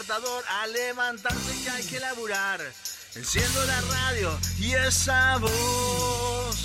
a 0.00 0.66
levantarse 0.68 1.64
que 1.64 1.70
hay 1.70 1.84
que 1.84 1.98
laburar. 1.98 2.60
Enciendo 3.16 3.64
la 3.64 3.80
radio 3.80 4.38
y 4.58 4.72
esa 4.72 5.38
voz. 5.38 6.56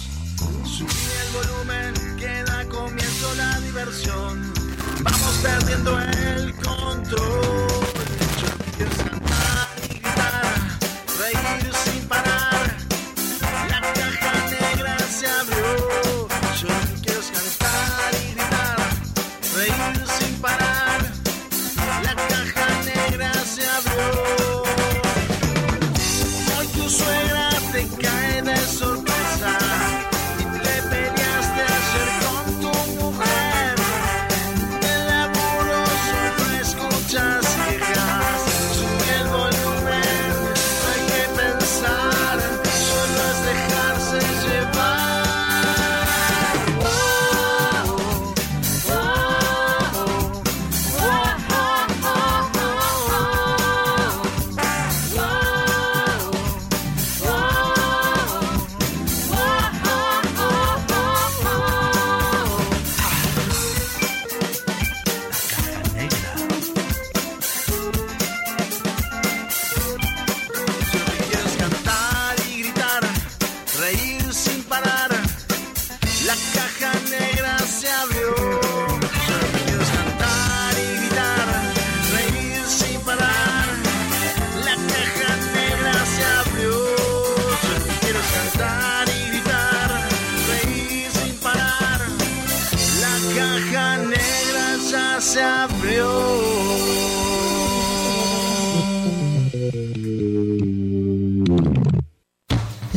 Subí 0.65 1.07
el 1.21 1.29
volumen 1.33 2.17
que 2.17 2.43
da 2.43 2.63
comienzo 2.69 3.35
la 3.35 3.59
diversión. 3.61 4.53
Vamos 5.01 5.35
perdiendo 5.41 5.99
el 5.99 6.53
control. 6.57 7.87
Yo 8.39 8.47
quiero 8.77 8.91
cantar 8.97 9.67
y 9.83 9.87
gritar, 9.87 10.79
reír 11.17 11.73
sin 11.85 12.07
parar. 12.07 12.77
La 13.69 13.81
caja 13.81 14.45
negra 14.51 14.97
se 14.99 15.27
abrió. 15.27 16.27
Yo 16.61 16.67
quiero 17.01 17.21
cantar 17.21 18.13
y 18.13 18.33
gritar, 18.33 18.77
reír 19.55 20.07
sin 20.19 20.39
parar. 20.39 20.62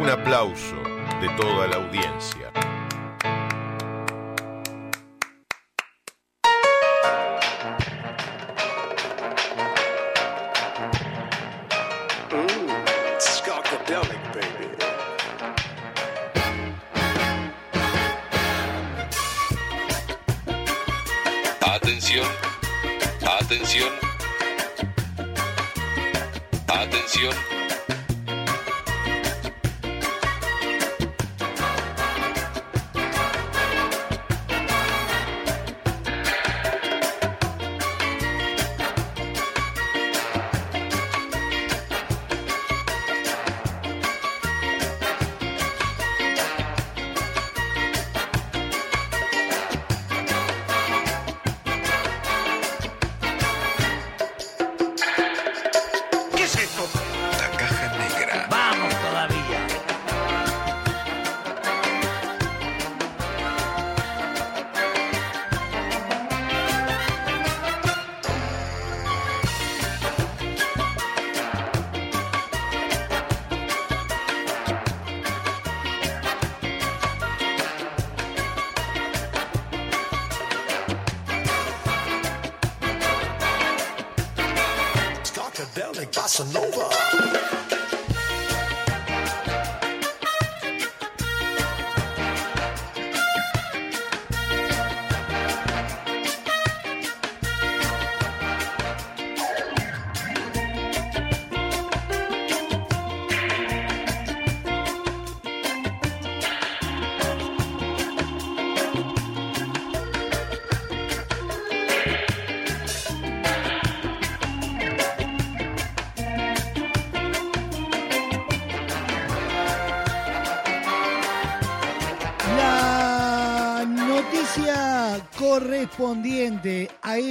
un 0.00 0.08
aplauso 0.08 0.76
de 1.20 1.28
toda 1.36 1.66
la 1.66 1.76
audiencia. 1.76 2.71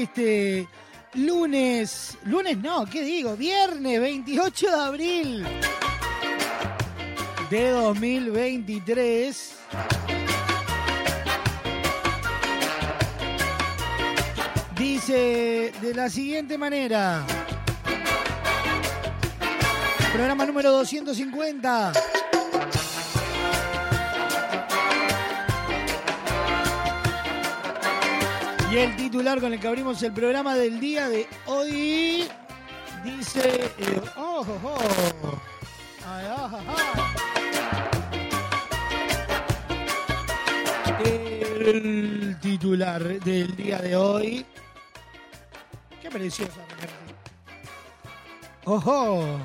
Este 0.01 0.67
lunes, 1.13 2.17
lunes 2.25 2.57
no, 2.57 2.85
¿qué 2.85 3.03
digo? 3.03 3.35
Viernes 3.35 3.99
28 3.99 4.67
de 4.67 4.81
abril 4.81 5.45
de 7.49 7.69
2023. 7.69 9.55
Dice 14.77 15.73
de 15.81 15.93
la 15.93 16.09
siguiente 16.09 16.57
manera. 16.57 17.25
Programa 20.13 20.45
número 20.45 20.71
250. 20.71 21.93
Y 28.71 28.77
el 28.77 28.95
titular 28.95 29.41
con 29.41 29.51
el 29.51 29.59
que 29.59 29.67
abrimos 29.67 30.01
el 30.01 30.13
programa 30.13 30.55
del 30.55 30.79
día 30.79 31.09
de 31.09 31.27
hoy 31.45 32.25
dice... 33.03 33.69
eh, 33.77 34.01
oh, 34.15 34.45
oh, 34.47 34.77
oh. 35.23 35.41
Ay, 36.07 36.25
ah. 36.29 37.13
El 41.03 42.37
titular 42.39 43.03
del 43.19 43.53
día 43.57 43.79
de 43.79 43.93
hoy... 43.97 44.45
Qué 46.01 46.09
preciosa. 46.09 46.61
¡Ojo! 48.63 49.37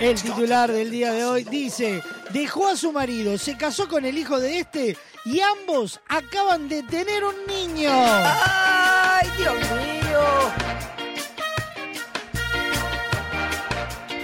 El 0.00 0.20
titular 0.20 0.72
del 0.72 0.90
día 0.90 1.12
de 1.12 1.24
hoy 1.26 1.44
dice, 1.44 2.02
dejó 2.30 2.68
a 2.68 2.76
su 2.76 2.90
marido, 2.90 3.36
se 3.36 3.54
casó 3.58 3.86
con 3.86 4.06
el 4.06 4.16
hijo 4.16 4.40
de 4.40 4.60
este 4.60 4.96
y 5.24 5.40
ambos 5.40 6.00
acaban 6.08 6.68
de 6.68 6.82
tener 6.82 7.24
un 7.24 7.34
niño. 7.46 7.90
¡Ay, 7.92 9.28
Dios 9.38 9.54
mío! 9.54 10.20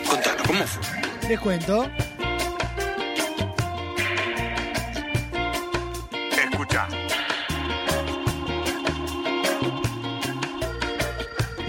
Contanos, 0.08 0.42
¿cómo 0.46 0.66
fue? 0.66 1.28
Les 1.28 1.40
cuento. 1.40 1.90
Escucha. 6.32 6.88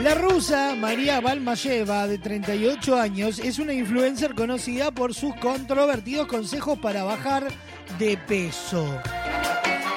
La 0.03 0.15
rusa 0.15 0.75
María 0.75 1.21
Balmayeva, 1.21 2.07
de 2.07 2.17
38 2.17 2.99
años, 2.99 3.39
es 3.39 3.59
una 3.59 3.71
influencer 3.71 4.33
conocida 4.33 4.91
por 4.91 5.13
sus 5.13 5.35
controvertidos 5.35 6.27
consejos 6.27 6.79
para 6.79 7.03
bajar 7.03 7.47
de 7.99 8.17
peso. 8.17 8.99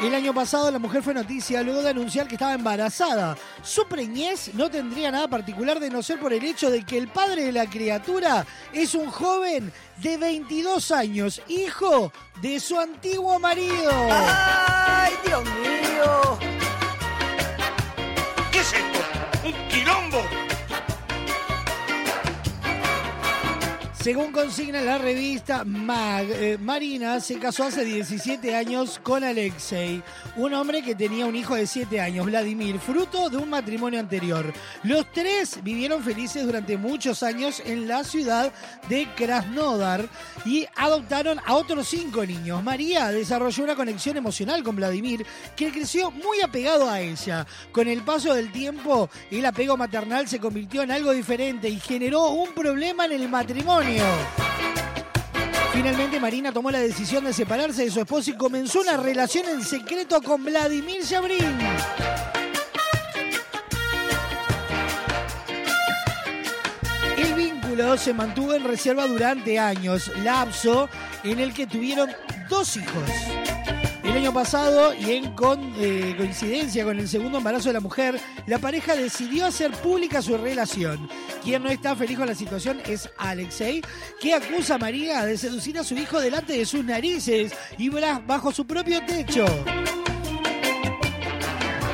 El 0.02 0.14
año 0.14 0.34
pasado 0.34 0.70
la 0.70 0.78
mujer 0.78 1.02
fue 1.02 1.14
noticia 1.14 1.62
luego 1.62 1.82
de 1.82 1.90
anunciar 1.90 2.26
que 2.26 2.34
estaba 2.34 2.54
embarazada. 2.54 3.36
Su 3.62 3.86
preñez 3.86 4.52
no 4.54 4.70
tendría 4.70 5.10
nada 5.10 5.28
particular 5.28 5.80
de 5.80 5.90
no 5.90 6.02
ser 6.02 6.18
por 6.18 6.32
el 6.32 6.44
hecho 6.44 6.70
de 6.70 6.84
que 6.84 6.98
el 6.98 7.08
padre 7.08 7.44
de 7.44 7.52
la 7.52 7.66
criatura 7.66 8.46
es 8.72 8.94
un 8.94 9.10
joven 9.10 9.72
de 9.98 10.16
22 10.18 10.90
años, 10.90 11.40
hijo 11.48 12.12
de 12.42 12.60
su 12.60 12.78
antiguo 12.78 13.38
marido. 13.38 13.92
¡Ay, 14.10 15.14
Dios 15.24 15.44
mío! 15.44 16.63
Según 24.04 24.32
consigna 24.32 24.82
la 24.82 24.98
revista 24.98 25.64
Mag, 25.64 26.26
eh, 26.28 26.58
Marina 26.60 27.20
se 27.20 27.38
casó 27.38 27.64
hace 27.64 27.86
17 27.86 28.54
años 28.54 29.00
con 29.02 29.24
Alexei, 29.24 30.02
un 30.36 30.52
hombre 30.52 30.82
que 30.82 30.94
tenía 30.94 31.24
un 31.24 31.34
hijo 31.34 31.54
de 31.54 31.66
7 31.66 32.02
años, 32.02 32.26
Vladimir, 32.26 32.78
fruto 32.78 33.30
de 33.30 33.38
un 33.38 33.48
matrimonio 33.48 33.98
anterior. 33.98 34.52
Los 34.82 35.10
tres 35.10 35.58
vivieron 35.62 36.04
felices 36.04 36.44
durante 36.44 36.76
muchos 36.76 37.22
años 37.22 37.62
en 37.64 37.88
la 37.88 38.04
ciudad 38.04 38.52
de 38.90 39.08
Krasnodar 39.16 40.06
y 40.44 40.66
adoptaron 40.76 41.40
a 41.42 41.54
otros 41.54 41.88
cinco 41.88 42.26
niños. 42.26 42.62
María 42.62 43.10
desarrolló 43.10 43.64
una 43.64 43.74
conexión 43.74 44.18
emocional 44.18 44.62
con 44.62 44.76
Vladimir, 44.76 45.24
que 45.56 45.72
creció 45.72 46.10
muy 46.10 46.42
apegado 46.42 46.90
a 46.90 47.00
ella. 47.00 47.46
Con 47.72 47.88
el 47.88 48.02
paso 48.02 48.34
del 48.34 48.52
tiempo, 48.52 49.08
el 49.30 49.46
apego 49.46 49.78
maternal 49.78 50.28
se 50.28 50.40
convirtió 50.40 50.82
en 50.82 50.90
algo 50.90 51.12
diferente 51.12 51.70
y 51.70 51.80
generó 51.80 52.28
un 52.28 52.52
problema 52.52 53.06
en 53.06 53.12
el 53.12 53.30
matrimonio. 53.30 53.93
Finalmente 55.72 56.20
Marina 56.20 56.52
tomó 56.52 56.70
la 56.70 56.80
decisión 56.80 57.24
de 57.24 57.32
separarse 57.32 57.84
de 57.84 57.90
su 57.90 58.00
esposo 58.00 58.30
y 58.30 58.36
comenzó 58.36 58.80
una 58.80 58.96
relación 58.96 59.46
en 59.48 59.62
secreto 59.62 60.22
con 60.22 60.44
Vladimir 60.44 61.02
Yabrin. 61.02 61.58
El 67.16 67.34
vínculo 67.34 67.96
se 67.96 68.14
mantuvo 68.14 68.54
en 68.54 68.64
reserva 68.64 69.06
durante 69.06 69.58
años, 69.58 70.10
lapso 70.22 70.88
en 71.22 71.40
el 71.40 71.52
que 71.52 71.66
tuvieron 71.66 72.10
dos 72.48 72.76
hijos. 72.76 73.43
El 74.04 74.12
año 74.12 74.34
pasado, 74.34 74.92
y 74.94 75.12
en 75.12 75.34
eh, 75.78 76.14
coincidencia 76.16 76.84
con 76.84 76.98
el 76.98 77.08
segundo 77.08 77.38
embarazo 77.38 77.70
de 77.70 77.72
la 77.72 77.80
mujer, 77.80 78.20
la 78.46 78.58
pareja 78.58 78.94
decidió 78.94 79.46
hacer 79.46 79.72
pública 79.72 80.20
su 80.20 80.36
relación. 80.36 81.08
Quien 81.42 81.62
no 81.62 81.70
está 81.70 81.96
feliz 81.96 82.18
con 82.18 82.26
la 82.26 82.34
situación 82.34 82.80
es 82.86 83.08
Alexei, 83.16 83.82
que 84.20 84.34
acusa 84.34 84.74
a 84.74 84.78
María 84.78 85.24
de 85.24 85.38
seducir 85.38 85.78
a 85.78 85.84
su 85.84 85.94
hijo 85.94 86.20
delante 86.20 86.52
de 86.52 86.66
sus 86.66 86.84
narices 86.84 87.52
y 87.78 87.88
bajo 87.88 88.52
su 88.52 88.66
propio 88.66 89.04
techo. 89.06 89.46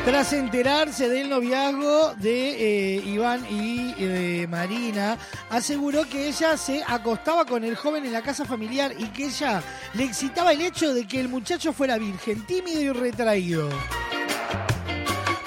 Tras 0.05 0.33
enterarse 0.33 1.11
del 1.11 1.29
noviazgo 1.29 2.15
de 2.15 2.97
eh, 2.97 3.03
Iván 3.05 3.45
y 3.51 3.95
eh, 3.99 4.47
Marina, 4.49 5.19
aseguró 5.51 6.09
que 6.09 6.29
ella 6.29 6.57
se 6.57 6.83
acostaba 6.87 7.45
con 7.45 7.65
el 7.65 7.77
joven 7.77 8.07
en 8.07 8.13
la 8.13 8.23
casa 8.23 8.47
familiar 8.47 8.95
y 8.99 9.05
que 9.09 9.27
ella 9.27 9.63
le 9.93 10.05
excitaba 10.05 10.53
el 10.53 10.63
hecho 10.63 10.95
de 10.95 11.07
que 11.07 11.21
el 11.21 11.29
muchacho 11.29 11.75
fuera 11.75 11.99
virgen, 11.99 12.47
tímido 12.47 12.81
y 12.81 12.91
retraído. 12.91 13.69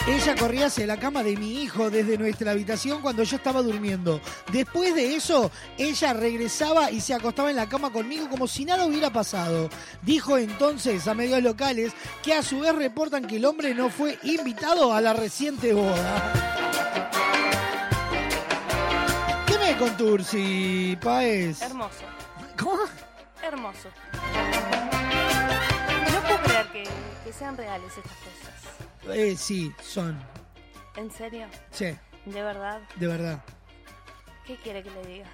Ella 0.05 0.35
corría 0.35 0.65
hacia 0.65 0.85
la 0.85 0.97
cama 0.97 1.23
de 1.23 1.37
mi 1.37 1.63
hijo 1.63 1.89
desde 1.89 2.17
nuestra 2.17 2.51
habitación 2.51 3.01
cuando 3.01 3.23
yo 3.23 3.37
estaba 3.37 3.61
durmiendo. 3.61 4.19
Después 4.51 4.93
de 4.95 5.15
eso, 5.15 5.49
ella 5.77 6.11
regresaba 6.11 6.91
y 6.91 6.99
se 6.99 7.13
acostaba 7.13 7.49
en 7.49 7.55
la 7.55 7.69
cama 7.69 7.89
conmigo 7.89 8.27
como 8.29 8.45
si 8.45 8.65
nada 8.65 8.85
hubiera 8.85 9.11
pasado. 9.13 9.69
Dijo 10.01 10.37
entonces 10.37 11.07
a 11.07 11.13
medios 11.13 11.41
locales 11.41 11.93
que 12.21 12.33
a 12.33 12.43
su 12.43 12.59
vez 12.59 12.75
reportan 12.75 13.25
que 13.25 13.37
el 13.37 13.45
hombre 13.45 13.73
no 13.73 13.89
fue 13.89 14.19
invitado 14.23 14.93
a 14.93 14.99
la 14.99 15.13
reciente 15.13 15.73
boda. 15.73 16.33
¿Qué 19.47 19.57
me 19.57 19.77
contursi, 19.77 20.97
Paez? 21.01 21.61
Hermoso, 21.61 22.03
¿Cómo? 22.59 22.79
hermoso. 23.41 23.87
No 26.11 26.21
puedo 26.23 26.41
creer 26.43 26.67
que, 26.73 26.83
que 27.23 27.31
sean 27.33 27.55
reales 27.55 27.87
estas 27.97 28.17
cosas. 28.17 28.62
Eh, 29.09 29.35
sí, 29.37 29.73
son. 29.81 30.17
¿En 30.95 31.11
serio? 31.11 31.47
Sí, 31.71 31.95
¿De 32.25 32.41
verdad? 32.43 32.81
de 32.95 33.07
verdad. 33.07 33.43
¿Qué 34.45 34.55
quiere 34.57 34.83
que 34.83 34.91
le 34.91 35.05
diga? 35.05 35.27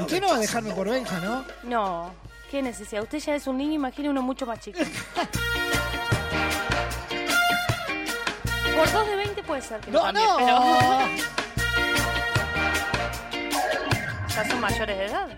Usted 0.00 0.20
no 0.20 0.28
va 0.28 0.36
a 0.36 0.38
dejarme 0.40 0.72
por 0.72 0.88
Benja, 0.88 1.18
¿no? 1.20 1.44
No, 1.64 2.10
qué 2.50 2.62
necesidad. 2.62 3.02
Usted 3.02 3.18
ya 3.18 3.34
es 3.34 3.46
un 3.46 3.58
niño, 3.58 3.74
imagine 3.74 4.10
uno 4.10 4.22
mucho 4.22 4.46
más 4.46 4.60
chico. 4.60 4.78
Por 8.76 8.92
2 8.92 9.06
de 9.06 9.16
20 9.16 9.42
puede 9.42 9.62
ser 9.62 9.80
que 9.80 9.90
No, 9.90 10.02
cambie, 10.02 10.22
no. 10.22 10.36
pero 10.36 10.60
ya 14.36 14.44
son 14.50 14.60
mayores 14.60 14.98
de 14.98 15.04
edad. 15.06 15.28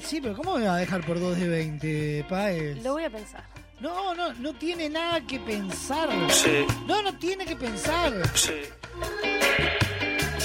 Sí, 0.00 0.20
pero 0.20 0.36
¿cómo 0.36 0.56
me 0.58 0.66
va 0.66 0.74
a 0.76 0.78
dejar 0.78 1.00
por 1.04 1.18
2 1.18 1.38
de 1.38 1.48
20, 1.48 2.26
Paez? 2.28 2.82
Lo 2.84 2.92
voy 2.92 3.04
a 3.04 3.10
pensar. 3.10 3.42
No, 3.80 4.14
no, 4.14 4.32
no 4.34 4.52
tiene 4.54 4.88
nada 4.88 5.20
que 5.22 5.40
pensar. 5.40 6.08
Sí, 6.30 6.64
No, 6.86 7.02
no 7.02 7.16
tiene 7.18 7.44
que 7.44 7.56
pensar. 7.56 8.12
sí. 8.34 8.52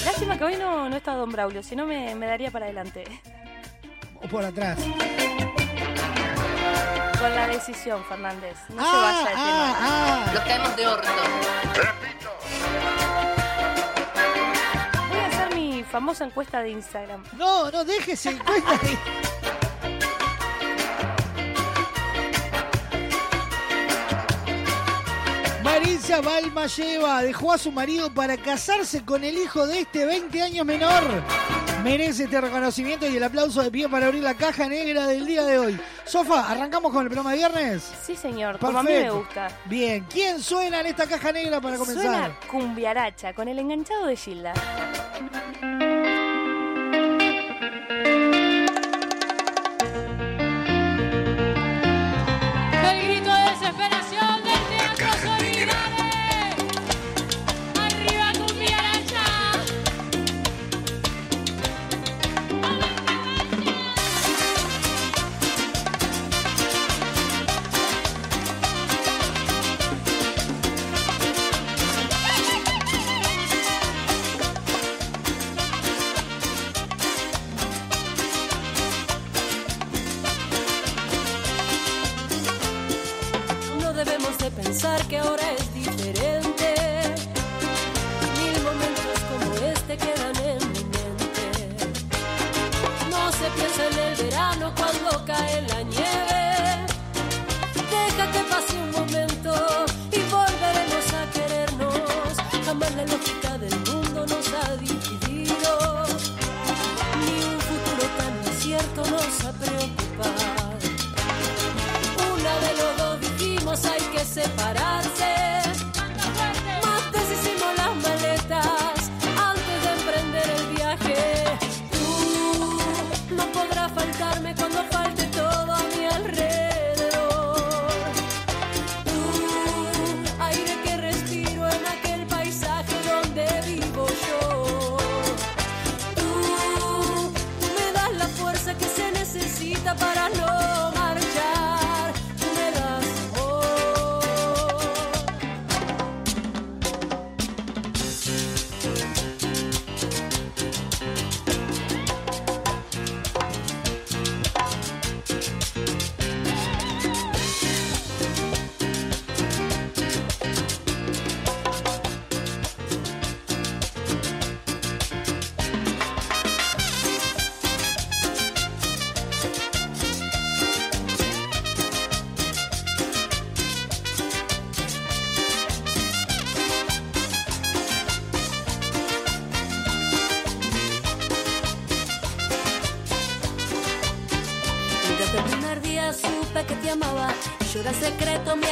Lástima 0.05 0.37
que 0.37 0.43
hoy 0.45 0.55
no, 0.55 0.89
no 0.89 0.95
está 0.95 1.13
Don 1.13 1.31
Braulio, 1.31 1.61
si 1.61 1.75
no 1.75 1.85
me, 1.85 2.15
me 2.15 2.25
daría 2.25 2.49
para 2.51 2.65
adelante. 2.65 3.03
O 4.15 4.27
por 4.27 4.43
atrás. 4.43 4.79
Con 7.19 7.35
la 7.35 7.47
decisión, 7.47 8.03
Fernández. 8.05 8.55
No 8.69 8.81
se 8.81 8.89
ah, 8.89 9.01
vaya 9.03 9.19
de 9.19 9.25
tema. 9.25 9.41
ah, 9.43 10.25
ah. 10.27 10.31
Nos 10.33 10.43
caemos 10.45 10.75
de 10.77 10.87
orto. 10.87 11.07
Famosa 15.89 16.25
encuesta 16.25 16.61
de 16.61 16.69
Instagram. 16.69 17.23
No, 17.33 17.69
no, 17.71 17.83
déjese. 17.83 18.37
cuenta 18.37 18.71
ahí. 18.71 18.97
Marisa 25.63 26.21
Balmayeva 26.21 27.21
dejó 27.21 27.53
a 27.53 27.57
su 27.57 27.71
marido 27.71 28.13
para 28.13 28.37
casarse 28.37 29.03
con 29.05 29.23
el 29.23 29.37
hijo 29.37 29.67
de 29.67 29.81
este 29.81 30.05
20 30.05 30.41
años 30.41 30.65
menor. 30.65 31.03
Merece 31.83 32.25
este 32.25 32.41
reconocimiento 32.41 33.07
y 33.07 33.15
el 33.15 33.23
aplauso 33.23 33.61
de 33.63 33.71
pie 33.71 33.87
para 33.87 34.07
abrir 34.07 34.21
la 34.21 34.33
caja 34.33 34.67
negra 34.67 35.07
del 35.07 35.25
día 35.25 35.43
de 35.45 35.57
hoy. 35.57 35.79
Sofa, 36.05 36.49
¿arrancamos 36.51 36.91
con 36.91 37.03
el 37.03 37.07
programa 37.07 37.31
de 37.31 37.37
viernes? 37.37 37.91
Sí, 38.05 38.15
señor, 38.15 38.59
como 38.59 38.79
a 38.79 38.83
mí 38.83 38.89
me 38.89 38.95
Perfecto. 38.95 39.19
gusta. 39.19 39.47
Bien, 39.65 40.05
¿quién 40.09 40.41
suena 40.41 40.81
en 40.81 40.87
esta 40.87 41.07
caja 41.07 41.31
negra 41.31 41.61
para 41.61 41.77
comenzar? 41.77 42.03
Suena 42.03 42.39
cumbiaracha 42.49 43.33
con 43.33 43.47
el 43.47 43.59
enganchado 43.59 44.07
de 44.07 44.15
Gilda. 44.15 44.53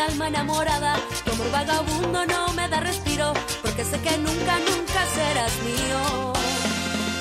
Alma 0.08 0.28
enamorada. 0.28 0.96
Tu 1.24 1.32
amor 1.32 1.52
vagabundo 1.52 2.26
no 2.26 2.54
me 2.54 2.68
da 2.68 2.80
respiro, 2.80 3.34
porque 3.62 3.84
sé 3.84 4.00
que 4.00 4.18
nunca, 4.18 4.54
nunca 4.70 5.00
serás 5.16 5.54
mío. 5.64 6.34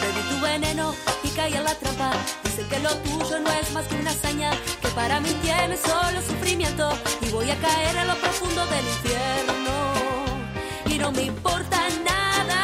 Bebí 0.01 0.23
tu 0.31 0.41
veneno 0.41 0.95
y 1.25 1.29
caí 1.31 1.55
en 1.55 1.65
la 1.65 1.75
trampa. 1.75 2.11
Dice 2.45 2.63
que 2.69 2.79
lo 2.81 2.93
tuyo 3.07 3.39
no 3.41 3.51
es 3.51 3.73
más 3.73 3.87
que 3.87 3.97
una 3.97 4.11
hazaña, 4.11 4.51
que 4.81 4.89
para 4.89 5.21
mí 5.21 5.31
tiene 5.43 5.77
solo 5.77 6.21
sufrimiento. 6.23 6.89
Y 7.23 7.29
voy 7.31 7.51
a 7.51 7.57
caer 7.57 7.97
en 7.97 8.07
lo 8.09 8.17
profundo 8.17 8.67
del 8.67 8.87
infierno. 8.95 9.75
Y 10.87 10.99
no 10.99 11.11
me 11.13 11.23
importa 11.23 11.79
nada, 12.05 12.61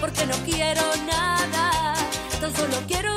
porque 0.00 0.26
no 0.26 0.36
quiero 0.44 0.82
nada. 1.06 1.94
Tan 2.40 2.54
solo 2.54 2.76
quiero 2.86 3.07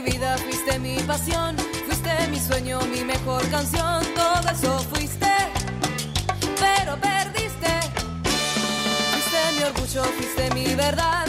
mi 0.00 0.10
vida, 0.12 0.36
fuiste 0.38 0.78
mi 0.78 0.96
pasión, 1.00 1.56
fuiste 1.86 2.10
mi 2.30 2.38
sueño, 2.38 2.80
mi 2.82 3.02
mejor 3.04 3.42
canción, 3.50 4.02
todo 4.14 4.50
eso 4.52 4.78
fuiste, 4.92 5.26
pero 6.60 6.96
perdiste. 7.00 7.72
Fuiste 9.12 9.38
mi 9.56 9.62
orgullo, 9.64 10.04
fuiste 10.04 10.54
mi 10.54 10.74
verdad 10.74 11.27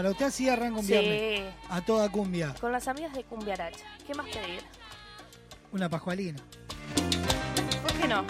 para 0.00 0.12
usted 0.12 0.24
así 0.24 0.48
arranca 0.48 0.78
un 0.80 0.86
Sí. 0.86 0.92
viernes. 0.92 1.52
A 1.68 1.82
toda 1.82 2.08
cumbia. 2.08 2.54
Con 2.58 2.72
las 2.72 2.88
amigas 2.88 3.12
de 3.12 3.22
Cumbia 3.22 3.52
Aracha. 3.52 3.84
¿Qué 4.06 4.14
más 4.14 4.24
pedir? 4.28 4.62
Una 5.72 5.90
pascualina. 5.90 6.40
¿Por 7.82 7.92
qué 7.92 8.08
no? 8.08 8.24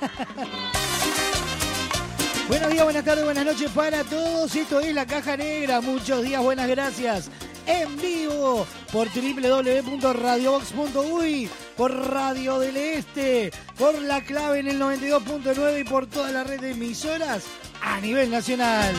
Buenos 2.48 2.70
días, 2.70 2.84
buenas 2.84 3.04
tardes, 3.04 3.24
buenas 3.24 3.44
noches 3.44 3.70
para 3.72 4.02
todos. 4.04 4.56
Esto 4.56 4.80
es 4.80 4.94
La 4.94 5.04
Caja 5.06 5.36
Negra. 5.36 5.82
Muchos 5.82 6.22
días, 6.22 6.42
buenas 6.42 6.66
gracias. 6.66 7.28
En 7.66 7.94
vivo 8.00 8.66
por 8.90 9.06
www.radiobox.uy, 9.08 11.50
por 11.76 11.94
Radio 12.10 12.58
del 12.58 12.78
Este, 12.78 13.52
por 13.78 14.00
La 14.00 14.24
Clave 14.24 14.60
en 14.60 14.68
el 14.68 14.80
92.9 14.80 15.80
y 15.82 15.84
por 15.84 16.06
toda 16.06 16.30
la 16.32 16.42
red 16.42 16.58
de 16.58 16.70
emisoras 16.70 17.42
a 17.82 18.00
nivel 18.00 18.30
nacional. 18.30 18.94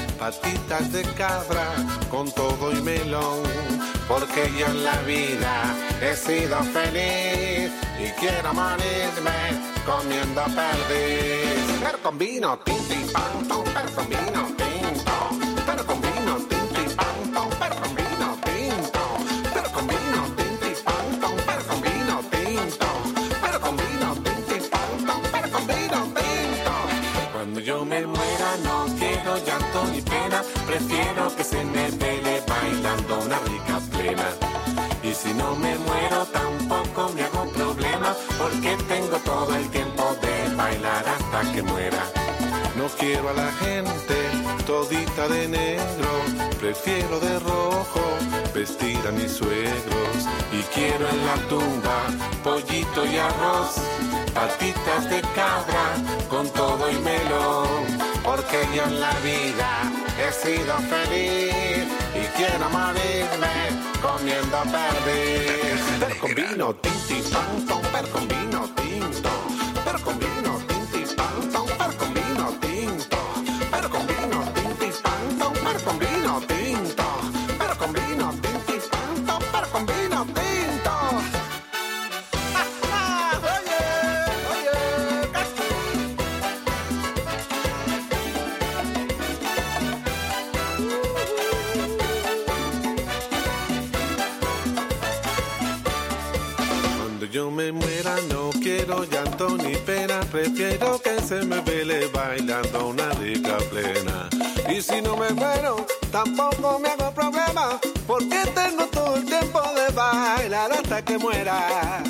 patitas 0.21 0.91
de 0.93 1.01
cabra 1.15 1.73
con 2.11 2.31
todo 2.31 2.71
y 2.71 2.79
melón, 2.83 3.41
porque 4.07 4.51
yo 4.55 4.67
en 4.67 4.83
la 4.83 5.01
vida 5.01 5.75
he 5.99 6.15
sido 6.15 6.57
feliz 6.65 7.71
y 7.99 8.07
quiero 8.19 8.53
morirme 8.53 9.39
comiendo 9.83 10.43
perdiz. 10.43 11.65
Pero 11.83 11.97
con 12.03 12.19
vino, 12.19 12.59
tinto 12.59 12.93
y 12.93 13.11
pan, 13.11 13.47
pero 13.73 13.95
con 13.95 14.09
vino, 14.09 14.60
prefiero 30.71 31.35
que 31.35 31.43
se 31.43 31.63
me 31.65 31.91
vele 31.91 32.41
bailando 32.47 33.19
una 33.25 33.39
rica 33.39 33.75
plena. 33.91 34.27
Y 35.03 35.13
si 35.13 35.33
no 35.33 35.55
me 35.55 35.75
muero 35.77 36.25
tampoco 36.31 37.11
me 37.13 37.23
hago 37.23 37.43
problema, 37.51 38.15
porque 38.37 38.77
tengo 38.87 39.17
todo 39.31 39.53
el 39.55 39.67
tiempo 39.69 40.03
de 40.21 40.55
bailar 40.55 41.03
hasta 41.15 41.51
que 41.51 41.61
muera. 41.61 42.03
No 42.77 42.87
quiero 42.99 43.29
a 43.29 43.33
la 43.33 43.51
gente 43.63 44.15
todita 44.65 45.27
de 45.27 45.49
negro, 45.49 46.11
prefiero 46.59 47.19
de 47.19 47.39
rojo 47.39 48.03
vestir 48.53 48.99
a 49.07 49.11
mis 49.11 49.31
suegros. 49.31 50.17
Y 50.53 50.61
quiero 50.73 51.09
en 51.09 51.25
la 51.25 51.35
tumba 51.49 51.97
pollito 52.43 53.05
y 53.05 53.17
arroz, 53.17 53.75
patitas 54.33 55.09
de 55.09 55.21
cabra 55.35 55.85
con 56.29 56.47
todo 56.49 56.89
y 56.89 56.97
melón. 56.99 57.83
Porque 58.23 58.59
yo 58.73 58.83
en 58.83 58.99
la 58.99 59.13
vida 59.19 60.00
he 60.21 60.31
sido 60.31 60.77
feliz 60.93 61.87
y 62.13 62.23
quiero 62.37 62.69
morirme 62.69 63.53
comiendo 64.01 64.57
perdiz. 64.75 65.81
Pero 65.99 66.19
con 66.19 66.35
vino, 66.35 66.75
tinto 66.75 67.81
pero 67.91 68.07
con 68.09 68.27
vino 68.27 68.69
tinto. 68.75 70.50
Prefiero 100.31 100.99
que 101.01 101.21
se 101.21 101.43
me 101.43 101.59
vele 101.61 102.07
bailando 102.07 102.87
una 102.87 103.09
rica 103.13 103.57
plena. 103.69 104.29
Y 104.69 104.81
si 104.81 105.01
no 105.01 105.17
me 105.17 105.29
muero, 105.31 105.85
tampoco 106.11 106.79
me 106.79 106.89
hago 106.89 107.11
problema, 107.11 107.79
porque 108.07 108.39
tengo 108.55 108.85
todo 108.87 109.17
el 109.17 109.25
tiempo 109.25 109.61
de 109.75 109.93
bailar 109.93 110.71
hasta 110.71 111.03
que 111.03 111.17
muera. 111.17 112.01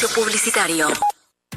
Espacio 0.00 0.22
Publicitario. 0.22 0.88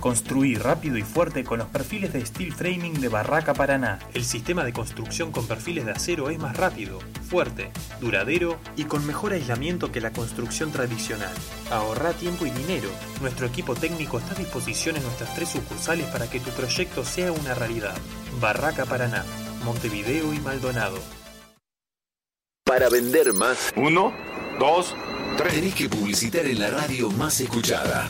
Construir 0.01 0.61
rápido 0.61 0.97
y 0.97 1.01
fuerte 1.01 1.45
con 1.45 1.59
los 1.59 1.69
perfiles 1.69 2.11
de 2.11 2.25
Steel 2.25 2.53
Framing 2.53 2.99
de 2.99 3.07
Barraca 3.07 3.53
Paraná. 3.53 3.99
El 4.13 4.25
sistema 4.25 4.65
de 4.65 4.73
construcción 4.73 5.31
con 5.31 5.47
perfiles 5.47 5.85
de 5.85 5.93
acero 5.93 6.29
es 6.29 6.37
más 6.39 6.57
rápido, 6.57 6.99
fuerte, 7.29 7.71
duradero 8.01 8.59
y 8.75 8.83
con 8.83 9.07
mejor 9.07 9.31
aislamiento 9.31 9.93
que 9.93 10.01
la 10.01 10.11
construcción 10.11 10.73
tradicional. 10.73 11.31
Ahorra 11.71 12.11
tiempo 12.11 12.45
y 12.45 12.49
dinero. 12.49 12.89
Nuestro 13.21 13.47
equipo 13.47 13.75
técnico 13.75 14.19
está 14.19 14.33
a 14.33 14.39
disposición 14.39 14.97
en 14.97 15.03
nuestras 15.03 15.33
tres 15.35 15.47
sucursales 15.47 16.07
para 16.07 16.29
que 16.29 16.41
tu 16.41 16.49
proyecto 16.49 17.05
sea 17.05 17.31
una 17.31 17.53
realidad. 17.53 17.95
Barraca 18.41 18.83
Paraná, 18.83 19.23
Montevideo 19.63 20.33
y 20.33 20.39
Maldonado. 20.41 20.99
Para 22.65 22.89
vender 22.89 23.31
más. 23.31 23.71
Uno, 23.77 24.13
dos, 24.59 24.93
tres. 25.37 25.53
Tenés 25.53 25.75
que 25.75 25.87
publicitar 25.87 26.45
en 26.45 26.59
la 26.59 26.71
radio 26.71 27.09
más 27.11 27.39
escuchada. 27.39 28.09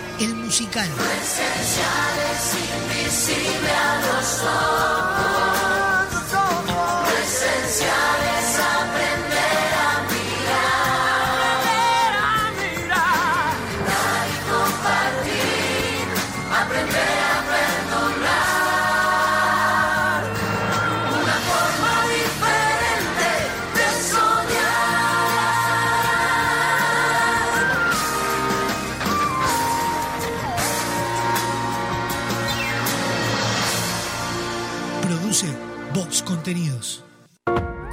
el 0.23 0.35
musical. 0.35 0.87
Esenciales, 1.23 2.53
invisible 2.53 3.71
a 3.71 4.01
los 4.01 4.41
ojos. 4.43 5.31
Lo 6.31 8.20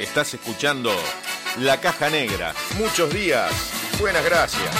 Estás 0.00 0.32
escuchando 0.32 0.90
La 1.58 1.78
Caja 1.78 2.08
Negra. 2.08 2.54
Muchos 2.78 3.12
días. 3.12 3.52
Buenas 4.00 4.24
gracias. 4.24 4.70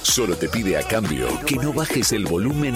Solo 0.01 0.35
te 0.35 0.49
pide 0.49 0.77
a 0.77 0.83
cambio 0.87 1.27
que 1.45 1.57
no 1.57 1.71
bajes 1.71 2.11
el 2.13 2.25
volumen 2.25 2.73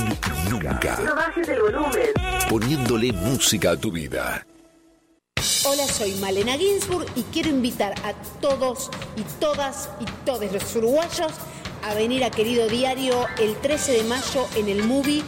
nunca. 0.52 1.00
No 1.04 1.16
bajes 1.16 1.50
el 1.50 1.62
volumen. 1.62 2.10
Poniéndole 2.48 3.12
música 3.14 3.72
a 3.72 3.78
tu 3.78 3.92
vida. 3.92 4.46
Hola, 5.66 5.88
soy 5.88 6.14
Malena 6.16 6.54
Ginsburg 6.58 7.08
y 7.16 7.24
quiero 7.24 7.50
invitar 7.50 7.94
a 8.04 8.14
todos 8.42 8.92
y 9.16 9.24
todas 9.40 9.90
y 10.00 10.06
todos 10.26 10.52
los 10.52 10.76
uruguayos 10.76 11.32
a 11.84 11.94
venir 11.94 12.24
a 12.24 12.32
Querido 12.32 12.68
Diario 12.68 13.28
el 13.40 13.56
13 13.58 13.92
de 13.94 14.04
mayo 14.04 14.48
en 14.56 14.70
el 14.70 14.84
movie 14.84 15.24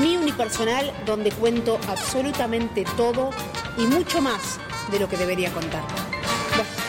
Mi 0.00 0.16
Unipersonal, 0.16 0.92
donde 1.06 1.30
cuento 1.32 1.80
absolutamente 1.88 2.84
todo 2.96 3.30
y 3.78 3.86
mucho 3.86 4.20
más 4.20 4.58
de 4.90 4.98
lo 5.00 5.08
que 5.08 5.16
debería 5.16 5.50
contar. 5.52 5.82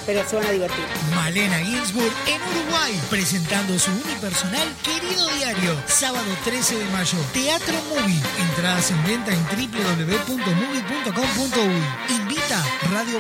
Pero 0.06 0.23
se 0.28 0.36
van 0.36 0.45
a 0.45 0.51
divertir. 0.51 0.84
Malena 1.15 1.58
Ginsburg 1.60 2.12
en 2.28 2.41
Uruguay, 2.41 2.99
presentando 3.10 3.80
su 3.80 3.89
unipersonal 3.91 4.67
Querido 4.84 5.28
Diario, 5.30 5.82
sábado 5.88 6.28
13 6.43 6.78
de 6.78 6.86
mayo, 6.86 7.17
Teatro 7.34 7.73
Movie. 7.89 8.21
Entradas 8.49 8.91
en 8.91 9.04
venta 9.04 9.32
en 9.32 9.43
www.movie.com.uy. 9.45 12.15
Invita 12.15 12.63
Radio 12.91 13.19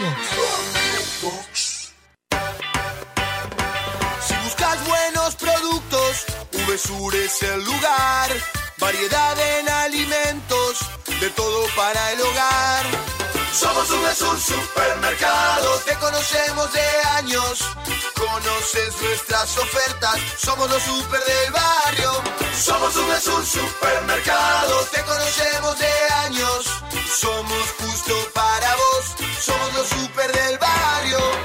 Box. 1.23 1.64
Productos, 5.75 6.25
VSUR 6.67 7.15
es 7.15 7.43
el 7.43 7.63
lugar. 7.63 8.29
Variedad 8.77 9.39
en 9.59 9.69
alimentos, 9.69 10.79
de 11.19 11.29
todo 11.31 11.65
para 11.75 12.11
el 12.11 12.21
hogar. 12.21 12.85
Somos 13.53 13.89
VSUR 13.89 14.39
Supermercado, 14.39 15.79
te 15.85 15.95
conocemos 15.95 16.73
de 16.73 16.87
años. 17.17 17.59
Conoces 18.15 19.01
nuestras 19.01 19.57
ofertas, 19.57 20.19
somos 20.37 20.69
los 20.69 20.83
super 20.83 21.23
del 21.23 21.51
barrio. 21.51 22.11
Somos 22.61 22.95
VSUR 22.95 23.45
Supermercado, 23.45 24.79
te 24.91 25.01
conocemos 25.03 25.79
de 25.79 25.93
años. 26.25 26.65
Somos 27.19 27.63
justo 27.79 28.13
para 28.33 28.75
vos, 28.75 29.15
somos 29.41 29.73
los 29.73 29.87
super 29.87 30.31
del 30.31 30.57
barrio. 30.57 31.44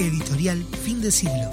Editorial 0.00 0.64
Fin 0.82 1.02
de 1.02 1.10
Siglo. 1.10 1.50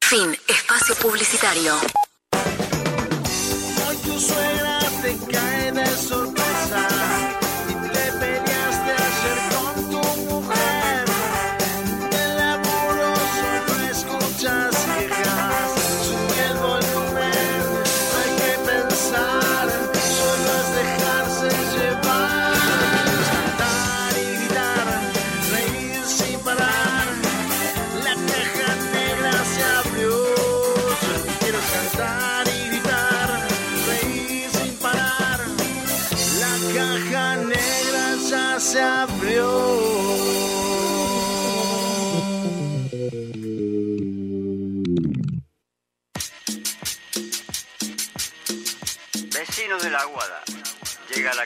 Fin. 0.00 0.38
Espacio 0.46 0.94
publicitario. 0.94 1.74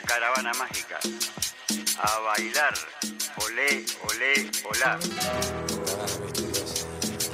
Caravana 0.09 0.51
mágica 0.55 0.97
a 1.99 2.19
bailar. 2.19 2.73
Olé, 3.45 3.85
olé, 4.09 4.33
olá. 4.65 4.97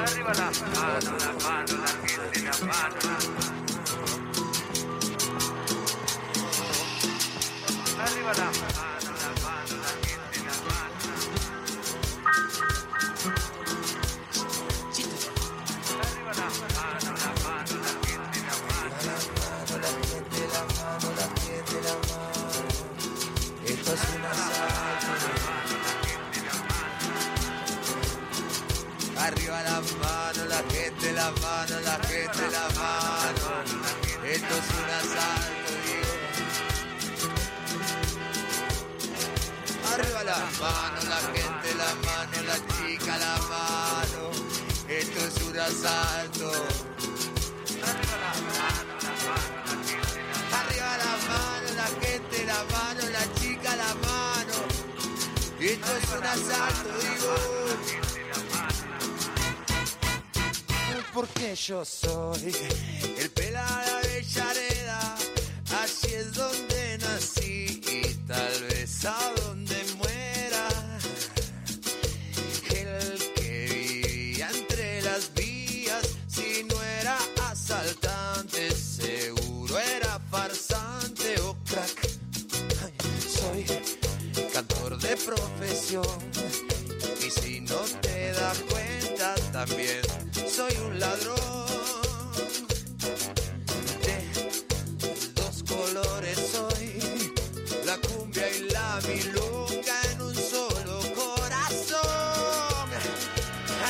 Arriba 0.03 0.33
la 0.33 0.49
mano, 0.59 1.11
la 1.23 1.31
mano, 1.45 1.73
la 1.85 1.91
gente, 2.03 2.41
la 2.41 2.55
mano. 2.67 2.99
Arriba 8.03 8.33
la 8.41 8.49
mano, 8.59 8.74
Arriba 29.75 29.91
la 29.91 29.99
mano, 30.07 30.45
la 30.47 30.63
gente, 30.69 31.11
la 31.11 31.31
mano, 31.41 31.81
la 31.81 31.99
gente, 32.07 32.49
la 32.49 32.69
mano. 32.79 33.47
Esto 34.23 34.53
es 34.55 34.67
un 34.71 34.89
asalto, 34.99 35.71
digo. 35.85 36.13
Arriba 39.91 40.21
la 40.23 40.39
mano, 40.61 40.99
la 41.09 41.19
gente, 41.35 41.69
la 41.75 41.91
mano, 42.05 42.37
la 42.47 42.57
chica, 42.73 43.17
la 43.17 43.35
mano. 43.49 44.31
Esto 44.87 45.19
es 45.19 45.35
un 45.43 45.59
asalto. 45.59 46.51
Arriba 50.53 50.91
la 51.03 51.13
mano, 51.27 51.67
la 51.75 51.89
gente, 51.99 52.45
la 52.45 52.63
mano, 52.71 53.09
la 53.09 53.25
chica, 53.33 53.75
la 53.75 53.93
mano. 54.07 54.57
Esto 55.59 55.97
es 55.97 56.09
un 56.17 56.23
asalto, 56.23 56.89
digo. 57.01 58.14
Porque 61.15 61.55
yo 61.55 61.85
soy 61.85 62.53
el 63.19 63.29
pelado 63.29 64.01
de 64.01 64.09
Avellaneda, 64.09 65.15
así 65.81 66.13
es 66.13 66.33
donde 66.33 66.97
nací 66.97 67.81
y 67.89 68.13
tal 68.27 68.63
vez 68.63 69.05
a 69.05 69.33
donde 69.37 69.81
muera. 69.95 70.67
El 72.69 73.33
que 73.33 74.01
vivía 74.03 74.49
entre 74.49 75.01
las 75.03 75.33
vías, 75.33 76.05
si 76.27 76.65
no 76.65 76.83
era 76.83 77.17
asaltante, 77.49 78.75
seguro 78.75 79.79
era 79.79 80.19
farsante 80.29 81.39
o 81.39 81.55
crack. 81.63 82.09
Soy 83.25 83.65
cantor 84.51 84.97
de 84.97 85.15
profesión 85.15 86.19
y 87.25 87.29
si 87.29 87.61
no 87.61 87.79
te 88.01 88.33
das 88.33 88.57
cuenta 88.69 89.35
también 89.53 90.04
soy 90.55 90.73
un 90.87 90.99
ladrón. 90.99 91.37
De 94.05 94.17
dos 95.35 95.63
colores 95.67 96.39
soy 96.53 97.33
la 97.85 97.97
cumbia 97.97 98.49
y 98.49 98.59
la 98.69 99.01
milonga 99.05 99.97
en 100.11 100.21
un 100.21 100.35
solo 100.35 100.99
corazón. 101.13 102.87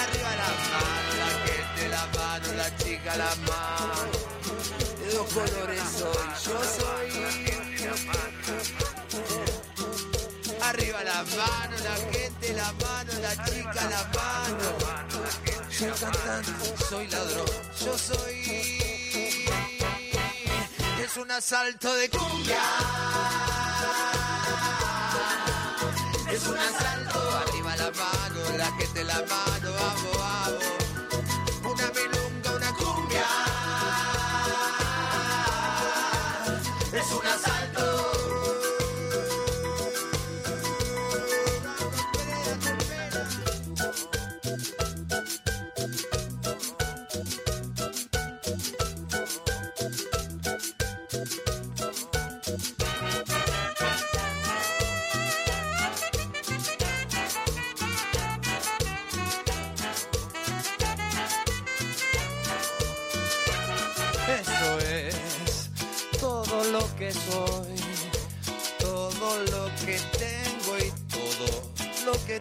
Arriba 0.02 0.32
la 0.42 0.52
mano 0.74 1.10
la 1.24 1.32
gente 1.46 1.82
la 1.96 2.06
mano 2.18 2.48
la 2.58 2.78
chica 2.78 3.12
la 3.16 3.36
mano. 3.50 4.18
De 5.00 5.08
dos 5.16 5.28
colores 5.34 5.84
soy 6.00 6.28
yo 6.46 6.58
soy. 6.78 7.10
Arriba 10.62 11.04
la 11.04 11.24
mano, 11.38 11.76
la 11.84 11.96
gente, 12.12 12.54
la 12.54 12.74
mano, 12.74 13.12
la 13.22 13.46
chica, 13.46 13.88
la 13.88 14.04
mano. 14.16 15.15
Soy 15.78 15.92
cantante, 15.92 16.86
soy 16.90 17.08
ladrón, 17.10 17.46
yo 17.84 17.98
soy. 17.98 18.80
Es 21.04 21.18
un 21.18 21.30
asalto 21.30 21.94
de 21.96 22.10
cumbia. 22.10 22.62
Es 26.32 26.48
un 26.48 26.58
asalto. 26.58 27.20
Arriba 27.40 27.76
la 27.76 27.92
mano, 27.92 28.58
la 28.58 28.72
gente, 28.78 29.04
la 29.04 29.16
mano, 29.16 29.74
vamos, 29.74 30.18
vamos. 30.18 30.45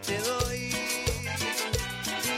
Te 0.05 0.17
doy. 0.19 0.71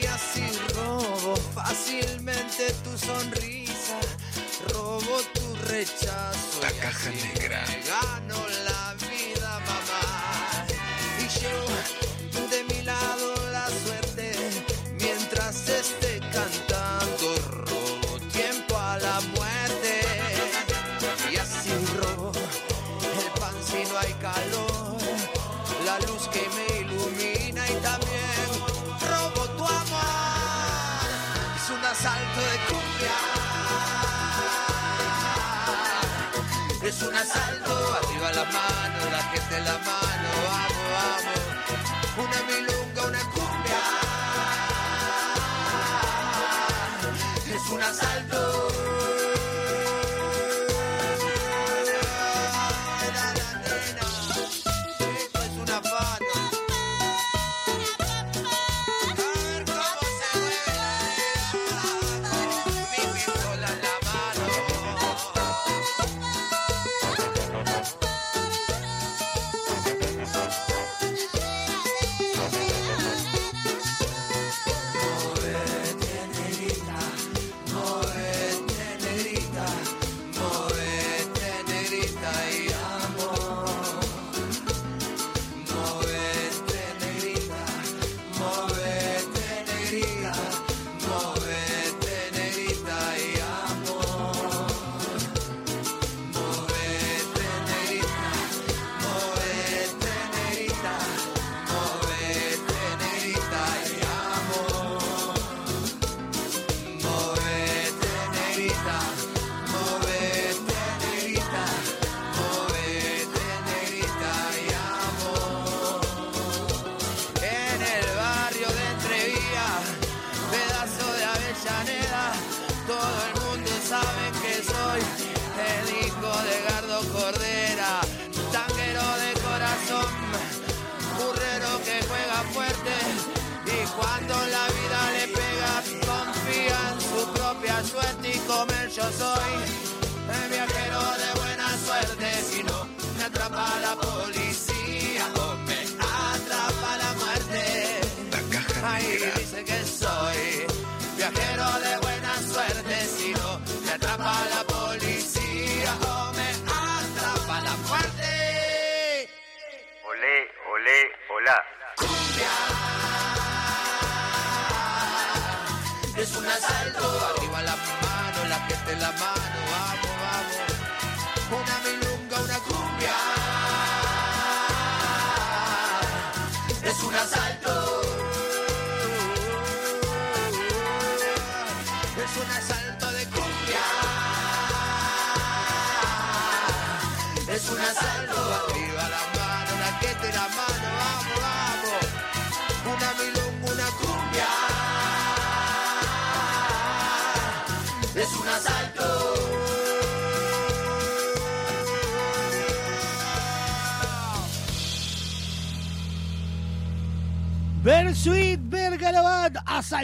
Y 0.01 0.05
así 0.05 0.43
robo 0.75 1.35
fácilmente 1.53 2.73
tu 2.83 2.97
sonrisa, 2.97 3.99
robo 4.73 5.19
tu 5.33 5.55
rechazo. 5.67 6.61
La 6.61 6.71
caja 6.71 7.09
negra. 7.09 7.65
Gano 7.85 8.47
la 8.65 8.66
es 36.87 37.01
un 37.01 37.15
asalto 37.15 37.93
arriba 37.95 38.31
la 38.31 38.45
mano 38.45 39.09
la 39.11 39.23
gente 39.23 39.59
la 39.59 39.77
mano 39.79 40.06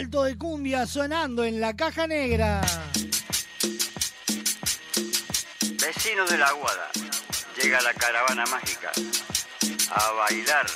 Asalto 0.04 0.24
de 0.24 0.36
cumbia 0.36 0.86
sonando 0.86 1.44
en 1.44 1.62
la 1.62 1.74
caja 1.74 2.06
negra. 2.06 2.60
Vecinos 5.80 6.28
de 6.30 6.36
la 6.36 6.48
Aguada, 6.48 6.90
llega 7.56 7.80
la 7.80 7.94
caravana 7.94 8.44
mágica. 8.44 8.92
A 9.90 10.12
bailar, 10.12 10.66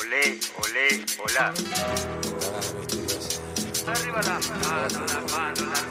olé, 0.00 0.40
olé, 0.64 1.04
olá. 1.24 1.54
Arriba 3.86 4.20
la 4.22 4.40
mano, 4.40 5.06
la 5.06 5.20
mano, 5.36 5.72
la 5.72 5.85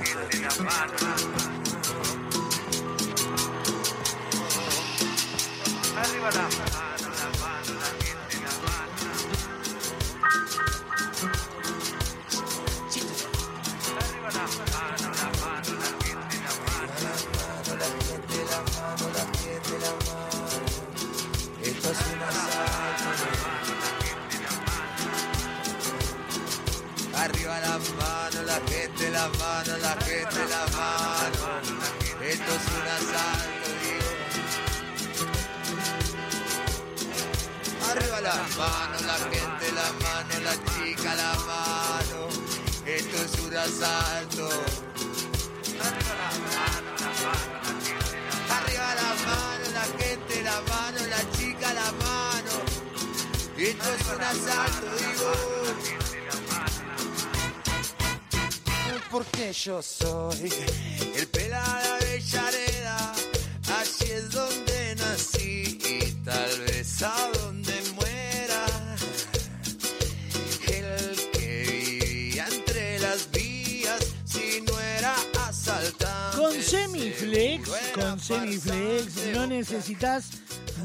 necesitas 79.95 80.29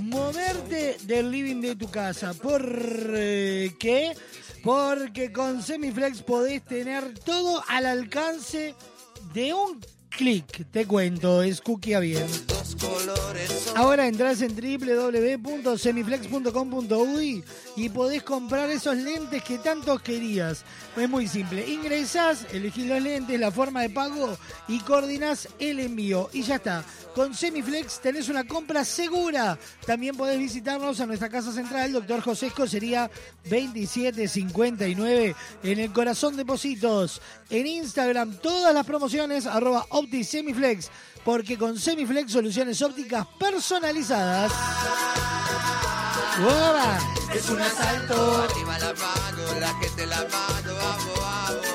moverte 0.01 0.97
del 1.03 1.31
living 1.31 1.61
de 1.61 1.77
tu 1.77 1.91
casa. 1.91 2.35
¿Por 2.35 2.63
eh, 3.15 3.75
qué? 3.79 4.13
Porque 4.63 5.33
con 5.33 5.63
Semiflex 5.63 6.23
podés 6.23 6.65
tener 6.65 7.19
todo 7.19 7.63
al 7.69 7.87
alcance 7.87 8.75
de 9.35 9.55
un 9.55 9.81
clic. 10.09 10.67
Te 10.71 10.87
cuento, 10.87 11.43
es 11.43 11.61
cookie 11.61 11.99
bien. 11.99 12.27
Ahora 13.81 14.07
entras 14.07 14.43
en 14.43 14.55
www.semiflex.com.uy 14.55 17.43
y 17.77 17.89
podés 17.89 18.23
comprar 18.23 18.69
esos 18.69 18.95
lentes 18.95 19.43
que 19.43 19.57
tanto 19.57 19.99
querías. 19.99 20.67
Es 20.95 21.09
muy 21.09 21.27
simple. 21.27 21.67
Ingresás, 21.67 22.47
elegís 22.53 22.87
los 22.87 23.01
lentes, 23.01 23.41
la 23.41 23.51
forma 23.51 23.81
de 23.81 23.89
pago 23.89 24.37
y 24.69 24.81
coordinás 24.81 25.49
el 25.59 25.81
envío. 25.81 26.29
Y 26.35 26.43
ya 26.43 26.57
está. 26.57 26.85
Con 27.15 27.35
Semiflex 27.35 28.01
tenés 28.01 28.29
una 28.29 28.47
compra 28.47 28.85
segura. 28.85 29.59
También 29.87 30.15
podés 30.15 30.39
visitarnos 30.39 31.01
a 31.01 31.07
nuestra 31.07 31.31
casa 31.31 31.51
central, 31.51 31.95
Doctor 31.95 32.21
José 32.21 32.49
Escocería 32.49 33.11
2759, 33.45 35.35
en 35.63 35.79
el 35.79 35.91
corazón 35.91 36.37
de 36.37 36.45
Positos. 36.45 37.23
En 37.49 37.67
Instagram, 37.67 38.37
todas 38.43 38.75
las 38.75 38.85
promociones, 38.85 39.47
arroba. 39.47 39.87
Porque 41.31 41.57
con 41.57 41.79
Semiflex 41.79 42.33
soluciones 42.33 42.83
ópticas 42.83 43.25
personalizadas. 43.39 44.51
¡Guau! 46.43 46.99
Es 47.33 47.49
un 47.49 47.61
asalto. 47.61 48.49
Arriba 48.51 48.77
la 48.81 48.93
mano, 48.95 49.61
la 49.61 49.73
gente 49.79 50.07
la 50.07 50.17
mano, 50.17 50.75
vamos, 50.75 51.21
vamos. 51.21 51.70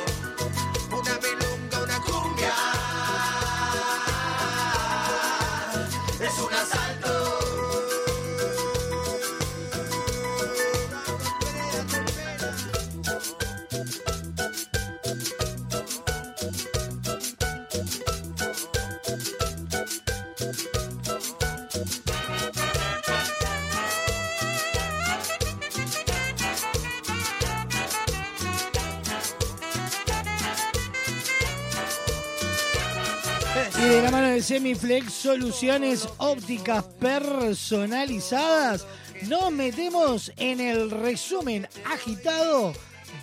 Semiflex, 34.41 35.13
soluciones 35.13 36.09
ópticas 36.17 36.83
personalizadas, 36.99 38.85
nos 39.23 39.51
metemos 39.51 40.31
en 40.37 40.59
el 40.59 40.91
resumen 40.91 41.67
agitado 41.85 42.73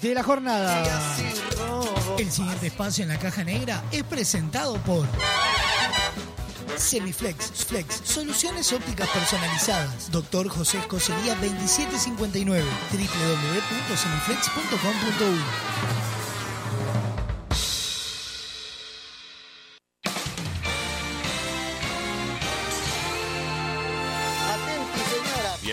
de 0.01 0.15
la 0.15 0.23
jornada. 0.23 0.83
El 2.19 2.31
siguiente 2.31 2.69
espacio 2.69 3.03
en 3.03 3.11
la 3.11 3.19
caja 3.19 3.45
negra 3.45 3.83
es 3.93 4.03
presentado 4.05 4.77
por 4.83 5.07
Semiflex, 6.77 7.67
Flex, 7.67 8.01
soluciones 8.05 8.73
ópticas 8.73 9.09
personalizadas. 9.11 10.11
Doctor 10.11 10.49
José 10.49 10.79
Escocería 10.79 11.35
2759, 11.37 12.65
www.semiflex.com.uy. 12.91 15.82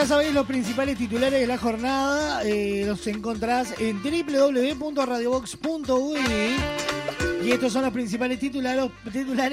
Ya 0.00 0.06
sabéis, 0.06 0.32
los 0.32 0.46
principales 0.46 0.96
titulares 0.96 1.42
de 1.42 1.46
la 1.46 1.58
jornada 1.58 2.42
eh, 2.42 2.84
los 2.86 3.06
encontrás 3.06 3.74
en 3.78 4.02
www.radiobox.uy. 4.02 6.20
Y 7.44 7.50
estos 7.50 7.74
son 7.74 7.82
los 7.82 7.92
principales 7.92 8.38
titulares, 8.38 8.90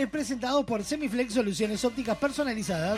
presentados 0.10 0.64
por 0.64 0.86
Semiflex 0.86 1.34
Soluciones 1.34 1.84
Ópticas 1.84 2.18
Personalizadas. 2.18 2.98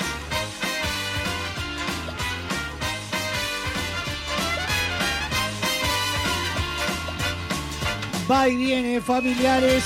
Va 8.29 8.47
y 8.47 8.57
viene, 8.57 9.01
familiares. 9.01 9.85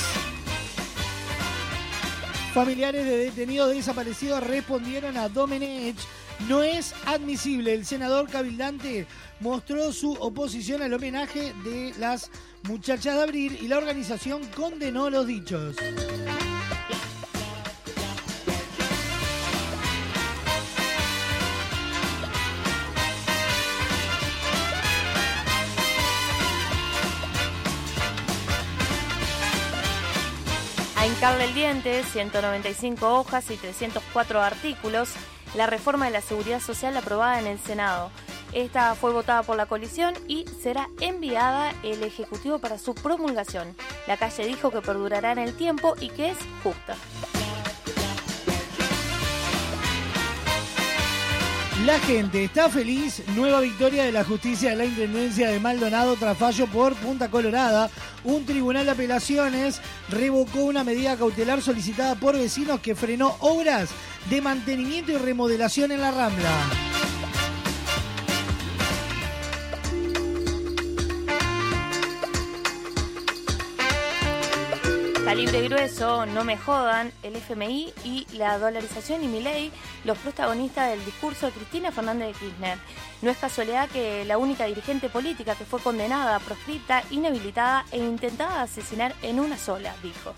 Familiares 2.52 3.06
de 3.06 3.16
detenidos 3.16 3.70
desaparecidos 3.70 4.46
respondieron 4.46 5.16
a 5.16 5.30
Domenech. 5.30 5.96
No 6.40 6.62
es 6.62 6.94
admisible. 7.06 7.74
El 7.74 7.86
senador 7.86 8.28
cabildante 8.28 9.06
mostró 9.40 9.92
su 9.92 10.12
oposición 10.12 10.82
al 10.82 10.92
homenaje 10.92 11.52
de 11.64 11.94
las 11.98 12.30
muchachas 12.64 13.16
de 13.16 13.22
Abril 13.22 13.58
y 13.60 13.68
la 13.68 13.78
organización 13.78 14.44
condenó 14.54 15.10
los 15.10 15.26
dichos. 15.26 15.76
A 30.96 31.06
hincarle 31.06 31.44
el 31.44 31.54
diente, 31.54 32.02
195 32.02 33.18
hojas 33.18 33.50
y 33.50 33.56
304 33.56 34.40
artículos, 34.40 35.10
la 35.54 35.66
reforma 35.66 36.06
de 36.06 36.12
la 36.12 36.20
seguridad 36.20 36.60
social 36.60 36.96
aprobada 36.96 37.38
en 37.40 37.46
el 37.46 37.58
Senado. 37.58 38.10
Esta 38.52 38.94
fue 38.94 39.12
votada 39.12 39.42
por 39.42 39.56
la 39.56 39.66
coalición 39.66 40.14
y 40.28 40.44
será 40.62 40.88
enviada 41.00 41.72
el 41.82 42.02
Ejecutivo 42.02 42.58
para 42.58 42.78
su 42.78 42.94
promulgación. 42.94 43.74
La 44.06 44.16
calle 44.16 44.46
dijo 44.46 44.70
que 44.70 44.80
perdurará 44.80 45.32
en 45.32 45.38
el 45.38 45.56
tiempo 45.56 45.94
y 46.00 46.08
que 46.10 46.30
es 46.30 46.38
justa. 46.62 46.96
La 51.82 51.98
gente 51.98 52.44
está 52.44 52.70
feliz. 52.70 53.22
Nueva 53.34 53.60
victoria 53.60 54.04
de 54.04 54.12
la 54.12 54.24
justicia 54.24 54.70
de 54.70 54.76
la 54.76 54.84
Intendencia 54.84 55.50
de 55.50 55.58
Maldonado 55.58 56.14
tras 56.14 56.38
fallo 56.38 56.66
por 56.68 56.94
Punta 56.94 57.28
Colorada. 57.28 57.90
Un 58.22 58.46
tribunal 58.46 58.84
de 58.84 58.92
apelaciones 58.92 59.80
revocó 60.08 60.60
una 60.60 60.84
medida 60.84 61.16
cautelar 61.16 61.60
solicitada 61.60 62.14
por 62.14 62.38
vecinos 62.38 62.80
que 62.80 62.94
frenó 62.94 63.36
obras 63.40 63.90
de 64.30 64.40
mantenimiento 64.40 65.10
y 65.12 65.16
remodelación 65.16 65.90
en 65.90 66.00
la 66.00 66.12
Rambla. 66.12 66.50
Calibre 75.24 75.62
grueso, 75.62 76.26
no 76.26 76.44
me 76.44 76.58
jodan, 76.58 77.10
el 77.22 77.34
FMI 77.36 77.94
y 78.04 78.26
la 78.36 78.58
dolarización 78.58 79.24
y 79.24 79.26
mi 79.26 79.40
ley, 79.40 79.72
los 80.04 80.18
protagonistas 80.18 80.90
del 80.90 81.02
discurso 81.02 81.46
de 81.46 81.52
Cristina 81.52 81.90
Fernández 81.90 82.28
de 82.28 82.32
Kirchner. 82.34 82.78
No 83.22 83.30
es 83.30 83.38
casualidad 83.38 83.88
que 83.88 84.26
la 84.26 84.36
única 84.36 84.66
dirigente 84.66 85.08
política 85.08 85.54
que 85.54 85.64
fue 85.64 85.80
condenada, 85.80 86.38
proscripta, 86.40 87.02
inhabilitada 87.10 87.86
e 87.90 87.98
intentada 87.98 88.60
asesinar 88.60 89.14
en 89.22 89.40
una 89.40 89.56
sola, 89.56 89.94
dijo. 90.02 90.34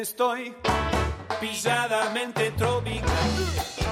Estoy 0.00 0.54
pilladamente 1.40 2.50
tropical 2.52 3.89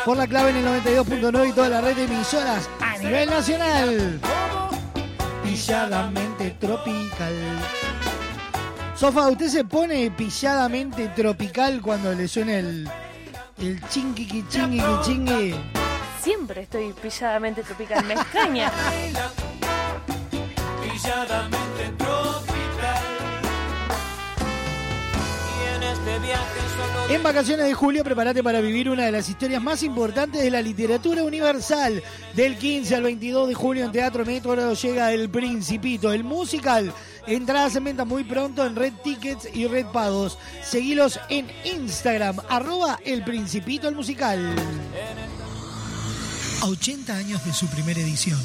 Por 0.06 0.16
la 0.16 0.28
clave 0.28 0.52
en 0.52 0.56
el 0.56 0.66
92.9 0.66 1.50
y 1.50 1.52
toda 1.52 1.68
la 1.68 1.82
red 1.82 1.94
de 1.94 2.06
emisoras 2.06 2.70
a 2.80 2.98
nivel 3.00 3.30
nacional. 3.30 4.22
Pilladamente 5.44 6.52
tropical. 6.52 7.34
Sofa, 8.96 9.28
¿usted 9.28 9.50
se 9.50 9.66
pone 9.66 10.10
pilladamente 10.12 11.10
tropical 11.10 11.82
cuando 11.82 12.14
le 12.14 12.30
suena 12.30 12.60
el, 12.60 12.90
el 13.58 13.86
chingue 13.90 14.46
chingue 14.48 14.82
chingue? 15.04 15.54
Siempre 16.22 16.62
estoy 16.62 16.94
pilladamente 16.94 17.64
tropical, 17.64 18.06
me 18.06 18.14
extraña. 18.14 18.72
pilladamente 21.08 21.94
tropical. 21.98 23.04
Y 25.56 25.76
en 25.76 25.84
este 25.84 26.20
viaje 26.20 26.60
solo 26.76 27.14
En 27.14 27.24
vacaciones 27.24 27.66
de 27.66 27.74
julio, 27.74 28.04
prepárate 28.04 28.44
para 28.44 28.60
vivir 28.60 28.90
una 28.90 29.06
de 29.06 29.12
las 29.12 29.30
historias 29.30 29.62
más 29.62 29.84
importantes 29.84 30.42
de 30.42 30.52
la 30.52 30.62
literatura 30.62 31.24
universal. 31.24 32.04
Del 32.36 32.58
15 32.58 32.96
al 32.96 33.04
22 33.04 33.48
de 33.50 33.54
julio 33.54 33.86
en 33.86 33.92
Teatro 33.92 34.26
Metro 34.26 34.74
llega 34.74 35.14
El 35.14 35.30
Principito, 35.30 36.12
el 36.12 36.24
musical. 36.24 36.94
Entradas 37.26 37.76
en 37.76 37.86
venta 37.86 38.06
muy 38.06 38.24
pronto 38.24 38.66
en 38.66 38.76
Red 38.76 38.94
Tickets 39.04 39.48
y 39.54 39.68
Red 39.68 39.88
Pagos. 39.88 40.38
Seguilos 40.64 41.20
en 41.30 41.48
Instagram, 41.64 42.38
arroba 42.50 43.00
El 43.06 43.24
Principito 43.24 43.88
el 43.88 43.96
musical. 43.96 44.56
A 46.62 46.66
80 46.66 47.16
años 47.16 47.46
de 47.46 47.54
su 47.54 47.68
primera 47.68 48.00
edición. 48.00 48.40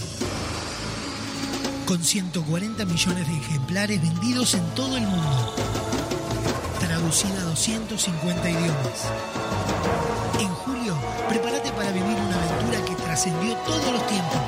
Con 1.86 2.02
140 2.02 2.84
millones 2.84 3.26
de 3.26 3.36
ejemplares 3.36 4.00
vendidos 4.00 4.54
en 4.54 4.64
todo 4.74 4.96
el 4.96 5.02
mundo. 5.02 5.54
Traducida 6.80 7.40
a 7.40 7.44
250 7.44 8.50
idiomas. 8.50 9.10
En 10.40 10.48
julio, 10.48 10.96
prepárate 11.28 11.72
para 11.72 11.90
vivir 11.90 12.16
una 12.16 12.42
aventura 12.42 12.84
que 12.84 12.94
trascendió 13.02 13.54
todos 13.58 13.92
los 13.92 14.06
tiempos. 14.06 14.40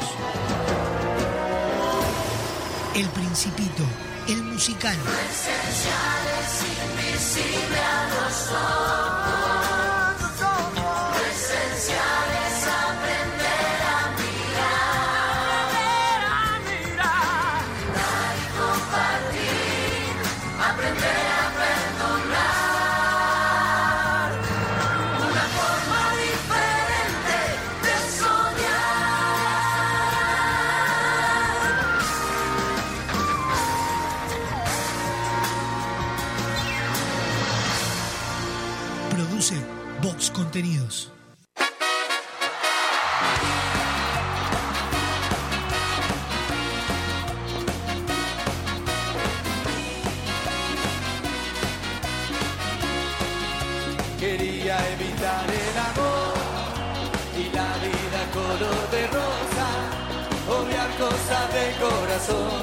El 2.94 3.08
Principito, 3.08 3.82
el 4.28 4.42
musical. 4.44 4.96
Quería 54.20 54.76
evitar 54.92 55.44
el 55.50 55.76
amor 55.90 56.34
y 57.36 57.50
la 57.52 57.70
vida 57.82 58.20
color 58.32 58.90
de 58.92 59.06
rosa, 59.08 59.68
obviar 60.48 60.90
cosas 60.96 61.52
del 61.52 61.74
corazón 61.82 62.62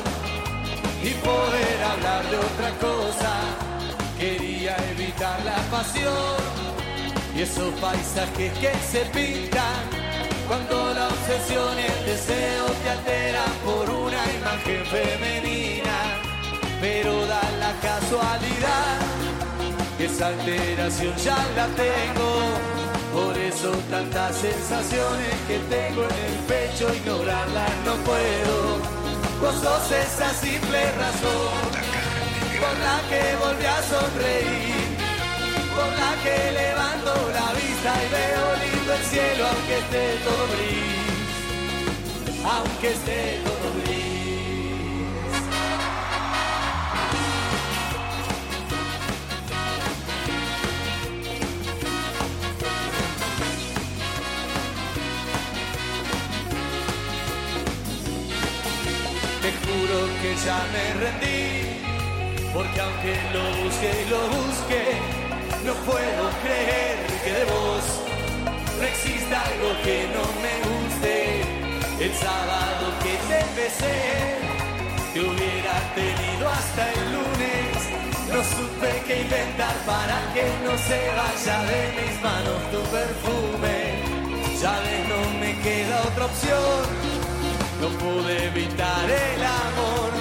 y 1.04 1.10
poder 1.16 1.84
hablar 1.84 2.24
de 2.30 2.38
otra 2.38 2.72
cosa. 2.80 3.34
Quería 4.18 4.78
evitar 4.92 5.44
la 5.44 5.58
pasión 5.70 6.71
y 7.42 7.44
esos 7.44 7.74
paisajes 7.80 8.54
que 8.60 8.72
se 8.92 9.00
pintan 9.06 9.82
cuando 10.48 10.94
la 10.94 11.08
obsesión 11.08 11.74
y 11.80 11.86
el 11.92 12.06
deseo 12.06 12.66
te 12.84 12.90
alteran 12.90 13.54
por 13.66 13.90
una 13.90 14.22
imagen 14.38 14.86
femenina, 14.86 15.98
pero 16.80 17.26
da 17.26 17.42
la 17.60 17.74
casualidad 17.82 18.98
que 19.98 20.06
esa 20.06 20.28
alteración 20.28 21.16
ya 21.18 21.38
la 21.56 21.68
tengo. 21.86 22.32
Por 23.12 23.38
eso 23.38 23.72
tantas 23.90 24.36
sensaciones 24.36 25.34
que 25.48 25.58
tengo 25.76 26.04
en 26.04 26.18
el 26.30 26.38
pecho, 26.48 26.94
ignorarlas 26.94 27.72
no 27.86 27.96
puedo. 28.10 28.58
Vos 29.42 29.56
sos 29.56 29.92
esa 29.92 30.30
simple 30.34 30.92
razón 30.92 31.92
por 32.62 32.76
la 32.86 32.98
que 33.10 33.36
volví 33.44 33.66
a 33.66 33.82
sonreír, 33.94 34.81
por 35.76 35.90
la 36.02 36.12
que 36.24 36.52
levanto 36.52 37.14
la 37.34 37.48
vista 37.54 37.92
y 38.04 38.08
veo 38.18 38.46
lindo 38.64 38.94
el 38.94 39.04
cielo 39.04 39.44
aunque 39.48 39.76
esté 39.78 40.04
todo 40.26 40.44
gris, 40.54 41.12
aunque 42.46 42.88
esté 42.92 43.20
todo 43.44 43.68
gris. 43.84 44.12
Te 59.42 59.52
juro 59.64 59.98
que 60.22 60.32
ya 60.46 60.60
me 60.74 60.84
rendí, 61.02 61.42
porque 62.54 62.80
aunque 62.80 63.14
lo 63.34 63.44
busque 63.64 63.90
y 64.06 64.10
lo 64.10 64.22
busque, 64.28 65.21
no 65.66 65.74
puedo 65.86 66.24
creer 66.44 66.98
que 67.24 67.32
de 67.32 67.46
vos 67.46 67.84
no 68.78 68.84
exista 68.84 69.42
algo 69.42 69.70
que 69.84 70.08
no 70.16 70.24
me 70.42 70.54
guste. 70.68 71.42
El 72.00 72.14
sábado 72.16 72.84
que 73.04 73.14
te 73.30 73.62
besé, 73.62 74.00
te 75.14 75.20
hubiera 75.20 75.76
tenido 75.94 76.50
hasta 76.50 76.92
el 76.94 77.02
lunes. 77.14 77.78
No 78.34 78.42
supe 78.56 79.04
qué 79.06 79.22
inventar 79.22 79.76
para 79.86 80.18
que 80.34 80.46
no 80.66 80.74
se 80.78 81.00
vaya 81.20 81.58
de 81.70 81.82
mis 81.98 82.22
manos 82.22 82.60
tu 82.72 82.82
perfume. 82.96 84.02
Ya 84.60 84.80
ves, 84.80 85.08
no 85.10 85.40
me 85.40 85.60
queda 85.60 86.02
otra 86.08 86.26
opción. 86.26 86.84
No 87.82 87.88
pude 88.02 88.48
evitar 88.48 89.10
el 89.10 89.44
amor, 89.44 90.12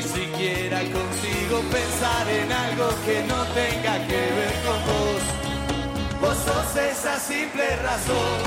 ni 0.00 0.08
siquiera 0.08 0.78
consigo 0.80 1.60
pensar 1.70 2.26
en 2.28 2.50
algo 2.50 2.88
que 3.04 3.22
no 3.28 3.44
tenga 3.52 3.94
que 4.08 4.20
ver 4.38 4.54
con 4.64 4.78
vos. 4.88 5.22
Vos 6.20 6.36
sos 6.44 6.76
esa 6.76 7.18
simple 7.18 7.76
razón 7.76 8.38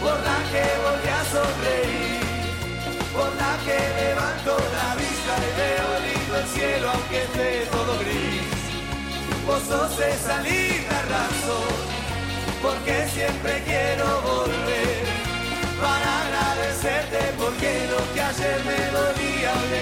por 0.00 0.16
la 0.28 0.38
que 0.52 0.64
volví 0.84 1.10
a 1.20 1.24
sonreír, 1.34 2.20
por 3.12 3.30
la 3.42 3.52
que 3.66 3.78
levanto 4.02 4.56
la 4.78 4.94
vista 5.02 5.32
y 5.46 5.50
veo 5.60 5.88
lindo 6.06 6.36
el 6.38 6.48
cielo 6.54 6.90
aunque 6.94 7.22
esté 7.22 7.66
todo 7.72 7.98
gris. 8.02 8.52
Vos 9.46 9.62
sos 9.68 9.98
esa 9.98 10.42
linda 10.42 10.98
razón, 11.16 11.74
porque 12.62 13.08
siempre 13.08 13.62
quiero 13.64 14.06
volver 14.22 15.02
para 15.82 16.22
agradecerte 16.22 17.18
porque 17.36 17.88
lo 17.90 18.14
que 18.14 18.20
ayer 18.20 18.60
me 18.64 18.80
dolía 18.98 19.52
hoy 19.58 19.81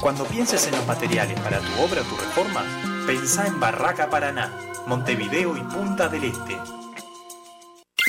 Cuando 0.00 0.24
pienses 0.24 0.66
en 0.66 0.76
los 0.76 0.86
materiales 0.86 1.38
para 1.40 1.58
tu 1.58 1.82
obra 1.82 2.02
o 2.02 2.04
tu 2.04 2.16
reforma, 2.16 2.64
pensá 3.06 3.46
en 3.46 3.58
Barraca 3.58 4.08
Paraná, 4.08 4.52
Montevideo 4.86 5.56
y 5.56 5.60
Punta 5.60 6.08
del 6.08 6.24
Este. 6.24 6.56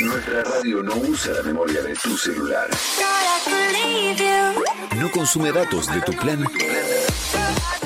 Nuestra 0.02 0.44
radio 0.44 0.84
no 0.84 0.96
usa 0.96 1.34
la 1.34 1.44
memoria 1.44 1.82
de 1.82 1.94
tu 1.96 2.16
celular. 2.16 2.70
No 4.98 5.12
consume 5.12 5.52
datos 5.52 5.92
de 5.94 6.02
tu 6.02 6.14
plan. 6.14 6.46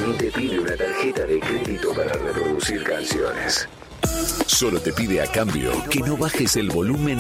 Ni 0.06 0.14
te 0.14 0.32
pide 0.32 0.60
una 0.60 0.76
tarjeta 0.76 1.26
de 1.26 1.40
crédito 1.40 1.94
para 1.94 2.14
reproducir 2.14 2.84
canciones. 2.84 3.68
Solo 4.46 4.82
te 4.82 4.92
pide 4.92 5.22
a 5.22 5.28
cambio 5.28 5.72
que 5.90 6.02
no 6.02 6.18
bajes 6.18 6.58
el 6.58 6.70
volumen 6.70 7.18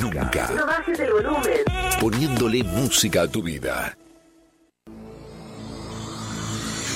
nunca. 0.00 0.50
No 0.54 0.66
bajes 0.66 0.98
el 0.98 1.12
volumen. 1.12 1.60
Poniéndole 2.00 2.62
música 2.64 3.22
a 3.22 3.28
tu 3.28 3.42
vida. 3.42 3.96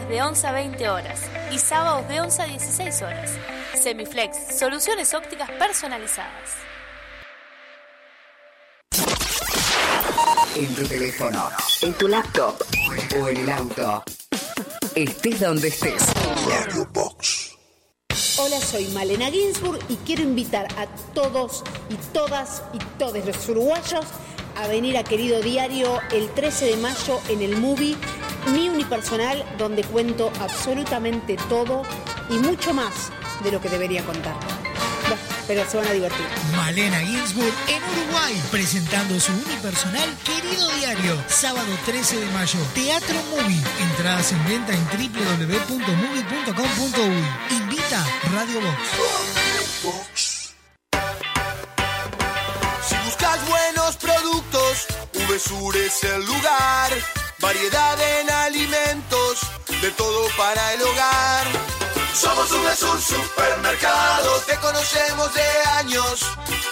de 0.00 0.22
11 0.22 0.46
a 0.46 0.52
20 0.52 0.88
horas 0.88 1.20
y 1.50 1.58
sábados 1.58 2.08
de 2.08 2.20
11 2.20 2.42
a 2.42 2.46
16 2.46 3.02
horas. 3.02 3.30
Semiflex, 3.74 4.58
soluciones 4.58 5.12
ópticas 5.12 5.50
personalizadas. 5.50 6.56
En 10.56 10.74
tu 10.74 10.86
teléfono, 10.86 11.50
en 11.82 11.92
tu 11.94 12.08
laptop 12.08 12.54
o 13.20 13.28
en 13.28 13.36
el 13.36 13.50
auto. 13.50 14.02
Estés 14.94 15.40
donde 15.40 15.68
estés. 15.68 16.02
Radio 16.46 16.88
Box. 16.92 17.56
Hola, 18.38 18.60
soy 18.60 18.86
Malena 18.88 19.30
Ginsburg 19.30 19.80
y 19.90 19.96
quiero 19.96 20.22
invitar 20.22 20.68
a 20.78 20.86
todos 21.12 21.62
y 21.90 21.96
todas 22.14 22.62
y 22.72 22.78
todos 22.98 23.24
los 23.26 23.48
uruguayos 23.48 24.06
a 24.56 24.68
venir 24.68 24.96
a 24.96 25.04
Querido 25.04 25.40
Diario 25.42 26.00
el 26.12 26.30
13 26.30 26.64
de 26.64 26.76
mayo 26.76 27.20
en 27.28 27.42
el 27.42 27.56
movie 27.58 27.96
Mi 28.46 28.68
Unipersonal, 28.68 29.44
donde 29.58 29.84
cuento 29.84 30.32
absolutamente 30.40 31.36
todo 31.48 31.82
y 32.30 32.34
mucho 32.34 32.74
más 32.74 33.12
de 33.44 33.52
lo 33.52 33.60
que 33.60 33.68
debería 33.68 34.02
contar. 34.04 34.34
Bueno, 35.02 35.16
pero 35.46 35.64
se 35.68 35.76
van 35.76 35.86
a 35.86 35.92
divertir. 35.92 36.26
Malena 36.56 36.98
Ginsburg 37.00 37.52
en 37.68 37.82
Uruguay, 37.82 38.42
presentando 38.50 39.20
su 39.20 39.32
unipersonal 39.32 40.08
Querido 40.24 40.68
Diario, 40.76 41.22
sábado 41.28 41.68
13 41.84 42.20
de 42.20 42.26
mayo, 42.26 42.58
Teatro 42.74 43.20
Movie. 43.30 43.60
Entradas 43.80 44.32
en 44.32 44.44
venta 44.46 44.72
en 44.72 44.84
www.movie.com.uy. 44.86 47.56
Invita 47.56 48.04
Radio 48.32 48.60
Box. 48.60 48.78
Si 52.88 52.96
buscas 53.04 53.48
buenos 53.48 53.96
productos, 53.96 54.86
VSUR 55.28 55.76
es 55.76 56.04
el 56.04 56.24
lugar. 56.24 56.92
Variedad 57.42 58.00
en 58.20 58.30
alimentos, 58.30 59.40
de 59.80 59.90
todo 59.90 60.28
para 60.36 60.74
el 60.74 60.82
hogar. 60.82 61.46
Somos 62.14 62.48
VSUR 62.48 63.02
Supermercado, 63.02 64.40
te 64.46 64.56
conocemos 64.58 65.34
de 65.34 65.48
años. 65.78 66.20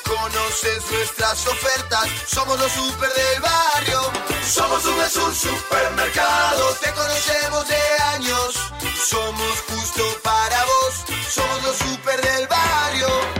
Conoces 0.05 0.89
nuestras 0.93 1.45
ofertas, 1.49 2.07
somos 2.29 2.57
los 2.61 2.71
super 2.71 3.13
del 3.13 3.41
barrio. 3.41 4.01
Somos 4.49 4.85
VSUR 4.85 5.35
Supermercado, 5.35 6.73
te 6.81 6.93
conocemos 6.93 7.67
de 7.67 8.03
años. 8.15 8.55
Somos 9.09 9.61
justo 9.69 10.05
para 10.23 10.65
vos, 10.67 10.95
somos 11.35 11.63
los 11.65 11.77
super 11.79 12.21
del 12.23 12.47
barrio. 12.47 13.40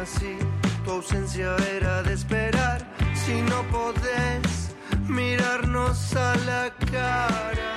así, 0.00 0.36
tu 0.84 0.92
ausencia 0.92 1.54
era 1.76 2.02
de 2.02 2.14
esperar. 2.14 2.80
Si 3.14 3.42
no 3.42 3.62
podés 3.68 4.74
mirarnos 5.06 6.16
a 6.16 6.34
la 6.46 6.72
cara, 6.90 7.72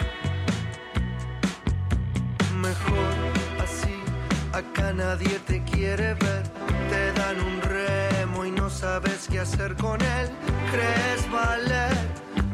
mejor 2.61 3.13
así, 3.61 3.95
acá 4.53 4.93
nadie 4.93 5.39
te 5.47 5.63
quiere 5.63 6.13
ver. 6.13 6.43
Te 6.89 7.11
dan 7.13 7.39
un 7.41 7.61
remo 7.61 8.45
y 8.45 8.51
no 8.51 8.69
sabes 8.69 9.28
qué 9.30 9.39
hacer 9.39 9.76
con 9.76 9.99
él. 10.01 10.30
Crees 10.71 11.30
valer, 11.32 11.97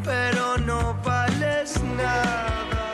pero 0.04 0.58
no 0.58 0.96
vales 1.04 1.80
nada. 1.96 2.94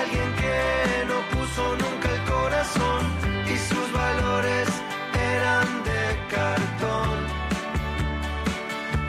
Alguien 0.00 0.30
que 0.40 1.04
no 1.10 1.18
puso 1.32 1.76
nunca 1.76 2.08
el 2.14 2.24
corazón 2.24 3.33
sus 3.68 3.92
valores 3.92 4.68
eran 5.36 5.66
de 5.84 6.04
cartón. 6.34 7.16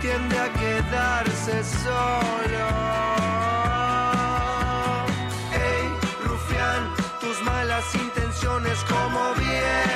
Tiende 0.02 0.38
a 0.38 0.50
quedarse 0.62 1.64
solo. 1.84 2.66
Ey, 5.68 5.84
rufián, 6.24 6.82
tus 7.22 7.42
malas 7.44 7.86
intenciones 7.96 8.78
como 8.94 9.34
vienen 9.36 9.95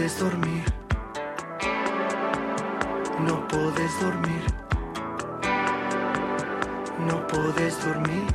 no 0.00 0.06
puedes 0.06 0.18
dormir. 0.18 0.64
No 3.26 3.48
puedes 3.48 4.00
dormir. 4.00 4.44
No 7.06 7.26
puedes 7.26 7.84
dormir. 7.84 8.34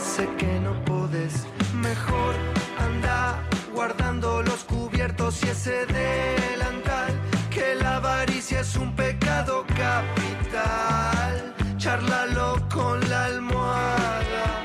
Sé 0.00 0.26
que 0.38 0.60
no 0.60 0.72
puedes. 0.86 1.46
Mejor 1.74 2.34
anda 2.78 3.42
guardando 3.74 4.42
los 4.42 4.64
cubiertos 4.64 5.44
y 5.44 5.48
ese 5.48 5.84
delantal. 5.84 7.12
Que 7.50 7.74
la 7.74 7.96
avaricia 7.96 8.60
es 8.60 8.76
un 8.76 8.96
pecado 8.96 9.66
capital. 9.76 11.54
Charlalo 11.76 12.66
con 12.72 12.98
la 13.10 13.26
almohada. 13.26 14.64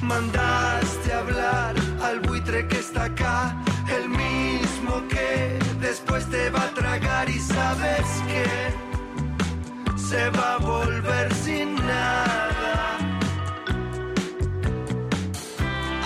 Mandaste 0.00 1.12
hablar 1.12 1.79
al 2.10 2.20
buitre 2.20 2.66
que 2.66 2.78
está 2.78 3.04
acá, 3.04 3.56
el 3.96 4.08
mismo 4.08 5.06
que 5.08 5.58
después 5.80 6.28
te 6.28 6.50
va 6.50 6.64
a 6.64 6.74
tragar 6.74 7.30
y 7.30 7.38
sabes 7.38 8.06
que 8.30 8.46
se 9.96 10.28
va 10.30 10.54
a 10.54 10.58
volver 10.58 11.32
sin 11.34 11.76
nada. 11.76 12.98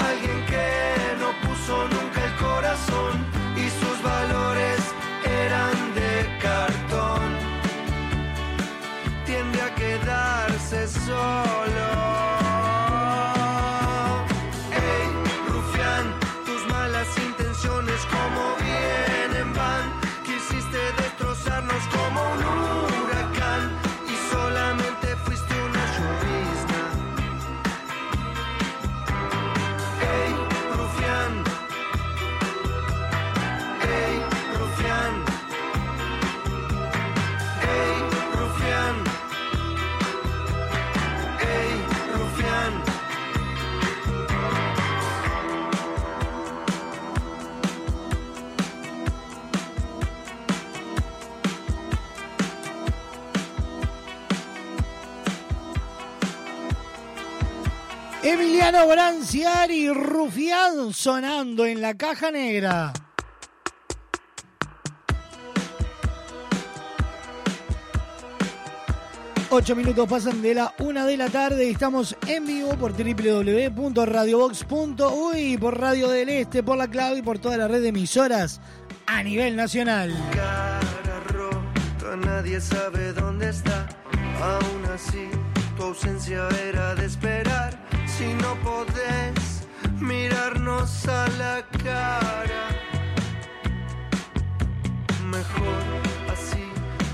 Alguien 0.08 0.40
que 0.52 0.68
no 1.22 1.30
puso 1.44 1.74
nunca 1.94 2.18
el 2.28 2.34
corazón 2.48 3.12
y 3.56 3.66
sus 3.80 4.02
valores 4.02 4.80
eran 5.24 5.76
de 5.94 6.38
cartón. 6.42 7.28
Tiende 9.24 9.62
a 9.62 9.74
quedarse 9.74 10.86
solo. 10.86 12.33
Emiliano 58.64 58.88
Branciari, 58.88 59.90
Rufián 59.90 60.94
sonando 60.94 61.66
en 61.66 61.82
la 61.82 61.94
caja 61.98 62.30
negra. 62.30 62.94
Ocho 69.50 69.76
minutos 69.76 70.08
pasan 70.08 70.40
de 70.40 70.54
la 70.54 70.72
una 70.78 71.04
de 71.04 71.18
la 71.18 71.28
tarde 71.28 71.66
y 71.66 71.72
estamos 71.72 72.16
en 72.26 72.46
vivo 72.46 72.74
por 72.78 72.92
www.radiobox.uy, 72.92 75.58
por 75.58 75.78
Radio 75.78 76.08
del 76.08 76.30
Este, 76.30 76.62
por 76.62 76.78
la 76.78 76.88
clave 76.88 77.18
y 77.18 77.22
por 77.22 77.38
toda 77.38 77.58
la 77.58 77.68
red 77.68 77.82
de 77.82 77.88
emisoras 77.88 78.62
a 79.06 79.22
nivel 79.22 79.56
nacional. 79.56 80.10
cara 80.32 81.20
rota, 81.28 82.16
nadie 82.16 82.62
sabe 82.62 83.12
dónde 83.12 83.50
está. 83.50 83.86
Aún 84.42 84.86
así, 84.86 85.28
tu 85.76 85.82
ausencia 85.82 86.48
era 86.66 86.94
de 86.94 87.04
esperar. 87.04 87.83
Si 88.16 88.32
no 88.34 88.54
podés 88.62 89.66
mirarnos 89.98 91.08
a 91.08 91.26
la 91.36 91.66
cara, 91.82 92.68
mejor 95.24 95.82
así. 96.32 96.64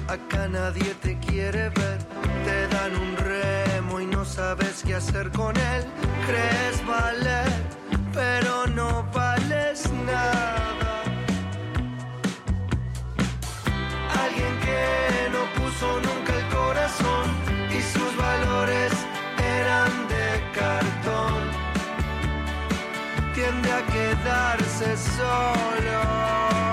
Acá 0.09 0.47
nadie 0.47 0.93
te 1.01 1.19
quiere 1.19 1.71
ver. 1.71 1.99
Te 2.45 2.69
dan 2.69 2.95
un 2.97 3.17
remo 3.17 4.01
y 4.01 4.07
no 4.09 4.27
sabes 4.27 4.83
qué 4.87 4.97
hacer 4.97 5.31
con 5.31 5.57
él. 5.57 5.85
Crees 6.27 6.87
valer, 6.87 7.51
pero 8.13 8.67
no 8.67 9.09
vales 9.15 9.91
nada. 10.05 11.03
Alguien 14.23 14.55
que 14.67 15.31
no 15.33 15.43
puso 15.57 15.99
nunca 16.01 16.35
el 16.39 16.47
corazón 16.55 17.27
y 17.71 17.81
sus 17.81 18.15
valores 18.19 19.00
cartón. 20.61 21.41
Tiende 23.35 23.71
a 23.73 23.83
quedarse 23.95 24.97
solo. 25.17 26.70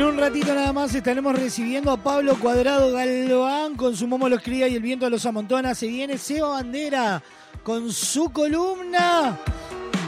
En 0.00 0.06
un 0.06 0.16
ratito 0.16 0.54
nada 0.54 0.72
más 0.72 0.94
estaremos 0.94 1.38
recibiendo 1.38 1.90
a 1.90 1.98
Pablo 1.98 2.34
Cuadrado 2.40 2.90
Galván 2.90 3.74
con 3.76 3.94
su 3.94 4.08
Momo 4.08 4.30
los 4.30 4.40
cría 4.40 4.66
y 4.66 4.74
el 4.74 4.82
viento 4.82 5.10
los 5.10 5.26
amontona. 5.26 5.74
Se 5.74 5.88
viene 5.88 6.16
Seba 6.16 6.48
Bandera 6.48 7.22
con 7.62 7.92
su 7.92 8.30
columna 8.30 9.38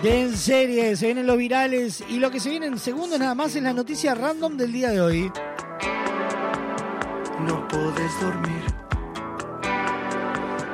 de 0.03 0.22
en 0.22 0.34
serie. 0.34 0.97
Se 0.97 1.05
vienen 1.05 1.26
los 1.26 1.36
virales 1.36 2.03
y 2.09 2.20
lo 2.20 2.30
que 2.30 2.40
se 2.40 2.49
viene 2.49 2.68
en 2.68 2.78
segundos 2.78 3.18
nada 3.18 3.34
más 3.34 3.55
es 3.55 3.62
la 3.62 3.74
noticia 3.74 4.14
random 4.14 4.57
del 4.57 4.72
día 4.72 4.88
de 4.88 5.01
hoy. 5.03 5.30
No 7.47 7.68
podés 7.68 8.18
dormir. 8.18 8.64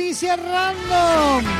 Noticia 0.00 0.34
random. 0.34 1.59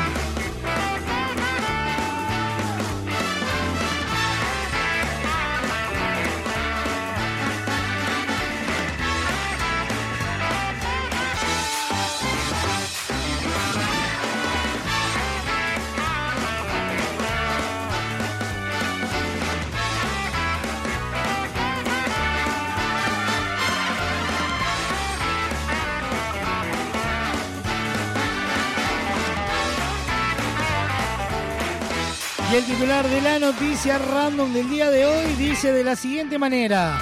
El 32.60 32.66
titular 32.66 33.08
de 33.08 33.20
la 33.22 33.38
noticia 33.38 33.96
random 33.96 34.52
del 34.52 34.68
día 34.68 34.90
de 34.90 35.06
hoy 35.06 35.32
dice 35.34 35.72
de 35.72 35.82
la 35.82 35.96
siguiente 35.96 36.38
manera. 36.38 36.98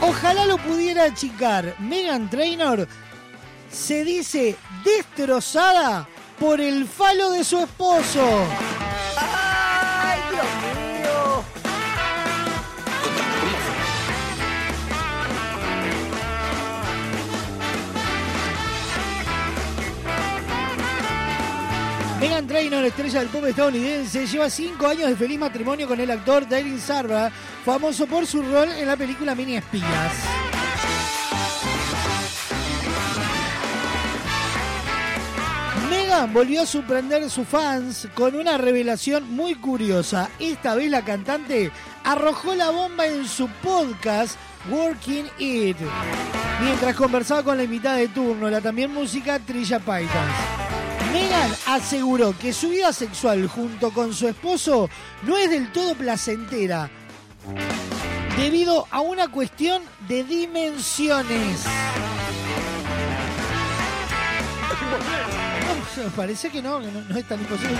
Ojalá 0.00 0.46
lo 0.46 0.56
pudiera 0.56 1.04
achicar. 1.04 1.76
Megan 1.80 2.30
Trainor 2.30 2.88
se 3.70 4.04
dice 4.04 4.56
destrozada 4.84 6.08
por 6.38 6.60
el 6.60 6.86
falo 6.86 7.30
de 7.30 7.44
su 7.44 7.58
esposo. 7.58 8.46
Trainor, 22.60 22.84
estrella 22.84 23.20
del 23.20 23.28
pop 23.30 23.46
estadounidense, 23.46 24.26
lleva 24.26 24.50
cinco 24.50 24.86
años 24.86 25.08
de 25.08 25.16
feliz 25.16 25.38
matrimonio 25.38 25.88
con 25.88 25.98
el 25.98 26.10
actor 26.10 26.46
Darin 26.46 26.78
Sarva, 26.78 27.30
famoso 27.64 28.06
por 28.06 28.26
su 28.26 28.42
rol 28.42 28.68
en 28.68 28.86
la 28.86 28.98
película 28.98 29.34
Mini 29.34 29.56
Espías. 29.56 30.12
Megan 35.88 36.34
volvió 36.34 36.60
a 36.60 36.66
sorprender 36.66 37.22
a 37.22 37.30
sus 37.30 37.48
fans 37.48 38.06
con 38.12 38.34
una 38.34 38.58
revelación 38.58 39.34
muy 39.34 39.54
curiosa. 39.54 40.28
Esta 40.38 40.74
vez 40.74 40.90
la 40.90 41.02
cantante 41.02 41.72
arrojó 42.04 42.54
la 42.54 42.68
bomba 42.68 43.06
en 43.06 43.26
su 43.26 43.48
podcast 43.62 44.36
Working 44.68 45.30
It, 45.38 45.78
mientras 46.62 46.94
conversaba 46.94 47.42
con 47.42 47.56
la 47.56 47.64
invitada 47.64 47.96
de 47.96 48.08
turno, 48.08 48.50
la 48.50 48.60
también 48.60 48.92
música 48.92 49.38
Trilla 49.38 49.78
Paitas. 49.78 50.69
Megan 51.12 51.50
aseguró 51.66 52.36
que 52.38 52.52
su 52.52 52.68
vida 52.68 52.92
sexual 52.92 53.48
junto 53.48 53.92
con 53.92 54.14
su 54.14 54.28
esposo 54.28 54.88
no 55.22 55.36
es 55.36 55.50
del 55.50 55.72
todo 55.72 55.94
placentera, 55.94 56.88
debido 58.36 58.86
a 58.90 59.00
una 59.00 59.28
cuestión 59.28 59.82
de 60.06 60.24
dimensiones. 60.24 61.64
Parece 66.16 66.50
que 66.50 66.62
no, 66.62 66.80
que 66.80 66.92
no, 66.92 67.02
no 67.02 67.16
es 67.16 67.26
tan 67.26 67.40
imposible. 67.40 67.76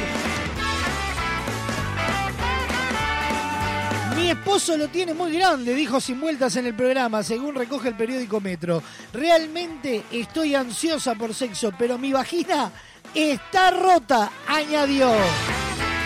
Mi 4.17 4.29
esposo 4.29 4.77
lo 4.77 4.89
tiene 4.89 5.15
muy 5.15 5.33
grande, 5.33 5.75
dijo 5.75 6.01
sin 6.01 6.21
vueltas 6.21 6.57
en 6.57 6.67
el 6.67 6.75
programa, 6.75 7.23
según 7.23 7.55
recoge 7.55 7.89
el 7.89 7.95
periódico 7.95 8.41
Metro. 8.41 8.83
Realmente 9.15 10.05
estoy 10.11 10.55
ansiosa 10.55 11.15
por 11.15 11.33
sexo, 11.33 11.73
pero 11.79 11.97
mi 11.97 12.13
vagina 12.13 12.71
está 13.15 13.71
rota, 13.71 14.31
añadió. 14.47 15.13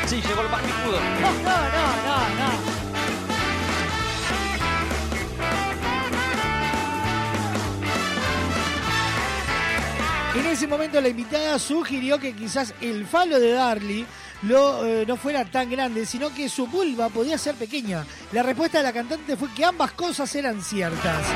Sí, 0.06 0.16
llegó 0.20 0.42
el 0.42 0.48
más 0.50 0.60
picudo. 0.62 1.00
No, 1.00 1.32
no, 1.32 1.42
no, 1.42 1.86
no, 2.04 2.28
no. 2.38 2.74
En 10.34 10.46
ese 10.46 10.66
momento 10.66 11.00
la 11.00 11.08
invitada 11.08 11.58
sugirió 11.60 12.18
que 12.18 12.34
quizás 12.34 12.74
el 12.80 13.06
falo 13.06 13.38
de 13.38 13.52
Darly 13.52 14.04
lo, 14.46 14.84
eh, 14.86 15.04
no 15.06 15.16
fuera 15.16 15.44
tan 15.44 15.70
grande, 15.70 16.06
sino 16.06 16.32
que 16.34 16.48
su 16.48 16.66
vulva 16.66 17.08
podía 17.08 17.38
ser 17.38 17.54
pequeña. 17.54 18.04
La 18.32 18.42
respuesta 18.42 18.78
de 18.78 18.84
la 18.84 18.92
cantante 18.92 19.36
fue 19.36 19.52
que 19.54 19.64
ambas 19.64 19.92
cosas 19.92 20.34
eran 20.34 20.62
ciertas. 20.62 21.26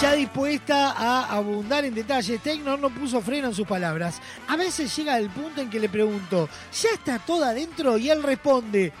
Ya 0.00 0.14
dispuesta 0.14 0.92
a 0.92 1.34
abundar 1.34 1.84
en 1.84 1.94
detalles, 1.94 2.40
Tecnor 2.40 2.78
no 2.78 2.90
puso 2.90 3.20
freno 3.20 3.48
en 3.48 3.54
sus 3.54 3.66
palabras. 3.66 4.20
A 4.48 4.56
veces 4.56 4.94
llega 4.96 5.18
el 5.18 5.28
punto 5.30 5.60
en 5.60 5.68
que 5.68 5.80
le 5.80 5.88
pregunto, 5.88 6.48
¿ya 6.72 6.90
está 6.94 7.18
toda 7.18 7.50
adentro? 7.50 7.98
Y 7.98 8.10
él 8.10 8.22
responde, 8.22 8.92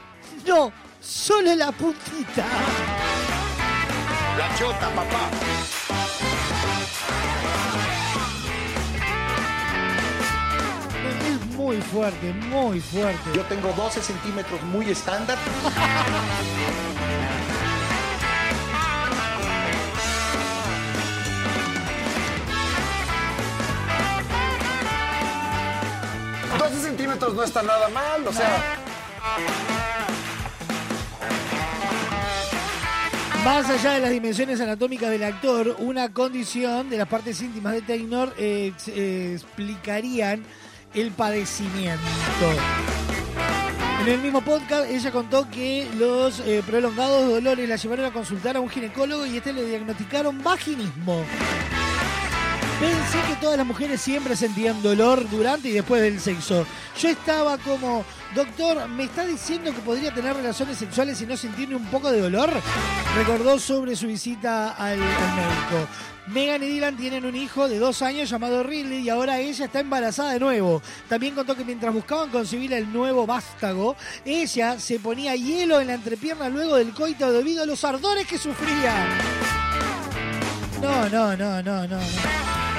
no, 0.46 0.72
solo 1.00 1.54
la 1.54 1.72
puntita. 1.72 2.44
La 4.36 4.54
chota, 4.58 4.90
papá. 4.94 6.09
Muy 11.60 11.76
fuerte, 11.82 12.32
muy 12.32 12.80
fuerte. 12.80 13.30
Yo 13.34 13.44
tengo 13.44 13.70
12 13.72 14.00
centímetros 14.00 14.62
muy 14.62 14.88
estándar. 14.90 15.36
...12 26.58 26.82
centímetros 26.82 27.34
no 27.34 27.42
está 27.42 27.62
nada 27.62 27.88
mal, 27.90 28.26
o 28.26 28.32
sea... 28.32 28.78
Más 33.44 33.68
allá 33.70 33.92
de 33.94 34.00
las 34.00 34.10
dimensiones 34.10 34.60
anatómicas 34.60 35.10
del 35.10 35.24
actor, 35.24 35.76
una 35.78 36.12
condición 36.12 36.90
de 36.90 36.98
las 36.98 37.08
partes 37.08 37.40
íntimas 37.40 37.72
de 37.72 37.82
Taylor 37.82 38.34
eh, 38.36 38.72
eh, 38.88 39.32
explicarían 39.34 40.44
el 40.94 41.10
padecimiento. 41.10 42.00
En 44.02 44.08
el 44.08 44.18
mismo 44.20 44.40
podcast, 44.40 44.90
ella 44.90 45.10
contó 45.10 45.48
que 45.50 45.86
los 45.98 46.40
eh, 46.40 46.62
prolongados 46.66 47.28
dolores 47.28 47.68
la 47.68 47.76
llevaron 47.76 48.06
a 48.06 48.12
consultar 48.12 48.56
a 48.56 48.60
un 48.60 48.68
ginecólogo 48.68 49.26
y 49.26 49.36
este 49.36 49.52
le 49.52 49.64
diagnosticaron 49.66 50.42
vaginismo. 50.42 51.22
Pensé 52.80 53.18
que 53.28 53.36
todas 53.42 53.58
las 53.58 53.66
mujeres 53.66 54.00
siempre 54.00 54.34
sentían 54.34 54.82
dolor 54.82 55.28
durante 55.28 55.68
y 55.68 55.72
después 55.72 56.00
del 56.00 56.18
sexo. 56.18 56.66
Yo 56.98 57.10
estaba 57.10 57.58
como, 57.58 58.06
doctor, 58.34 58.88
¿me 58.88 59.04
está 59.04 59.26
diciendo 59.26 59.74
que 59.74 59.82
podría 59.82 60.14
tener 60.14 60.34
relaciones 60.34 60.78
sexuales 60.78 61.20
y 61.20 61.26
no 61.26 61.36
sentir 61.36 61.68
ni 61.68 61.74
un 61.74 61.84
poco 61.86 62.10
de 62.10 62.22
dolor? 62.22 62.50
Recordó 63.16 63.58
sobre 63.58 63.94
su 63.96 64.06
visita 64.06 64.70
al, 64.70 64.94
al 64.94 64.98
médico. 64.98 65.88
Megan 66.32 66.62
y 66.62 66.68
Dylan 66.68 66.96
tienen 66.96 67.24
un 67.24 67.34
hijo 67.34 67.68
de 67.68 67.78
dos 67.78 68.02
años 68.02 68.30
llamado 68.30 68.62
Ridley 68.62 69.00
y 69.00 69.08
ahora 69.08 69.38
ella 69.38 69.64
está 69.64 69.80
embarazada 69.80 70.32
de 70.32 70.40
nuevo. 70.40 70.80
También 71.08 71.34
contó 71.34 71.56
que 71.56 71.64
mientras 71.64 71.92
buscaban 71.92 72.30
concebir 72.30 72.72
el 72.72 72.92
nuevo 72.92 73.26
vástago, 73.26 73.96
ella 74.24 74.78
se 74.78 75.00
ponía 75.00 75.34
hielo 75.34 75.80
en 75.80 75.88
la 75.88 75.94
entrepierna 75.94 76.48
luego 76.48 76.76
del 76.76 76.92
coito 76.92 77.32
debido 77.32 77.64
a 77.64 77.66
los 77.66 77.84
ardores 77.84 78.26
que 78.26 78.38
sufría. 78.38 79.08
No, 80.80 81.08
no, 81.08 81.36
no, 81.36 81.62
no, 81.62 81.86
no, 81.86 81.98
no. 81.98 82.69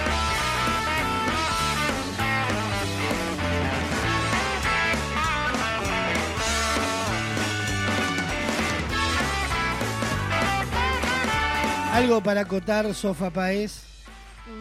Algo 11.91 12.21
para 12.21 12.41
acotar, 12.41 12.93
Sofa 12.93 13.29
Paez. 13.29 13.83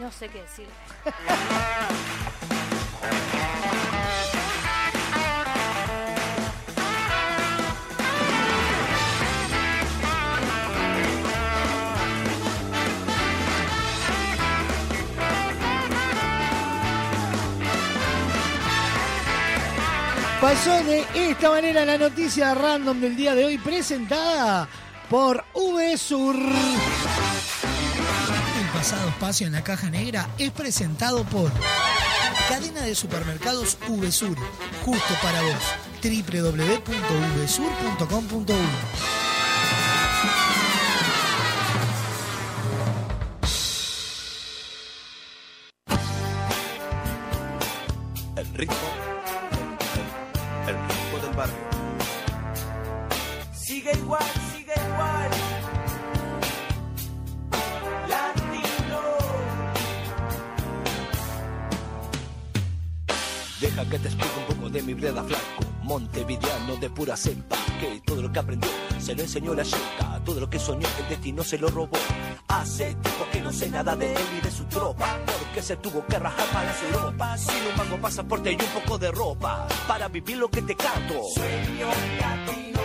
No 0.01 0.11
sé 0.11 0.29
qué 0.29 0.43
decir. 0.43 0.67
Pasó 20.41 20.83
de 20.85 21.05
esta 21.15 21.51
manera 21.51 21.85
la 21.85 21.99
noticia 21.99 22.55
random 22.55 22.99
del 23.01 23.15
día 23.15 23.35
de 23.35 23.45
hoy 23.45 23.59
presentada 23.59 24.67
por 25.11 25.45
VSUR. 25.55 26.37
El 28.61 28.67
pasado 28.73 29.09
espacio 29.09 29.49
en 29.49 29.53
la 29.53 29.65
caja 29.65 29.91
negra 29.91 30.29
es 30.39 30.53
presentado 30.53 31.25
por 31.25 31.51
Cadena 32.49 32.83
de 32.83 32.95
Supermercados 32.95 33.77
VSUR. 33.89 34.39
Justo 34.85 35.15
para 35.21 35.43
vos. 35.43 35.57
www.vsur.com.uy 36.03 38.55
El 48.37 48.47
ritmo, 48.55 48.77
el 50.67 50.75
ritmo 50.75 51.19
del 51.23 51.33
barrio. 51.37 51.57
Sigue 53.53 53.93
igual. 53.93 54.50
Deja 63.61 63.85
que 63.91 63.99
te 63.99 64.09
explique 64.09 64.35
un 64.39 64.57
poco 64.57 64.71
de 64.71 64.83
mi 64.83 64.95
breda 64.95 65.23
flaco. 65.23 65.65
Montevideano 65.83 66.77
de 66.77 66.89
pura 66.89 67.15
cepa. 67.15 67.57
Que 67.79 68.01
todo 68.07 68.23
lo 68.23 68.33
que 68.33 68.39
aprendió 68.39 68.71
se 68.99 69.15
lo 69.15 69.21
enseñó 69.21 69.55
la 69.55 69.65
chica. 69.65 70.19
Todo 70.25 70.41
lo 70.41 70.49
que 70.49 70.59
soñó 70.59 70.89
el 70.99 71.09
destino 71.11 71.45
se 71.45 71.59
lo 71.59 71.69
robó. 71.69 71.99
Hace 72.49 72.95
tiempo 72.95 73.27
que 73.31 73.41
no 73.43 73.53
sé 73.53 73.69
nada 73.69 73.95
de 73.97 74.15
él 74.15 74.23
y 74.39 74.41
de 74.41 74.51
su 74.51 74.65
tropa. 74.65 75.19
Porque 75.27 75.61
se 75.61 75.77
tuvo 75.77 76.07
que 76.07 76.19
rajar 76.19 76.47
para 76.49 76.75
su 76.75 76.87
Europa. 76.87 77.37
Sin 77.37 77.67
un 77.71 77.77
mango 77.77 77.99
pasaporte 77.99 78.51
y 78.51 78.55
un 78.55 78.83
poco 78.83 78.97
de 78.97 79.11
ropa. 79.11 79.69
Para 79.87 80.09
vivir 80.09 80.39
lo 80.39 80.51
que 80.51 80.63
te 80.63 80.75
canto. 80.75 81.23
Sueño 81.35 81.89
latino 82.19 82.81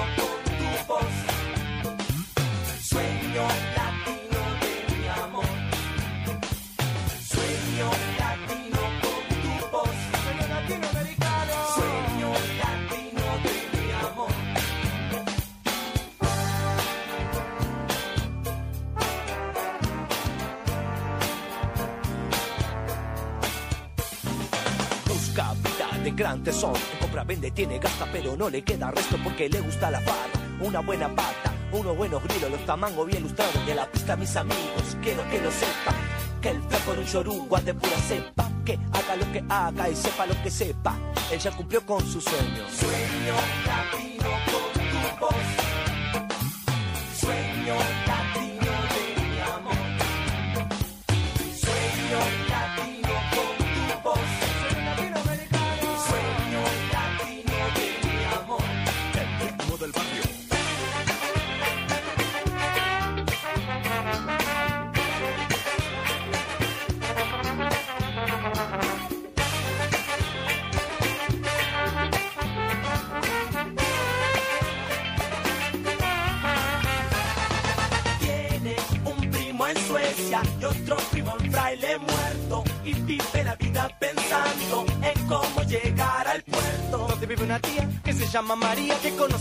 En 26.64 26.99
compra, 27.02 27.26
vende, 27.26 27.52
tiene, 27.52 27.80
gasta, 27.80 28.07
pero 28.14 28.38
no 28.38 28.49
le 28.49 28.64
queda 28.64 28.90
resto 28.90 29.18
porque 29.22 29.49
le 29.49 29.60
gusta 29.60 29.91
la 29.91 29.99
farra. 29.99 30.40
Una 30.61 30.80
buena 30.80 31.14
pata, 31.14 31.53
unos 31.73 31.98
buenos 31.98 32.23
grilos, 32.23 32.49
los 32.49 32.65
tamangos 32.65 33.06
bien 33.07 33.23
lustrados. 33.23 33.65
De 33.65 33.76
la 33.76 33.86
pista, 33.91 34.15
mis 34.15 34.34
amigos, 34.38 34.98
quiero 35.03 35.22
que 35.30 35.41
lo 35.41 35.52
sepan. 35.52 35.95
Que 36.41 36.52
el 36.52 36.61
flaco 36.61 36.94
en 36.94 36.99
un 36.99 37.06
chorugo 37.06 37.57
de 37.60 37.73
pura 37.73 37.98
cepa. 37.98 38.49
Que 38.64 38.80
haga 38.94 39.15
lo 39.18 39.32
que 39.34 39.44
haga 39.49 39.90
y 39.90 39.95
sepa 39.95 40.26
lo 40.26 40.41
que 40.41 40.49
sepa. 40.49 40.98
Él 41.30 41.40
ya 41.40 41.52
cumplió 41.52 41.86
con 41.86 41.99
su 41.99 42.22
sueño. 42.22 42.64
Sueño 42.73 43.36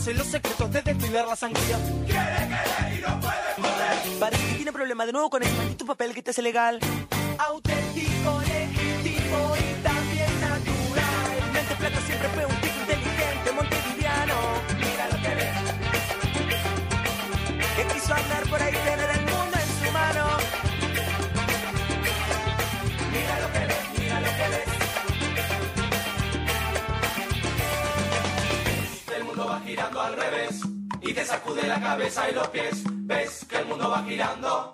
conoce 0.04 0.14
los 0.14 0.26
secretos 0.26 0.70
de 0.70 0.82
destilar 0.82 1.26
la 1.26 1.36
sangría. 1.36 1.78
Quiere 2.06 2.48
querer 2.48 2.98
y 2.98 3.00
no 3.00 3.20
puede 3.20 3.54
poder. 3.56 4.18
Parece 4.20 4.46
que 4.48 4.54
tiene 4.54 4.72
problema 4.72 5.06
de 5.06 5.12
nuevo 5.12 5.30
con 5.30 5.42
el 5.42 5.52
maldito 5.54 5.86
papel 5.86 6.14
que 6.14 6.22
te 6.22 6.30
hace 6.30 6.42
legal. 6.42 6.78
Auténtico, 7.38 8.40
legítimo 8.42 9.54
y 9.56 9.82
también 9.82 10.40
natural. 10.40 11.52
Mente 11.52 11.74
plata 11.76 12.00
siempre 12.06 12.28
fue 12.28 12.73
al 30.04 30.16
revés 30.16 30.60
y 31.00 31.14
te 31.14 31.24
sacude 31.24 31.66
la 31.66 31.80
cabeza 31.80 32.28
y 32.30 32.34
los 32.34 32.48
pies. 32.48 32.82
Ves 32.84 33.46
que 33.48 33.56
el 33.56 33.66
mundo 33.66 33.88
va 33.88 34.02
girando. 34.04 34.73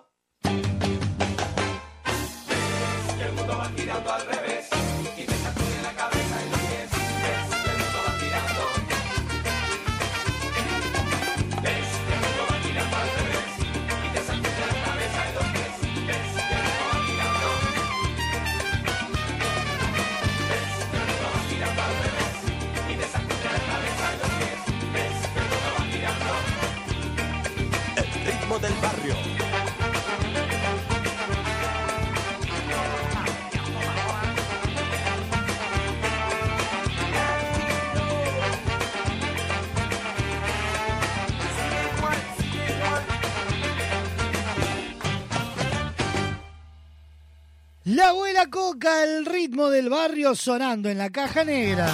Ritmo 49.50 49.68
del 49.68 49.88
barrio 49.90 50.36
sonando 50.36 50.88
en 50.88 50.98
la 50.98 51.10
caja 51.10 51.42
negra. 51.42 51.90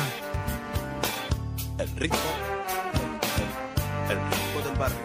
El 1.78 1.88
ritmo. 1.96 2.18
El 4.10 4.18
ritmo 4.18 4.68
del 4.68 4.78
barrio. 4.78 4.98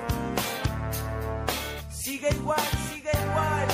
Sigue 1.90 2.28
igual, 2.32 2.60
sigue 2.90 3.10
igual. 3.24 3.68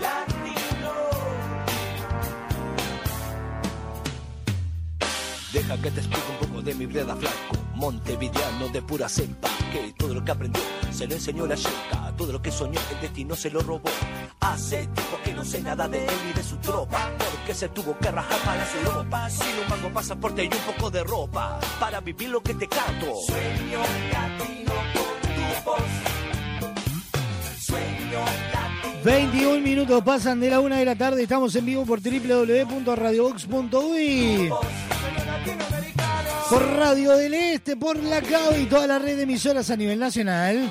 Latino. 0.00 0.94
Deja 5.52 5.76
que 5.82 5.90
te 5.90 6.00
explique 6.00 6.30
un 6.30 6.46
poco 6.46 6.62
de 6.62 6.74
mi 6.76 6.86
breda 6.86 7.16
flaco. 7.16 7.56
Montevideano 7.74 8.68
de 8.68 8.80
pura 8.80 9.08
cepa. 9.08 9.48
Que 9.72 9.92
todo 9.98 10.14
lo 10.14 10.24
que 10.24 10.30
aprendió 10.30 10.62
se 10.96 11.06
lo 11.06 11.14
enseñó 11.14 11.46
la 11.46 11.56
chica. 11.56 12.14
Todo 12.16 12.32
lo 12.32 12.40
que 12.40 12.50
soñó 12.50 12.80
el 12.92 13.00
destino 13.02 13.36
se 13.36 13.50
lo 13.50 13.60
robó. 13.60 13.90
Hace 14.40 14.86
tiempo 14.86 15.18
que 15.22 15.34
no 15.34 15.44
sé 15.44 15.60
nada 15.60 15.86
de 15.86 16.02
él 16.02 16.10
y 16.30 16.32
de 16.32 16.42
su 16.42 16.56
tropa. 16.56 17.12
Porque 17.18 17.52
se 17.52 17.68
tuvo 17.68 17.98
que 17.98 18.10
rajar 18.10 18.40
para 18.40 18.56
las 18.56 18.74
Europa. 18.74 19.28
Sin 19.28 19.58
un 19.62 19.68
mango 19.68 19.92
pasaporte 19.92 20.44
y 20.44 20.46
un 20.46 20.74
poco 20.74 20.90
de 20.90 21.04
ropa. 21.04 21.60
Para 21.78 22.00
vivir 22.00 22.30
lo 22.30 22.42
que 22.42 22.54
te 22.54 22.66
canto. 22.66 23.14
Sueño 23.26 23.80
latino 24.10 24.72
con 24.94 25.20
tu 25.34 25.42
voz. 25.66 25.82
Sueño 27.60 28.20
latino. 28.54 29.02
21 29.04 29.60
minutos 29.60 30.02
pasan 30.02 30.40
de 30.40 30.48
la 30.48 30.60
una 30.60 30.78
de 30.78 30.86
la 30.86 30.96
tarde. 30.96 31.22
Estamos 31.22 31.54
en 31.56 31.66
vivo 31.66 31.84
por 31.84 32.00
www.radiobox.uy. 32.00 34.50
Por 36.48 36.64
Radio 36.76 37.16
del 37.16 37.34
Este, 37.34 37.76
por 37.76 37.96
la 37.96 38.22
CAB 38.22 38.60
y 38.60 38.66
toda 38.66 38.86
la 38.86 39.00
red 39.00 39.16
de 39.16 39.24
emisoras 39.24 39.68
a 39.70 39.76
nivel 39.76 39.98
nacional. 39.98 40.70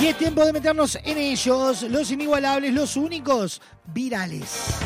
Y 0.00 0.06
es 0.06 0.18
tiempo 0.18 0.44
de 0.44 0.52
meternos 0.52 0.98
en 1.04 1.16
ellos, 1.16 1.82
los 1.82 2.10
inigualables, 2.10 2.72
los 2.72 2.96
únicos, 2.96 3.62
virales. 3.86 4.80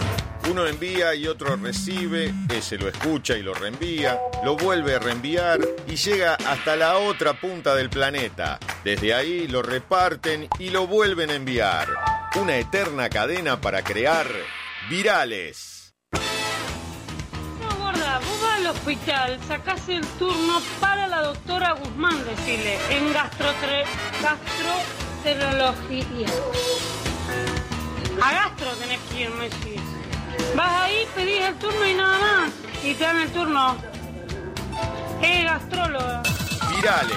Uno 0.51 0.67
envía 0.67 1.15
y 1.15 1.27
otro 1.27 1.57
recibe, 1.57 2.35
ese 2.55 2.77
lo 2.77 2.89
escucha 2.89 3.37
y 3.37 3.43
lo 3.43 3.55
reenvía, 3.55 4.21
lo 4.45 4.57
vuelve 4.57 4.97
a 4.97 4.99
reenviar 4.99 5.61
y 5.87 5.97
llega 5.97 6.35
hasta 6.35 6.77
la 6.77 6.99
otra 6.99 7.41
punta 7.41 7.75
del 7.75 7.89
planeta. 7.89 8.59
Desde 8.85 9.15
ahí 9.15 9.49
lo 9.49 9.63
reparten 9.63 10.49
y 10.59 10.69
lo 10.69 10.87
vuelven 10.87 11.31
a 11.31 11.35
enviar. 11.35 11.89
Una 12.39 12.57
eterna 12.57 13.09
cadena 13.09 13.59
para 13.59 13.83
crear 13.83 14.27
virales. 14.91 15.72
Hospital, 18.73 19.39
sacás 19.47 19.89
el 19.89 20.05
turno 20.19 20.61
para 20.81 21.07
la 21.09 21.23
doctora 21.23 21.73
Guzmán, 21.73 22.25
decirle, 22.25 22.79
en 22.91 23.13
gastrotre, 23.13 23.85
gastroenterología. 24.23 26.27
A 28.23 28.33
gastro 28.33 28.69
tenés 28.81 29.01
que 29.11 29.21
ir, 29.23 29.31
me 29.31 29.49
decís. 29.49 29.81
Vas 30.57 30.83
ahí, 30.83 31.07
pedís 31.15 31.43
el 31.43 31.55
turno 31.57 31.87
y 31.87 31.95
nada 31.95 32.19
más. 32.19 32.51
Y 32.85 32.95
te 32.95 33.05
dan 33.05 33.19
el 33.21 33.31
turno. 33.31 33.77
Es 35.23 35.45
gastróloga. 35.45 36.23
Virales. 36.75 37.17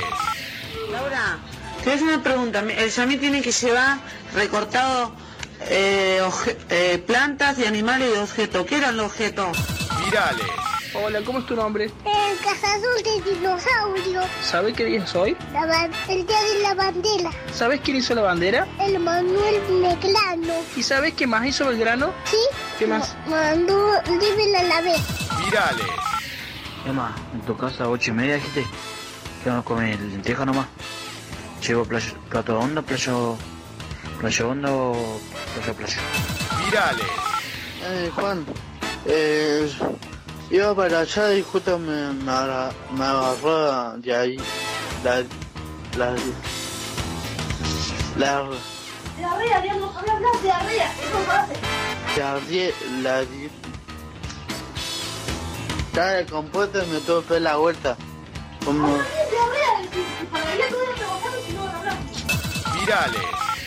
Laura, 0.92 1.38
te 1.80 1.84
voy 1.86 1.92
a 1.92 1.96
hacer 1.96 2.08
una 2.08 2.24
pregunta. 2.24 2.60
El 2.60 2.92
Samir 2.92 3.20
tiene 3.20 3.42
que 3.42 3.52
llevar 3.52 3.98
recortado 4.34 5.14
eh, 5.62 6.22
oje- 6.24 6.58
eh, 6.70 7.04
plantas 7.06 7.58
y 7.60 7.66
animales 7.66 8.10
y 8.16 8.20
objetos. 8.20 8.66
¿Qué 8.66 8.78
eran 8.78 8.98
los 8.98 9.08
objetos? 9.08 9.58
Virales. 10.06 10.46
Hola, 11.04 11.22
¿cómo 11.26 11.40
es 11.40 11.46
tu 11.46 11.56
nombre? 11.56 11.86
El 11.86 12.38
cazador 12.44 13.04
de 13.04 13.32
dinosaurios. 13.32 14.26
¿Sabes 14.42 14.74
qué 14.76 14.86
día 14.86 15.04
es 15.04 15.14
hoy? 15.16 15.36
La 15.52 15.90
el 16.08 16.26
día 16.26 16.42
de 16.44 16.60
la 16.62 16.74
bandera. 16.74 17.32
¿Sabes 17.54 17.82
quién 17.82 17.98
hizo 17.98 18.16
la 18.16 18.22
bandera? 18.22 18.68
El 18.80 19.00
Manuel 19.00 19.62
Meglano. 19.82 20.54
¿Y 20.76 20.84
sabes 20.84 21.14
qué 21.14 21.28
más 21.28 21.46
hizo 21.46 21.68
Belgrano? 21.68 22.12
¿Sí? 22.26 22.38
¿Qué 22.80 22.88
más? 22.88 23.16
Mandó 23.28 23.92
libre 24.08 24.58
a 24.58 24.64
la 24.64 24.82
vez. 24.82 25.02
Virales. 25.44 25.86
Emma, 26.86 27.16
en 27.34 27.42
tu 27.42 27.58
casa 27.58 27.90
ocho 27.90 28.12
y 28.12 28.14
media 28.14 28.36
dijiste 28.36 28.66
que 29.44 29.50
vamos 29.50 29.64
a 29.64 29.66
comer 29.66 30.00
lenteja 30.00 30.46
nomás. 30.46 30.68
Llevo 31.68 31.84
playo- 31.86 32.16
plato 32.30 32.58
hondo, 32.60 32.84
playo, 32.84 33.36
playo 34.20 34.50
hondo 34.50 34.92
o 34.92 35.20
playo 35.56 35.74
playo. 35.74 35.98
Virales. 36.64 37.08
Eh, 37.88 38.12
Juan, 38.16 38.46
eh, 39.08 39.72
iba 40.56 40.74
para 40.76 41.00
allá 41.02 41.34
y 41.34 41.42
justo 41.44 41.78
me, 41.78 42.14
me, 42.14 42.32
agarra- 42.32 42.72
me 42.92 43.04
agarró 43.06 43.98
de 43.98 44.16
ahí 44.16 44.38
la... 45.04 45.24
la... 45.98 46.16
la... 48.18 48.50
Diarrea, 49.18 49.62
digamos, 49.62 49.96
habla, 49.96 50.14
habla, 50.14 50.28
diarrea. 50.42 50.92
Eso 50.94 51.32
hace. 51.32 51.56
la... 53.02 53.22
Estaba 55.88 56.12
de 56.12 56.26
compuesto 56.26 56.84
y 56.84 56.88
me 56.88 57.00
tuve 57.00 57.24
que 57.26 57.40
la 57.40 57.56
vuelta. 57.58 57.96
Como... 58.66 58.98
Virales. 62.80 63.22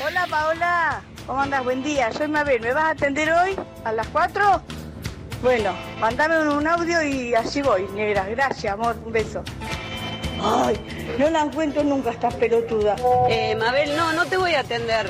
Hola 0.05 0.27
Paola, 0.29 1.01
¿cómo 1.27 1.41
andas? 1.41 1.65
Buen 1.65 1.83
día, 1.83 2.13
soy 2.13 2.29
Mabel. 2.29 2.61
¿Me 2.61 2.73
vas 2.73 2.85
a 2.85 2.91
atender 2.91 3.33
hoy 3.33 3.57
a 3.85 3.93
las 3.93 4.07
4? 4.09 4.63
Bueno, 5.43 5.73
mandame 6.01 6.49
un, 6.49 6.67
audio 6.67 7.01
y 7.03 7.33
así 7.35 7.63
voy, 7.63 7.87
negra. 7.95 8.27
Gracias, 8.29 8.73
amor, 8.73 8.97
un 9.05 9.13
beso. 9.13 9.43
Ay, 10.43 10.77
no 11.17 11.31
la 11.31 11.43
encuentro 11.43 11.85
nunca, 11.85 12.11
estás 12.11 12.35
pelotuda. 12.35 12.97
Eh, 13.29 13.55
Mabel, 13.55 13.97
no, 13.97 14.13
no 14.13 14.27
te 14.27 14.37
voy 14.37 14.55
a 14.55 14.61
atender. 14.61 15.09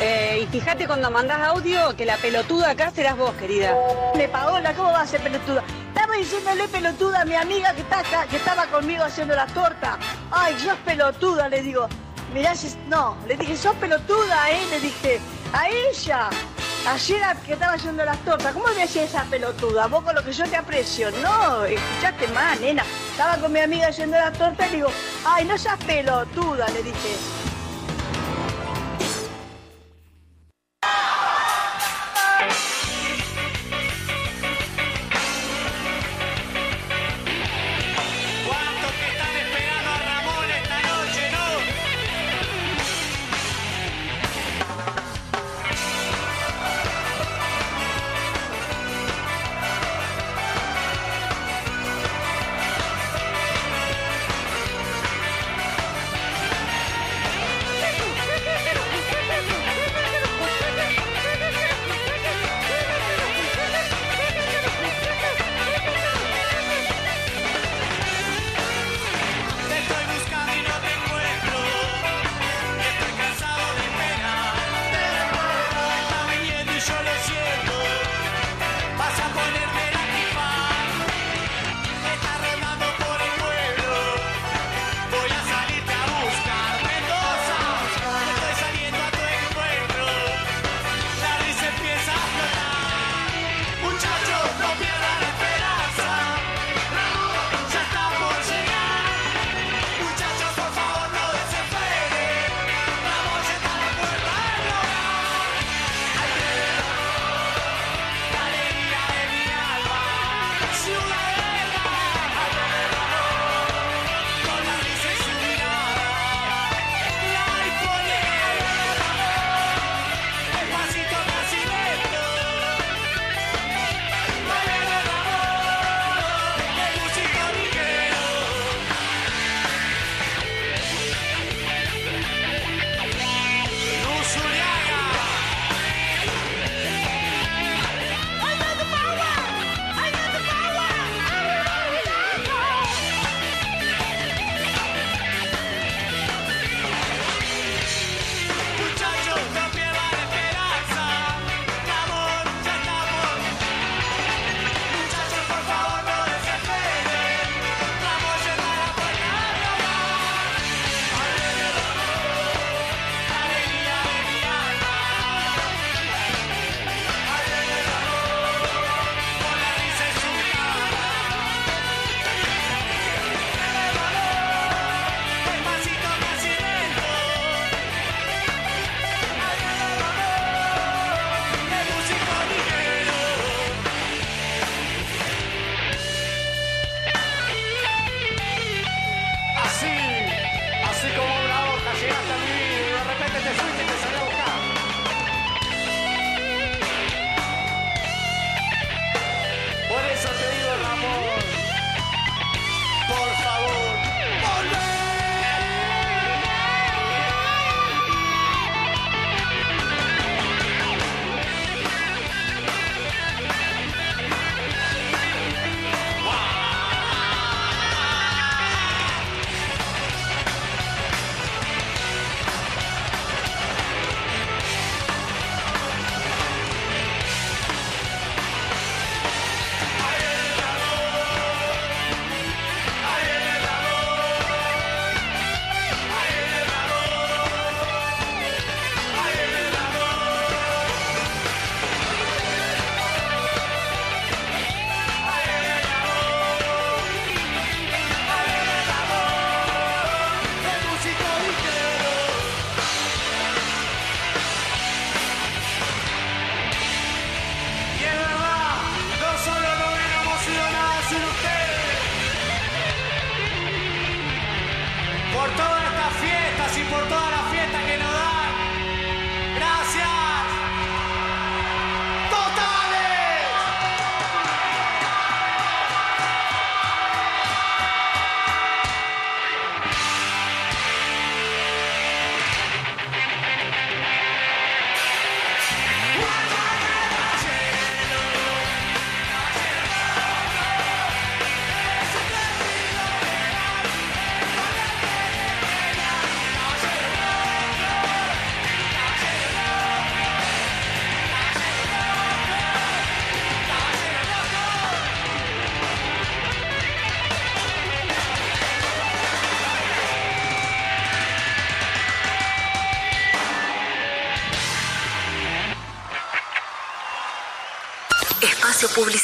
Eh, 0.00 0.40
y 0.42 0.46
fíjate 0.46 0.86
cuando 0.86 1.10
mandas 1.10 1.40
audio 1.40 1.94
que 1.94 2.06
la 2.06 2.16
pelotuda 2.16 2.70
acá 2.70 2.90
serás 2.90 3.18
vos, 3.18 3.32
querida. 3.34 3.76
Le 4.14 4.28
Paola, 4.28 4.72
¿cómo 4.74 4.90
va 4.90 5.02
a 5.02 5.06
ser 5.06 5.20
pelotuda? 5.20 5.62
Estaba 5.88 6.16
diciéndole 6.16 6.66
pelotuda 6.68 7.20
a 7.20 7.24
mi 7.26 7.34
amiga 7.34 7.74
que, 7.74 7.82
está 7.82 7.98
acá, 8.00 8.26
que 8.26 8.36
estaba 8.36 8.66
conmigo 8.66 9.04
haciendo 9.04 9.36
la 9.36 9.46
torta. 9.48 9.98
Ay, 10.30 10.54
sos 10.58 10.76
pelotuda, 10.86 11.48
le 11.50 11.62
digo. 11.62 11.86
Mirá, 12.32 12.54
no, 12.88 13.16
le 13.28 13.36
dije, 13.36 13.56
sos 13.56 13.76
pelotuda, 13.76 14.50
¿eh? 14.50 14.66
Le 14.70 14.80
dije, 14.80 15.20
a 15.52 15.68
ella. 15.68 16.30
Ayer 16.86 17.22
que 17.46 17.54
estaba 17.54 17.72
haciendo 17.72 18.04
las 18.04 18.18
tortas, 18.26 18.52
¿cómo 18.52 18.66
me 18.66 18.74
decía 18.74 19.04
esa 19.04 19.24
pelotuda? 19.24 19.86
Vos 19.86 20.04
con 20.04 20.14
lo 20.14 20.22
que 20.22 20.32
yo 20.32 20.44
te 20.44 20.56
aprecio. 20.56 21.10
No, 21.22 21.64
escuchaste 21.64 22.28
mal, 22.28 22.60
nena. 22.60 22.84
Estaba 23.10 23.38
con 23.38 23.52
mi 23.52 23.60
amiga 23.60 23.88
haciendo 23.88 24.18
las 24.18 24.36
tortas 24.36 24.68
y 24.68 24.70
le 24.72 24.76
digo, 24.76 24.90
ay, 25.24 25.46
no 25.46 25.56
seas 25.56 25.78
pelotuda, 25.84 26.68
le 26.68 26.82
dije. 26.82 27.16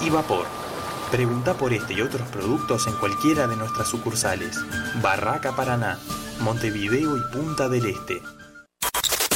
y 0.00 0.10
vapor. 0.10 0.46
Pregunta 1.10 1.54
por 1.54 1.72
este 1.72 1.94
y 1.94 2.02
otros 2.02 2.28
productos 2.28 2.86
en 2.86 2.94
cualquiera 2.94 3.46
de 3.46 3.56
nuestras 3.56 3.88
sucursales. 3.88 4.58
Barraca 5.02 5.56
Paraná, 5.56 5.98
Montevideo 6.40 7.16
y 7.16 7.20
Punta 7.32 7.68
del 7.68 7.86
Este. 7.86 8.20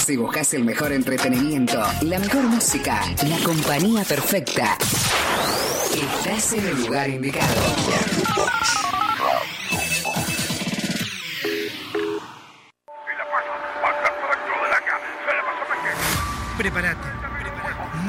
Si 0.05 0.17
buscas 0.17 0.53
el 0.55 0.65
mejor 0.65 0.93
entretenimiento, 0.93 1.81
la 2.03 2.19
mejor 2.19 2.43
música, 2.43 3.03
la 3.27 3.39
compañía 3.45 4.05
perfecta, 4.05 4.77
estás 5.95 6.53
en 6.55 6.67
el 6.67 6.85
lugar 6.85 7.09
indicado. 7.09 7.55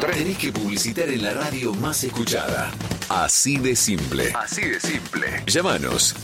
Tenés 0.00 0.38
que 0.38 0.52
publicitar 0.52 1.08
en 1.08 1.22
la 1.22 1.32
radio 1.32 1.72
más 1.74 2.04
escuchada. 2.04 2.70
Así 3.08 3.56
de 3.58 3.74
simple. 3.76 4.32
Así 4.34 4.62
de 4.62 4.80
simple. 4.80 5.42
Llámanos. 5.46 6.14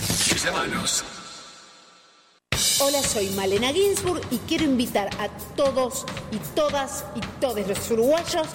Llámanos. 0.44 1.04
Hola, 2.80 3.02
soy 3.02 3.30
Malena 3.30 3.72
Ginsburg 3.72 4.22
y 4.30 4.38
quiero 4.38 4.64
invitar 4.64 5.08
a 5.18 5.28
todos 5.56 6.04
y 6.32 6.38
todas 6.54 7.04
y 7.14 7.20
todos 7.40 7.66
los 7.66 7.90
uruguayos 7.90 8.48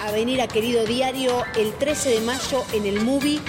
a 0.00 0.10
venir 0.10 0.40
a 0.40 0.48
Querido 0.48 0.84
Diario 0.84 1.44
el 1.56 1.72
13 1.74 2.10
de 2.10 2.20
mayo 2.20 2.64
en 2.72 2.86
el 2.86 3.00
movie 3.00 3.40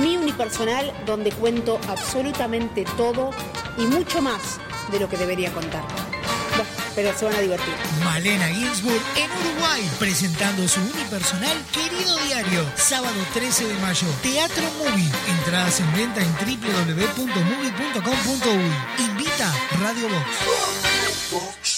Mi 0.00 0.16
Unipersonal, 0.16 0.92
donde 1.06 1.32
cuento 1.32 1.80
absolutamente 1.88 2.84
todo 2.96 3.30
y 3.78 3.82
mucho 3.82 4.22
más 4.22 4.60
de 4.92 5.00
lo 5.00 5.08
que 5.08 5.16
debería 5.16 5.52
contar. 5.52 6.07
Pero 6.98 7.14
se 7.16 7.24
van 7.26 7.36
a 7.36 7.38
divertir. 7.38 7.72
Malena 8.02 8.48
Ginsburg 8.48 9.00
en 9.14 9.30
Uruguay, 9.30 9.88
presentando 10.00 10.66
su 10.66 10.80
unipersonal 10.80 11.56
Querido 11.70 12.18
Diario, 12.24 12.66
sábado 12.74 13.14
13 13.34 13.68
de 13.68 13.74
mayo, 13.74 14.08
Teatro 14.20 14.64
Movie. 14.78 15.08
Entradas 15.28 15.78
en 15.78 15.94
venta 15.94 16.20
en 16.20 16.34
www.movie.com.uy. 16.34 19.04
Invita 19.04 19.54
Radio 19.80 20.08
Box. 21.30 21.77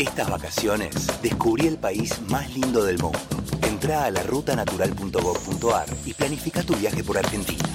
Estas 0.00 0.30
vacaciones 0.30 0.94
descubrí 1.20 1.66
el 1.66 1.76
país 1.76 2.22
más 2.30 2.48
lindo 2.54 2.82
del 2.84 2.98
mundo. 2.98 3.18
Entrá 3.60 4.04
a 4.04 4.10
la 4.10 4.22
rutanatural.gov.ar 4.22 5.88
y 6.06 6.14
planifica 6.14 6.62
tu 6.62 6.74
viaje 6.74 7.04
por 7.04 7.18
Argentina. 7.18 7.68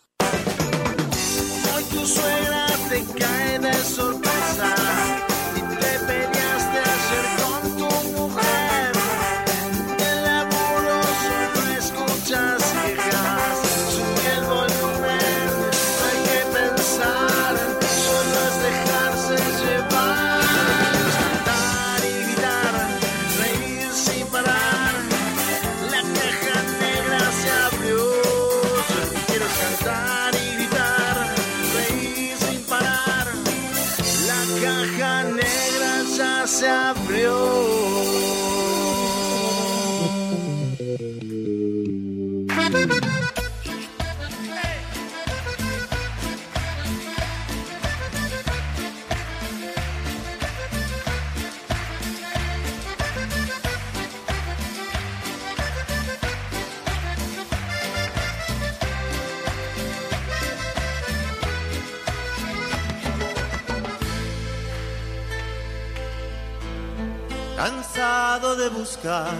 De 68.41 68.69
buscar 68.69 69.31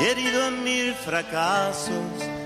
y 0.00 0.04
herido 0.04 0.48
en 0.48 0.64
mil 0.64 0.94
fracasos, 0.94 1.92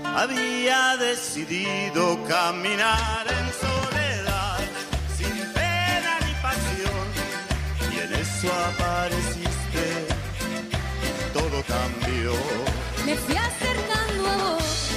había 0.03 0.97
decidido 0.97 2.21
caminar 2.27 3.25
en 3.27 3.47
soledad, 3.63 4.59
sin 5.17 5.53
pena 5.53 6.19
ni 6.25 6.33
pasión, 6.41 7.07
y 7.93 7.99
en 8.01 8.13
eso 8.13 8.51
apareciste, 8.71 9.85
todo 11.33 11.63
cambió. 11.63 12.33
Me 13.05 13.15
fui 13.15 13.35
acercando 13.35 14.29
a 14.29 14.35
vos 14.35 14.89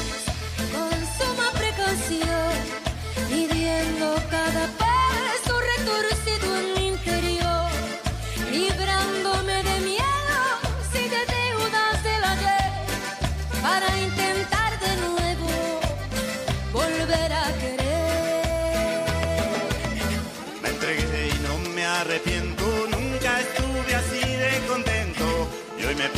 con 0.73 0.93
suma 1.17 1.49
precaución, 1.53 2.53
midiendo 3.31 4.17
cada 4.31 4.67
paso 4.79 4.86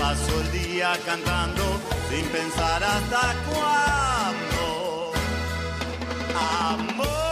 paso 0.08 0.40
el 0.40 0.52
día 0.52 0.98
cantando 1.04 1.64
sin 2.08 2.24
pensar 2.28 2.82
hasta 2.82 3.34
cuándo. 3.50 5.12
Amor, 6.70 7.27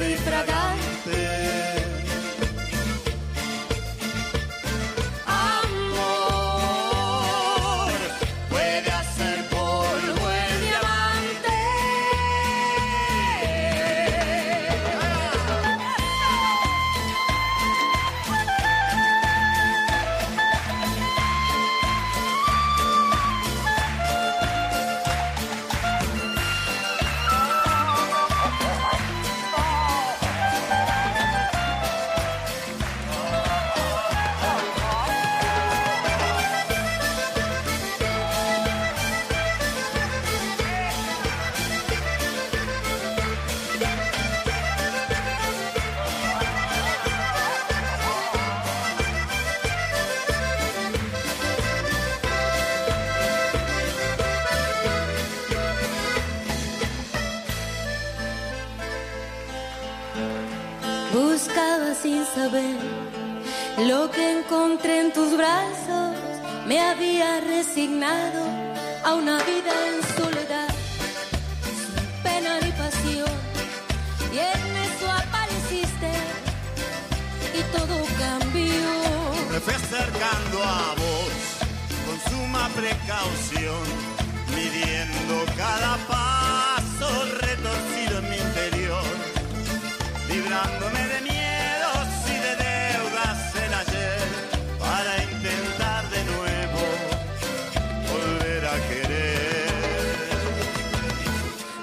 suave 0.00 0.12
y 0.12 0.69
Buscaba 61.12 61.92
sin 62.00 62.24
saber 62.24 62.76
lo 63.78 64.10
que 64.12 64.38
encontré 64.38 65.00
en 65.00 65.12
tus 65.12 65.36
brazos. 65.36 66.14
Me 66.68 66.80
había 66.80 67.40
resignado 67.40 68.44
a 69.04 69.14
una 69.14 69.38
vida 69.38 69.72
en 69.88 69.96
soledad, 70.16 70.72
sin 71.64 72.22
pena 72.22 72.60
ni 72.60 72.70
pasión. 72.72 73.34
Y 74.32 74.38
en 74.38 74.76
eso 74.86 75.10
apareciste 75.10 76.12
y 77.58 77.62
todo 77.76 77.96
cambió. 78.18 78.90
Me 79.50 79.58
fui 79.58 79.74
acercando 79.74 80.62
a 80.62 80.94
vos 81.02 81.32
con 82.06 82.16
suma 82.30 82.68
precaución, 82.68 83.82
midiendo 84.54 85.44
cada 85.56 85.96
paso 86.06 87.24
retorcido 87.40 88.09
librándome 90.50 91.06
de 91.06 91.20
miedos 91.20 92.08
y 92.26 92.34
de 92.46 92.56
deudas 92.56 93.54
en 93.54 93.72
ayer 93.72 94.18
para 94.80 95.22
intentar 95.22 96.10
de 96.10 96.24
nuevo 96.24 96.82
volver 98.10 98.66
a 98.66 98.76
querer. 98.88 99.70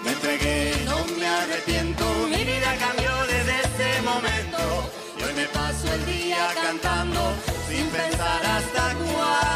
Me 0.03 0.11
entregué, 0.11 0.83
no 0.83 0.97
me 1.17 1.27
arrepiento, 1.27 2.03
mi 2.27 2.43
vida 2.43 2.75
cambió 2.77 3.11
desde 3.27 3.53
ese 3.67 4.01
momento. 4.01 4.59
Y 5.17 5.23
hoy 5.23 5.33
me 5.33 5.45
paso 5.45 5.93
el 5.93 6.05
día 6.05 6.49
cantando 6.61 7.21
sin 7.69 7.87
pensar 7.87 8.45
hasta 8.45 8.93
cuándo. 8.95 9.46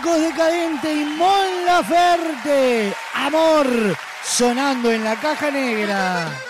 Auténticos 0.00 0.20
decadentes 0.22 0.96
y 0.96 1.04
Mon 1.16 1.66
Laferte. 1.66 2.94
Amor 3.14 3.66
sonando 4.22 4.90
en 4.90 5.04
la 5.04 5.16
caja 5.16 5.50
negra. 5.50 6.49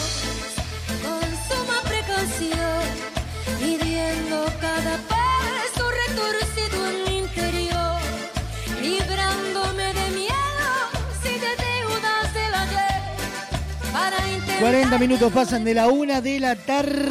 40 14.61 14.97
minutos 14.99 15.33
pasan 15.33 15.63
de 15.63 15.73
la 15.73 15.87
una 15.87 16.21
de 16.21 16.39
la 16.39 16.55
tarde. 16.55 17.01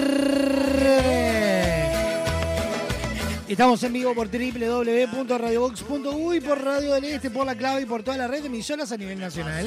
Estamos 3.49 3.83
en 3.83 3.93
vivo 3.93 4.15
por 4.15 4.29
www.radiobox.uy, 4.31 6.41
por 6.41 6.65
Radio 6.65 6.95
del 6.95 7.07
Este, 7.07 7.29
por 7.29 7.45
la 7.45 7.57
clave 7.57 7.83
y 7.83 7.87
por 7.87 8.05
toda 8.05 8.19
la 8.19 8.29
red 8.29 8.43
de 8.43 8.47
emisoras 8.47 8.93
a 8.93 8.97
nivel 8.97 9.19
nacional. 9.19 9.67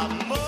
Amor, 0.00 0.38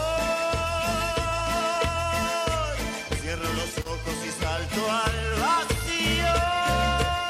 cierro 3.20 3.52
los 3.52 3.76
ojos 3.84 4.16
y 4.26 4.30
salto 4.42 4.90
al. 4.90 5.25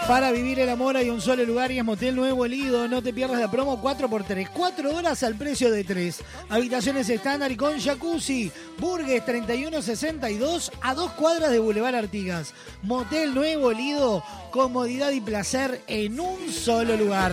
Para 0.09 0.31
vivir 0.31 0.61
el 0.61 0.71
amor 0.71 0.97
hay 0.97 1.11
un 1.11 1.21
solo 1.21 1.45
lugar 1.45 1.73
y 1.73 1.79
es 1.79 1.85
Motel 1.85 2.15
Nuevo 2.15 2.45
El. 2.45 2.89
No 2.89 3.03
te 3.03 3.13
pierdas 3.13 3.41
la 3.41 3.51
promo 3.51 3.83
4x3. 3.83 4.49
4 4.53 4.95
horas 4.95 5.25
al 5.25 5.35
precio 5.35 5.69
de 5.73 5.83
3. 5.83 6.21
Habitaciones 6.49 7.09
estándar 7.09 7.51
y 7.51 7.57
con 7.57 7.81
jacuzzi. 7.81 8.53
Burgues 8.79 9.25
3162 9.25 10.71
a 10.81 10.95
dos 10.95 11.11
cuadras 11.13 11.51
de 11.51 11.59
Boulevard 11.59 11.97
Artigas. 11.97 12.55
Motel 12.83 13.35
Nuevo 13.35 13.73
El. 13.73 14.23
Comodidad 14.53 15.11
y 15.11 15.21
placer 15.21 15.83
en 15.89 16.21
un 16.21 16.53
solo 16.53 16.97
lugar. 16.97 17.33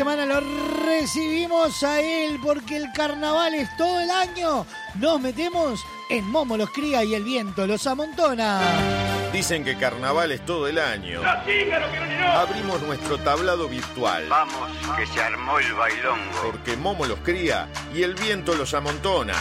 Semana 0.00 0.24
lo 0.24 0.40
recibimos 0.86 1.82
a 1.82 2.00
él 2.00 2.40
porque 2.42 2.78
el 2.78 2.90
carnaval 2.90 3.52
es 3.52 3.76
todo 3.76 4.00
el 4.00 4.10
año, 4.10 4.64
nos 4.94 5.20
metemos 5.20 5.84
en 6.08 6.24
Momo 6.24 6.56
los 6.56 6.70
cría 6.70 7.04
y 7.04 7.12
el 7.14 7.22
viento 7.22 7.66
los 7.66 7.86
amontona. 7.86 8.62
Dicen 9.30 9.62
que 9.62 9.76
carnaval 9.76 10.32
es 10.32 10.46
todo 10.46 10.68
el 10.68 10.78
año. 10.78 11.20
Abrimos 11.22 12.80
nuestro 12.80 13.18
tablado 13.18 13.68
virtual. 13.68 14.24
Vamos, 14.30 14.70
que 14.96 15.06
se 15.06 15.20
armó 15.20 15.58
el 15.58 15.70
bailongo. 15.74 16.42
Porque 16.44 16.78
Momo 16.78 17.04
los 17.04 17.18
cría 17.18 17.68
y 17.94 18.02
el 18.02 18.14
viento 18.14 18.54
los 18.54 18.72
amontona. 18.72 19.34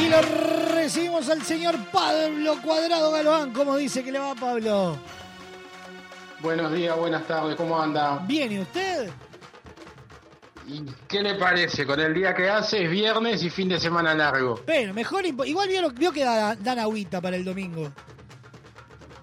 Y 0.00 0.08
lo 0.08 0.22
recibimos 0.72 1.28
al 1.28 1.42
señor 1.42 1.74
Pablo 1.90 2.62
Cuadrado 2.62 3.10
Galván. 3.10 3.52
¿Cómo 3.52 3.76
dice 3.76 4.04
que 4.04 4.12
le 4.12 4.20
va 4.20 4.36
Pablo? 4.36 4.96
Buenos 6.40 6.72
días, 6.72 6.96
buenas 6.96 7.26
tardes, 7.26 7.56
¿cómo 7.56 7.80
anda? 7.80 8.18
Bien, 8.26 8.52
¿y 8.52 8.58
usted? 8.60 9.10
¿Y 10.66 10.82
qué 11.08 11.22
le 11.22 11.34
parece? 11.34 11.86
Con 11.86 12.00
el 12.00 12.14
día 12.14 12.34
que 12.34 12.48
hace 12.48 12.84
es 12.84 12.90
viernes 12.90 13.42
y 13.42 13.50
fin 13.50 13.68
de 13.68 13.78
semana 13.78 14.14
largo. 14.14 14.60
Pero 14.66 14.92
mejor, 14.94 15.24
igual 15.26 15.68
vio, 15.68 15.90
vio 15.90 16.12
que 16.12 16.24
da- 16.24 16.56
dan 16.56 16.78
agüita 16.78 17.20
para 17.20 17.36
el 17.36 17.44
domingo. 17.44 17.90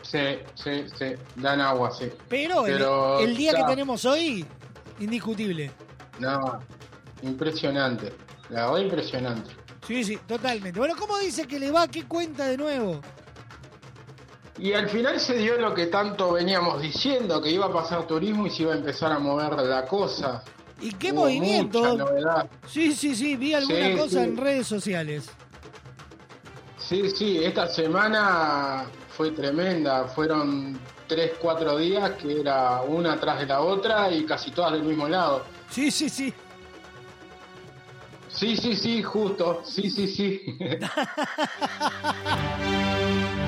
Sí, 0.02 0.20
sí, 0.56 0.86
sí, 0.98 1.14
dan 1.36 1.62
agua, 1.62 1.92
sí. 1.92 2.10
Pero, 2.28 2.66
el- 2.66 2.74
Pero, 2.74 3.20
el, 3.20 3.36
día 3.36 3.54
que 3.54 3.64
tenemos 3.64 4.04
hoy, 4.06 4.46
indiscutible. 5.00 5.72
No, 6.20 6.38
impresionante. 7.24 8.14
La 8.50 8.66
verdad, 8.66 8.80
impresionante. 8.82 9.52
Sí, 9.88 10.04
sí, 10.04 10.18
totalmente. 10.28 10.78
Bueno, 10.78 10.96
¿cómo 10.98 11.18
dice 11.18 11.48
que 11.48 11.60
le 11.60 11.72
va? 11.72 11.88
¿Qué 11.88 12.04
cuenta 12.04 12.46
de 12.46 12.58
nuevo? 12.58 13.02
Y 14.60 14.74
al 14.74 14.90
final 14.90 15.20
se 15.20 15.38
dio 15.38 15.58
lo 15.58 15.74
que 15.74 15.88
tanto 15.88 16.34
veníamos 16.34 16.82
diciendo, 16.82 17.42
que 17.42 17.50
iba 17.50 17.66
a 17.68 17.74
pasar 17.74 18.06
turismo 18.06 18.46
y 18.48 18.52
se 18.52 18.64
iba 18.64 18.74
a 18.74 18.78
empezar 18.78 19.12
a 19.12 19.20
mover 19.20 19.54
la 19.54 19.86
cosa. 19.86 20.44
¿Y 20.82 20.92
qué 20.94 21.12
Hubo 21.12 21.22
movimiento? 21.22 21.98
Sí, 22.68 22.92
sí, 22.94 23.16
sí, 23.16 23.36
vi 23.36 23.54
alguna 23.54 23.88
Sí, 23.88 23.98
cosa 23.98 24.24
sí. 24.24 24.30
en 24.30 24.38
redes 24.38 24.68
sociales. 24.68 25.30
Sí, 26.78 27.10
sí, 27.12 27.44
esta 27.44 27.68
semana 27.68 28.86
fue 29.16 29.32
tremenda. 29.32 30.06
Fueron 30.06 30.80
tres, 31.08 31.34
cuatro 31.40 31.78
días 31.78 32.12
que 32.22 32.42
era 32.42 32.82
una 32.82 33.20
tras 33.20 33.40
de 33.40 33.46
la 33.46 33.62
otra 33.62 34.12
y 34.12 34.26
casi 34.26 34.52
todas 34.52 34.74
del 34.74 34.84
mismo 34.84 35.08
lado. 35.08 35.44
Sí, 35.70 35.92
sí, 35.92 36.10
sí. 36.10 36.34
Sí, 38.28 38.58
sí, 38.58 38.76
sí, 38.76 39.04
justo. 39.04 39.62
Sí, 39.64 39.90
sí, 39.90 40.08
sí. 40.08 40.58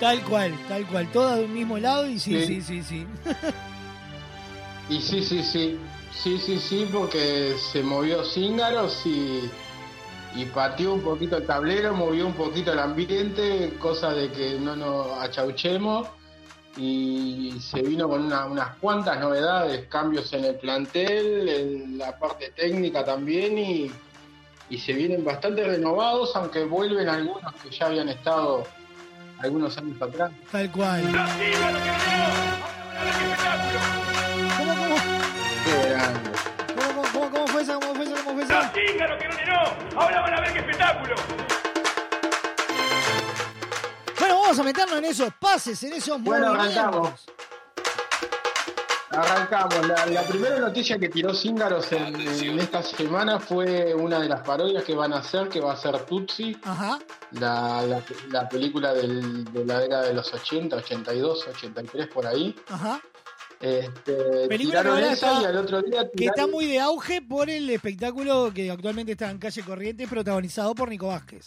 Tal 0.00 0.20
cual, 0.22 0.52
tal 0.68 0.86
cual. 0.86 1.08
Todas 1.12 1.38
de 1.38 1.44
un 1.44 1.54
mismo 1.54 1.78
lado 1.78 2.06
y 2.08 2.18
sí, 2.18 2.38
sí, 2.46 2.60
Sí. 2.60 2.62
sí, 2.62 2.82
sí. 2.82 3.06
Y 4.90 5.00
sí, 5.00 5.22
sí, 5.22 5.42
sí. 5.42 5.78
Sí, 6.12 6.38
sí, 6.38 6.58
sí, 6.58 6.86
porque 6.92 7.56
se 7.72 7.82
movió 7.82 8.22
Cíngaros 8.24 9.04
y, 9.06 9.50
y 10.36 10.44
pateó 10.46 10.92
un 10.94 11.00
poquito 11.00 11.38
el 11.38 11.46
tablero, 11.46 11.94
movió 11.94 12.26
un 12.26 12.34
poquito 12.34 12.72
el 12.72 12.78
ambiente, 12.78 13.72
cosa 13.80 14.12
de 14.12 14.30
que 14.30 14.58
no 14.60 14.76
nos 14.76 15.18
achauchemos. 15.20 16.06
Y 16.76 17.54
se 17.60 17.80
vino 17.82 18.08
con 18.08 18.24
una- 18.26 18.44
unas 18.46 18.76
cuantas 18.76 19.18
novedades, 19.20 19.86
cambios 19.88 20.32
en 20.34 20.44
el 20.44 20.56
plantel, 20.56 21.48
en 21.48 21.98
la 21.98 22.18
parte 22.18 22.50
técnica 22.54 23.04
también, 23.04 23.56
y, 23.58 23.90
y 24.68 24.78
se 24.78 24.92
vienen 24.92 25.24
bastante 25.24 25.64
renovados, 25.64 26.34
aunque 26.36 26.64
vuelven 26.64 27.08
algunos 27.08 27.54
que 27.54 27.70
ya 27.70 27.86
habían 27.86 28.08
estado 28.10 28.64
algunos 29.38 29.76
años 29.78 30.00
atrás. 30.00 30.30
Tal 30.50 30.70
cual. 30.70 31.02
¿Cómo, 34.56 34.74
cómo, 34.74 34.96
Qué 35.64 35.88
grande. 35.90 36.30
cómo, 36.74 36.88
cómo, 36.92 37.12
cómo, 37.12 37.30
cómo 37.30 37.46
fue 37.48 37.62
esa? 37.62 37.74
¿Cómo 37.74 37.94
fue 37.94 38.04
esa? 38.04 38.14
¿Cómo 38.24 38.34
fue 38.34 38.42
esa? 38.44 38.72
¡Cíngaro 38.72 39.18
que 39.18 39.28
no 39.28 39.34
llenó! 39.36 40.00
¡Ahora 40.00 40.20
van 40.20 40.34
a 40.34 40.40
ver 40.40 40.52
qué 40.52 40.58
espectáculo! 40.60 41.14
Bueno, 44.18 44.40
vamos 44.40 44.58
a 44.58 44.62
meternos 44.62 44.98
en 44.98 45.04
esos 45.04 45.34
pases, 45.34 45.82
en 45.82 45.92
esos 45.94 46.22
Bueno, 46.22 46.46
movimientos. 46.54 46.76
arrancamos. 46.78 47.24
Arrancamos. 49.16 49.86
La, 49.88 50.06
la 50.06 50.22
primera 50.22 50.58
noticia 50.58 50.98
que 50.98 51.08
tiró 51.08 51.32
Cíngaros 51.34 51.90
en, 51.92 52.14
en 52.20 52.58
esta 52.58 52.82
semana 52.82 53.38
fue 53.38 53.94
una 53.94 54.18
de 54.18 54.28
las 54.28 54.40
parodias 54.40 54.82
que 54.84 54.94
van 54.94 55.12
a 55.12 55.18
hacer, 55.18 55.48
que 55.48 55.60
va 55.60 55.72
a 55.72 55.76
ser 55.76 55.98
Tutsi, 56.04 56.56
Ajá. 56.64 56.98
la, 57.32 57.82
la- 57.86 58.02
la 58.30 58.48
película 58.48 58.92
del- 58.92 59.44
de 59.52 59.64
la 59.64 59.78
década 59.80 60.02
de 60.06 60.14
los 60.14 60.32
80, 60.32 60.76
82, 60.76 61.46
83, 61.48 62.06
por 62.08 62.26
ahí. 62.26 62.54
Ajá. 62.68 63.00
Este, 63.60 64.46
Película 64.48 64.82
tiraron 64.82 64.98
que 65.14 65.42
y 65.42 65.44
al 65.46 65.56
otro 65.56 65.80
día 65.82 66.10
Que 66.14 66.26
está 66.26 66.42
tiraron- 66.42 66.50
muy 66.50 66.66
de 66.66 66.80
auge 66.80 67.22
por 67.22 67.48
el 67.48 67.70
espectáculo 67.70 68.52
que 68.52 68.70
actualmente 68.70 69.12
está 69.12 69.30
en 69.30 69.38
calle 69.38 69.62
Corrientes, 69.62 70.08
protagonizado 70.08 70.74
por 70.74 70.88
Nico 70.88 71.06
Vázquez. 71.06 71.46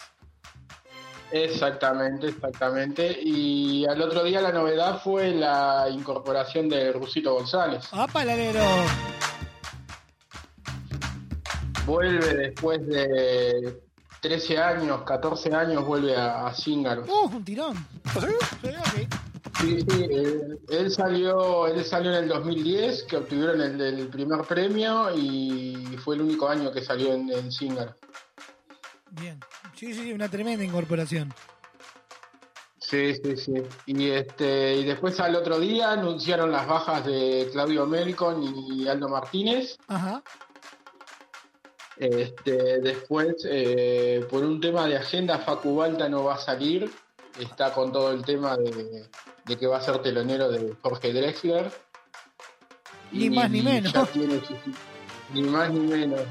Exactamente, 1.32 2.28
exactamente. 2.28 3.20
Y 3.22 3.86
al 3.86 4.02
otro 4.02 4.24
día 4.24 4.42
la 4.42 4.52
novedad 4.52 5.02
fue 5.04 5.32
la 5.32 5.88
incorporación 5.90 6.70
de 6.70 6.92
Rusito 6.92 7.34
González. 7.34 7.86
¡Apa, 7.92 8.22
alero! 8.22 8.62
Vuelve 11.86 12.36
después 12.36 12.86
de 12.88 13.82
13 14.22 14.58
años, 14.58 15.04
14 15.04 15.54
años, 15.54 15.86
vuelve 15.86 16.16
a, 16.16 16.48
a 16.48 16.54
Cíngaros. 16.54 17.08
¡Uh, 17.10 17.36
un 17.36 17.44
tirón! 17.44 17.76
Sí, 18.14 18.70
ok. 18.70 19.14
Sí, 19.60 19.80
sí, 19.90 20.04
él, 20.04 20.60
él 20.70 20.92
salió, 20.92 21.66
él 21.68 21.84
salió 21.84 22.12
en 22.12 22.24
el 22.24 22.30
2010, 22.30 23.04
que 23.04 23.18
obtuvieron 23.18 23.60
el, 23.62 23.82
el 23.82 24.08
primer 24.08 24.42
premio 24.42 25.16
y 25.16 25.98
fue 26.04 26.16
el 26.16 26.22
único 26.22 26.48
año 26.48 26.72
que 26.72 26.82
salió 26.84 27.14
en, 27.14 27.32
en 27.32 27.52
Cíngaros. 27.52 27.96
Bien. 29.12 29.40
Sí, 29.76 29.94
sí, 29.94 30.04
sí, 30.04 30.14
una 30.14 30.30
tremenda 30.30 30.64
incorporación. 30.64 31.34
Sí, 32.80 33.16
sí, 33.16 33.36
sí. 33.36 33.54
Y 33.86 34.12
este 34.12 34.76
y 34.76 34.86
después 34.86 35.20
al 35.20 35.36
otro 35.36 35.60
día 35.60 35.92
anunciaron 35.92 36.52
las 36.52 36.68
bajas 36.68 37.06
de 37.06 37.50
Claudio 37.52 37.86
Melcon 37.86 38.42
y 38.44 38.88
Aldo 38.88 39.10
Martínez. 39.10 39.78
Ajá. 39.88 40.24
Este, 41.98 42.80
después, 42.80 43.36
eh, 43.50 44.26
por 44.30 44.44
un 44.44 44.62
tema 44.62 44.86
de 44.86 44.98
agenda, 44.98 45.40
Facu 45.40 45.76
Balta 45.76 46.08
no 46.08 46.26
va 46.26 46.36
a 46.36 46.40
salir. 46.40 46.90
Está 47.40 47.74
con 47.74 47.92
todo 47.92 48.12
el 48.12 48.24
tema 48.24 48.56
de, 48.56 49.10
de 49.46 49.58
que 49.58 49.68
va 49.68 49.78
a 49.78 49.82
ser 49.82 50.02
telonero 50.02 50.50
de 50.50 50.74
Jorge 50.82 51.12
Drexler. 51.12 51.72
Ni 53.12 53.30
más 53.30 53.50
ni 53.50 53.62
menos. 53.62 53.94
tiene 54.12 54.42
ni 55.34 55.42
más 55.44 55.72
ni 55.72 55.80
menos. 55.80 56.22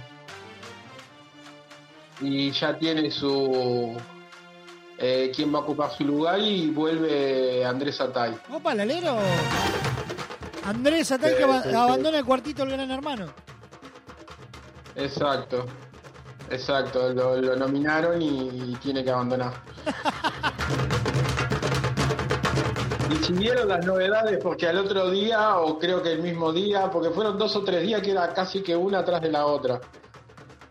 Y 2.21 2.51
ya 2.51 2.77
tiene 2.79 3.11
su. 3.11 3.97
eh, 4.99 5.31
quién 5.35 5.53
va 5.55 5.59
a 5.59 5.63
ocupar 5.63 5.91
su 5.97 6.05
lugar 6.05 6.39
y 6.41 6.69
vuelve 6.71 7.65
Andrés 7.65 8.01
Atay. 8.01 8.35
¡Opa, 8.53 8.73
el 8.73 8.81
alero! 8.81 9.19
Andrés 10.65 11.13
Atay 11.13 11.33
Sí, 11.33 11.37
que 11.37 11.45
aba- 11.45 11.63
sí, 11.63 11.69
sí. 11.71 11.75
abandona 11.75 12.19
el 12.19 12.25
cuartito 12.25 12.65
del 12.65 12.73
gran 12.73 12.91
hermano. 12.91 13.27
Exacto. 14.95 15.67
Exacto, 16.49 17.13
lo, 17.13 17.37
lo 17.41 17.57
nominaron 17.57 18.23
y 18.23 18.77
tiene 18.83 19.03
que 19.05 19.11
abandonar. 19.11 19.53
Y 23.09 23.25
siguieron 23.25 23.69
las 23.69 23.85
novedades 23.87 24.39
porque 24.43 24.67
al 24.67 24.79
otro 24.79 25.11
día, 25.11 25.59
o 25.59 25.79
creo 25.79 26.03
que 26.03 26.13
el 26.13 26.23
mismo 26.23 26.53
día, 26.53 26.91
porque 26.91 27.11
fueron 27.11 27.39
dos 27.39 27.55
o 27.57 27.63
tres 27.63 27.83
días 27.83 28.03
que 28.03 28.11
era 28.11 28.33
casi 28.35 28.63
que 28.63 28.75
una 28.75 28.99
atrás 29.01 29.21
de 29.23 29.31
la 29.31 29.47
otra. 29.47 29.81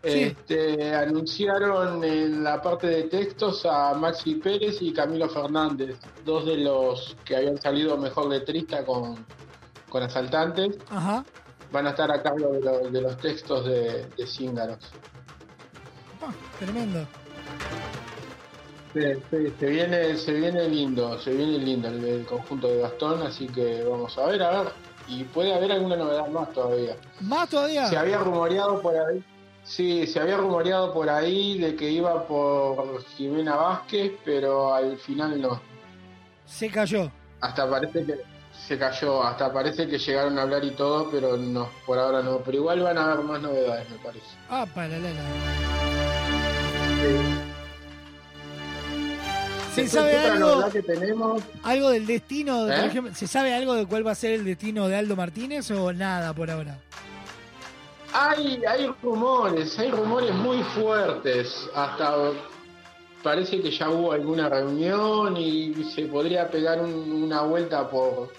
Sí. 0.06 0.22
Este, 0.22 0.94
anunciaron 0.94 2.04
en 2.04 2.44
la 2.44 2.60
parte 2.62 2.86
de 2.86 3.02
textos 3.04 3.66
a 3.66 3.94
Maxi 3.94 4.36
Pérez 4.36 4.80
y 4.80 4.92
Camilo 4.92 5.28
Fernández, 5.28 5.96
dos 6.24 6.44
de 6.46 6.58
los 6.58 7.16
que 7.24 7.36
habían 7.36 7.60
salido 7.60 7.96
mejor 7.96 8.28
letrista 8.28 8.84
con, 8.84 9.24
con 9.88 10.02
Asaltantes, 10.02 10.78
Ajá. 10.90 11.24
van 11.72 11.86
a 11.86 11.90
estar 11.90 12.10
a 12.12 12.22
cargo 12.22 12.52
de, 12.52 12.60
lo- 12.60 12.90
de 12.90 13.00
los 13.00 13.16
textos 13.18 13.64
de, 13.66 14.06
de 14.16 14.26
Cíngaros. 14.26 14.78
Ah, 16.22 16.32
tremendo. 16.58 17.06
Sí, 18.94 19.00
sí, 19.30 19.52
se 19.60 19.66
viene, 19.66 20.16
se 20.16 20.32
viene 20.32 20.68
lindo, 20.68 21.18
se 21.20 21.30
viene 21.32 21.58
lindo 21.58 21.88
el, 21.88 22.02
el 22.04 22.26
conjunto 22.26 22.66
de 22.68 22.78
Gastón, 22.80 23.22
así 23.22 23.46
que 23.46 23.84
vamos 23.84 24.16
a 24.16 24.26
ver, 24.26 24.42
a 24.42 24.62
ver. 24.62 24.72
Y 25.08 25.22
puede 25.24 25.54
haber 25.54 25.70
alguna 25.72 25.96
novedad 25.96 26.26
más 26.28 26.50
todavía. 26.52 26.96
Más 27.20 27.48
todavía. 27.48 27.86
Se 27.86 27.96
había 27.96 28.18
rumoreado 28.18 28.80
por 28.80 28.96
ahí, 28.96 29.22
sí, 29.66 30.06
se 30.06 30.20
había 30.20 30.36
rumoreado 30.36 30.92
por 30.94 31.08
ahí 31.10 31.58
de 31.58 31.74
que 31.76 31.90
iba 31.90 32.26
por 32.26 33.04
Jimena 33.16 33.56
Vázquez, 33.56 34.12
pero 34.24 34.74
al 34.74 34.96
final 34.98 35.40
no. 35.40 35.60
Se 36.46 36.70
cayó. 36.70 37.10
Hasta 37.40 37.68
parece 37.68 38.04
que 38.06 38.14
se 38.66 38.78
cayó, 38.78 39.22
hasta 39.22 39.52
parece 39.52 39.86
que 39.86 39.98
llegaron 39.98 40.38
a 40.38 40.42
hablar 40.42 40.64
y 40.64 40.70
todo, 40.70 41.10
pero 41.10 41.36
no, 41.36 41.68
por 41.84 41.98
ahora 41.98 42.22
no. 42.22 42.38
Pero 42.38 42.56
igual 42.58 42.80
van 42.80 42.96
a 42.98 43.12
haber 43.12 43.24
más 43.24 43.42
novedades, 43.42 43.90
me 43.90 43.96
parece. 43.98 44.26
Ah, 44.48 44.66
para 44.74 44.88
la 44.88 44.98
la. 45.10 45.20
¿Se 49.74 49.82
Después, 49.82 49.90
sabe 49.92 50.16
algo, 50.16 50.70
que 50.70 50.82
tenemos? 50.82 51.42
algo 51.62 51.90
del 51.90 52.06
destino? 52.06 52.60
por 52.60 52.70
¿Eh? 52.72 52.86
ejemplo, 52.86 53.14
¿Se 53.14 53.26
sabe 53.26 53.52
algo 53.54 53.74
de 53.74 53.84
cuál 53.84 54.06
va 54.06 54.12
a 54.12 54.14
ser 54.14 54.32
el 54.32 54.44
destino 54.46 54.88
de 54.88 54.96
Aldo 54.96 55.16
Martínez 55.16 55.70
o 55.70 55.92
nada 55.92 56.32
por 56.32 56.50
ahora? 56.50 56.78
Hay, 58.12 58.62
hay 58.66 58.86
rumores, 59.02 59.78
hay 59.78 59.90
rumores 59.90 60.32
muy 60.34 60.62
fuertes. 60.62 61.68
Hasta 61.74 62.14
parece 63.22 63.60
que 63.60 63.70
ya 63.70 63.90
hubo 63.90 64.12
alguna 64.12 64.48
reunión 64.48 65.36
y 65.36 65.74
se 65.94 66.06
podría 66.06 66.48
pegar 66.50 66.80
un- 66.80 67.24
una 67.24 67.42
vuelta 67.42 67.88
por 67.90 68.32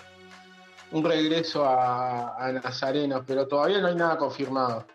un 0.91 1.03
regreso 1.03 1.65
a, 1.65 2.37
a 2.37 2.51
Nazareno, 2.51 3.23
pero 3.25 3.47
todavía 3.47 3.79
no 3.79 3.87
hay 3.87 3.95
nada 3.95 4.17
confirmado. 4.17 4.85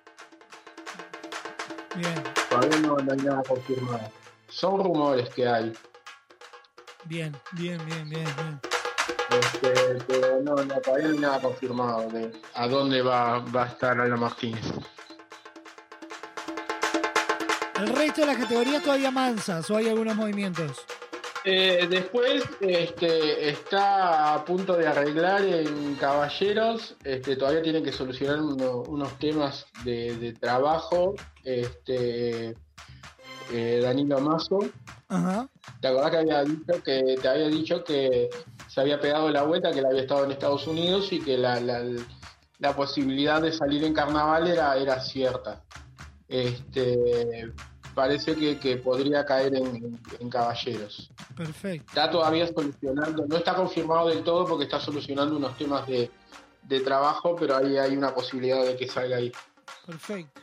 Bien, 1.94 2.23
Todavía 2.49 2.78
no, 2.81 2.97
no 2.97 3.12
hay 3.12 3.19
nada 3.19 3.43
confirmado. 3.47 4.11
Son 4.49 4.82
rumores 4.82 5.28
que 5.31 5.47
hay, 5.47 5.73
bien, 7.05 7.35
bien, 7.53 7.78
bien, 7.86 8.09
bien, 8.09 8.24
bien. 8.36 8.61
Este, 9.41 9.99
pero 10.07 10.41
no, 10.43 10.55
no, 10.57 10.75
todavía 10.81 11.09
no 11.09 11.13
hay 11.15 11.19
nada 11.19 11.41
confirmado 11.41 12.09
de 12.11 12.33
a 12.55 12.69
dónde 12.69 13.03
va, 13.03 13.39
va 13.41 13.65
a 13.65 13.67
estar 13.69 13.99
Aldo 14.01 14.17
Martínez. 14.17 14.65
El 17.77 17.89
resto 17.89 18.21
de 18.21 18.27
las 18.29 18.37
categorías 18.37 18.83
todavía 18.83 19.11
mansas 19.11 19.69
o 19.71 19.77
hay 19.77 19.89
algunos 19.89 20.15
movimientos. 20.15 20.83
Eh, 21.45 21.89
después 21.91 22.45
este, 22.61 23.49
está 23.51 24.35
a 24.35 24.45
punto 24.45 24.77
de 24.77 24.87
arreglar 24.87 25.43
en 25.45 25.97
Caballeros. 25.97 26.95
Este, 27.03 27.35
todavía 27.35 27.63
tiene 27.63 27.83
que 27.83 27.91
solucionar 27.91 28.41
uno- 28.41 28.83
unos 28.87 29.19
temas 29.19 29.67
de, 29.83 30.15
de 30.17 30.33
trabajo. 30.35 31.15
Este, 31.43 32.55
eh, 33.53 33.81
Danilo 33.83 34.21
Mazo. 34.21 34.61
Ajá. 35.09 35.49
¿Te 35.81 35.89
acordás 35.89 36.11
que 36.13 36.17
había 36.19 36.45
dicho 36.45 36.83
que 36.85 37.17
te 37.21 37.29
había 37.29 37.49
dicho 37.49 37.83
que 37.85 38.31
se 38.73 38.81
había 38.81 38.99
pegado 38.99 39.28
la 39.28 39.43
vuelta, 39.43 39.70
que 39.70 39.81
él 39.81 39.86
había 39.86 40.01
estado 40.01 40.24
en 40.24 40.31
Estados 40.32 40.66
Unidos 40.66 41.12
y 41.12 41.20
que 41.20 41.36
la, 41.36 41.61
la- 41.61 41.85
la 42.59 42.74
posibilidad 42.74 43.43
de 43.43 43.53
salir 43.53 43.85
en 43.85 43.93
carnaval 43.93 44.47
era, 44.47 44.77
era 44.78 44.99
cierta? 45.01 45.62
Este, 46.27 47.53
parece 47.94 48.35
que, 48.35 48.59
que 48.59 48.77
podría 48.78 49.27
caer 49.27 49.57
en- 49.57 49.77
en- 49.77 50.01
en 50.20 50.31
Caballeros. 50.31 51.11
Perfecto. 51.36 51.85
Está 51.89 52.11
todavía 52.11 52.47
solucionando, 52.47 53.27
no 53.27 53.36
está 53.36 53.55
confirmado 53.55 54.09
del 54.09 54.24
todo 54.24 54.47
porque 54.47 54.65
está 54.65 54.81
solucionando 54.81 55.36
unos 55.36 55.55
temas 55.59 55.86
de, 55.86 56.11
de 56.62 56.81
trabajo, 56.81 57.36
pero 57.39 57.57
ahí 57.57 57.77
hay 57.77 57.94
una 57.94 58.15
posibilidad 58.15 58.65
de 58.65 58.74
que 58.77 58.89
salga 58.89 59.19
ahí. 59.19 59.31
Perfecto. 59.85 60.40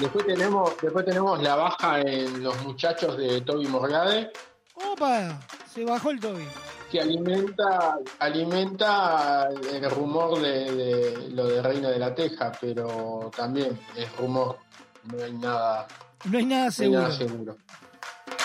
Después 0.00 0.26
tenemos, 0.26 0.72
después 0.80 1.04
tenemos 1.04 1.42
la 1.42 1.56
baja 1.56 2.00
en 2.00 2.42
los 2.44 2.62
muchachos 2.64 3.16
de 3.16 3.40
Toby 3.40 3.66
Morgade, 3.66 4.30
¡Opa! 4.74 5.40
Se 5.72 5.84
bajó 5.84 6.10
el 6.10 6.20
Toby. 6.20 6.44
que 6.90 7.00
alimenta, 7.00 7.98
alimenta 8.18 9.48
el 9.72 9.90
rumor 9.90 10.40
de, 10.40 10.72
de 10.72 11.28
lo 11.30 11.46
de 11.48 11.62
Reina 11.62 11.88
de 11.90 11.98
la 11.98 12.14
Teja, 12.14 12.52
pero 12.60 13.30
también 13.36 13.78
es 13.96 14.14
rumor, 14.16 14.58
no 15.04 15.24
hay 15.24 15.32
nada, 15.32 15.86
No 16.24 16.38
hay 16.38 16.44
nada 16.46 16.60
no 16.62 16.66
hay 16.66 16.72
seguro. 16.72 17.00
nada 17.02 17.12
seguro. 17.16 17.56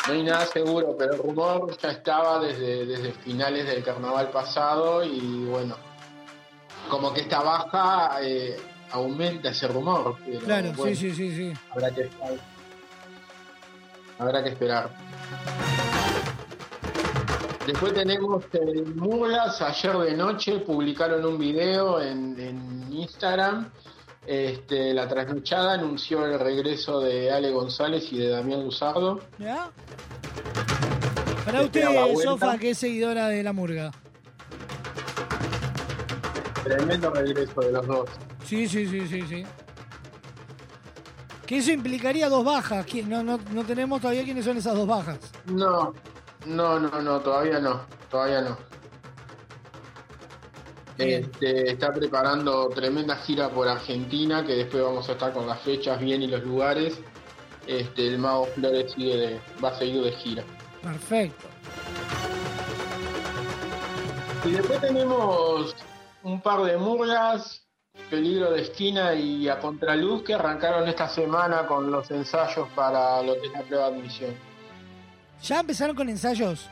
No 0.07 0.13
hay 0.13 0.23
nada 0.23 0.45
seguro, 0.47 0.95
pero 0.97 1.13
el 1.13 1.19
rumor 1.19 1.77
ya 1.77 1.91
estaba 1.91 2.39
desde, 2.39 2.85
desde 2.87 3.11
finales 3.11 3.67
del 3.67 3.83
carnaval 3.83 4.29
pasado 4.31 5.03
y 5.03 5.45
bueno, 5.45 5.75
como 6.89 7.13
que 7.13 7.21
esta 7.21 7.41
baja 7.43 8.17
eh, 8.23 8.57
aumenta 8.91 9.49
ese 9.49 9.67
rumor. 9.67 10.15
Pero, 10.25 10.39
Claro, 10.39 10.73
bueno, 10.75 10.95
sí, 10.95 11.11
sí, 11.11 11.15
sí, 11.15 11.35
sí. 11.35 11.59
Habrá 11.69 11.91
que 11.91 12.09
Habrá 14.17 14.43
que 14.43 14.49
esperar. 14.49 14.89
Después 17.69 17.93
tenemos 17.93 18.43
en 18.53 18.97
Murgas, 18.97 19.61
ayer 19.61 19.95
de 19.95 20.17
noche 20.17 20.57
publicaron 20.57 21.23
un 21.23 21.37
video 21.37 22.01
en, 22.01 22.35
en 22.39 22.91
Instagram. 22.91 23.69
Este, 24.25 24.91
la 24.91 25.07
trasnochada 25.07 25.73
anunció 25.73 26.25
el 26.25 26.39
regreso 26.39 26.99
de 26.99 27.29
Ale 27.31 27.51
González 27.51 28.11
y 28.11 28.17
de 28.17 28.29
Damián 28.29 28.63
Luzardo. 28.63 29.19
¿Ya? 29.37 29.69
Para 31.45 31.59
Te 31.69 31.87
usted. 31.87 32.23
Sofa, 32.23 32.57
que 32.57 32.71
es 32.71 32.79
seguidora 32.79 33.27
de 33.27 33.43
la 33.43 33.53
murga. 33.53 33.91
Tremendo 36.63 37.11
regreso 37.11 37.61
de 37.61 37.71
los 37.71 37.85
dos. 37.85 38.09
Sí, 38.45 38.67
sí, 38.67 38.87
sí, 38.87 39.07
sí, 39.07 39.21
sí. 39.29 39.43
Que 41.45 41.57
eso 41.57 41.69
implicaría 41.71 42.29
dos 42.29 42.43
bajas. 42.43 42.83
¿Quién- 42.87 43.07
No, 43.09 43.21
no, 43.21 43.39
no 43.51 43.63
tenemos 43.63 44.01
todavía 44.01 44.23
quiénes 44.23 44.43
son 44.45 44.57
esas 44.57 44.73
dos 44.73 44.87
bajas. 44.87 45.19
No, 45.45 45.93
no, 46.45 46.79
no, 46.79 47.01
no, 47.01 47.19
todavía 47.19 47.59
no, 47.59 47.81
todavía 48.09 48.41
no. 48.41 48.57
Este, 50.97 51.71
está 51.71 51.91
preparando 51.93 52.67
tremenda 52.69 53.15
gira 53.15 53.49
por 53.49 53.67
Argentina, 53.69 54.45
que 54.45 54.53
después 54.55 54.83
vamos 54.83 55.07
a 55.07 55.13
estar 55.13 55.31
con 55.31 55.47
las 55.47 55.59
fechas 55.61 55.99
bien 55.99 56.21
y 56.23 56.27
los 56.27 56.43
lugares. 56.43 56.99
Este, 57.67 58.07
el 58.07 58.17
Mago 58.19 58.45
Flores 58.47 58.91
sigue 58.93 59.15
de- 59.15 59.41
va 59.63 59.69
a 59.69 59.75
seguir 59.77 60.03
de 60.03 60.11
gira. 60.11 60.43
Perfecto. 60.81 61.47
Y 64.43 64.51
después 64.51 64.81
tenemos 64.81 65.75
un 66.23 66.41
par 66.41 66.63
de 66.63 66.77
murgas, 66.77 67.65
Peligro 68.09 68.51
de 68.51 68.61
Esquina 68.63 69.13
y 69.13 69.47
A 69.49 69.59
Contraluz, 69.59 70.23
que 70.23 70.33
arrancaron 70.33 70.87
esta 70.87 71.07
semana 71.07 71.67
con 71.67 71.91
los 71.91 72.09
ensayos 72.11 72.67
para 72.75 73.21
lo 73.21 73.39
que 73.39 73.47
es 73.47 73.53
la 73.53 73.61
prueba 73.61 73.89
de 73.91 73.97
admisión. 73.97 74.48
¿Ya 75.43 75.59
empezaron 75.59 75.95
con 75.95 76.09
ensayos? 76.09 76.67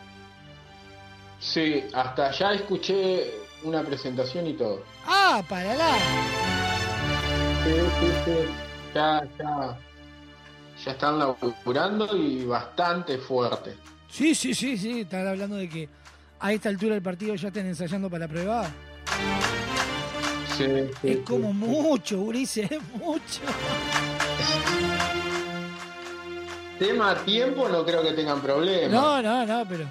Sí, 1.39 1.84
hasta 1.94 2.31
ya 2.31 2.53
escuché 2.53 3.31
una 3.64 3.81
presentación 3.84 4.48
y 4.48 4.53
todo. 4.53 4.84
¡Ah, 5.06 5.41
para 5.48 5.76
la! 5.76 5.94
Sí, 7.64 7.73
sí, 7.99 8.07
sí. 8.26 8.31
Ya, 8.94 9.23
ya, 9.38 9.77
ya 10.84 10.91
están 10.91 11.19
laburando 11.19 12.15
y 12.18 12.45
bastante 12.45 13.18
fuerte. 13.19 13.76
Sí, 14.10 14.34
sí, 14.34 14.53
sí, 14.53 14.77
sí. 14.77 15.02
Están 15.02 15.27
hablando 15.27 15.56
de 15.57 15.69
que 15.69 15.89
a 16.39 16.53
esta 16.53 16.69
altura 16.69 16.94
del 16.95 17.03
partido 17.03 17.35
ya 17.35 17.49
están 17.49 17.68
ensayando 17.68 18.10
para 18.10 18.26
la 18.26 18.27
prueba. 18.27 18.69
Sí, 20.57 20.65
sí, 21.02 21.07
Es 21.10 21.18
sí. 21.18 21.23
como 21.23 21.53
mucho, 21.53 22.19
Ulises, 22.19 22.72
es 22.72 22.81
mucho. 22.95 23.41
Tema 26.79 27.15
tiempo 27.23 27.67
no 27.67 27.85
creo 27.85 28.03
que 28.03 28.13
tengan 28.13 28.41
problema. 28.41 28.93
No, 28.93 29.21
no, 29.21 29.45
no, 29.45 29.67
pero. 29.67 29.85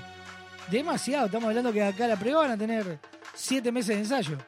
Demasiado. 0.70 1.26
Estamos 1.26 1.48
hablando 1.48 1.72
que 1.72 1.82
acá 1.82 2.06
la 2.06 2.16
prueba 2.16 2.42
van 2.42 2.52
a 2.52 2.58
tener 2.58 2.98
siete 3.34 3.72
meses 3.72 3.88
de 3.88 4.02
ensayo. 4.02 4.38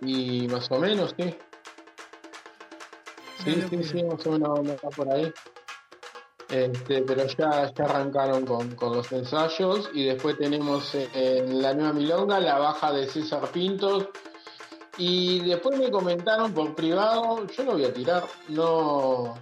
Y 0.00 0.48
más 0.48 0.70
o 0.70 0.78
menos, 0.78 1.14
sí. 1.18 1.34
Sí, 3.44 3.64
sí, 3.70 3.84
sí, 3.84 4.02
más 4.04 4.26
o 4.26 4.32
menos 4.32 4.80
por 4.94 5.12
ahí. 5.12 5.32
Este, 6.48 7.02
pero 7.02 7.26
ya, 7.26 7.72
ya 7.72 7.84
arrancaron 7.84 8.44
con, 8.44 8.74
con 8.74 8.96
los 8.96 9.10
ensayos 9.12 9.88
y 9.94 10.06
después 10.06 10.36
tenemos 10.36 10.94
eh, 10.96 11.08
en 11.14 11.62
la 11.62 11.72
nueva 11.74 11.92
milonga 11.92 12.40
la 12.40 12.58
baja 12.58 12.92
de 12.92 13.06
César 13.06 13.48
Pintos 13.52 14.08
y 14.98 15.40
después 15.48 15.78
me 15.78 15.90
comentaron 15.90 16.52
por 16.52 16.74
privado, 16.74 17.46
yo 17.46 17.62
lo 17.62 17.72
voy 17.72 17.84
a 17.84 17.94
tirar, 17.94 18.24
no... 18.48 19.34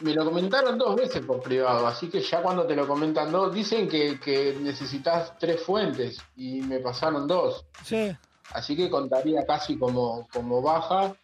Me 0.00 0.14
lo 0.14 0.24
comentaron 0.24 0.78
dos 0.78 0.94
veces 0.96 1.24
por 1.24 1.40
privado, 1.42 1.86
así 1.86 2.08
que 2.08 2.20
ya 2.20 2.40
cuando 2.42 2.64
te 2.66 2.76
lo 2.76 2.86
comentan 2.86 3.32
dos, 3.32 3.52
dicen 3.52 3.88
que, 3.88 4.18
que 4.20 4.56
necesitas 4.60 5.36
tres 5.38 5.60
fuentes 5.62 6.18
y 6.36 6.60
me 6.62 6.78
pasaron 6.78 7.26
dos. 7.26 7.64
Sí. 7.84 8.14
Así 8.52 8.76
que 8.76 8.88
contaría 8.88 9.44
casi 9.44 9.76
como, 9.78 10.26
como 10.32 10.62
baja 10.62 11.14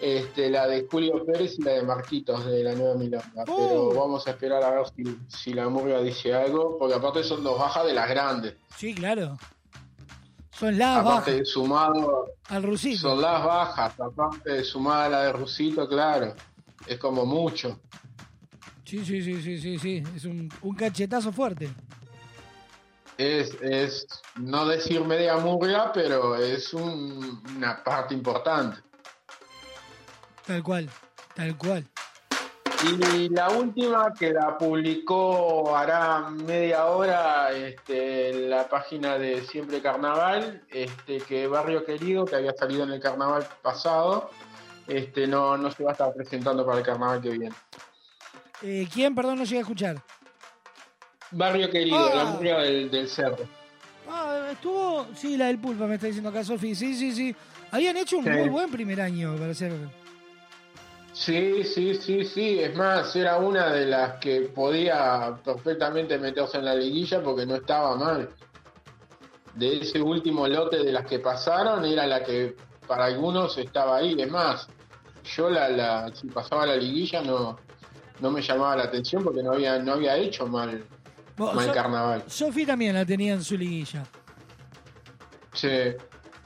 este, 0.00 0.50
la 0.50 0.66
de 0.66 0.86
Julio 0.90 1.24
Pérez 1.24 1.58
y 1.58 1.62
la 1.62 1.72
de 1.72 1.82
Marquitos 1.82 2.44
de 2.44 2.64
la 2.64 2.74
Nueva 2.74 2.94
Milonga. 2.96 3.44
Pero 3.46 3.94
vamos 3.94 4.26
a 4.26 4.30
esperar 4.30 4.62
a 4.64 4.70
ver 4.70 4.86
si, 4.96 5.18
si 5.28 5.54
la 5.54 5.68
murga 5.68 6.00
dice 6.00 6.34
algo, 6.34 6.76
porque 6.78 6.94
aparte 6.96 7.22
son 7.22 7.44
dos 7.44 7.56
bajas 7.58 7.86
de 7.86 7.92
las 7.94 8.08
grandes. 8.08 8.54
Sí, 8.76 8.94
claro. 8.94 9.38
Son 10.50 10.76
las 10.76 10.98
aparte 10.98 11.30
bajas. 11.30 11.36
de 11.36 11.44
sumado, 11.44 12.26
Al 12.48 12.62
Rusito. 12.64 12.98
son 13.00 13.22
las 13.22 13.44
bajas, 13.44 13.98
aparte 13.98 14.50
de 14.52 14.64
sumada 14.64 15.08
la 15.08 15.22
de 15.22 15.32
Rusito, 15.32 15.88
claro. 15.88 16.34
Es 16.86 16.98
como 16.98 17.24
mucho. 17.24 17.80
Sí, 18.84 19.04
sí, 19.04 19.22
sí, 19.22 19.40
sí, 19.42 19.58
sí, 19.58 19.78
sí. 19.78 20.02
Es 20.14 20.24
un, 20.24 20.52
un 20.62 20.74
cachetazo 20.74 21.32
fuerte. 21.32 21.70
Es, 23.18 23.54
es 23.62 24.06
no 24.36 24.66
decir 24.66 25.02
media 25.04 25.36
murga, 25.36 25.92
pero 25.92 26.34
es 26.36 26.72
un- 26.74 27.42
una 27.56 27.82
parte 27.84 28.14
importante. 28.14 28.80
Tal 30.46 30.62
cual. 30.62 30.90
Tal 31.34 31.56
cual. 31.56 31.86
Y 32.84 33.28
la 33.28 33.48
última 33.50 34.12
que 34.12 34.32
la 34.32 34.58
publicó 34.58 35.76
hará 35.76 36.28
media 36.30 36.86
hora 36.86 37.52
este, 37.52 38.30
en 38.30 38.50
la 38.50 38.68
página 38.68 39.16
de 39.18 39.44
Siempre 39.46 39.80
Carnaval, 39.80 40.64
este, 40.68 41.18
que 41.18 41.46
Barrio 41.46 41.84
Querido, 41.84 42.24
que 42.24 42.34
había 42.34 42.52
salido 42.54 42.82
en 42.82 42.90
el 42.90 43.00
carnaval 43.00 43.46
pasado, 43.62 44.30
este, 44.98 45.26
no, 45.26 45.56
no 45.56 45.70
se 45.70 45.82
va 45.84 45.90
a 45.90 45.92
estar 45.92 46.12
presentando 46.14 46.64
para 46.64 46.78
el 46.78 46.84
carnaval 46.84 47.20
que 47.20 47.30
viene. 47.30 47.50
Eh, 48.62 48.86
¿Quién, 48.92 49.14
perdón, 49.14 49.38
no 49.38 49.44
llegué 49.44 49.58
a 49.58 49.62
escuchar? 49.62 50.02
Barrio 51.30 51.70
Querido, 51.70 51.98
Ah. 51.98 52.14
la 52.14 52.24
murga 52.26 52.60
del, 52.62 52.90
del 52.90 53.08
cerro. 53.08 53.38
Ah, 54.08 54.48
estuvo. 54.52 55.06
Sí, 55.14 55.36
la 55.36 55.46
del 55.46 55.58
Pulpa 55.58 55.86
me 55.86 55.94
está 55.94 56.06
diciendo 56.06 56.28
acá, 56.30 56.44
Sofi. 56.44 56.74
Sí, 56.74 56.94
sí, 56.94 57.12
sí. 57.12 57.34
Habían 57.70 57.96
hecho 57.96 58.18
un 58.18 58.24
Sí. 58.24 58.30
muy 58.30 58.48
buen 58.50 58.70
primer 58.70 59.00
año 59.00 59.34
para 59.36 59.54
ser. 59.54 59.72
Sí, 61.12 61.62
sí, 61.64 61.94
sí, 61.94 62.24
sí. 62.24 62.58
Es 62.60 62.74
más, 62.76 63.14
era 63.16 63.36
una 63.38 63.72
de 63.72 63.86
las 63.86 64.18
que 64.18 64.42
podía 64.54 65.36
perfectamente 65.44 66.18
meterse 66.18 66.58
en 66.58 66.64
la 66.66 66.74
liguilla 66.74 67.22
porque 67.22 67.46
no 67.46 67.56
estaba 67.56 67.96
mal. 67.96 68.28
De 69.54 69.78
ese 69.80 70.00
último 70.00 70.46
lote 70.48 70.78
de 70.82 70.92
las 70.92 71.06
que 71.06 71.18
pasaron, 71.18 71.84
era 71.84 72.06
la 72.06 72.22
que 72.24 72.56
para 72.86 73.04
algunos 73.06 73.56
estaba 73.58 73.96
ahí. 73.98 74.16
Es 74.18 74.30
más, 74.30 74.66
yo 75.24 75.48
la, 75.50 75.68
la 75.68 76.10
si 76.14 76.26
pasaba 76.28 76.66
la 76.66 76.76
liguilla 76.76 77.22
no, 77.22 77.58
no 78.20 78.30
me 78.30 78.42
llamaba 78.42 78.76
la 78.76 78.84
atención 78.84 79.22
porque 79.24 79.42
no 79.42 79.52
había, 79.52 79.78
no 79.78 79.92
había 79.94 80.16
hecho 80.16 80.46
mal, 80.46 80.84
mal 81.36 81.66
So- 81.66 81.72
carnaval. 81.72 82.24
Sofi 82.26 82.66
también 82.66 82.94
la 82.94 83.04
tenía 83.06 83.34
en 83.34 83.42
su 83.44 83.56
liguilla. 83.56 84.04
Sí, 85.52 85.68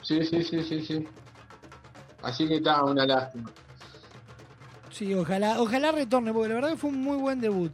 sí, 0.03 0.25
sí, 0.25 0.43
sí, 0.43 0.63
sí, 0.63 0.85
sí. 0.85 1.09
Así 2.23 2.47
que 2.49 2.57
estaba 2.57 2.85
una 2.91 3.07
lástima. 3.07 3.51
Sí, 4.91 5.15
ojalá, 5.15 5.61
ojalá 5.61 5.93
retorne, 5.93 6.33
porque 6.33 6.49
la 6.49 6.55
verdad 6.57 6.71
que 6.71 6.77
fue 6.77 6.91
un 6.91 7.01
muy 7.03 7.17
buen 7.19 7.41
debut. 7.41 7.73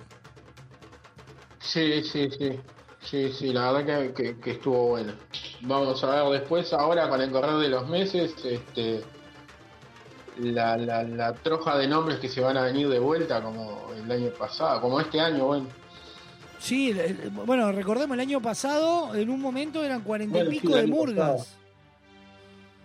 Sí, 1.61 2.03
sí, 2.03 2.29
sí. 2.39 2.61
Sí, 3.01 3.33
sí, 3.33 3.53
la 3.53 3.73
verdad 3.73 4.13
que, 4.13 4.15
que- 4.15 4.41
que 4.41 4.51
estuvo 4.53 4.89
bueno. 4.91 5.13
Vamos 5.63 6.03
a 6.05 6.23
ver 6.25 6.41
después, 6.41 6.73
ahora 6.73 7.09
con 7.09 7.21
el 7.21 7.31
correr 7.33 7.57
de 7.57 7.69
los 7.69 7.89
meses, 7.89 8.33
este 8.45 9.03
la, 10.39 10.77
la, 10.77 11.03
la 11.03 11.33
troja 11.35 11.77
de 11.79 11.87
nombres 11.87 12.19
que 12.19 12.29
se 12.29 12.41
van 12.41 12.57
a 12.57 12.63
venir 12.63 12.89
de 12.89 12.99
vuelta 12.99 13.43
como 13.43 13.91
el 13.97 14.11
año 14.11 14.31
pasado, 14.31 14.81
como 14.81 15.01
este 15.01 15.21
año, 15.21 15.47
bueno. 15.47 15.67
Sí, 16.59 16.95
bueno, 17.45 17.73
recordemos 17.73 18.15
el 18.15 18.21
año 18.21 18.41
pasado, 18.41 19.15
en 19.15 19.29
un 19.31 19.41
momento 19.41 19.83
eran 19.83 20.03
cuarenta 20.03 20.39
y 20.39 20.45
Bueno, 20.45 20.51
pico 20.61 20.77
de 20.77 20.87
murgas. 20.87 21.31
pasado. 21.31 21.47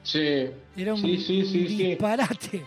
Sí, 0.03 0.49
Era 0.77 0.93
un 0.93 1.01
sí, 1.01 1.17
sí, 1.17 1.45
sí, 1.45 1.67
sí. 1.67 1.77
disparate. 1.83 2.65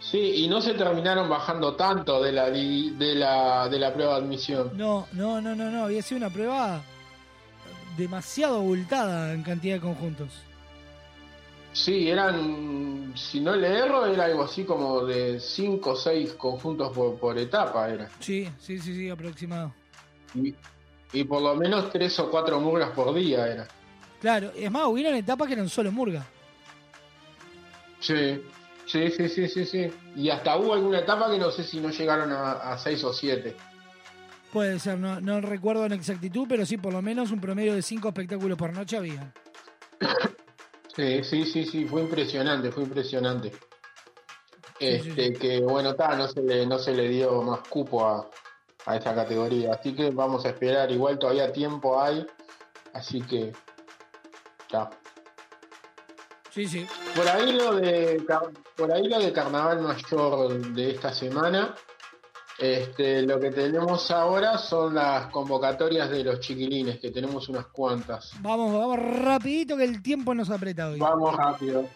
Sí, 0.00 0.18
y 0.44 0.48
no 0.48 0.60
se 0.60 0.74
terminaron 0.74 1.28
bajando 1.28 1.76
tanto 1.76 2.20
de 2.22 2.32
la, 2.32 2.50
de 2.50 3.14
la, 3.14 3.68
de 3.68 3.78
la 3.78 3.94
prueba 3.94 4.18
de 4.18 4.24
admisión. 4.24 4.72
No, 4.74 5.06
no, 5.12 5.40
no, 5.40 5.54
no, 5.54 5.70
no. 5.70 5.84
Había 5.84 6.02
sido 6.02 6.18
una 6.18 6.30
prueba 6.30 6.82
demasiado 7.96 8.56
abultada 8.56 9.32
en 9.32 9.42
cantidad 9.44 9.74
de 9.76 9.80
conjuntos. 9.80 10.30
Sí, 11.72 12.10
eran, 12.10 13.12
si 13.16 13.40
no 13.40 13.56
le 13.56 13.68
erro, 13.68 14.06
era 14.06 14.24
algo 14.24 14.42
así 14.44 14.64
como 14.64 15.04
de 15.04 15.40
5 15.40 15.90
o 15.90 15.96
6 15.96 16.34
conjuntos 16.34 16.94
por, 16.94 17.16
por 17.18 17.38
etapa 17.38 17.88
era. 17.88 18.10
Sí, 18.20 18.48
sí, 18.58 18.78
sí, 18.78 18.94
sí, 18.94 19.08
aproximado. 19.08 19.74
Y, 20.34 20.54
y 21.12 21.24
por 21.24 21.40
lo 21.40 21.54
menos 21.54 21.90
3 21.90 22.18
o 22.20 22.30
4 22.30 22.60
murgas 22.60 22.90
por 22.90 23.14
día 23.14 23.46
era. 23.46 23.68
Claro, 24.20 24.52
es 24.54 24.70
más, 24.70 24.86
hubieron 24.86 25.14
etapas 25.14 25.48
que 25.48 25.54
eran 25.54 25.68
solo 25.68 25.90
murga. 25.90 26.26
Sí, 28.00 28.42
sí, 28.86 29.10
sí, 29.10 29.28
sí, 29.28 29.48
sí, 29.48 29.64
sí. 29.64 29.92
Y 30.14 30.28
hasta 30.28 30.56
hubo 30.56 30.74
alguna 30.74 30.98
etapa 30.98 31.30
que 31.30 31.38
no 31.38 31.50
sé 31.50 31.64
si 31.64 31.80
no 31.80 31.90
llegaron 31.90 32.30
a 32.32 32.76
6 32.76 33.04
o 33.04 33.12
7. 33.12 33.56
Puede 34.52 34.78
ser, 34.78 34.98
no, 34.98 35.18
no 35.18 35.40
recuerdo 35.40 35.86
en 35.86 35.92
exactitud, 35.92 36.44
pero 36.46 36.66
sí, 36.66 36.76
por 36.76 36.92
lo 36.92 37.00
menos 37.00 37.30
un 37.30 37.40
promedio 37.40 37.74
de 37.74 37.80
5 37.80 38.08
espectáculos 38.08 38.58
por 38.58 38.70
noche 38.74 38.98
había. 38.98 39.32
Sí, 40.94 41.24
sí, 41.24 41.44
sí, 41.46 41.64
sí, 41.64 41.84
fue 41.86 42.02
impresionante, 42.02 42.70
fue 42.70 42.82
impresionante. 42.84 43.52
Este, 44.78 45.32
que 45.32 45.60
bueno, 45.60 45.94
ta, 45.94 46.16
no 46.16 46.28
se 46.28 46.42
le, 46.42 46.66
no 46.66 46.78
se 46.78 46.92
le 46.92 47.08
dio 47.08 47.40
más 47.42 47.60
cupo 47.68 48.06
a, 48.06 48.28
a 48.86 48.96
esa 48.96 49.14
categoría. 49.14 49.74
Así 49.74 49.94
que 49.94 50.10
vamos 50.10 50.44
a 50.44 50.50
esperar, 50.50 50.90
igual 50.90 51.18
todavía 51.18 51.52
tiempo 51.52 52.00
hay. 52.00 52.26
Así 52.92 53.22
que. 53.22 53.52
Ta. 54.68 54.90
Sí, 56.50 56.66
sí. 56.66 56.86
Por 57.16 57.26
ahí 57.28 57.52
lo 57.52 57.76
de 57.76 58.22
por 58.76 58.92
ahí 58.92 59.08
lo 59.08 59.18
de 59.18 59.32
carnaval 59.32 59.80
mayor 59.80 60.72
de 60.74 60.90
esta 60.90 61.12
semana. 61.12 61.74
Este, 62.62 63.22
lo 63.22 63.40
que 63.40 63.50
tenemos 63.50 64.08
ahora 64.12 64.56
son 64.56 64.94
las 64.94 65.26
convocatorias 65.32 66.08
de 66.08 66.22
los 66.22 66.38
chiquilines, 66.38 67.00
que 67.00 67.10
tenemos 67.10 67.48
unas 67.48 67.66
cuantas. 67.66 68.30
Vamos, 68.38 68.72
vamos 68.72 69.00
rapidito 69.00 69.76
que 69.76 69.82
el 69.82 70.00
tiempo 70.00 70.32
nos 70.32 70.48
aprieta 70.48 70.90
hoy. 70.90 71.00
Vamos 71.00 71.34
rápido. 71.34 71.88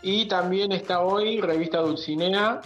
Y 0.00 0.24
también 0.28 0.72
está 0.72 1.02
hoy 1.02 1.42
Revista 1.42 1.80
Dulcinea. 1.80 2.62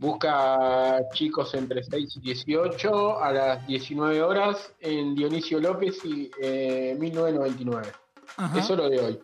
Busca 0.00 0.98
chicos 1.12 1.52
entre 1.52 1.82
6 1.82 2.16
y 2.16 2.20
18 2.20 3.22
a 3.22 3.32
las 3.32 3.66
19 3.66 4.22
horas 4.22 4.72
en 4.80 5.14
Dionisio 5.14 5.60
López 5.60 6.02
y 6.06 6.30
eh, 6.40 6.96
1999. 6.98 7.92
Ajá. 8.38 8.58
Eso 8.58 8.76
lo 8.76 8.88
de 8.88 8.98
hoy. 8.98 9.20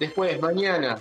Después, 0.00 0.40
mañana, 0.40 0.98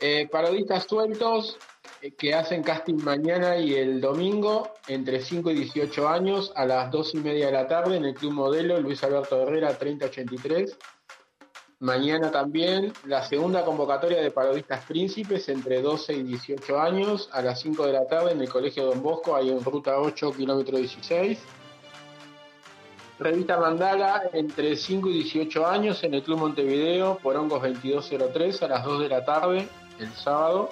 eh, 0.00 0.26
parodistas 0.32 0.84
sueltos 0.84 1.58
eh, 2.00 2.12
que 2.12 2.32
hacen 2.32 2.62
casting 2.62 2.96
mañana 3.04 3.58
y 3.58 3.74
el 3.74 4.00
domingo 4.00 4.72
entre 4.88 5.20
5 5.20 5.50
y 5.50 5.54
18 5.56 6.08
años 6.08 6.52
a 6.56 6.64
las 6.64 6.90
2 6.90 7.16
y 7.16 7.18
media 7.18 7.46
de 7.46 7.52
la 7.52 7.68
tarde 7.68 7.98
en 7.98 8.06
el 8.06 8.14
Club 8.14 8.32
Modelo 8.32 8.80
Luis 8.80 9.04
Alberto 9.04 9.42
Herrera 9.42 9.76
3083. 9.76 10.78
Mañana 11.80 12.30
también 12.30 12.94
la 13.04 13.22
segunda 13.22 13.62
convocatoria 13.62 14.22
de 14.22 14.30
parodistas 14.30 14.82
príncipes 14.86 15.46
entre 15.50 15.82
12 15.82 16.14
y 16.14 16.22
18 16.22 16.80
años 16.80 17.28
a 17.32 17.42
las 17.42 17.60
5 17.60 17.84
de 17.84 17.92
la 17.92 18.06
tarde 18.06 18.32
en 18.32 18.40
el 18.40 18.48
Colegio 18.48 18.86
Don 18.86 19.02
Bosco, 19.02 19.36
ahí 19.36 19.50
en 19.50 19.62
ruta 19.62 19.98
8, 20.00 20.32
kilómetro 20.32 20.78
16. 20.78 21.38
Revista 23.18 23.60
Mandala 23.60 24.22
entre 24.32 24.74
5 24.74 25.06
y 25.10 25.12
18 25.22 25.66
años 25.66 26.02
en 26.02 26.14
el 26.14 26.22
Club 26.22 26.38
Montevideo 26.38 27.18
por 27.22 27.36
Hongos 27.36 27.60
2203 27.60 28.62
a 28.62 28.68
las 28.68 28.82
2 28.82 29.02
de 29.02 29.08
la 29.10 29.24
tarde 29.26 29.68
el 29.98 30.10
sábado. 30.14 30.70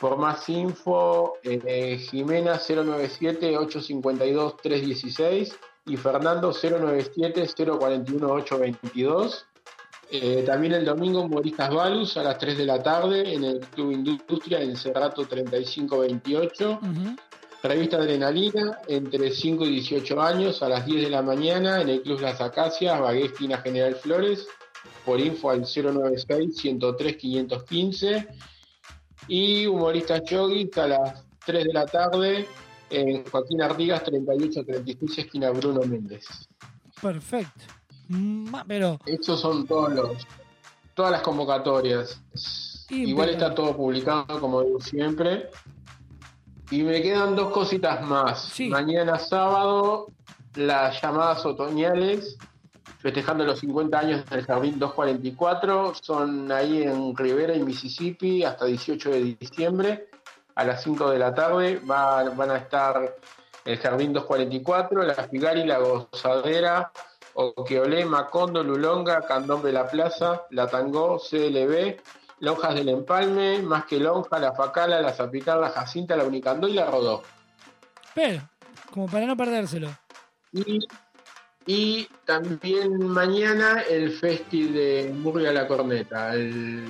Por 0.00 0.16
más 0.18 0.48
info, 0.48 1.34
eh, 1.44 1.98
Jimena 2.10 2.58
097-852-316 2.58 5.54
y 5.86 5.96
Fernando 5.96 6.52
097-041-822. 6.52 9.46
Eh, 10.14 10.42
también 10.44 10.74
el 10.74 10.84
domingo 10.84 11.22
Humoristas 11.22 11.72
Valus 11.72 12.18
a 12.18 12.22
las 12.22 12.36
3 12.36 12.58
de 12.58 12.66
la 12.66 12.82
tarde 12.82 13.32
en 13.32 13.44
el 13.44 13.60
Club 13.60 13.92
Industria 13.92 14.60
en 14.60 14.76
Cerrato 14.76 15.24
3528. 15.24 16.80
Revista 17.62 17.98
Adrenalina 17.98 18.78
entre 18.88 19.30
5 19.30 19.64
y 19.66 19.70
18 19.70 20.20
años 20.20 20.60
a 20.62 20.68
las 20.68 20.84
10 20.84 21.04
de 21.04 21.10
la 21.10 21.22
mañana 21.22 21.80
en 21.80 21.88
el 21.88 22.02
Club 22.02 22.20
Las 22.20 22.40
Acacias, 22.40 23.00
Bagué, 23.00 23.26
esquina 23.26 23.58
General 23.58 23.94
Flores. 23.94 24.48
Por 25.04 25.20
info 25.20 25.50
al 25.50 25.62
096-103-515. 25.62 28.26
Y 29.28 29.66
Humoristas 29.66 30.24
Yogis 30.24 30.76
a 30.76 30.88
las 30.88 31.24
3 31.46 31.64
de 31.64 31.72
la 31.72 31.86
tarde 31.86 32.48
en 32.90 33.24
Joaquín 33.24 33.62
Artigas 33.62 34.02
3836, 34.04 35.18
esquina 35.18 35.50
Bruno 35.50 35.82
Méndez. 35.82 36.26
Perfecto. 37.00 37.64
Pero 38.66 38.98
Estos 39.06 39.40
son 39.40 39.64
todos 39.66 39.92
los, 39.92 40.26
todas 40.94 41.12
las 41.12 41.22
convocatorias. 41.22 42.20
Igual 42.90 43.30
está 43.30 43.54
todo 43.54 43.74
publicado, 43.76 44.40
como 44.40 44.62
digo 44.62 44.80
siempre. 44.80 45.48
Y 46.72 46.82
me 46.82 47.02
quedan 47.02 47.36
dos 47.36 47.52
cositas 47.52 48.00
más. 48.02 48.50
Mañana 48.70 49.18
sábado, 49.18 50.06
las 50.54 51.00
llamadas 51.02 51.44
otoñales, 51.44 52.38
festejando 52.98 53.44
los 53.44 53.58
50 53.60 53.98
años 53.98 54.24
del 54.30 54.44
Jardín 54.46 54.78
244. 54.78 55.92
Son 56.00 56.50
ahí 56.50 56.82
en 56.82 57.14
Rivera 57.14 57.54
y 57.54 57.62
Mississippi 57.62 58.42
hasta 58.44 58.64
18 58.64 59.10
de 59.10 59.36
diciembre. 59.38 60.08
A 60.54 60.64
las 60.64 60.82
5 60.82 61.10
de 61.10 61.18
la 61.18 61.34
tarde 61.34 61.78
va- 61.88 62.24
van 62.30 62.50
a 62.50 62.56
estar 62.56 63.16
el 63.66 63.78
Jardín 63.78 64.12
244, 64.14 65.02
la 65.02 65.14
Figari, 65.14 65.64
la 65.64 65.78
Gozadera, 65.78 66.90
Oqueolé, 67.34 68.04
Macondo, 68.06 68.62
Lulonga, 68.62 69.22
Candombe 69.26 69.72
La 69.72 69.86
Plaza, 69.88 70.42
La 70.50 70.66
Tangó, 70.68 71.18
CLB, 71.18 72.00
Lonjas 72.42 72.74
del 72.74 72.88
Empalme, 72.88 73.62
Más 73.62 73.84
que 73.84 74.00
Lonja, 74.00 74.40
La 74.40 74.52
Facala, 74.52 75.00
La 75.00 75.12
Zapital, 75.12 75.60
La 75.60 75.70
Jacinta, 75.70 76.16
La 76.16 76.24
Unicandó 76.24 76.66
y 76.66 76.72
La 76.72 76.86
Rodó. 76.86 77.22
Pero, 78.16 78.42
como 78.90 79.06
para 79.06 79.26
no 79.26 79.36
perdérselo. 79.36 79.88
Y, 80.52 80.80
y 81.66 82.08
también 82.24 82.98
mañana 83.06 83.82
el 83.88 84.10
Festi 84.10 84.64
de 84.64 85.14
Murga 85.14 85.52
La 85.52 85.68
Corneta, 85.68 86.34
el 86.34 86.82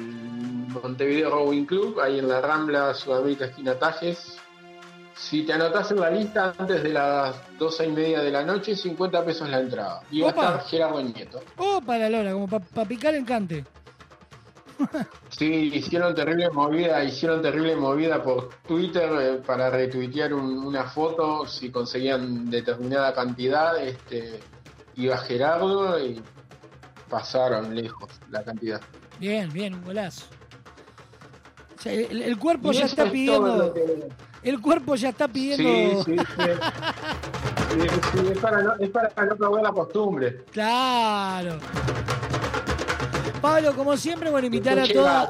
Montevideo 0.68 1.28
Rowing 1.28 1.66
Club, 1.66 2.00
ahí 2.00 2.18
en 2.18 2.28
la 2.28 2.40
Rambla 2.40 2.94
Sudamérica 2.94 3.44
Esquina 3.44 3.78
Tajes. 3.78 4.38
Si 5.14 5.44
te 5.44 5.52
anotás 5.52 5.90
en 5.90 6.00
la 6.00 6.10
lista 6.10 6.54
antes 6.56 6.82
de 6.82 6.88
las 6.88 7.36
12 7.58 7.88
y 7.88 7.92
media 7.92 8.22
de 8.22 8.30
la 8.30 8.42
noche, 8.42 8.74
50 8.74 9.22
pesos 9.22 9.50
la 9.50 9.60
entrada. 9.60 10.02
Y 10.10 10.22
va 10.22 10.28
a 10.28 10.30
estar 10.30 10.64
Gerardo 10.64 11.02
Nieto. 11.02 11.42
Oh, 11.58 11.82
para 11.84 12.08
Lora, 12.08 12.32
como 12.32 12.48
para 12.48 12.88
picar 12.88 13.14
encante. 13.14 13.66
Sí, 15.30 15.70
hicieron 15.74 16.14
terrible 16.14 16.50
movida, 16.50 17.02
hicieron 17.04 17.40
terrible 17.42 17.76
movida 17.76 18.22
por 18.22 18.50
Twitter 18.66 19.10
eh, 19.20 19.42
para 19.46 19.70
retuitear 19.70 20.32
un- 20.34 20.58
una 20.58 20.84
foto, 20.84 21.46
si 21.46 21.70
conseguían 21.70 22.50
determinada 22.50 23.12
cantidad, 23.14 23.78
este 23.82 24.40
iba 24.96 25.16
Gerardo 25.18 25.98
y 26.04 26.22
pasaron 27.08 27.74
lejos 27.74 28.10
la 28.30 28.42
cantidad. 28.44 28.80
Bien, 29.18 29.52
bien, 29.52 29.74
un 29.74 29.84
golazo. 29.84 30.26
O 31.78 31.80
sea, 31.82 31.92
el, 31.92 32.22
el 32.22 32.38
cuerpo 32.38 32.72
ya 32.72 32.84
está 32.86 33.04
es 33.04 33.10
pidiendo. 33.12 33.72
que- 33.72 34.08
El 34.42 34.60
cuerpo 34.60 34.94
ya 34.96 35.08
está 35.10 35.28
pidiendo. 35.28 36.02
sí, 36.04 36.16
sí. 36.18 36.24
Sí, 37.72 38.18
es, 38.32 38.38
para 38.38 38.62
no, 38.62 38.74
es 38.78 38.90
para 38.90 39.08
no 39.24 39.36
perder 39.36 39.62
la 39.62 39.72
costumbre. 39.72 40.44
Claro. 40.50 41.58
Pablo, 43.42 43.74
como 43.74 43.96
siempre, 43.96 44.30
bueno, 44.30 44.46
invitar 44.46 44.78
a 44.78 44.86
toda, 44.86 45.28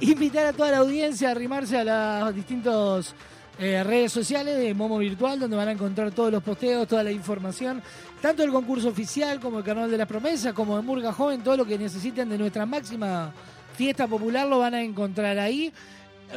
invitar 0.00 0.44
a 0.44 0.52
toda 0.52 0.70
la 0.70 0.76
audiencia 0.78 1.28
a 1.28 1.30
arrimarse 1.30 1.78
a 1.78 1.84
las 1.84 2.34
distintas 2.34 3.14
eh, 3.58 3.82
redes 3.82 4.12
sociales 4.12 4.58
de 4.58 4.74
Momo 4.74 4.98
Virtual, 4.98 5.40
donde 5.40 5.56
van 5.56 5.68
a 5.68 5.72
encontrar 5.72 6.10
todos 6.10 6.30
los 6.30 6.42
posteos, 6.42 6.86
toda 6.86 7.02
la 7.02 7.10
información, 7.10 7.82
tanto 8.20 8.42
del 8.42 8.52
concurso 8.52 8.88
oficial 8.88 9.40
como 9.40 9.60
el 9.60 9.64
Carnaval 9.64 9.90
de 9.90 9.96
las 9.96 10.06
Promesas, 10.06 10.52
como 10.52 10.76
de 10.76 10.82
Murga 10.82 11.10
Joven, 11.14 11.42
todo 11.42 11.56
lo 11.56 11.64
que 11.64 11.78
necesiten 11.78 12.28
de 12.28 12.36
nuestra 12.36 12.66
máxima 12.66 13.32
fiesta 13.74 14.06
popular 14.06 14.46
lo 14.46 14.58
van 14.58 14.74
a 14.74 14.82
encontrar 14.82 15.38
ahí. 15.38 15.72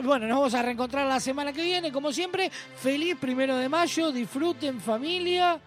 Bueno, 0.02 0.28
nos 0.28 0.38
vamos 0.38 0.54
a 0.54 0.62
reencontrar 0.62 1.08
la 1.08 1.20
semana 1.20 1.52
que 1.52 1.62
viene, 1.62 1.92
como 1.92 2.14
siempre. 2.14 2.50
Feliz 2.50 3.18
primero 3.20 3.58
de 3.58 3.68
mayo, 3.68 4.14
disfruten 4.14 4.80
familia 4.80 5.60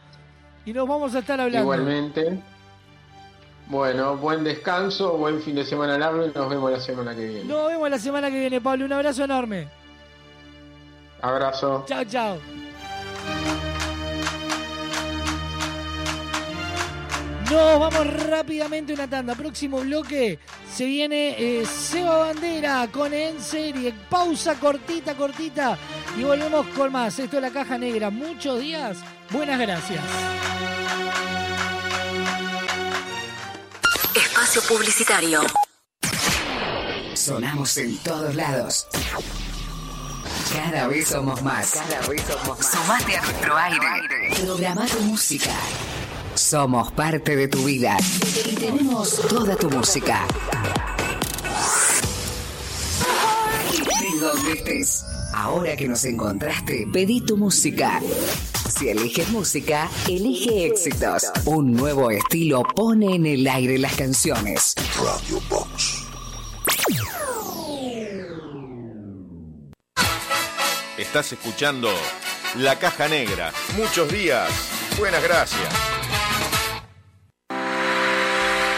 y 0.64 0.72
nos 0.72 0.88
vamos 0.88 1.14
a 1.14 1.18
estar 1.18 1.38
hablando. 1.38 1.64
Igualmente. 1.64 2.53
Bueno, 3.66 4.16
buen 4.16 4.44
descanso, 4.44 5.16
buen 5.16 5.40
fin 5.40 5.54
de 5.54 5.64
semana 5.64 5.96
largo 5.96 6.26
y 6.26 6.32
nos 6.34 6.48
vemos 6.48 6.70
la 6.70 6.80
semana 6.80 7.14
que 7.14 7.26
viene. 7.26 7.44
Nos 7.44 7.68
vemos 7.68 7.90
la 7.90 7.98
semana 7.98 8.30
que 8.30 8.38
viene, 8.38 8.60
Pablo. 8.60 8.84
Un 8.84 8.92
abrazo 8.92 9.24
enorme. 9.24 9.68
Abrazo. 11.22 11.84
Chao, 11.88 12.04
chao. 12.04 12.38
Nos 17.50 17.78
vamos 17.78 18.06
rápidamente 18.28 18.92
a 18.92 18.96
una 18.96 19.08
tanda. 19.08 19.34
Próximo 19.34 19.80
bloque 19.80 20.38
se 20.70 20.84
viene 20.86 21.36
eh, 21.38 21.64
Seba 21.64 22.18
Bandera 22.18 22.88
con 22.90 23.14
En 23.14 23.40
Serie. 23.40 23.94
Pausa 24.10 24.54
cortita, 24.56 25.14
cortita. 25.14 25.78
Y 26.18 26.24
volvemos 26.24 26.66
con 26.68 26.92
más. 26.92 27.18
Esto 27.18 27.36
es 27.36 27.42
la 27.42 27.50
caja 27.50 27.78
negra. 27.78 28.10
Muchos 28.10 28.60
días. 28.60 28.98
Buenas 29.30 29.58
gracias. 29.58 30.02
Publicitario. 34.62 35.40
Sonamos 37.14 37.76
en 37.76 37.98
todos 37.98 38.34
lados. 38.36 38.86
Cada 40.52 40.86
vez 40.86 41.08
somos 41.08 41.42
más. 41.42 41.72
Cada 41.72 42.06
vez 42.06 42.22
somos 42.22 42.58
más. 42.58 42.70
Sumate 42.70 43.16
a 43.16 43.22
nuestro 43.22 43.56
aire. 43.56 44.44
Programa 44.44 44.86
tu 44.86 45.00
música. 45.00 45.50
Somos 46.36 46.92
parte 46.92 47.34
de 47.34 47.48
tu 47.48 47.64
vida. 47.64 47.96
Y 48.46 48.54
tenemos 48.54 49.20
toda 49.28 49.56
tu 49.56 49.68
música. 49.70 50.24
De 54.00 54.20
donde 54.20 54.52
estés. 54.52 55.04
Ahora 55.34 55.74
que 55.74 55.88
nos 55.88 56.04
encontraste, 56.04 56.86
pedí 56.92 57.20
tu 57.22 57.36
música. 57.36 58.00
Si 58.76 58.88
eliges 58.88 59.28
música, 59.28 59.88
elige 60.08 60.66
éxitos. 60.66 61.22
Un 61.44 61.74
nuevo 61.74 62.10
estilo 62.10 62.64
pone 62.74 63.14
en 63.14 63.24
el 63.24 63.46
aire 63.46 63.78
las 63.78 63.94
canciones. 63.94 64.74
Radio 64.96 65.40
Box. 65.48 66.04
Estás 70.98 71.32
escuchando 71.32 71.88
La 72.56 72.76
Caja 72.80 73.06
Negra. 73.06 73.52
Muchos 73.76 74.10
días. 74.10 74.50
Buenas 74.98 75.22
gracias. 75.22 75.93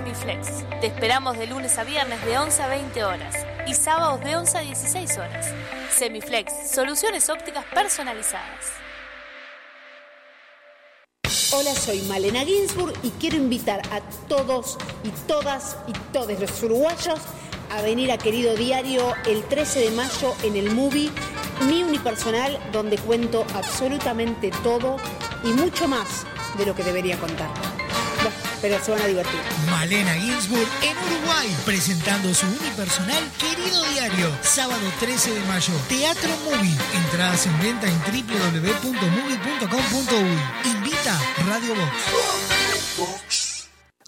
OptiSemiflex. 0.00 0.80
Te 0.80 0.86
esperamos 0.86 1.38
de 1.38 1.46
lunes 1.46 1.78
a 1.78 1.84
viernes 1.84 2.24
de 2.24 2.38
11 2.38 2.62
a 2.62 2.68
20 2.68 3.04
horas 3.04 3.34
y 3.66 3.74
sábados 3.74 4.20
de 4.22 4.36
11 4.36 4.58
a 4.58 4.60
16 4.62 5.18
horas. 5.18 5.46
Semiflex, 5.90 6.70
soluciones 6.70 7.28
ópticas 7.28 7.64
personalizadas. 7.66 8.72
Hola, 11.52 11.74
soy 11.74 12.00
Malena 12.02 12.44
Ginsburg 12.44 12.94
y 13.02 13.10
quiero 13.10 13.36
invitar 13.36 13.82
a 13.92 14.00
todos 14.28 14.78
y 15.04 15.10
todas 15.26 15.76
y 15.86 15.92
todos 16.12 16.38
los 16.38 16.62
uruguayos 16.62 17.20
a 17.70 17.82
venir 17.82 18.10
a 18.12 18.18
Querido 18.18 18.54
Diario 18.56 19.14
el 19.26 19.42
13 19.44 19.80
de 19.80 19.90
mayo 19.90 20.34
en 20.42 20.56
el 20.56 20.70
movie 20.70 21.10
Mi 21.66 21.82
Unipersonal, 21.82 22.58
donde 22.72 22.98
cuento 22.98 23.44
absolutamente 23.54 24.50
todo 24.62 24.96
y 25.44 25.48
mucho 25.48 25.88
más 25.88 26.24
de 26.56 26.66
lo 26.66 26.74
que 26.74 26.84
debería 26.84 27.18
contar. 27.18 27.50
Pero 28.60 28.84
se 28.84 28.90
van 28.90 29.00
a 29.02 29.06
divertir. 29.06 29.40
Malena 29.70 30.14
Ginsburg 30.14 30.68
en 30.82 30.98
Uruguay, 30.98 31.56
presentando 31.64 32.34
su 32.34 32.46
unipersonal 32.46 33.22
Querido 33.38 33.82
Diario, 33.92 34.36
sábado 34.42 34.82
13 35.00 35.32
de 35.32 35.40
mayo. 35.46 35.72
Teatro 35.88 36.30
Movie. 36.44 36.76
Entradas 37.04 37.46
en 37.46 37.58
venta 37.60 37.86
en 37.86 37.98
www.movie.com.uy. 38.00 40.70
Invita 40.70 41.18
Radio 41.46 41.74
Box. 42.96 43.39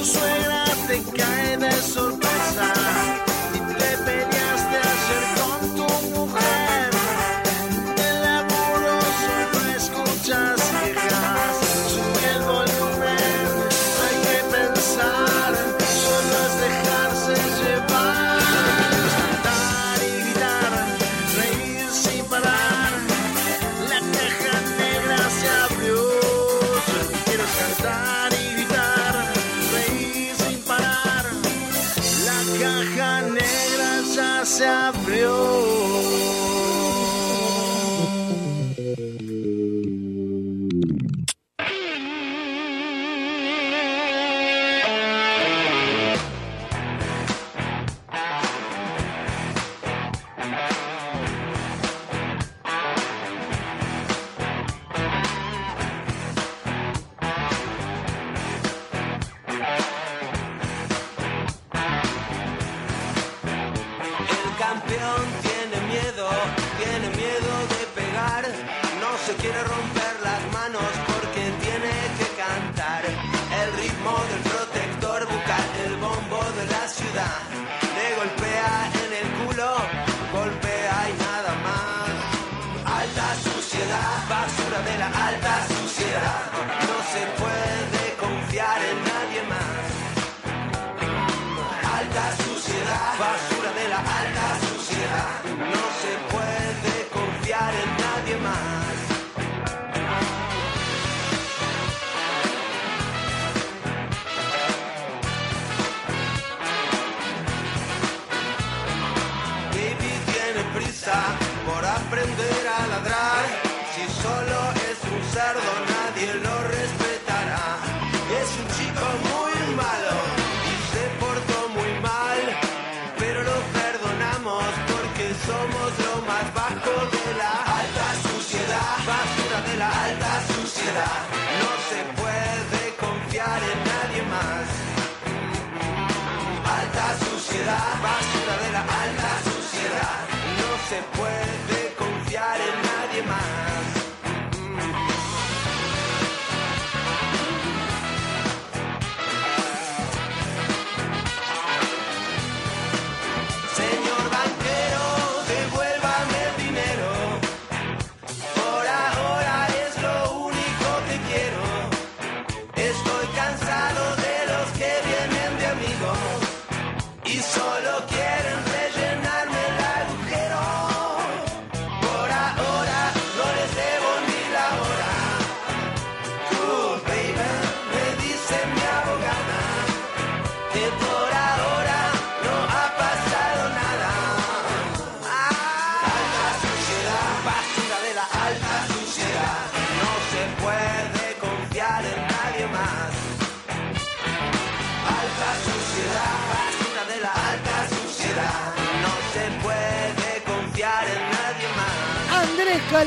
Tu 0.00 0.06
suegra 0.06 0.64
te 0.88 1.02
cae 1.12 1.49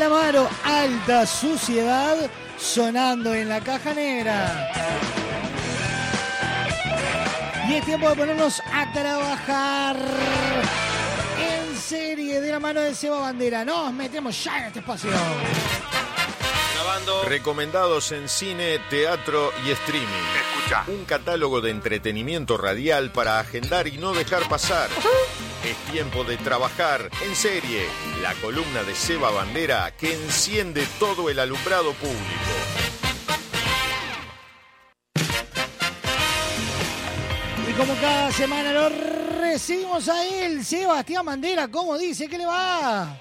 Calamaro, 0.04 0.50
alta 0.66 1.26
suciedad, 1.26 2.30
sonando 2.60 3.34
en 3.34 3.48
la 3.48 3.62
caja 3.62 3.94
negra. 3.94 4.70
Y 7.70 7.76
es 7.76 7.86
tiempo 7.86 8.10
de 8.10 8.16
ponernos 8.18 8.62
a 8.74 8.92
trabajar 8.92 9.96
en 11.40 11.78
serie 11.78 12.42
de 12.42 12.52
la 12.52 12.60
mano 12.60 12.82
de 12.82 12.94
Seba 12.94 13.20
Bandera. 13.20 13.64
Nos 13.64 13.94
metemos 13.94 14.44
ya 14.44 14.58
en 14.58 14.64
este 14.66 14.80
espacio. 14.80 15.10
Recomendados 17.26 18.12
en 18.12 18.28
cine, 18.28 18.80
teatro 18.90 19.54
y 19.66 19.72
streaming. 19.72 20.08
Escucha. 20.58 20.84
Un 20.88 21.06
catálogo 21.06 21.62
de 21.62 21.72
entretenimiento 21.72 22.58
radial 22.58 23.14
para 23.14 23.40
agendar 23.40 23.88
y 23.88 23.98
no 23.98 24.12
dejar 24.12 24.50
pasar. 24.50 24.90
Es 25.64 25.78
tiempo 25.94 26.26
de 26.26 26.36
trabajar 26.36 27.10
en 27.26 27.34
serie. 27.36 27.88
La 28.22 28.34
columna 28.36 28.84
de 28.84 28.94
Seba 28.94 29.32
Bandera 29.32 29.96
que 29.98 30.14
enciende 30.14 30.86
todo 31.00 31.30
el 31.30 31.40
alumbrado 31.40 31.94
público. 31.94 32.20
Y 37.66 37.74
como 37.76 37.96
cada 37.96 38.30
semana 38.34 38.74
lo 38.74 38.90
recibimos 39.40 40.10
a 40.10 40.26
él, 40.26 40.66
Sebastián 40.66 41.26
Bandera. 41.26 41.70
¿Cómo 41.70 41.98
dice? 41.98 42.28
¿Qué 42.28 42.40
le 42.40 42.46
va? 42.46 43.18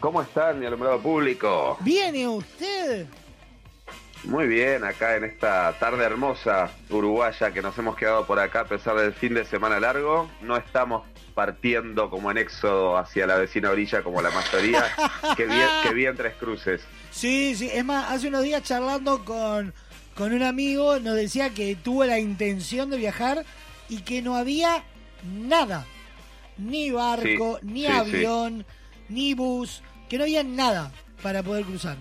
¿Cómo 0.00 0.20
están, 0.20 0.58
mi 0.58 0.66
alumbrado 0.66 0.98
público? 1.00 1.76
¿Viene 1.80 2.26
usted? 2.26 3.06
Muy 4.24 4.46
bien, 4.46 4.84
acá 4.84 5.16
en 5.16 5.24
esta 5.24 5.72
tarde 5.78 6.04
hermosa 6.04 6.70
uruguaya 6.90 7.52
que 7.52 7.62
nos 7.62 7.78
hemos 7.78 7.96
quedado 7.96 8.26
por 8.26 8.38
acá 8.40 8.60
a 8.60 8.64
pesar 8.66 8.96
del 8.96 9.12
fin 9.12 9.32
de 9.34 9.44
semana 9.44 9.78
largo. 9.80 10.28
No 10.42 10.56
estamos 10.56 11.06
partiendo 11.34 12.10
como 12.10 12.30
en 12.30 12.38
éxodo 12.38 12.96
hacia 12.98 13.26
la 13.26 13.36
vecina 13.36 13.70
orilla 13.70 14.02
como 14.02 14.20
la 14.20 14.30
mayoría. 14.30 14.84
que 15.36 15.46
bien, 15.46 15.68
que 15.82 15.94
bien 15.94 16.16
tres 16.16 16.34
cruces. 16.34 16.82
Sí, 17.10 17.54
sí. 17.54 17.70
Es 17.72 17.84
más, 17.84 18.10
hace 18.10 18.28
unos 18.28 18.42
días 18.42 18.62
charlando 18.64 19.24
con, 19.24 19.72
con 20.14 20.32
un 20.32 20.42
amigo, 20.42 20.98
nos 20.98 21.14
decía 21.14 21.50
que 21.50 21.76
tuvo 21.76 22.04
la 22.04 22.18
intención 22.18 22.90
de 22.90 22.96
viajar 22.98 23.44
y 23.88 23.98
que 24.02 24.20
no 24.20 24.34
había 24.36 24.82
nada. 25.24 25.86
Ni 26.58 26.90
barco, 26.90 27.60
Sí, 27.62 27.66
ni 27.68 27.80
sí, 27.82 27.86
sí. 27.86 27.92
avión, 27.92 28.66
ni 29.08 29.32
bus, 29.34 29.80
que 30.08 30.18
no 30.18 30.24
había 30.24 30.42
nada 30.42 30.90
para 31.22 31.42
poder 31.44 31.64
cruzar. 31.64 31.96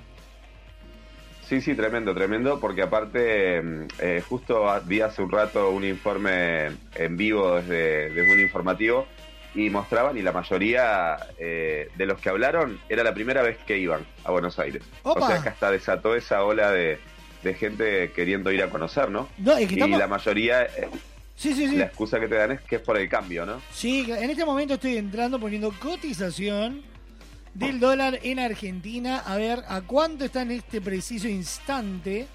Sí, 1.47 1.61
sí, 1.61 1.75
tremendo, 1.75 2.13
tremendo, 2.13 2.59
porque 2.59 2.81
aparte, 2.81 3.61
mm, 3.61 3.87
eh, 3.99 4.21
justo 4.27 4.65
vi 4.85 4.99
hace 5.01 5.21
un 5.21 5.31
rato 5.31 5.69
un 5.69 5.85
informe 5.85 6.67
en 6.95 7.15
vivo 7.15 7.55
desde, 7.55 8.09
desde 8.09 8.33
un 8.33 8.39
informativo 8.39 9.07
y 9.55 9.69
mostraban, 9.69 10.17
y 10.17 10.21
la 10.21 10.33
mayoría 10.33 11.15
eh, 11.39 11.87
de 11.95 12.05
los 12.05 12.19
que 12.19 12.29
hablaron 12.29 12.79
era 12.89 13.01
la 13.03 13.13
primera 13.13 13.41
vez 13.41 13.57
que 13.65 13.77
iban 13.77 14.05
a 14.25 14.31
Buenos 14.31 14.59
Aires. 14.59 14.83
¡Opa! 15.03 15.21
O 15.25 15.27
sea 15.27 15.41
que 15.41 15.49
hasta 15.49 15.71
desató 15.71 16.15
esa 16.15 16.43
ola 16.43 16.69
de, 16.71 16.99
de 17.43 17.53
gente 17.53 18.11
queriendo 18.13 18.51
ir 18.51 18.61
a 18.61 18.69
conocer, 18.69 19.09
¿no? 19.09 19.29
No, 19.37 19.53
es 19.53 19.67
que 19.69 19.75
y 19.75 19.77
estamos- 19.77 19.99
la 19.99 20.07
mayoría, 20.07 20.63
eh, 20.63 20.89
Sí, 21.35 21.53
sí, 21.53 21.67
sí. 21.69 21.77
la 21.77 21.85
excusa 21.85 22.19
que 22.19 22.27
te 22.27 22.35
dan 22.35 22.51
es 22.51 22.61
que 22.61 22.75
es 22.77 22.81
por 22.81 22.97
el 22.97 23.07
cambio, 23.07 23.45
¿no? 23.45 23.61
Sí, 23.71 24.05
en 24.11 24.29
este 24.29 24.43
momento 24.43 24.73
estoy 24.73 24.97
entrando 24.97 25.39
poniendo 25.39 25.71
cotización 25.79 26.81
del 27.57 27.79
dólar 27.79 28.19
en 28.23 28.39
Argentina. 28.39 29.23
A 29.25 29.35
ver 29.38 29.63
a 29.67 29.81
cuánto 29.81 30.25
está 30.25 30.41
en 30.43 30.51
este 30.51 30.81
preciso 30.81 31.27
instante. 31.27 32.27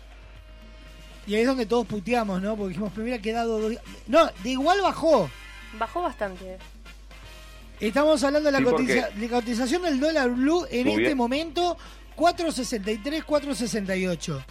Y 1.27 1.35
ahí 1.35 1.43
es 1.43 1.47
donde 1.47 1.67
todos 1.67 1.87
puteamos, 1.87 2.43
¿no? 2.43 2.57
Porque 2.57 2.71
dijimos, 2.71 2.93
primero 2.93 3.17
ha 3.17 3.21
quedado 3.21 3.61
dos 3.61 3.71
días. 3.71 3.83
No, 4.09 4.29
de 4.43 4.51
igual 4.51 4.81
bajó. 4.83 5.31
Bajó 5.79 6.03
bastante. 6.03 6.59
Estamos 7.81 8.23
hablando 8.25 8.51
de 8.51 8.53
la 8.53 8.61
cotiza- 8.77 9.11
de 9.11 9.29
cotización 9.29 9.83
del 9.83 9.99
dólar 10.01 10.31
blue 10.31 10.67
en 10.71 10.87
este 10.89 11.15
momento 11.15 11.77
4.63, 12.17 13.25
4.68. 13.25 14.45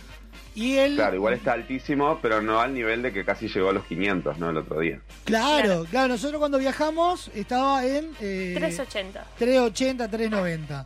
Y 0.53 0.75
él, 0.77 0.95
Claro, 0.95 1.15
igual 1.15 1.33
está 1.33 1.53
altísimo, 1.53 2.19
pero 2.21 2.41
no 2.41 2.59
al 2.59 2.73
nivel 2.73 3.01
de 3.01 3.13
que 3.13 3.23
casi 3.23 3.47
llegó 3.47 3.69
a 3.69 3.73
los 3.73 3.85
500, 3.85 4.37
¿no? 4.37 4.49
El 4.49 4.57
otro 4.57 4.79
día. 4.81 4.99
claro, 5.23 5.85
claro, 5.89 6.09
nosotros 6.09 6.39
cuando 6.39 6.57
viajamos 6.57 7.29
estaba 7.33 7.85
en 7.85 8.11
eh, 8.19 8.53
380. 8.57 9.25
380, 9.37 10.07
390. 10.09 10.85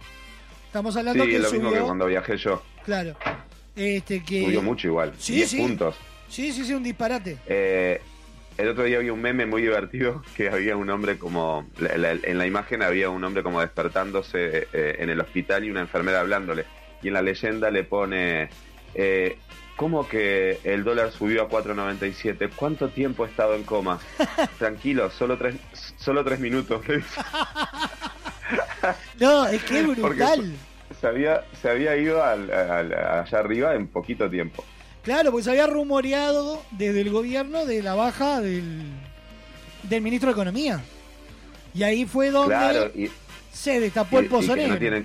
Estamos 0.67 0.95
hablando 0.97 1.23
Sí, 1.23 1.29
que 1.31 1.35
es 1.37 1.41
lo 1.41 1.51
mismo 1.51 1.71
que 1.71 1.79
cuando 1.79 2.05
viajé 2.05 2.37
yo. 2.37 2.61
claro, 2.83 3.15
este 3.75 4.23
que 4.23 4.43
Subió 4.43 4.61
mucho 4.61 4.87
igual. 4.87 5.13
Sí, 5.17 5.35
10 5.35 5.49
sí. 5.49 5.57
puntos. 5.57 5.95
Sí, 6.29 6.51
sí, 6.51 6.63
sí, 6.65 6.73
un 6.73 6.83
disparate. 6.83 7.37
Eh, 7.47 8.01
el 8.57 8.69
otro 8.69 8.83
día 8.83 8.97
había 8.97 9.13
un 9.13 9.21
meme 9.21 9.45
muy 9.45 9.61
divertido 9.63 10.21
que 10.37 10.49
había 10.49 10.75
un 10.77 10.89
hombre 10.91 11.17
como. 11.17 11.67
la- 11.79 11.97
la- 11.97 12.11
en 12.11 12.37
la 12.37 12.45
imagen 12.45 12.83
había 12.83 13.09
un 13.09 13.23
hombre 13.23 13.41
como 13.41 13.61
despertándose 13.61 14.67
eh, 14.73 14.97
en 14.99 15.09
el 15.09 15.19
hospital 15.21 15.63
y 15.65 15.71
una 15.71 15.81
enfermera 15.81 16.19
hablándole. 16.19 16.65
Y 17.01 17.07
en 17.07 17.13
la 17.15 17.21
leyenda 17.23 17.71
le 17.71 17.83
pone. 17.83 18.49
Eh, 18.97 19.37
¿Cómo 19.75 20.07
que 20.07 20.59
el 20.63 20.83
dólar 20.85 21.11
subió 21.11 21.43
a 21.43 21.49
4.97? 21.49 22.49
¿Cuánto 22.55 22.89
tiempo 22.89 23.25
he 23.25 23.29
estado 23.29 23.55
en 23.55 23.63
coma? 23.63 23.99
Tranquilo, 24.57 25.09
solo 25.11 25.37
tres, 25.37 25.55
solo 25.97 26.23
tres 26.23 26.39
minutos. 26.39 26.81
No, 29.19 29.47
es 29.47 29.63
que 29.63 29.79
es 29.79 29.85
Porque 29.85 30.01
brutal. 30.01 30.53
se 31.01 31.07
había, 31.07 31.43
se 31.61 31.69
había 31.69 31.97
ido 31.97 32.23
al- 32.23 32.51
al- 32.51 32.93
allá 32.93 33.39
arriba 33.39 33.75
en 33.75 33.87
poquito 33.87 34.29
tiempo. 34.29 34.63
Claro, 35.03 35.31
porque 35.31 35.43
se 35.43 35.49
había 35.51 35.67
rumoreado 35.67 36.61
desde 36.71 37.01
el 37.01 37.09
gobierno 37.09 37.65
de 37.65 37.81
la 37.83 37.95
baja 37.95 38.41
del, 38.41 38.83
del 39.83 40.01
ministro 40.01 40.27
de 40.27 40.33
Economía. 40.33 40.81
Y 41.73 41.83
ahí 41.83 42.05
fue 42.05 42.31
donde 42.31 42.55
Claro, 42.55 42.91
y, 42.95 43.11
se 43.51 43.79
destapó 43.79 44.19
el 44.19 44.25
y- 44.25 44.27
y 44.27 44.29
pozo 44.31 44.55
negro. 44.55 45.03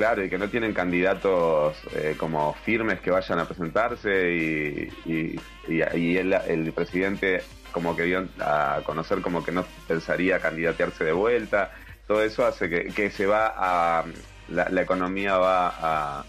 Claro 0.00 0.24
y 0.24 0.30
que 0.30 0.38
no 0.38 0.48
tienen 0.48 0.72
candidatos 0.72 1.76
eh, 1.94 2.14
como 2.18 2.54
firmes 2.64 3.00
que 3.00 3.10
vayan 3.10 3.38
a 3.38 3.44
presentarse 3.44 4.32
y, 4.32 4.88
y, 5.04 5.40
y- 5.68 5.98
y 5.98 6.16
el, 6.16 6.32
el 6.32 6.72
presidente 6.72 7.42
como 7.70 7.94
que 7.94 8.04
dio 8.04 8.26
a 8.40 8.80
conocer 8.86 9.20
como 9.20 9.44
que 9.44 9.52
no 9.52 9.62
pensaría 9.86 10.40
candidatearse 10.40 11.04
de 11.04 11.12
vuelta 11.12 11.70
todo 12.08 12.22
eso 12.22 12.46
hace 12.46 12.70
que, 12.70 12.84
que 12.94 13.10
se 13.10 13.26
va 13.26 13.52
a 13.54 14.06
la, 14.48 14.68
la 14.70 14.80
economía 14.80 15.36
va 15.36 15.68
a, 15.68 16.24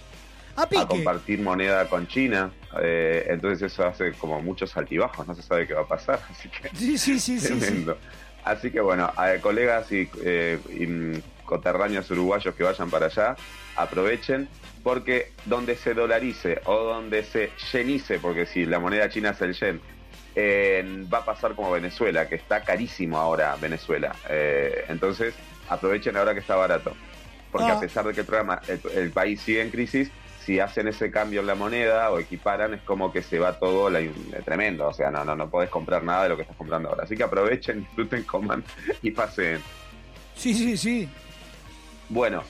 A 0.58 0.64
a 0.64 0.88
compartir 0.88 1.40
moneda 1.40 1.88
con 1.88 2.08
China 2.08 2.52
eh, 2.82 3.26
entonces 3.30 3.72
eso 3.72 3.86
hace 3.88 4.12
como 4.18 4.42
muchos 4.42 4.76
altibajos 4.76 5.26
no 5.26 5.34
se 5.34 5.44
sabe 5.44 5.66
qué 5.66 5.74
va 5.76 5.84
a 5.84 5.88
pasar 5.88 6.20
así 6.30 6.50
que 6.50 6.68
Sí, 6.76 6.98
sí, 6.98 7.18
sí, 7.20 7.40
sí, 7.40 7.48
sí. 7.48 7.48
Tremendo. 7.48 7.98
Así 8.44 8.72
que 8.72 8.82
bueno, 8.82 9.06
a 9.16 9.40
colegas 9.40 9.92
y, 9.92 10.10
eh, 10.26 10.60
y, 10.74 10.88
mm, 10.88 11.22
coterráneos 11.46 12.10
uruguayos 12.10 12.56
que 12.56 12.64
vayan 12.64 12.90
para 12.90 13.06
allá, 13.06 13.36
aprovechen, 13.76 14.48
porque 14.84 15.32
donde 15.46 15.76
se 15.76 15.94
dolarice 15.94 16.62
o 16.66 16.76
donde 16.78 17.24
se 17.24 17.52
yenice, 17.72 18.20
porque 18.20 18.46
si 18.46 18.66
la 18.66 18.80
moneda 18.80 19.10
china 19.10 19.30
es 19.32 19.42
el 19.42 19.54
yen, 19.54 19.82
eh, 20.36 21.06
va 21.14 21.20
a 21.20 21.26
pasar 21.26 21.56
como 21.56 21.72
Venezuela, 21.72 22.28
que 22.28 22.36
está 22.36 22.64
carísimo 22.64 23.18
ahora 23.18 23.56
Venezuela. 23.58 24.16
Eh, 24.30 24.86
entonces, 24.88 25.34
aprovechen 25.70 26.16
ahora 26.18 26.34
que 26.34 26.40
está 26.40 26.56
barato. 26.56 26.96
Porque 27.52 27.70
Ah. 27.70 27.74
a 27.76 27.80
pesar 27.82 28.06
de 28.06 28.14
que 28.14 28.22
el, 28.22 28.26
programa, 28.26 28.62
el, 28.68 28.80
el 28.96 29.12
país 29.12 29.42
sigue 29.42 29.62
en 29.62 29.70
crisis, 29.72 30.10
si 30.46 30.60
hacen 30.60 30.88
ese 30.88 31.12
cambio 31.12 31.42
en 31.42 31.48
la 31.48 31.54
moneda 31.56 32.10
o 32.12 32.18
equiparan, 32.18 32.74
es 32.74 32.82
como 32.82 33.12
que 33.12 33.22
se 33.22 33.38
va 33.40 33.60
todo 33.60 33.90
la, 33.90 34.02
in- 34.02 34.32
tremendo. 34.46 34.88
O 34.88 34.94
sea, 34.94 35.12
no, 35.12 35.24
no, 35.26 35.36
no 35.36 35.50
podés 35.50 35.70
comprar 35.70 36.02
nada 36.04 36.24
de 36.24 36.30
lo 36.30 36.36
que 36.38 36.44
estás 36.44 36.58
comprando 36.58 36.90
ahora. 36.90 37.04
Así 37.04 37.16
que 37.16 37.24
aprovechen, 37.24 37.82
disfruten, 37.82 38.24
coman 38.24 38.64
y 39.04 39.12
pasen. 39.12 39.62
Sí, 40.34 40.54
sí, 40.54 40.78
sí. 40.78 41.10
Bueno, 42.10 42.44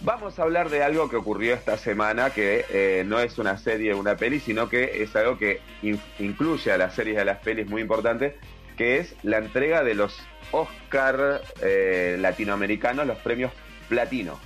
vamos 0.00 0.38
a 0.38 0.42
hablar 0.42 0.70
de 0.70 0.82
algo 0.82 1.08
que 1.08 1.16
ocurrió 1.16 1.54
esta 1.54 1.76
semana, 1.76 2.30
que 2.30 2.64
eh, 2.70 3.04
no 3.06 3.18
es 3.20 3.38
una 3.38 3.56
serie 3.58 3.92
o 3.94 3.98
una 3.98 4.16
peli, 4.16 4.40
sino 4.40 4.68
que 4.68 5.02
es 5.02 5.14
algo 5.16 5.38
que 5.38 5.60
in- 5.82 6.00
incluye 6.18 6.70
a 6.72 6.78
las 6.78 6.94
series 6.94 7.16
y 7.16 7.20
a 7.20 7.24
las 7.24 7.38
pelis 7.38 7.68
muy 7.68 7.82
importante, 7.82 8.36
que 8.76 8.98
es 8.98 9.14
la 9.22 9.38
entrega 9.38 9.82
de 9.82 9.94
los 9.94 10.18
Oscar 10.52 11.42
eh, 11.62 12.16
latinoamericanos, 12.20 13.06
los 13.06 13.18
premios 13.18 13.52
platino. 13.88 14.38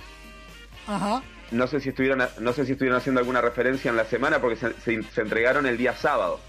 Ajá. 0.87 1.21
No 1.51 1.67
sé 1.67 1.79
si 1.79 1.89
estuvieron, 1.89 2.27
no 2.39 2.51
sé 2.53 2.65
si 2.65 2.71
estuvieron 2.71 2.97
haciendo 2.97 3.19
alguna 3.19 3.39
referencia 3.41 3.89
en 3.91 3.97
la 3.97 4.05
semana 4.05 4.39
porque 4.39 4.55
se, 4.55 4.73
se- 4.81 5.03
se 5.03 5.21
entregaron 5.21 5.65
el 5.67 5.77
día 5.77 5.93
sábado, 5.95 6.39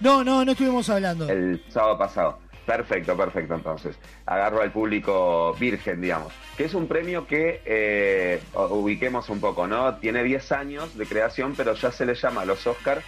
No, 0.00 0.22
no, 0.22 0.44
no 0.44 0.52
estuvimos 0.52 0.88
hablando. 0.90 1.28
el 1.28 1.62
sábado 1.68 1.98
pasado. 1.98 2.38
Perfecto, 2.66 3.16
perfecto. 3.16 3.54
Entonces, 3.54 3.96
agarro 4.26 4.60
al 4.60 4.72
público 4.72 5.54
virgen, 5.58 6.00
digamos. 6.00 6.32
Que 6.56 6.64
es 6.64 6.74
un 6.74 6.88
premio 6.88 7.26
que 7.26 7.62
eh, 7.64 8.40
ubiquemos 8.70 9.30
un 9.30 9.40
poco, 9.40 9.68
¿no? 9.68 9.96
Tiene 9.96 10.24
10 10.24 10.52
años 10.52 10.98
de 10.98 11.06
creación, 11.06 11.54
pero 11.56 11.74
ya 11.74 11.92
se 11.92 12.04
le 12.04 12.14
llama 12.14 12.42
a 12.42 12.44
los 12.44 12.66
Oscar 12.66 13.02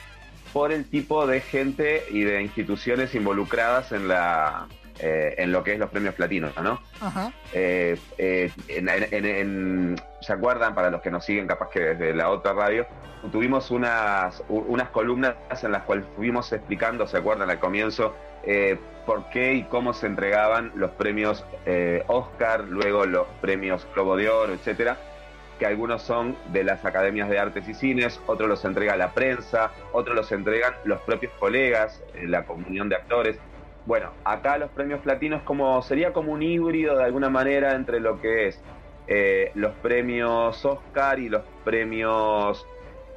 por 0.52 0.72
el 0.72 0.89
tipo 0.89 1.26
de 1.26 1.40
gente 1.40 2.05
y 2.10 2.22
de 2.22 2.40
instituciones 2.40 3.14
involucradas 3.14 3.93
en 3.93 4.09
la 4.09 4.68
eh, 5.01 5.35
en 5.39 5.53
lo 5.53 5.62
que 5.65 5.75
es 5.75 5.79
los 5.79 5.91
premios 5.91 6.15
platinos, 6.15 6.53
¿no? 6.62 6.81
Ajá. 7.01 7.33
Eh, 7.53 7.97
eh, 8.19 8.51
en- 8.69 8.89
en- 8.89 9.09
en- 9.15 9.27
en- 9.27 9.97
¿Se 10.20 10.33
acuerdan? 10.33 10.75
Para 10.75 10.91
los 10.91 11.01
que 11.01 11.11
nos 11.11 11.25
siguen, 11.25 11.47
capaz 11.47 11.70
que 11.70 11.81
desde 11.81 12.15
la 12.15 12.31
otra 12.31 12.53
radio, 12.53 12.87
tuvimos 13.31 13.70
unas, 13.70 14.43
unas 14.49 14.89
columnas 14.91 15.35
en 15.62 15.73
las 15.73 15.83
cuales 15.85 16.05
fuimos 16.16 16.53
explicando, 16.53 17.07
¿se 17.07 17.16
acuerdan? 17.19 17.49
Al 17.51 17.59
comienzo, 17.61 18.15
por 19.07 19.29
qué 19.31 19.55
y 19.55 19.62
cómo 19.65 19.93
se 19.93 20.07
entregaban 20.07 20.73
los 20.75 20.91
premios 20.93 21.45
Oscar, 22.09 22.65
luego 22.65 23.07
los 23.07 23.27
premios 23.41 23.87
Globo 23.95 24.16
de 24.16 24.29
Oro, 24.29 24.53
etcétera 24.55 24.97
que 25.59 25.66
algunos 25.66 26.03
son 26.03 26.37
de 26.53 26.62
las 26.62 26.85
academias 26.85 27.29
de 27.29 27.37
artes 27.37 27.69
y 27.69 27.75
cines, 27.75 28.20
otros 28.29 28.49
los 28.49 28.65
entrega 28.65 28.97
la 28.97 29.12
prensa, 29.12 29.73
otros 29.91 30.15
los 30.15 30.31
entregan 30.31 30.73
los 30.85 31.01
propios 31.01 31.33
colegas, 31.41 32.01
la 32.23 32.45
comunión 32.45 32.89
de 32.89 32.95
actores. 32.95 33.37
Bueno, 33.89 34.10
acá 34.23 34.59
los 34.59 34.70
premios 34.73 35.01
platinos 35.01 35.40
como 35.44 35.81
sería 35.81 36.12
como 36.12 36.32
un 36.32 36.43
híbrido 36.43 36.98
de 36.98 37.05
alguna 37.05 37.31
manera 37.31 37.74
entre 37.74 38.01
lo 38.01 38.20
que 38.20 38.48
es 38.48 38.60
eh, 39.06 39.51
los 39.55 39.73
premios 39.77 40.62
Oscar 40.62 41.19
y 41.19 41.31
los 41.31 41.40
premios 41.65 42.66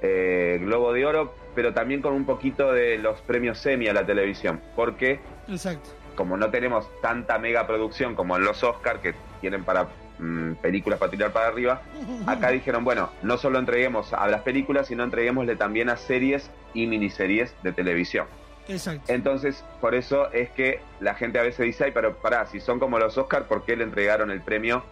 eh, 0.02 0.60
Globo 0.62 0.94
de 0.94 1.06
Oro, 1.06 1.36
pero 1.56 1.74
también 1.74 2.02
con 2.02 2.14
un 2.14 2.24
poquito 2.24 2.72
de 2.72 2.98
los 3.00 3.20
premios 3.20 3.58
semi 3.58 3.90
a 3.90 3.94
la 3.94 4.06
televisión, 4.06 4.62
porque 4.74 5.20
Exacto. 5.50 5.90
como 6.16 6.38
no 6.38 6.50
tenemos 6.52 6.88
tanta 7.02 7.38
mega 7.38 7.68
producción 7.68 8.16
como 8.16 8.38
en 8.38 8.46
los 8.46 8.64
Oscar 8.64 9.02
que 9.02 9.14
tienen 9.42 9.66
para 9.66 9.90
mm, 10.20 10.54
películas 10.62 11.00
para 11.00 11.12
tirar 11.12 11.34
para 11.34 11.48
arriba, 11.48 11.82
acá 12.28 12.50
dijeron, 12.50 12.86
bueno, 12.86 13.10
no 13.24 13.38
solo 13.38 13.60
entreguemos 13.60 14.14
a 14.14 14.26
las 14.30 14.44
películas, 14.44 14.88
sino 14.88 15.04
entreguémosle 15.04 15.58
también 15.58 15.90
a 15.90 15.98
series 15.98 16.50
y 16.74 16.88
miniseries 16.88 17.54
de 17.62 17.74
televisión. 17.74 18.26
Exacto. 18.68 19.12
Entonces, 19.12 19.64
por 19.80 19.96
eso 19.96 20.32
es 20.32 20.50
que 20.52 20.82
la 21.00 21.16
gente 21.16 21.40
a 21.40 21.44
veces 21.44 21.66
dice, 21.66 21.86
ay, 21.86 21.92
pero 21.94 22.16
pará, 22.18 22.46
si 22.46 22.60
son 22.60 22.80
como 22.80 23.00
los 23.00 23.18
Oscar, 23.18 23.46
¿por 23.46 23.64
qué 23.64 23.76
le 23.76 23.84
entregaron 23.84 24.32
el 24.32 24.42
premio? 24.42 24.84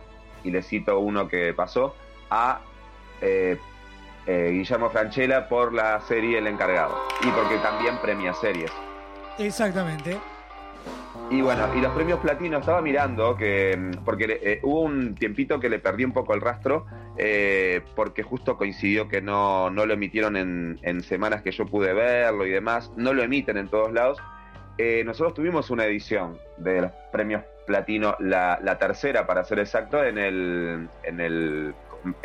Y 0.44 0.52
le 0.52 0.62
cito 0.62 1.00
uno 1.00 1.28
que 1.28 1.54
pasó 1.54 1.96
a 2.30 2.62
eh, 3.22 3.58
eh, 4.26 4.50
Guillermo 4.52 4.90
Franchella 4.90 5.48
por 5.50 5.74
la 5.74 6.00
serie 6.02 6.38
El 6.38 6.48
Encargado. 6.48 6.96
Y 7.22 7.28
porque 7.32 7.58
también 7.58 7.98
premia 8.02 8.34
series. 8.34 8.72
Exactamente. 9.38 10.18
Y 11.32 11.42
bueno, 11.42 11.68
y 11.76 11.82
los 11.82 11.94
premios 11.94 12.20
platino 12.20 12.58
estaba 12.58 12.82
mirando 12.82 13.36
que 13.36 13.76
mm, 13.78 14.04
porque 14.04 14.40
eh, 14.42 14.60
hubo 14.64 14.82
un 14.82 15.16
tiempito 15.16 15.60
que 15.60 15.70
le 15.70 15.80
perdí 15.80 16.04
un 16.04 16.12
poco 16.12 16.34
el 16.34 16.42
rastro 16.42 16.86
eh, 17.20 17.82
porque 17.96 18.24
justo 18.24 18.58
coincidió 18.58 19.08
que 19.10 19.22
no, 19.22 19.70
no 19.70 19.86
lo 19.86 19.94
emitieron 19.94 20.38
en, 20.38 20.80
en 20.84 21.04
semanas 21.04 21.42
que 21.44 21.52
yo 21.52 21.66
pude 21.66 21.94
verlo 21.94 22.46
y 22.48 22.50
demás, 22.50 22.92
no 22.96 23.14
lo 23.14 23.22
emiten 23.22 23.58
en 23.58 23.68
todos 23.68 23.92
lados. 23.94 24.18
Eh, 24.78 25.04
nosotros 25.06 25.34
tuvimos 25.34 25.70
una 25.70 25.84
edición 25.86 26.38
de 26.58 26.82
los 26.82 26.92
premios 27.12 27.44
platino, 27.68 28.16
la, 28.20 28.58
la 28.64 28.78
tercera 28.80 29.28
para 29.28 29.44
ser 29.44 29.60
exacto, 29.60 30.04
en 30.04 30.18
el, 30.18 30.88
en 31.04 31.20
el 31.20 31.76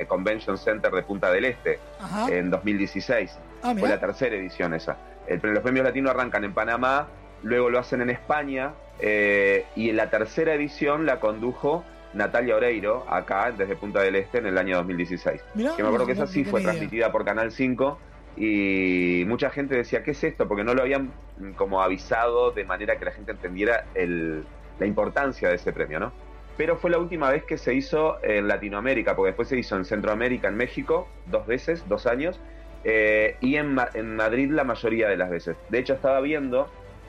Convention 0.07 0.57
Center 0.57 0.93
de 0.93 1.03
Punta 1.03 1.31
del 1.33 1.45
Este 1.47 1.81
Ajá. 2.01 2.29
en 2.31 2.51
2016. 2.51 3.37
Ah, 3.65 3.75
Fue 3.77 3.89
la 3.89 3.99
tercera 3.99 4.37
edición 4.37 4.73
esa. 4.73 4.97
El- 5.27 5.41
los 5.41 5.63
premios 5.63 5.85
latinos 5.85 6.13
arrancan 6.13 6.45
en 6.45 6.55
Panamá, 6.55 7.09
luego 7.43 7.69
lo 7.71 7.81
hacen 7.81 8.01
en 8.01 8.11
España 8.11 8.73
eh, 9.01 9.65
y 9.75 9.91
en 9.91 9.97
la 9.97 10.09
tercera 10.09 10.55
edición 10.55 11.05
la 11.07 11.19
condujo 11.19 11.85
Natalia 12.15 12.57
Oreiro 12.57 13.05
acá 13.09 13.53
desde 13.53 13.77
Punta 13.77 14.01
del 14.03 14.17
Este 14.17 14.39
en 14.39 14.47
el 14.47 14.57
año 14.59 14.77
2016. 14.77 15.41
Mirá, 15.55 15.75
que 15.77 15.83
me 15.83 15.89
acuerdo 15.89 16.07
que 16.07 16.13
esa 16.13 16.27
sí 16.27 16.45
fue 16.45 16.61
idea. 16.61 16.73
transmitida 16.73 17.13
por 17.13 17.25
Canal 17.25 17.51
5 17.53 17.99
y 18.37 19.25
mucha 19.27 19.51
gente 19.51 19.77
decía, 19.77 20.03
¿qué 20.03 20.11
es 20.13 20.25
esto? 20.25 20.47
Porque 20.49 20.65
no 20.65 20.75
lo 20.75 20.83
habían 20.83 21.13
mm, 21.39 21.53
como 21.53 21.83
avisado 21.83 22.51
de 22.53 22.65
manera 22.65 22.97
que 22.99 23.05
la 23.05 23.13
gente 23.13 23.33
entendiera 23.33 23.85
el- 23.95 24.45
la 24.79 24.87
importancia 24.87 25.49
de 25.49 25.55
ese 25.57 25.73
premio, 25.73 26.01
¿no? 26.01 26.13
Pero 26.57 26.77
fue 26.77 26.91
la 26.91 26.99
última 26.99 27.31
vez 27.31 27.45
que 27.45 27.59
se 27.59 27.75
hizo 27.75 28.17
en 28.23 28.47
Latinoamérica, 28.47 29.17
porque 29.17 29.29
después 29.31 29.49
se 29.49 29.59
hizo 29.59 29.77
en 29.77 29.85
Centroamérica, 29.85 30.49
en 30.49 30.57
México, 30.57 31.09
dos 31.27 31.47
veces, 31.47 31.89
dos 31.89 32.07
años, 32.07 32.41
eh, 32.85 33.37
y 33.41 33.57
en 33.57 33.75
Madrid 33.75 34.51
la 34.51 34.63
mayoría 34.63 35.09
de 35.09 35.17
las 35.17 35.31
veces. 35.31 35.57
De 35.69 35.79
hecho, 35.79 35.95
estaba 35.95 36.21
viendo 36.21 36.69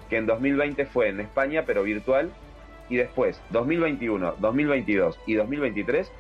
que 0.10 0.18
en 0.18 0.26
2020 0.26 0.86
fue 0.86 1.10
en 1.10 1.20
España, 1.20 1.64
pero 1.66 1.84
virtual, 1.84 2.32
y 2.90 2.98
después 2.98 3.42
2021, 3.52 4.36
2022 4.40 5.20
y 5.26 5.36
2023 5.36 6.12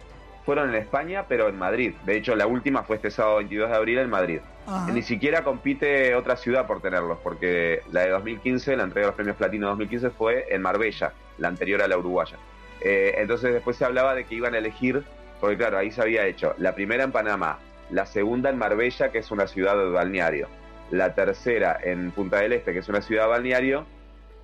fueron 0.45 0.69
en 0.69 0.75
España, 0.75 1.25
pero 1.27 1.49
en 1.49 1.57
Madrid. 1.57 1.93
De 2.05 2.15
hecho, 2.15 2.35
la 2.35 2.45
última 2.45 2.83
fue 2.83 2.97
este 2.97 3.09
sábado 3.09 3.37
22 3.37 3.69
de 3.69 3.75
abril 3.75 3.97
en 3.97 4.09
Madrid. 4.09 4.39
Ajá. 4.67 4.91
Ni 4.91 5.01
siquiera 5.01 5.43
compite 5.43 6.13
otra 6.15 6.37
ciudad 6.37 6.67
por 6.67 6.81
tenerlos, 6.81 7.17
porque 7.23 7.81
la 7.91 8.01
de 8.01 8.09
2015, 8.11 8.77
la 8.77 8.83
entrega 8.83 9.07
de 9.07 9.09
los 9.09 9.15
premios 9.15 9.37
platino 9.37 9.67
2015 9.69 10.09
fue 10.11 10.45
en 10.49 10.61
Marbella, 10.61 11.13
la 11.39 11.47
anterior 11.47 11.81
a 11.81 11.87
la 11.87 11.97
uruguaya. 11.97 12.37
Eh, 12.81 13.15
entonces 13.17 13.53
después 13.53 13.75
se 13.77 13.85
hablaba 13.85 14.13
de 14.13 14.25
que 14.25 14.35
iban 14.35 14.53
a 14.53 14.59
elegir, 14.59 15.03
porque 15.41 15.57
claro, 15.57 15.79
ahí 15.79 15.91
se 15.91 16.01
había 16.01 16.25
hecho 16.27 16.53
la 16.57 16.75
primera 16.75 17.03
en 17.03 17.11
Panamá, 17.11 17.57
la 17.89 18.05
segunda 18.05 18.49
en 18.49 18.57
Marbella, 18.57 19.11
que 19.11 19.19
es 19.19 19.31
una 19.31 19.47
ciudad 19.47 19.75
de 19.75 19.89
balneario, 19.89 20.47
la 20.91 21.15
tercera 21.15 21.77
en 21.83 22.11
Punta 22.11 22.39
del 22.39 22.53
Este, 22.53 22.73
que 22.73 22.79
es 22.79 22.89
una 22.89 23.01
ciudad 23.01 23.27
balneario, 23.27 23.85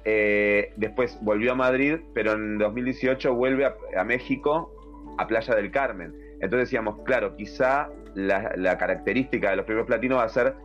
eh, 0.05 0.73
después 0.77 1.17
volvió 1.21 1.53
a 1.53 1.55
Madrid, 1.55 1.99
pero 2.13 2.33
en 2.33 2.57
2018 2.57 3.33
vuelve 3.33 3.65
a, 3.65 3.75
a 3.97 4.03
México, 4.03 4.73
a 5.17 5.27
Playa 5.27 5.55
del 5.55 5.71
Carmen. 5.71 6.13
Entonces 6.41 6.69
decíamos, 6.69 6.99
claro, 7.03 7.35
quizá 7.35 7.89
la, 8.15 8.51
la 8.55 8.77
característica 8.77 9.51
de 9.51 9.57
los 9.57 9.65
premios 9.65 9.85
platinos 9.85 10.19
va 10.19 10.23
a 10.23 10.29
ser 10.29 10.55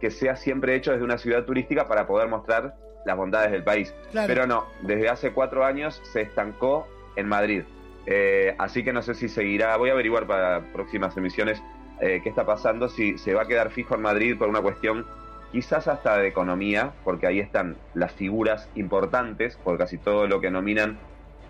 que 0.00 0.10
sea 0.10 0.36
siempre 0.36 0.74
hecho 0.74 0.92
desde 0.92 1.04
una 1.04 1.18
ciudad 1.18 1.44
turística 1.44 1.86
para 1.86 2.06
poder 2.06 2.28
mostrar 2.28 2.74
las 3.04 3.16
bondades 3.16 3.52
del 3.52 3.62
país. 3.62 3.94
Claro. 4.10 4.26
Pero 4.26 4.46
no, 4.46 4.66
desde 4.82 5.08
hace 5.08 5.32
cuatro 5.32 5.64
años 5.64 6.00
se 6.12 6.22
estancó 6.22 6.86
en 7.16 7.28
Madrid. 7.28 7.62
Eh, 8.06 8.54
así 8.58 8.82
que 8.82 8.92
no 8.92 9.02
sé 9.02 9.14
si 9.14 9.28
seguirá, 9.28 9.76
voy 9.76 9.90
a 9.90 9.92
averiguar 9.92 10.26
para 10.26 10.72
próximas 10.72 11.16
emisiones 11.16 11.62
eh, 12.00 12.20
qué 12.22 12.28
está 12.28 12.44
pasando, 12.44 12.88
si 12.88 13.16
se 13.16 13.32
va 13.32 13.42
a 13.42 13.46
quedar 13.46 13.70
fijo 13.70 13.94
en 13.94 14.02
Madrid 14.02 14.36
por 14.36 14.48
una 14.48 14.60
cuestión 14.60 15.06
quizás 15.52 15.86
hasta 15.86 16.16
de 16.16 16.26
economía, 16.26 16.92
porque 17.04 17.26
ahí 17.26 17.38
están 17.38 17.76
las 17.94 18.12
figuras 18.12 18.68
importantes, 18.74 19.58
porque 19.62 19.84
casi 19.84 19.98
todo 19.98 20.26
lo 20.26 20.40
que 20.40 20.50
nominan 20.50 20.98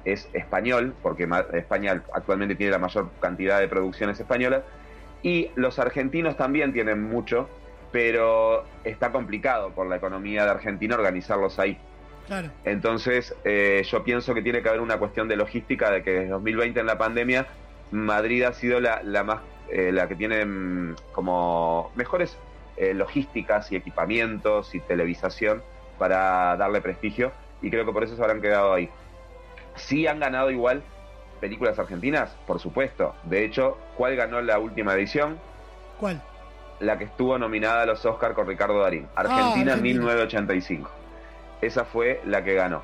es 0.05 0.29
español, 0.33 0.95
porque 1.03 1.29
España 1.53 2.03
actualmente 2.13 2.57
tiene 2.57 2.73
la 2.73 2.79
mayor 2.79 3.11
cantidad 3.21 3.61
de 3.61 3.69
producciones 3.69 4.19
españolas, 4.19 4.63
y 5.23 5.51
los 5.55 5.79
argentinos 5.79 6.37
también 6.37 6.73
tienen 6.73 7.01
mucho, 7.01 7.49
pero 7.93 8.65
está 8.83 9.13
complicado 9.13 9.71
por 9.71 9.87
la 9.87 9.97
economía 9.97 10.45
de 10.45 10.51
Argentina 10.51 10.97
organizarlos 10.97 11.61
ahí. 11.61 11.79
Claro. 12.27 12.51
Entonces, 12.65 13.37
eh, 13.45 13.83
yo 13.89 14.03
pienso 14.03 14.35
que 14.35 14.43
tiene 14.43 14.63
que 14.63 14.69
haber 14.69 14.81
una 14.81 14.99
cuestión 14.99 15.29
de 15.29 15.37
logística, 15.37 15.91
de 15.91 16.03
que 16.03 16.11
desde 16.11 16.29
2020 16.29 16.81
en 16.81 16.87
la 16.87 16.99
pandemia, 16.99 17.47
Madrid 17.93 18.43
ha 18.43 18.53
sido 18.53 18.81
la, 18.81 19.01
la 19.05 19.23
más, 19.23 19.43
eh, 19.71 19.93
la 19.93 20.09
que 20.09 20.17
tiene 20.17 20.45
mm, 20.45 20.97
como 21.13 21.93
mejores 21.95 22.37
eh, 22.77 22.95
logísticas 22.95 23.71
y 23.73 23.77
equipamientos 23.77 24.75
y 24.75 24.81
televisación 24.81 25.63
para 25.99 26.57
darle 26.57 26.81
prestigio, 26.81 27.33
y 27.61 27.71
creo 27.71 27.85
que 27.85 27.93
por 27.93 28.05
eso 28.05 28.17
se 28.17 28.23
habrán 28.23 28.41
quedado 28.41 28.73
ahí. 28.73 28.89
Sí 29.77 30.07
han 30.07 30.19
ganado 30.19 30.51
igual 30.51 30.83
películas 31.41 31.79
argentinas, 31.79 32.37
por 32.47 32.61
supuesto. 32.61 33.15
De 33.25 33.45
hecho, 33.45 33.79
¿cuál 33.97 34.17
ganó 34.17 34.41
la 34.41 34.59
última 34.59 34.95
edición? 34.95 35.39
¿Cuál? 35.99 36.23
la 36.83 36.99
que 36.99 37.05
estuvo 37.05 37.39
nominada 37.39 37.83
a 37.83 37.87
los 37.87 38.05
Oscar 38.05 38.35
con 38.35 38.47
Ricardo 38.47 38.81
Darín. 38.81 39.07
Argentina 39.15 39.73
Argentina. 39.73 39.77
1985. 39.77 40.91
Esa 41.61 41.85
fue 41.85 42.21
la 42.27 42.43
que 42.45 42.55
ganó. 42.55 42.83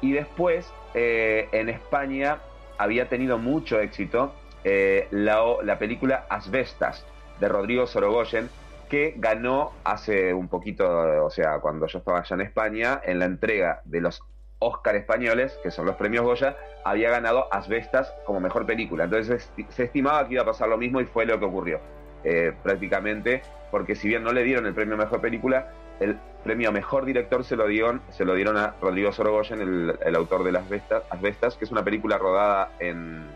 Y 0.00 0.12
después, 0.12 0.70
eh, 0.94 1.48
en 1.52 1.68
España, 1.68 2.38
había 2.76 3.08
tenido 3.08 3.38
mucho 3.38 3.80
éxito 3.80 4.34
eh, 4.64 5.06
la, 5.12 5.42
la 5.62 5.78
película 5.78 6.26
Asbestas, 6.28 7.06
de 7.38 7.48
Rodrigo 7.48 7.86
Sorogoyen, 7.86 8.50
que 8.88 9.14
ganó 9.16 9.72
hace 9.84 10.32
un 10.32 10.48
poquito, 10.48 11.24
o 11.24 11.30
sea, 11.30 11.58
cuando 11.60 11.86
yo 11.86 11.98
estaba 11.98 12.20
allá 12.20 12.34
en 12.34 12.40
España, 12.42 13.00
en 13.04 13.18
la 13.18 13.24
entrega 13.24 13.80
de 13.84 14.00
los 14.00 14.22
Oscar 14.58 14.96
españoles, 14.96 15.58
que 15.62 15.70
son 15.70 15.86
los 15.86 15.96
premios 15.96 16.24
Goya, 16.24 16.56
había 16.84 17.10
ganado 17.10 17.52
Asbestas 17.52 18.14
como 18.24 18.40
mejor 18.40 18.64
película. 18.64 19.04
Entonces 19.04 19.42
se 19.44 19.62
esti- 19.62 19.68
se 19.70 19.84
estimaba 19.84 20.26
que 20.26 20.34
iba 20.34 20.42
a 20.42 20.46
pasar 20.46 20.68
lo 20.68 20.78
mismo 20.78 21.00
y 21.00 21.04
fue 21.04 21.26
lo 21.26 21.38
que 21.38 21.44
ocurrió 21.44 21.80
eh, 22.24 22.52
prácticamente, 22.62 23.42
porque 23.70 23.94
si 23.94 24.08
bien 24.08 24.22
no 24.24 24.32
le 24.32 24.42
dieron 24.44 24.66
el 24.66 24.72
premio 24.74 24.96
mejor 24.96 25.20
película, 25.20 25.68
el 26.00 26.16
premio 26.42 26.72
mejor 26.72 27.04
director 27.04 27.44
se 27.44 27.56
lo 27.56 27.66
dieron, 27.66 28.00
se 28.10 28.24
lo 28.24 28.34
dieron 28.34 28.56
a 28.56 28.74
Rodrigo 28.80 29.12
Sorogoyen, 29.12 29.60
el, 29.60 29.98
el 30.04 30.14
autor 30.16 30.42
de 30.44 30.52
Las 30.52 30.68
Vestas, 30.68 31.02
Asbestas, 31.10 31.56
que 31.56 31.64
es 31.64 31.70
una 31.70 31.84
película 31.84 32.18
rodada 32.18 32.70
en, 32.78 33.26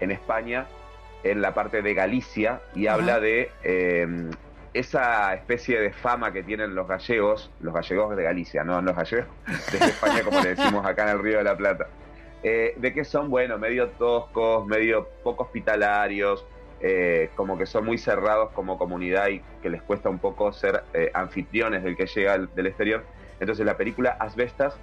en 0.00 0.10
España, 0.10 0.66
en 1.22 1.40
la 1.40 1.54
parte 1.54 1.80
de 1.82 1.94
Galicia, 1.94 2.60
y 2.74 2.86
habla 2.86 3.20
de 3.20 3.50
eh, 3.62 4.06
esa 4.72 5.34
especie 5.34 5.80
de 5.80 5.92
fama 5.92 6.32
que 6.32 6.42
tienen 6.42 6.74
los 6.74 6.86
gallegos, 6.86 7.50
los 7.60 7.74
gallegos 7.74 8.16
de 8.16 8.22
Galicia, 8.22 8.64
no 8.64 8.80
los 8.80 8.94
gallegos 8.94 9.28
de 9.72 9.78
España 9.78 10.22
como 10.22 10.40
le 10.40 10.54
decimos 10.54 10.86
acá 10.86 11.04
en 11.04 11.08
el 11.10 11.18
Río 11.18 11.38
de 11.38 11.44
la 11.44 11.56
Plata, 11.56 11.88
eh, 12.42 12.74
de 12.76 12.94
que 12.94 13.04
son, 13.04 13.30
bueno, 13.30 13.58
medio 13.58 13.88
toscos, 13.90 14.66
medio 14.66 15.08
poco 15.24 15.44
hospitalarios, 15.44 16.44
eh, 16.80 17.30
como 17.34 17.58
que 17.58 17.66
son 17.66 17.84
muy 17.84 17.98
cerrados 17.98 18.52
como 18.52 18.78
comunidad 18.78 19.28
y 19.28 19.42
que 19.60 19.68
les 19.68 19.82
cuesta 19.82 20.08
un 20.08 20.18
poco 20.18 20.52
ser 20.52 20.84
eh, 20.94 21.10
anfitriones 21.12 21.82
del 21.82 21.96
que 21.96 22.06
llega 22.06 22.38
del 22.38 22.66
exterior. 22.66 23.04
Entonces 23.40 23.66
la 23.66 23.76
película 23.76 24.16
Asbestas 24.20 24.78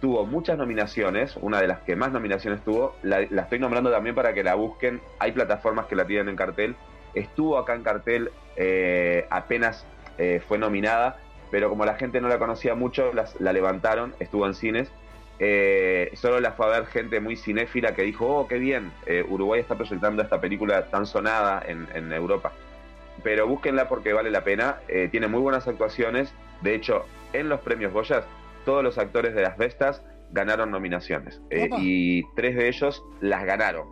tuvo 0.00 0.24
muchas 0.24 0.56
nominaciones, 0.56 1.36
una 1.36 1.60
de 1.60 1.66
las 1.66 1.80
que 1.80 1.94
más 1.94 2.12
nominaciones 2.12 2.62
tuvo, 2.64 2.96
la, 3.02 3.26
la 3.30 3.42
estoy 3.42 3.58
nombrando 3.58 3.90
también 3.90 4.14
para 4.14 4.32
que 4.32 4.42
la 4.42 4.54
busquen, 4.54 5.00
hay 5.18 5.32
plataformas 5.32 5.86
que 5.86 5.94
la 5.94 6.06
tienen 6.06 6.28
en 6.30 6.36
cartel, 6.36 6.76
estuvo 7.14 7.58
acá 7.58 7.74
en 7.74 7.82
cartel, 7.82 8.30
eh, 8.56 9.26
apenas 9.30 9.86
eh, 10.18 10.40
fue 10.46 10.58
nominada, 10.58 11.18
pero 11.50 11.68
como 11.68 11.84
la 11.84 11.94
gente 11.94 12.20
no 12.20 12.28
la 12.28 12.38
conocía 12.38 12.74
mucho, 12.74 13.12
las- 13.12 13.40
la 13.40 13.52
levantaron, 13.52 14.14
estuvo 14.20 14.46
en 14.46 14.54
cines, 14.54 14.92
eh, 15.38 16.10
solo 16.14 16.38
la 16.40 16.52
fue 16.52 16.66
a 16.66 16.80
ver 16.80 16.86
gente 16.86 17.18
muy 17.20 17.36
cinéfila 17.36 17.94
que 17.94 18.02
dijo, 18.02 18.26
oh, 18.26 18.46
qué 18.48 18.58
bien, 18.58 18.92
Uruguay 19.28 19.60
está 19.60 19.74
proyectando 19.74 20.22
esta 20.22 20.40
película 20.40 20.86
tan 20.86 21.06
sonada 21.06 21.62
en, 21.66 21.88
en 21.94 22.12
Europa. 22.12 22.52
Pero 23.22 23.46
búsquenla 23.46 23.88
porque 23.88 24.12
vale 24.12 24.30
la 24.30 24.44
pena, 24.44 24.78
tiene 25.10 25.26
muy 25.28 25.40
buenas 25.40 25.66
actuaciones, 25.66 26.32
de 26.60 26.74
hecho, 26.74 27.04
en 27.32 27.48
los 27.48 27.60
premios 27.60 27.92
Goyas, 27.92 28.24
todos 28.64 28.84
los 28.84 28.98
actores 28.98 29.34
de 29.34 29.42
las 29.42 29.56
Vestas 29.58 30.04
ganaron 30.30 30.70
nominaciones 30.70 31.40
y 31.78 32.22
tres 32.36 32.54
de 32.56 32.68
ellos 32.68 33.02
las 33.20 33.44
ganaron. 33.44 33.86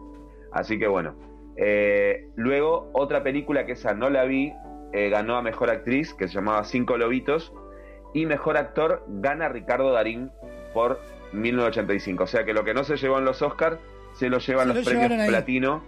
Así 0.53 0.79
que 0.79 0.87
bueno. 0.87 1.15
Eh, 1.63 2.31
luego, 2.37 2.89
otra 2.95 3.23
película 3.23 3.67
que 3.67 3.73
esa 3.73 3.93
no 3.93 4.09
la 4.09 4.25
vi, 4.25 4.53
eh, 4.95 5.11
ganó 5.11 5.37
a 5.37 5.43
Mejor 5.43 5.69
Actriz, 5.69 6.15
que 6.15 6.27
se 6.27 6.35
llamaba 6.35 6.65
Cinco 6.65 6.97
Lobitos, 6.97 7.53
y 8.15 8.25
Mejor 8.25 8.57
Actor 8.57 9.05
gana 9.07 9.51
Ricardo 9.51 9.93
Darín 9.93 10.31
por 10.73 10.99
1985. 11.33 12.25
O 12.25 12.27
sea 12.27 12.45
que 12.45 12.55
lo 12.55 12.65
que 12.65 12.73
no 12.73 12.83
se 12.83 12.97
llevó 12.97 13.19
en 13.19 13.27
los 13.27 13.43
Oscars, 13.43 13.79
se 14.15 14.31
lo 14.31 14.39
llevan 14.39 14.69
Se 14.69 14.75
los 14.75 14.85
lo 14.87 14.91
premios. 14.91 15.29
Platino. 15.29 15.83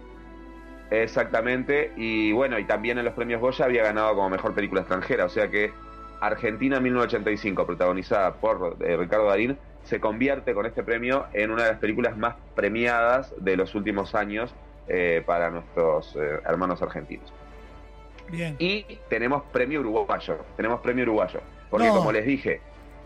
Exactamente, 0.91 1.91
y 1.97 2.33
bueno, 2.33 2.59
y 2.59 2.65
también 2.65 2.99
en 2.99 3.05
los 3.05 3.15
premios 3.15 3.41
Goya 3.41 3.65
había 3.65 3.81
ganado 3.81 4.13
como 4.13 4.29
mejor 4.29 4.53
película 4.53 4.81
extranjera, 4.81 5.25
o 5.25 5.29
sea 5.29 5.49
que 5.49 5.71
Argentina 6.21 6.79
1985, 6.79 7.65
protagonizada 7.65 8.35
por 8.35 8.77
eh, 8.79 8.95
Ricardo 8.95 9.25
Darín, 9.25 9.57
se 9.81 9.99
convierte 9.99 10.53
con 10.53 10.67
este 10.67 10.83
premio 10.83 11.25
en 11.33 11.49
una 11.49 11.63
de 11.63 11.71
las 11.71 11.79
películas 11.79 12.15
más 12.15 12.35
premiadas 12.53 13.33
de 13.39 13.57
los 13.57 13.73
últimos 13.73 14.13
años 14.13 14.53
eh, 14.87 15.23
para 15.25 15.49
nuestros 15.49 16.15
eh, 16.15 16.39
hermanos 16.45 16.81
argentinos. 16.81 17.31
Bien. 18.29 18.55
Y 18.59 18.83
tenemos 19.09 19.43
premio 19.51 19.81
uruguayo, 19.81 20.37
tenemos 20.55 20.79
premio 20.81 21.03
uruguayo, 21.03 21.41
porque 21.69 21.87
No. 21.87 21.95
como 21.95 22.11
les 22.11 22.25
dije, 22.25 22.61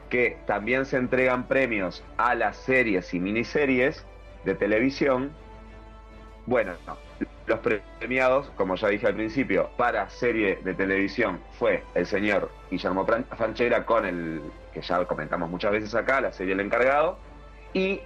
que 0.09 0.37
también 0.45 0.85
se 0.85 0.97
entregan 0.97 1.47
premios 1.47 2.03
a 2.17 2.33
las 2.35 2.55
series 2.57 3.13
y 3.13 3.19
miniseries 3.19 4.05
de 4.45 4.55
televisión. 4.55 5.31
Bueno, 6.45 6.73
no. 6.85 6.97
los 7.45 7.59
premiados, 7.59 8.49
como 8.57 8.75
ya 8.75 8.89
dije 8.89 9.07
al 9.07 9.15
principio, 9.15 9.69
para 9.77 10.09
serie 10.09 10.59
de 10.63 10.73
televisión 10.73 11.39
fue 11.57 11.83
el 11.95 12.05
señor 12.05 12.51
Guillermo 12.69 13.05
Fran- 13.05 13.25
Franchera 13.37 13.85
con 13.85 14.05
el 14.05 14.41
que 14.73 14.81
ya 14.81 15.03
comentamos 15.05 15.49
muchas 15.49 15.71
veces 15.71 15.95
acá, 15.95 16.19
la 16.21 16.31
serie 16.33 16.53
El 16.53 16.59
Encargado, 16.59 17.17
y 17.73 18.01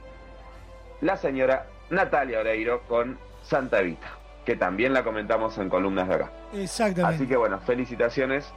la 1.01 1.17
señora 1.17 1.67
Natalia 1.89 2.39
Oreiro 2.39 2.81
con 2.87 3.17
Santa 3.41 3.79
Evita, 3.81 4.07
que 4.45 4.55
también 4.55 4.93
la 4.93 5.03
comentamos 5.03 5.57
en 5.57 5.69
columnas 5.69 6.07
de 6.07 6.15
acá. 6.15 6.31
Exactamente. 6.53 7.15
Así 7.15 7.27
que 7.27 7.35
bueno, 7.37 7.59
felicitaciones 7.59 8.51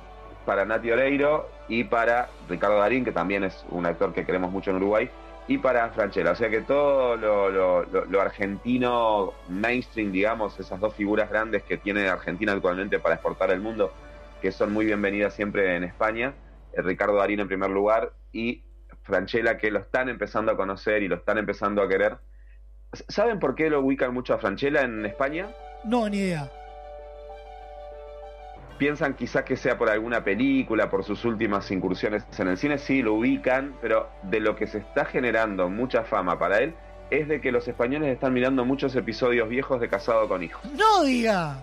para 0.46 0.64
Nati 0.64 0.90
Oreiro 0.90 1.48
y 1.68 1.84
para 1.84 2.28
Ricardo 2.48 2.78
Darín, 2.78 3.04
que 3.04 3.12
también 3.12 3.44
es 3.44 3.64
un 3.70 3.86
actor 3.86 4.12
que 4.12 4.24
queremos 4.26 4.50
mucho 4.50 4.70
en 4.70 4.76
Uruguay, 4.76 5.08
y 5.46 5.58
para 5.58 5.88
Franchella. 5.90 6.30
O 6.32 6.34
sea 6.34 6.48
que 6.50 6.60
todo 6.62 7.16
lo, 7.16 7.50
lo- 7.50 7.84
lo- 7.84 8.04
lo 8.06 8.20
argentino 8.20 9.32
mainstream, 9.48 10.12
digamos, 10.12 10.58
esas 10.60 10.80
dos 10.80 10.94
figuras 10.94 11.28
grandes 11.30 11.62
que 11.64 11.76
tiene 11.76 12.08
Argentina 12.08 12.52
actualmente 12.52 12.98
para 12.98 13.16
exportar 13.16 13.50
al 13.50 13.60
mundo, 13.60 13.92
que 14.40 14.52
son 14.52 14.72
muy 14.72 14.86
bienvenidas 14.86 15.34
siempre 15.34 15.76
en 15.76 15.84
España. 15.84 16.34
eh, 16.72 16.82
Ricardo 16.82 17.16
Darín 17.16 17.40
en 17.40 17.48
primer 17.48 17.70
lugar 17.70 18.12
y 18.32 18.62
Franchella 19.02 19.56
que 19.58 19.70
lo 19.70 19.78
están 19.80 20.08
empezando 20.08 20.52
a 20.52 20.56
conocer 20.56 21.02
y 21.02 21.08
lo 21.08 21.16
están 21.16 21.38
empezando 21.38 21.82
a 21.82 21.88
querer. 21.88 22.16
¿Saben 23.08 23.38
por 23.38 23.54
qué 23.54 23.70
lo 23.70 23.80
ubican 23.80 24.12
mucho 24.14 24.34
a 24.34 24.38
Franchella 24.38 24.82
en 24.82 25.04
España? 25.06 25.48
No, 25.84 26.08
ni 26.08 26.18
idea. 26.18 26.50
piensan 28.78 29.14
quizás 29.14 29.44
que 29.44 29.56
sea 29.56 29.78
por 29.78 29.88
alguna 29.88 30.24
película, 30.24 30.90
por 30.90 31.04
sus 31.04 31.24
últimas 31.24 31.70
incursiones 31.70 32.24
en 32.38 32.48
el 32.48 32.56
cine, 32.56 32.78
sí, 32.78 33.02
lo 33.02 33.14
ubican, 33.14 33.74
pero 33.80 34.08
de 34.24 34.40
lo 34.40 34.56
que 34.56 34.66
se 34.66 34.78
está 34.78 35.04
generando 35.04 35.68
mucha 35.68 36.02
fama 36.04 36.38
para 36.38 36.58
él 36.58 36.74
es 37.10 37.28
de 37.28 37.40
que 37.40 37.52
los 37.52 37.68
españoles 37.68 38.08
están 38.08 38.32
mirando 38.32 38.64
muchos 38.64 38.96
episodios 38.96 39.48
viejos 39.48 39.80
de 39.80 39.88
Casado 39.88 40.26
con 40.28 40.42
Hijos. 40.42 40.62
No 40.72 41.04
diga. 41.04 41.56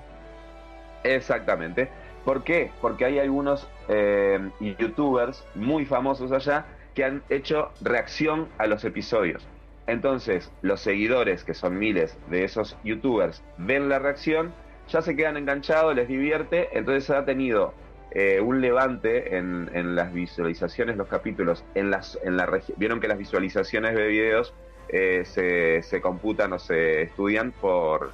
Exactamente. 1.03 1.89
¿Por 2.23 2.43
qué? 2.43 2.71
Porque 2.79 3.05
hay 3.05 3.19
algunos 3.19 3.67
eh, 3.89 4.39
youtubers 4.59 5.43
muy 5.55 5.85
famosos 5.85 6.31
allá 6.31 6.65
que 6.93 7.03
han 7.03 7.23
hecho 7.29 7.71
reacción 7.81 8.47
a 8.57 8.67
los 8.67 8.85
episodios. 8.85 9.45
Entonces, 9.87 10.51
los 10.61 10.81
seguidores, 10.81 11.43
que 11.43 11.53
son 11.53 11.77
miles 11.77 12.17
de 12.29 12.43
esos 12.43 12.77
youtubers, 12.83 13.43
ven 13.57 13.89
la 13.89 13.99
reacción, 13.99 14.53
ya 14.87 15.01
se 15.01 15.15
quedan 15.15 15.37
enganchados, 15.37 15.95
les 15.95 16.07
divierte, 16.07 16.69
entonces 16.77 17.09
ha 17.09 17.25
tenido 17.25 17.73
eh, 18.11 18.41
un 18.41 18.61
levante 18.61 19.37
en, 19.37 19.69
en 19.73 19.95
las 19.95 20.13
visualizaciones, 20.13 20.97
los 20.97 21.07
capítulos, 21.07 21.63
en 21.75 21.89
las, 21.89 22.19
en 22.23 22.37
la 22.37 22.49
vieron 22.75 22.99
que 22.99 23.07
las 23.07 23.17
visualizaciones 23.17 23.95
de 23.95 24.07
videos 24.07 24.53
eh, 24.89 25.23
se, 25.25 25.81
se 25.83 26.01
computan 26.01 26.51
o 26.51 26.59
se 26.59 27.03
estudian 27.03 27.53
por, 27.53 28.11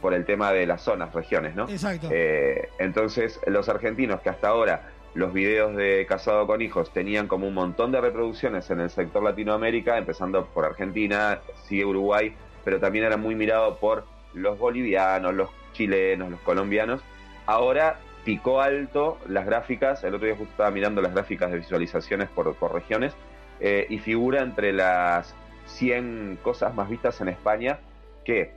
por 0.00 0.14
el 0.14 0.24
tema 0.24 0.52
de 0.52 0.66
las 0.66 0.82
zonas, 0.82 1.12
regiones, 1.12 1.56
¿no? 1.56 1.68
Exacto. 1.68 2.08
Eh, 2.12 2.68
entonces, 2.78 3.40
los 3.46 3.68
argentinos 3.68 4.20
que 4.20 4.28
hasta 4.28 4.48
ahora 4.48 4.92
los 5.16 5.32
videos 5.32 5.74
de 5.74 6.04
Casado 6.06 6.46
con 6.46 6.60
Hijos 6.60 6.92
tenían 6.92 7.26
como 7.26 7.48
un 7.48 7.54
montón 7.54 7.90
de 7.90 8.02
reproducciones 8.02 8.70
en 8.70 8.80
el 8.80 8.90
sector 8.90 9.22
Latinoamérica, 9.22 9.96
empezando 9.96 10.44
por 10.44 10.66
Argentina, 10.66 11.40
sigue 11.64 11.86
Uruguay, 11.86 12.34
pero 12.64 12.78
también 12.78 13.06
era 13.06 13.16
muy 13.16 13.34
mirado 13.34 13.78
por 13.78 14.04
los 14.34 14.58
bolivianos, 14.58 15.32
los 15.32 15.48
chilenos, 15.72 16.30
los 16.30 16.40
colombianos. 16.40 17.00
Ahora 17.46 17.98
picó 18.24 18.60
alto 18.60 19.16
las 19.26 19.46
gráficas, 19.46 20.04
el 20.04 20.14
otro 20.14 20.26
día 20.26 20.36
justo 20.36 20.50
estaba 20.50 20.70
mirando 20.70 21.00
las 21.00 21.14
gráficas 21.14 21.50
de 21.50 21.58
visualizaciones 21.58 22.28
por, 22.28 22.54
por 22.54 22.74
regiones, 22.74 23.14
eh, 23.60 23.86
y 23.88 23.98
figura 23.98 24.42
entre 24.42 24.74
las 24.74 25.34
100 25.64 26.40
cosas 26.42 26.74
más 26.74 26.90
vistas 26.90 27.18
en 27.22 27.28
España 27.28 27.78
que 28.22 28.52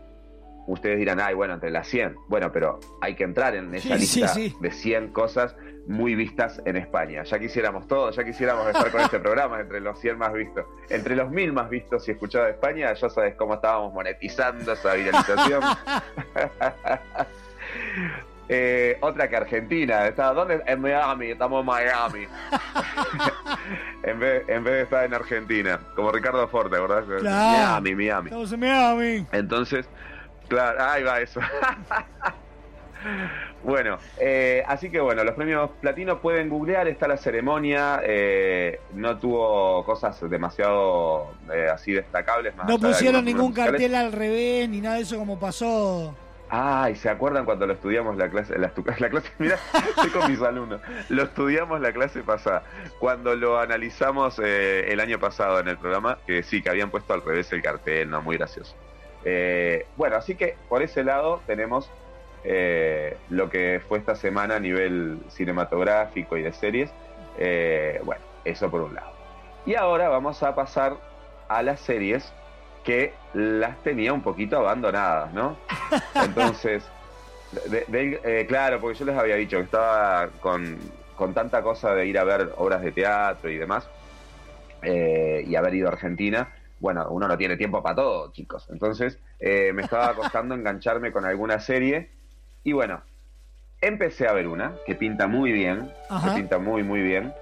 ustedes 0.67 0.99
dirán, 0.99 1.19
ay, 1.21 1.35
bueno, 1.35 1.53
entre 1.53 1.71
las 1.71 1.87
100. 1.87 2.15
Bueno, 2.27 2.51
pero 2.51 2.79
hay 2.99 3.15
que 3.15 3.23
entrar 3.23 3.55
en 3.55 3.73
esa 3.73 3.97
Sí, 3.97 4.05
sí, 4.05 4.19
lista 4.19 4.27
sí. 4.33 4.55
de 4.59 4.71
100 4.71 5.07
cosas 5.09 5.55
muy 5.89 6.13
vistas 6.13 6.61
en 6.65 6.77
España. 6.77 7.23
Ya 7.23 7.39
quisiéramos 7.39 7.87
todos, 7.87 8.15
ya 8.15 8.23
quisiéramos 8.23 8.67
estar 8.67 8.91
con 8.91 9.01
este 9.01 9.19
programa 9.19 9.59
entre 9.59 9.79
los 9.81 9.99
100 9.99 10.19
más 10.19 10.31
vistos. 10.31 10.65
Entre 10.87 11.15
los 11.15 11.31
1000 11.31 11.51
más 11.51 11.67
vistos 11.67 12.07
y 12.07 12.11
escuchados 12.11 12.47
de 12.47 12.53
España, 12.53 12.93
ya 12.93 13.09
sabes 13.09 13.33
cómo 13.35 13.55
estábamos 13.55 13.91
monetizando 13.91 14.71
esa 14.71 14.93
viralización. 14.93 15.63
Eh, 18.51 18.97
otra 19.01 19.29
que 19.29 19.37
Argentina. 19.37 20.07
Está, 20.07 20.33
¿Dónde? 20.33 20.63
En 20.65 20.81
Miami, 20.81 21.27
estamos 21.27 21.59
en 21.59 21.65
Miami. 21.67 22.27
en, 24.03 24.19
vez, 24.19 24.43
en 24.49 24.63
vez 24.63 24.73
de 24.73 24.81
estar 24.81 25.05
en 25.05 25.13
Argentina, 25.13 25.79
como 25.95 26.11
Ricardo 26.11 26.47
Forte, 26.47 26.79
¿verdad? 26.79 27.03
Claro. 27.05 27.23
Miami, 27.29 27.93
Miami. 27.93 28.29
Estamos 28.29 28.51
en 28.51 28.59
Miami. 28.59 29.27
Entonces, 29.31 29.87
claro, 30.47 30.83
ahí 30.83 31.03
va 31.03 31.21
eso. 31.21 31.39
bueno, 33.63 33.97
eh, 34.19 34.63
así 34.67 34.89
que 34.89 34.99
bueno, 34.99 35.23
los 35.23 35.35
premios 35.35 35.69
platino 35.81 36.19
pueden 36.19 36.49
googlear, 36.49 36.87
está 36.87 37.07
la 37.07 37.17
ceremonia, 37.17 38.01
eh, 38.03 38.79
no 38.93 39.17
tuvo 39.17 39.83
cosas 39.85 40.17
demasiado 40.29 41.31
eh, 41.53 41.67
así 41.71 41.93
destacables. 41.93 42.55
Más 42.55 42.67
No 42.67 42.77
de 42.77 42.87
pusieron 42.87 43.25
ningún 43.25 43.53
cartel 43.53 43.95
al 43.95 44.11
revés 44.11 44.69
ni 44.69 44.81
nada 44.81 44.95
de 44.95 45.01
eso 45.01 45.17
como 45.17 45.39
pasó. 45.39 46.15
Ay, 46.51 46.95
¿se 46.95 47.09
acuerdan 47.09 47.45
cuando 47.45 47.67
lo 47.67 47.73
estudiamos 47.73 48.17
la 48.17 48.27
clase? 48.27 48.57
La, 48.57 48.71
la 48.97 49.09
clase, 49.09 49.29
mira, 49.37 49.59
estoy 49.89 50.09
con 50.09 50.31
mis 50.31 50.41
alumnos. 50.41 50.81
Lo 51.09 51.23
estudiamos 51.23 51.79
la 51.79 51.93
clase 51.93 52.23
pasada. 52.23 52.63
Cuando 52.99 53.35
lo 53.35 53.59
analizamos 53.59 54.41
eh, 54.43 54.91
el 54.91 54.99
año 54.99 55.19
pasado 55.19 55.59
en 55.59 55.67
el 55.67 55.77
programa, 55.77 56.17
que 56.25 56.41
sí, 56.41 56.63
que 56.63 56.69
habían 56.69 56.89
puesto 56.89 57.13
al 57.13 57.21
revés 57.21 57.51
el 57.53 57.61
cartel, 57.61 58.09
no, 58.09 58.23
muy 58.23 58.37
gracioso. 58.37 58.75
Eh, 59.25 59.85
bueno, 59.95 60.15
así 60.15 60.35
que 60.35 60.57
por 60.67 60.81
ese 60.81 61.03
lado 61.03 61.41
tenemos 61.45 61.91
eh, 62.43 63.23
lo 63.27 63.49
que 63.49 63.81
fue 63.87 63.99
esta 63.99 64.15
semana 64.15 64.55
a 64.57 64.59
nivel 64.59 65.25
cinematográfico 65.29 66.37
y 66.37 66.43
de 66.43 66.53
series. 66.53 66.95
Eh, 67.33 67.99
bueno, 68.03 68.25
eso 68.43 68.69
por 68.71 68.81
un 68.81 68.95
lado. 68.95 69.11
Y 69.65 69.75
ahora 69.75 70.09
vamos 70.09 70.41
a 70.43 70.55
pasar 70.55 70.97
a 71.47 71.63
las 71.63 71.81
series 71.81 72.33
que 72.83 73.27
las 73.33 73.81
tenía 73.83 74.13
un 74.13 74.23
poquito 74.23 74.57
abandonadas, 74.57 75.33
¿no? 75.33 75.59
Entonces, 76.15 76.95
de- 77.51 77.85
de- 77.87 78.21
eh, 78.23 78.47
claro, 78.47 78.79
porque 78.81 78.97
yo 78.99 79.05
les 79.05 79.17
había 79.17 79.35
dicho 79.35 79.57
que 79.57 79.63
estaba 79.63 80.31
con, 80.39 80.79
con 81.15 81.33
tanta 81.33 81.61
cosa 81.63 81.93
de 81.95 82.05
ir 82.07 82.17
a 82.19 82.23
ver 82.23 82.51
obras 82.57 82.81
de 82.81 82.91
teatro 82.91 83.49
y 83.51 83.57
demás, 83.57 83.91
eh, 84.81 85.43
y 85.45 85.55
haber 85.55 85.75
ido 85.75 85.89
a 85.89 85.91
Argentina. 85.93 86.53
Bueno, 86.77 87.07
uno 87.11 87.27
no 87.27 87.37
tiene 87.37 87.57
tiempo 87.57 87.83
para 87.83 87.95
todo, 87.95 88.31
chicos. 88.31 88.67
Entonces, 88.71 89.19
eh, 89.39 89.73
me 89.73 89.81
estaba 89.83 90.15
costando 90.15 90.55
engancharme 90.55 91.11
con 91.11 91.25
alguna 91.25 91.59
serie. 91.59 92.18
Y 92.63 92.73
bueno, 92.73 93.01
empecé 93.81 94.27
a 94.27 94.33
ver 94.33 94.47
una 94.47 94.73
que 94.85 94.95
pinta 94.95 95.27
muy 95.27 95.51
bien, 95.51 95.91
Ajá. 96.09 96.29
que 96.35 96.41
pinta 96.41 96.59
muy, 96.59 96.83
muy 96.83 97.01
bien. 97.01 97.33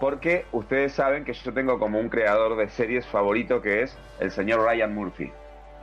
Porque 0.00 0.44
ustedes 0.52 0.92
saben 0.92 1.24
que 1.24 1.32
yo 1.32 1.52
tengo 1.52 1.78
como 1.78 1.98
un 1.98 2.08
creador 2.08 2.56
de 2.56 2.68
series 2.68 3.04
favorito 3.06 3.60
que 3.60 3.82
es 3.82 3.98
el 4.20 4.30
señor 4.30 4.64
Ryan 4.64 4.94
Murphy 4.94 5.32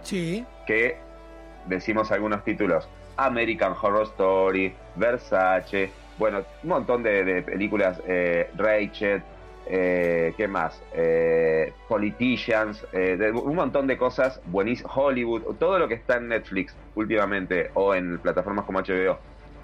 Sí. 0.04 0.46
que 0.66 0.98
decimos 1.66 2.12
algunos 2.12 2.44
títulos. 2.44 2.88
American 3.18 3.74
Horror 3.82 4.04
Story, 4.04 4.74
Versace, 4.96 5.90
bueno, 6.18 6.44
un 6.64 6.70
montón 6.70 7.02
de, 7.04 7.24
de 7.26 7.42
películas, 7.42 8.02
eh, 8.08 8.50
Rachel, 8.56 9.22
eh, 9.68 10.34
¿qué 10.38 10.48
más? 10.48 10.82
Eh, 10.94 11.74
Politicians, 11.88 12.86
eh, 12.94 13.18
de- 13.18 13.32
un 13.32 13.56
montón 13.56 13.88
de 13.88 13.98
cosas 13.98 14.40
buenísimas, 14.46 14.92
Hollywood, 14.96 15.56
todo 15.58 15.80
lo 15.80 15.88
que 15.88 15.96
está 15.96 16.18
en 16.18 16.28
Netflix 16.30 16.76
últimamente 16.96 17.72
o 17.74 17.94
en 17.96 18.20
plataformas 18.20 18.66
como 18.66 18.80
HBO, 18.80 19.18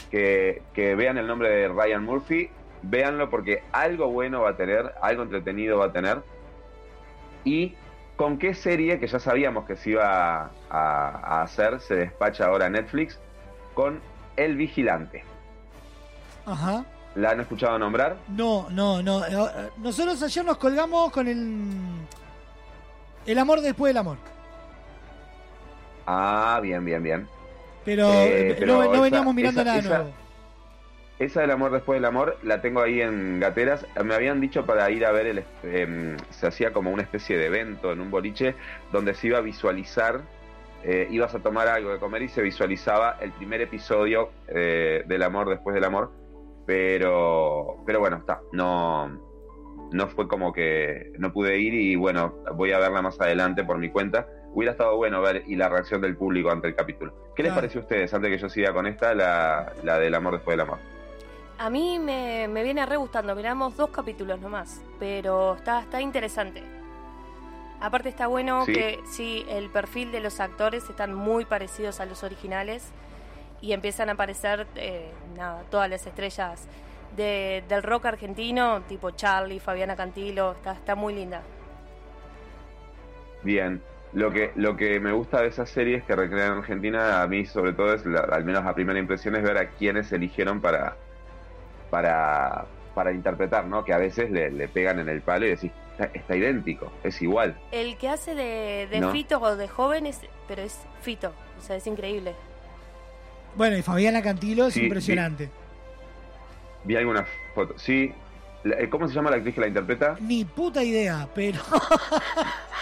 que, 0.10 0.62
que 0.74 0.96
vean 0.96 1.18
el 1.18 1.28
nombre 1.28 1.50
de 1.50 1.68
Ryan 1.68 2.04
Murphy, 2.04 2.50
véanlo 2.84 3.30
porque 3.30 3.62
algo 3.72 4.08
bueno 4.10 4.42
va 4.42 4.50
a 4.52 4.58
tener, 4.58 4.94
algo 5.02 5.24
entretenido 5.24 5.78
va 5.78 5.86
a 5.86 5.92
tener. 5.92 6.18
Y 7.44 7.76
con 8.18 8.38
qué 8.38 8.54
serie, 8.54 9.00
que 9.00 9.08
ya 9.08 9.20
sabíamos 9.20 9.66
que 9.66 9.76
se 9.76 9.92
iba 9.92 10.46
a, 10.46 10.50
a 10.70 11.42
hacer, 11.44 11.80
se 11.80 11.96
despacha 11.96 12.46
ahora 12.46 12.70
Netflix, 12.70 13.20
con 13.74 14.00
El 14.36 14.58
Vigilante. 14.58 15.24
Ajá. 16.46 16.84
¿La 17.16 17.32
han 17.32 17.42
escuchado 17.42 17.78
nombrar? 17.78 18.18
No, 18.30 18.68
no, 18.70 19.02
no. 19.04 19.26
Eh, 19.26 19.30
eh, 19.32 19.70
Nosotros 19.78 20.22
ayer 20.24 20.46
nos 20.46 20.58
colgamos 20.58 21.12
con 21.12 21.28
el. 21.28 21.68
El 23.26 23.38
amor 23.38 23.62
después 23.62 23.90
del 23.90 23.98
amor. 23.98 24.18
Ah, 26.06 26.60
bien, 26.62 26.84
bien, 26.84 27.04
bien. 27.04 27.28
Pero, 27.86 28.08
Eh, 28.12 28.52
eh, 28.52 28.56
pero 28.60 28.74
no, 28.74 28.84
no 28.86 28.92
esa- 28.94 29.02
veníamos 29.02 29.34
mirando 29.36 29.62
esa- 29.62 29.70
nada 29.70 29.80
esa- 29.80 29.98
nuevo. 29.98 30.14
Esa 31.20 31.42
del 31.42 31.52
amor 31.52 31.72
después 31.72 31.98
del 31.98 32.06
amor 32.06 32.38
la 32.42 32.62
tengo 32.62 32.82
ahí 32.82 33.00
en 33.02 33.40
Gateras. 33.40 33.86
Me 34.04 34.16
habían 34.16 34.42
dicho 34.42 34.66
para 34.66 34.90
ir 34.90 35.06
a 35.06 35.12
ver 35.12 35.28
el. 35.28 35.44
em, 35.64 36.18
se 36.32 36.48
hacía 36.48 36.74
como 36.74 36.90
una 36.92 37.04
especie 37.04 37.38
de 37.38 37.46
evento 37.46 37.92
en 37.92 38.02
un 38.02 38.10
boliche 38.10 38.56
donde 38.92 39.14
se 39.14 39.28
iba 39.28 39.38
a 39.38 39.42
visualizar. 39.42 40.22
eh, 40.84 41.08
ibas 41.12 41.36
a 41.36 41.38
tomar 41.38 41.68
algo 41.68 41.92
de 41.92 42.00
comer 42.00 42.24
y 42.24 42.28
se 42.28 42.42
visualizaba 42.42 43.18
el 43.22 43.32
primer 43.34 43.62
episodio 43.62 44.32
eh, 44.48 45.04
del 45.06 45.22
amor 45.22 45.48
después 45.48 45.76
del 45.76 45.84
amor. 45.84 46.12
Pero. 46.66 47.78
Pero 47.86 48.00
bueno, 48.00 48.18
está. 48.18 48.42
No. 48.52 49.30
No 49.92 50.08
fue 50.08 50.28
como 50.28 50.54
que 50.54 51.12
no 51.20 51.34
pude 51.34 51.58
ir 51.60 51.74
y 51.74 51.98
bueno, 51.98 52.36
voy 52.56 52.72
a 52.72 52.80
verla 52.80 53.02
más 53.02 53.20
adelante 53.20 53.64
por 53.66 53.78
mi 53.78 53.90
cuenta. 53.90 54.26
Hubiera 54.54 54.72
estado 54.72 54.96
bueno 54.96 55.22
ver 55.22 55.44
y 55.48 55.56
la 55.58 55.68
reacción 55.68 56.00
del 56.02 56.16
público 56.16 56.50
ante 56.50 56.70
el 56.70 56.76
capítulo. 56.76 57.14
¿Qué 57.36 57.44
les 57.44 57.52
Claro. 57.52 57.62
pareció 57.62 57.82
a 57.82 57.84
ustedes 57.84 58.14
antes 58.14 58.32
que 58.32 58.38
yo 58.38 58.48
siga 58.50 58.74
con 58.74 58.88
esta, 58.88 59.14
la, 59.14 59.74
la 59.84 60.00
del 60.00 60.16
amor 60.16 60.34
después 60.36 60.54
del 60.56 60.62
amor? 60.62 60.80
A 61.58 61.70
mí 61.70 62.00
me, 62.00 62.48
me 62.48 62.64
viene 62.64 62.86
re 62.86 62.96
gustando, 62.98 63.36
miramos 63.36 63.76
dos 63.76 63.90
capítulos 63.90 64.40
nomás, 64.40 64.82
pero 64.98 65.56
está, 65.56 65.82
está 65.82 66.00
interesante. 66.02 66.64
Aparte 67.82 68.10
está 68.10 68.28
bueno 68.28 68.66
Sí. 68.66 68.74
que 68.74 69.00
sí, 69.10 69.46
el 69.50 69.70
perfil 69.70 70.12
de 70.12 70.22
los 70.22 70.40
actores 70.40 70.90
están 70.90 71.14
muy 71.14 71.46
parecidos 71.46 72.00
a 72.00 72.06
los 72.06 72.24
originales 72.24 72.92
y 73.62 73.74
empiezan 73.74 74.10
a 74.10 74.14
aparecer 74.14 74.68
eh, 74.76 75.12
nada, 75.38 75.64
todas 75.70 75.90
las 75.90 76.06
estrellas 76.06 76.68
de- 77.16 77.64
del 77.70 77.84
rock 77.84 78.06
argentino, 78.08 78.82
tipo 78.88 79.12
Charlie, 79.12 79.60
Fabiana 79.60 79.96
Cantilo, 79.96 80.54
está, 80.54 80.74
está 80.74 80.96
muy 80.96 81.14
linda. 81.14 81.42
Bien. 83.44 83.82
Lo 84.14 84.30
que, 84.32 84.52
lo 84.56 84.76
que 84.76 85.00
me 85.00 85.14
gusta 85.14 85.42
de 85.42 85.48
esas 85.48 85.70
series 85.70 86.04
que 86.04 86.16
recrean 86.16 86.52
en 86.54 86.58
Argentina, 86.60 87.22
a 87.22 87.28
mí 87.28 87.46
sobre 87.46 87.72
todo 87.72 87.94
es, 87.94 88.06
la- 88.06 88.20
al 88.22 88.44
menos 88.44 88.66
la 88.66 88.74
primera 88.76 89.00
impresión, 89.00 89.36
es 89.38 89.44
ver 89.44 89.58
a 89.58 89.70
quiénes 89.70 90.12
eligieron 90.12 90.60
para, 90.60 90.98
para, 91.90 92.66
para 92.94 93.14
interpretar, 93.14 93.66
¿no? 93.66 93.86
Que 93.86 93.94
a 93.94 93.98
veces 93.98 94.30
le, 94.32 94.52
le 94.52 94.68
pegan 94.68 95.00
en 95.00 95.08
el 95.08 95.22
palo 95.22 95.46
y 95.46 95.50
decís, 95.52 95.72
está, 95.92 96.06
está 96.14 96.36
idéntico, 96.36 96.92
es 97.06 97.22
igual. 97.22 97.58
El 97.72 97.98
que 97.98 98.10
hace 98.10 98.36
de, 98.36 98.88
de 98.92 99.00
¿No? 99.00 99.12
Fito 99.14 99.40
o 99.40 99.56
de 99.56 99.70
joven, 99.70 100.06
es, 100.06 100.20
pero 100.46 100.62
es 100.62 100.78
Fito, 101.02 101.32
o 101.58 101.62
sea, 101.62 101.78
es 101.78 101.88
increíble. 101.88 102.36
Bueno, 103.56 103.78
y 103.78 103.82
Fabiana 103.82 104.22
Cantilo 104.22 104.68
es 104.68 104.74
Sí, 104.74 104.84
impresionante. 104.84 105.50
Vi 106.84 106.96
algunas 106.96 107.28
fotos. 107.54 107.82
Sí. 107.82 108.14
Eh, 108.64 108.88
¿Cómo 108.90 109.08
se 109.08 109.14
llama 109.14 109.30
la 109.32 109.38
actriz 109.38 109.56
que 109.56 109.62
la 109.62 109.68
interpreta? 109.68 110.16
Ni 110.20 110.46
puta 110.46 110.84
idea, 110.84 111.28
pero. 111.36 111.60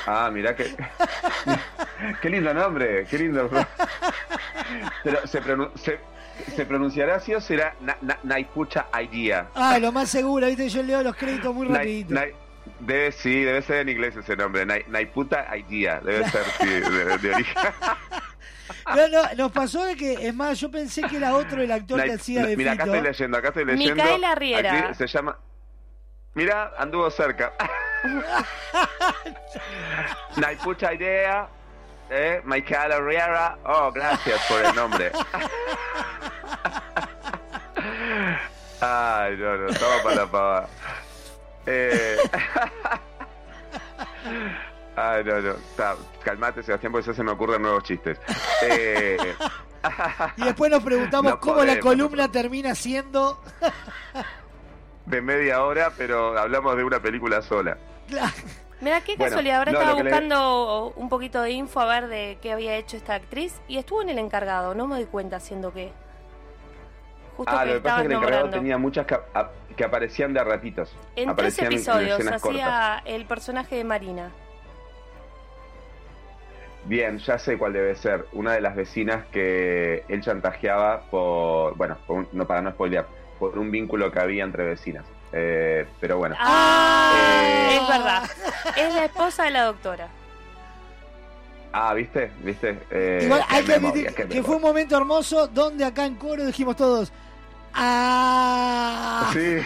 Ah, 0.07 0.31
mirá 0.33 0.55
que. 0.55 0.65
qué 2.21 2.29
lindo 2.29 2.51
nombre, 2.53 3.05
qué 3.09 3.17
lindo. 3.19 3.47
Pero 5.03 5.27
se, 5.27 5.41
pronun- 5.43 5.71
se, 5.75 5.99
¿Se 6.55 6.65
pronunciará 6.65 7.15
así 7.17 7.33
o 7.35 7.41
será 7.41 7.75
na, 7.81 7.95
na- 8.01 8.17
Naipucha 8.23 8.87
Idea? 9.03 9.49
Ah, 9.53 9.77
lo 9.77 9.91
más 9.91 10.09
seguro, 10.09 10.47
viste, 10.47 10.69
yo 10.69 10.81
leo 10.83 11.03
los 11.03 11.15
créditos 11.15 11.53
muy 11.53 11.67
rapidito. 11.67 12.15
Debe, 12.79 13.11
sí, 13.11 13.41
debe 13.43 13.61
ser 13.61 13.81
en 13.81 13.89
inglés 13.89 14.15
ese 14.15 14.35
nombre. 14.37 14.65
Nai- 14.65 14.85
Naiputa 14.87 15.45
Idea. 15.55 15.99
Debe 15.99 16.27
ser, 16.29 16.43
sí, 16.59 16.67
de, 16.67 17.17
de 17.17 17.33
origen. 17.35 17.55
No, 18.95 19.07
no, 19.07 19.33
nos 19.35 19.51
pasó 19.51 19.83
de 19.85 19.95
que, 19.95 20.27
es 20.27 20.33
más, 20.33 20.59
yo 20.59 20.71
pensé 20.71 21.01
que 21.03 21.17
era 21.17 21.35
otro 21.35 21.61
el 21.61 21.71
actor 21.71 22.01
que 22.01 22.09
Nai- 22.11 22.15
hacía 22.15 22.45
de 22.45 22.57
Mira, 22.57 22.73
acá 22.73 22.85
estoy 22.85 23.01
leyendo, 23.01 23.37
acá 23.37 23.47
estoy 23.49 23.65
leyendo. 23.65 23.95
Micaela 23.95 24.35
Riera. 24.35 24.79
Aquí 24.87 24.95
se 24.95 25.07
llama... 25.07 25.37
Mira, 26.35 26.71
anduvo 26.77 27.09
cerca. 27.09 27.53
Naipucha 30.37 30.93
Idea. 30.93 31.47
Eh, 32.09 32.41
Micaela 32.45 32.99
Riera. 32.99 33.57
Oh, 33.65 33.91
gracias 33.91 34.39
por 34.47 34.63
el 34.63 34.75
nombre. 34.75 35.11
Ay, 38.81 39.35
no, 39.37 39.57
no, 39.57 39.69
estaba 39.69 40.03
para 40.03 40.15
la 40.15 40.27
pava. 40.27 40.67
Eh... 41.65 42.17
Ay, 45.01 45.23
no, 45.23 45.39
no. 45.41 45.51
Está, 45.51 45.95
calmate, 46.23 46.61
Sebastián, 46.63 46.91
porque 46.91 47.07
ya 47.07 47.13
se 47.13 47.23
me 47.23 47.31
ocurren 47.31 47.61
nuevos 47.61 47.83
chistes. 47.83 48.19
Eh... 48.63 49.17
Y 50.35 50.43
después 50.43 50.69
nos 50.69 50.83
preguntamos 50.83 51.31
No 51.35 51.39
cómo 51.39 51.55
la 51.63 51.79
podemos, 51.79 51.85
columna 51.85 52.29
termina 52.29 52.75
siendo. 52.75 53.41
de 55.05 55.21
media 55.21 55.63
hora, 55.63 55.91
pero 55.97 56.37
hablamos 56.37 56.75
de 56.75 56.83
una 56.83 56.99
película 56.99 57.41
sola. 57.41 57.77
Mira, 58.81 58.99
qué 59.01 59.15
Bueno, 59.15 59.29
casualidad. 59.31 59.59
Ahora 59.59 59.71
no, 59.71 59.79
estaba 59.79 59.97
que 59.97 60.03
le- 60.03 60.09
buscando 60.09 60.93
un 60.97 61.07
poquito 61.07 61.41
de 61.41 61.51
info 61.51 61.79
a 61.79 61.85
ver 61.85 62.07
de 62.09 62.37
qué 62.41 62.51
había 62.51 62.75
hecho 62.75 62.97
esta 62.97 63.13
actriz 63.15 63.55
y 63.69 63.77
estuvo 63.77 64.01
en 64.01 64.09
el 64.09 64.19
encargado. 64.19 64.75
No 64.75 64.85
me 64.85 64.95
doy 64.95 65.05
cuenta 65.05 65.37
haciendo 65.37 65.73
qué. 65.73 65.93
Justo 67.37 67.53
ah, 67.55 67.61
que 67.63 67.67
lo 67.69 67.73
que 67.75 67.79
pasa 67.81 67.95
es 67.95 68.01
que 68.01 68.05
el 68.07 68.11
encargado 68.11 68.41
nombrando. 68.43 68.57
tenía 68.57 68.77
muchas 68.77 69.05
que, 69.05 69.13
a- 69.15 69.49
que 69.77 69.83
aparecían 69.85 70.33
de 70.33 70.43
ratitos. 70.43 70.93
En 71.15 71.33
tres 71.37 71.57
episodios 71.59 72.19
escenas 72.19 72.41
cortas. 72.41 72.61
hacía 72.63 73.01
el 73.05 73.25
personaje 73.25 73.77
de 73.77 73.83
Marina. 73.85 74.31
Bien, 76.89 77.19
ya 77.19 77.37
sé 77.37 77.55
cuál 77.55 77.73
debe 77.73 77.93
ser. 77.93 78.25
Una 78.33 78.53
de 78.53 78.61
las 78.61 78.75
vecinas 78.75 79.23
que 79.31 80.03
él 80.09 80.21
chantajeaba 80.23 81.01
por, 81.11 81.77
bueno, 81.77 81.99
por 82.07 82.17
un- 82.17 82.27
no 82.31 82.47
para 82.47 82.63
no 82.63 82.71
spoilear, 82.71 83.05
por 83.37 83.59
un 83.59 83.69
vínculo 83.69 84.11
que 84.11 84.19
había 84.19 84.43
entre 84.43 84.63
vecinas. 84.65 85.05
Eh, 85.31 85.85
pero 85.99 86.17
bueno. 86.17 86.35
Ah, 86.39 87.69
es 87.71 87.87
verdad. 87.87 88.23
Es 88.75 88.95
la 88.95 89.05
esposa 89.05 89.43
de 89.43 89.51
la 89.51 89.65
doctora. 89.65 90.07
Ah, 91.71 91.93
¿viste? 91.93 92.31
¿Viste? 92.41 92.79
Eh, 92.89 93.19
Igual 93.25 93.43
hay 93.47 93.63
que 93.63 93.73
admitir 93.75 94.11
qué 94.15 94.27
que 94.27 94.41
fue 94.41 94.55
un 94.55 94.61
momento 94.63 94.97
hermoso 94.97 95.45
donde 95.47 95.85
acá 95.85 96.07
en 96.07 96.15
coro 96.15 96.43
dijimos 96.43 96.75
todos. 96.75 97.13
¡Ah! 97.71 99.29
Sí. 99.31 99.57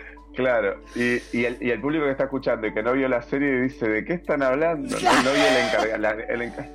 Claro, 0.40 0.80
y, 0.94 1.20
y, 1.32 1.44
el, 1.44 1.58
y 1.60 1.70
el 1.70 1.80
público 1.80 2.04
que 2.06 2.12
está 2.12 2.24
escuchando 2.24 2.66
y 2.66 2.72
que 2.74 2.82
no 2.82 2.92
vio 2.92 3.08
la 3.08 3.22
serie 3.22 3.60
dice, 3.62 3.88
¿de 3.88 4.04
qué 4.04 4.14
están 4.14 4.42
hablando? 4.42 4.96
No, 5.00 5.12
no 5.22 5.32
vio 5.32 5.46
el 5.46 5.56
encargado. 5.66 6.20
el, 6.28 6.40
enca- 6.42 6.68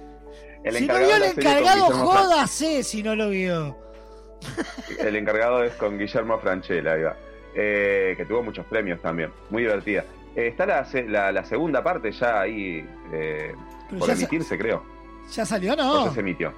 el 0.64 0.76
si 0.76 0.88
no 0.88 0.94
encargado 0.98 1.06
vio 1.08 1.16
el 1.16 1.22
la 1.22 1.28
encargado, 1.30 1.86
jódase 1.92 2.84
si 2.84 3.02
no 3.04 3.16
lo 3.16 3.30
vio. 3.30 3.78
El 5.00 5.16
encargado 5.16 5.64
es 5.64 5.74
con 5.74 5.98
Guillermo 5.98 6.38
Franchella, 6.40 6.94
ahí 6.94 7.02
va. 7.04 7.16
Eh, 7.56 8.14
que 8.18 8.26
tuvo 8.26 8.44
muchos 8.44 8.66
premios 8.68 9.02
también. 9.02 9.32
Muy 9.50 9.64
divertida. 9.64 10.04
Eh, 10.36 10.48
está 10.48 10.66
la, 10.66 10.84
se- 10.86 11.08
la, 11.08 11.32
la 11.32 11.46
segunda 11.46 11.82
parte 11.84 12.12
ya 12.12 12.42
ahí 12.42 12.86
eh, 13.14 13.54
por 13.98 14.10
emitirse, 14.10 14.58
creo. 14.58 14.84
¿Ya 15.32 15.46
salió 15.46 15.72
o 15.72 15.76
O 15.76 15.78
no? 15.78 16.06
ya 16.08 16.12
se 16.14 16.20
emitió. 16.20 16.54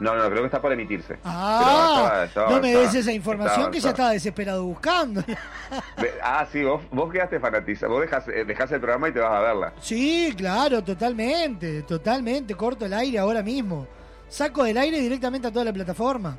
No, 0.00 0.14
no, 0.14 0.28
creo 0.30 0.42
que 0.42 0.46
está 0.46 0.60
por 0.62 0.72
emitirse. 0.72 1.18
Ah, 1.24 1.58
Pero 1.60 2.04
estaba- 2.06 2.24
estaba- 2.24 2.50
no 2.50 2.60
me 2.60 2.68
estaba- 2.68 2.86
des 2.86 2.94
esa 2.94 3.12
información 3.12 3.70
que 3.72 3.80
ya 3.80 3.88
estaba- 3.90 4.10
desesperado 4.10 4.64
buscando. 4.64 5.22
Ah, 6.22 6.46
sí, 6.50 6.62
vos, 6.62 6.82
vos 6.92 7.12
quedaste 7.12 7.40
fanatizado. 7.40 7.92
Vos 7.92 8.02
dejás, 8.02 8.26
eh, 8.28 8.44
dejás 8.44 8.70
el 8.72 8.80
programa 8.80 9.08
y 9.08 9.12
te 9.12 9.20
vas 9.20 9.32
a 9.32 9.40
verla. 9.40 9.72
Sí, 9.80 10.32
claro, 10.36 10.82
totalmente, 10.84 11.82
totalmente. 11.82 12.54
Corto 12.54 12.86
el 12.86 12.92
aire 12.94 13.18
ahora 13.18 13.42
mismo. 13.42 13.86
Saco 14.28 14.62
del 14.64 14.78
aire 14.78 15.00
directamente 15.00 15.48
a 15.48 15.52
toda 15.52 15.64
la 15.64 15.72
plataforma. 15.72 16.36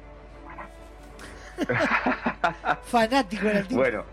Fanático 2.83 3.47
era 3.47 3.59
el 3.59 3.67
tipo. 3.67 3.81
Bueno, 3.81 4.03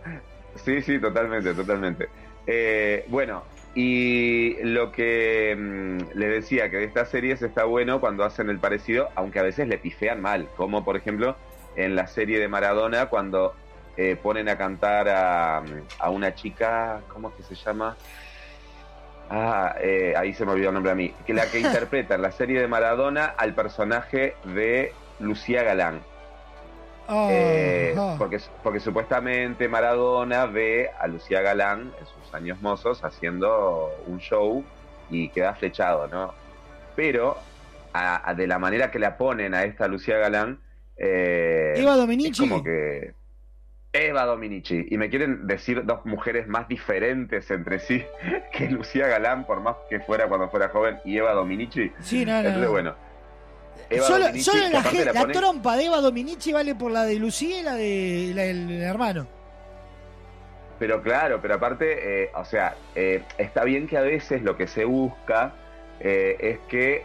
sí, 0.65 0.83
sí, 0.83 0.99
totalmente, 1.01 1.55
totalmente. 1.55 2.09
Eh, 2.47 3.05
bueno, 3.09 3.45
y 3.77 4.57
lo 4.63 4.91
que 4.91 5.55
mm, 5.55 6.19
les 6.19 6.31
decía, 6.31 6.71
que 6.71 6.79
de 6.79 6.85
estas 6.85 7.11
series 7.11 7.43
está 7.43 7.65
bueno 7.65 8.01
cuando 8.01 8.25
hacen 8.25 8.49
el 8.49 8.59
parecido, 8.59 9.11
aunque 9.15 9.39
a 9.39 9.43
veces 9.43 9.69
le 9.69 9.77
pifean 9.77 10.21
mal, 10.23 10.49
como 10.57 10.83
por 10.83 10.97
ejemplo 10.97 11.37
en 11.77 11.95
la 11.95 12.07
serie 12.07 12.41
de 12.41 12.49
Maradona, 12.49 13.11
cuando 13.11 13.55
eh, 13.99 14.17
ponen 14.21 14.49
a 14.49 14.57
cantar 14.57 15.11
a, 15.11 15.63
a 15.99 16.11
una 16.11 16.35
chica, 16.35 17.03
¿cómo 17.13 17.29
es 17.29 17.35
que 17.35 17.43
se 17.43 17.55
llama? 17.55 17.95
Ah, 19.29 19.75
eh, 19.81 20.15
ahí 20.17 20.33
se 20.33 20.47
me 20.47 20.53
olvidó 20.53 20.69
el 20.69 20.75
nombre 20.75 20.93
a 20.93 20.95
mí. 20.95 21.13
Que 21.27 21.35
la 21.35 21.45
que 21.51 21.61
interpreta 21.61 22.15
en 22.15 22.23
la 22.23 22.33
serie 22.33 22.59
de 22.59 22.69
Maradona 22.69 23.27
al 23.27 23.55
personaje 23.55 24.37
de 24.45 24.95
Lucía 25.21 25.63
Galán. 25.63 26.01
Eh, 27.09 27.95
porque, 28.19 28.41
porque 28.63 28.81
supuestamente 28.81 29.69
Maradona 29.69 30.47
ve 30.47 30.91
a 30.99 31.07
Lucía 31.07 31.41
Galán 31.41 31.93
en 32.01 32.07
sus 32.07 32.35
años 32.35 32.61
mozos 32.61 33.05
haciendo 33.05 33.91
un 34.07 34.19
show 34.19 34.65
y 35.11 35.29
queda 35.29 35.55
flechado, 35.55 36.09
¿no? 36.09 36.35
Pero 36.97 37.37
a- 37.93 38.29
a- 38.31 38.35
de 38.35 38.47
la 38.47 38.59
manera 38.59 38.91
que 38.91 38.99
la 38.99 39.17
ponen 39.17 39.55
a 39.55 39.63
esta 39.65 39.87
Lucía 39.89 40.19
Galán, 40.19 40.59
eh, 40.97 41.75
Eva 41.77 41.95
Dominici. 41.97 42.31
es 42.31 42.39
como 42.51 42.63
que 42.65 43.15
Eva 43.93 44.25
Dominici 44.27 44.87
y 44.91 44.99
me 44.99 45.09
quieren 45.09 45.47
decir 45.47 45.85
dos 45.85 46.05
mujeres 46.05 46.49
más 46.49 46.69
diferentes 46.69 47.51
entre 47.51 47.79
sí 47.79 48.05
que 48.53 48.69
Lucía 48.69 49.07
Galán, 49.07 49.47
por 49.47 49.61
más 49.61 49.77
que 49.89 50.01
fuera 50.01 50.27
cuando 50.29 50.51
fuera 50.51 50.69
joven, 50.71 50.99
y 51.05 51.17
Eva 51.19 51.33
Dominici. 51.33 51.93
Sí, 52.01 52.25
no, 52.27 52.33
no, 52.33 52.39
Entonces, 52.39 52.63
no. 52.63 52.71
bueno. 52.71 53.06
Eva 53.89 54.05
Solo, 54.07 54.25
Dominici, 54.27 54.51
solo 54.51 54.91
que 54.91 55.05
la, 55.05 55.27
trompa 55.29 55.77
de 55.77 55.85
Eva 55.87 56.01
Dominici 56.01 56.53
vale 56.53 56.75
por 56.75 56.91
la 56.91 57.05
de 57.05 57.15
Lucía 57.17 57.61
y 57.61 57.63
la 57.63 57.75
de 57.75 58.33
del 58.35 58.83
hermano. 58.83 59.27
Pero 60.79 61.03
claro, 61.03 61.39
pero 61.41 61.55
aparte, 61.55 62.25
eh, 62.25 62.31
o 62.35 62.45
sea, 62.45 62.75
eh, 62.95 63.23
está 63.39 63.65
bien 63.65 63.87
que 63.87 63.97
a 63.97 64.03
veces 64.03 64.43
lo 64.43 64.57
que 64.57 64.67
se 64.67 64.85
busca 64.85 65.55
eh, 66.01 66.37
es 66.39 66.59
que, 66.69 67.05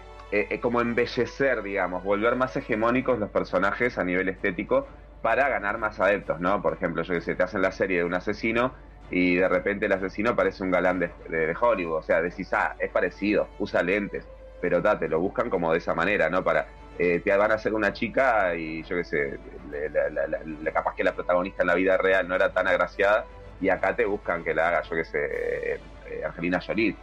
como 0.61 0.81
embellecer, 0.81 1.61
digamos, 1.61 2.03
volver 2.03 2.35
más 2.35 2.55
hegemónicos 2.57 3.19
los 3.19 3.29
personajes 3.29 3.97
a 3.97 4.03
nivel 4.03 4.27
estético 4.29 4.87
para 5.21 5.47
ganar 5.49 5.77
más 5.77 5.99
adeptos, 5.99 6.39
¿no? 6.41 6.61
Por 6.61 6.73
ejemplo, 6.73 7.03
yo 7.03 7.13
que 7.13 7.21
sé, 7.21 7.35
te 7.35 7.43
hacen 7.43 7.61
la 7.61 7.71
serie 7.71 7.99
de 7.99 8.03
un 8.05 8.13
asesino 8.13 8.73
y 9.09 9.35
de 9.35 9.47
repente 9.47 9.85
el 9.85 9.91
asesino 9.93 10.35
parece 10.35 10.63
un 10.63 10.71
galán 10.71 10.99
de, 10.99 11.11
de- 11.29 11.47
de 11.47 11.55
Hollywood, 11.59 11.97
o 11.97 12.01
sea, 12.01 12.21
decís, 12.21 12.51
ah, 12.53 12.75
es 12.79 12.89
parecido, 12.89 13.47
usa 13.59 13.83
lentes, 13.83 14.25
pero 14.61 14.81
ta, 14.81 14.97
te 14.99 15.07
lo 15.09 15.19
buscan 15.19 15.49
como 15.49 15.71
de 15.71 15.79
esa 15.79 15.93
manera, 15.95 16.29
¿no? 16.29 16.43
Para, 16.43 16.67
eh, 16.99 17.19
te 17.23 17.35
van 17.35 17.51
a 17.51 17.55
hacer 17.55 17.73
una 17.73 17.91
chica 17.93 18.53
y 18.55 18.83
yo 18.83 18.95
qué 18.97 19.03
sé, 19.03 19.39
la- 19.69 20.27
la- 20.27 20.71
capaz 20.71 20.93
que 20.95 21.03
la 21.03 21.13
protagonista 21.15 21.63
en 21.63 21.67
la 21.67 21.75
vida 21.75 21.97
real 21.97 22.27
no 22.27 22.35
era 22.35 22.53
tan 22.53 22.67
agraciada 22.67 23.25
y 23.59 23.69
acá 23.69 23.95
te 23.95 24.05
buscan 24.05 24.43
que 24.43 24.53
la 24.53 24.67
haga, 24.69 24.81
yo 24.83 24.95
qué 24.95 25.05
sé, 25.05 25.25
eh, 25.25 25.79
eh, 26.09 26.21
Angelina 26.25 26.59
Jolie. 26.65 26.95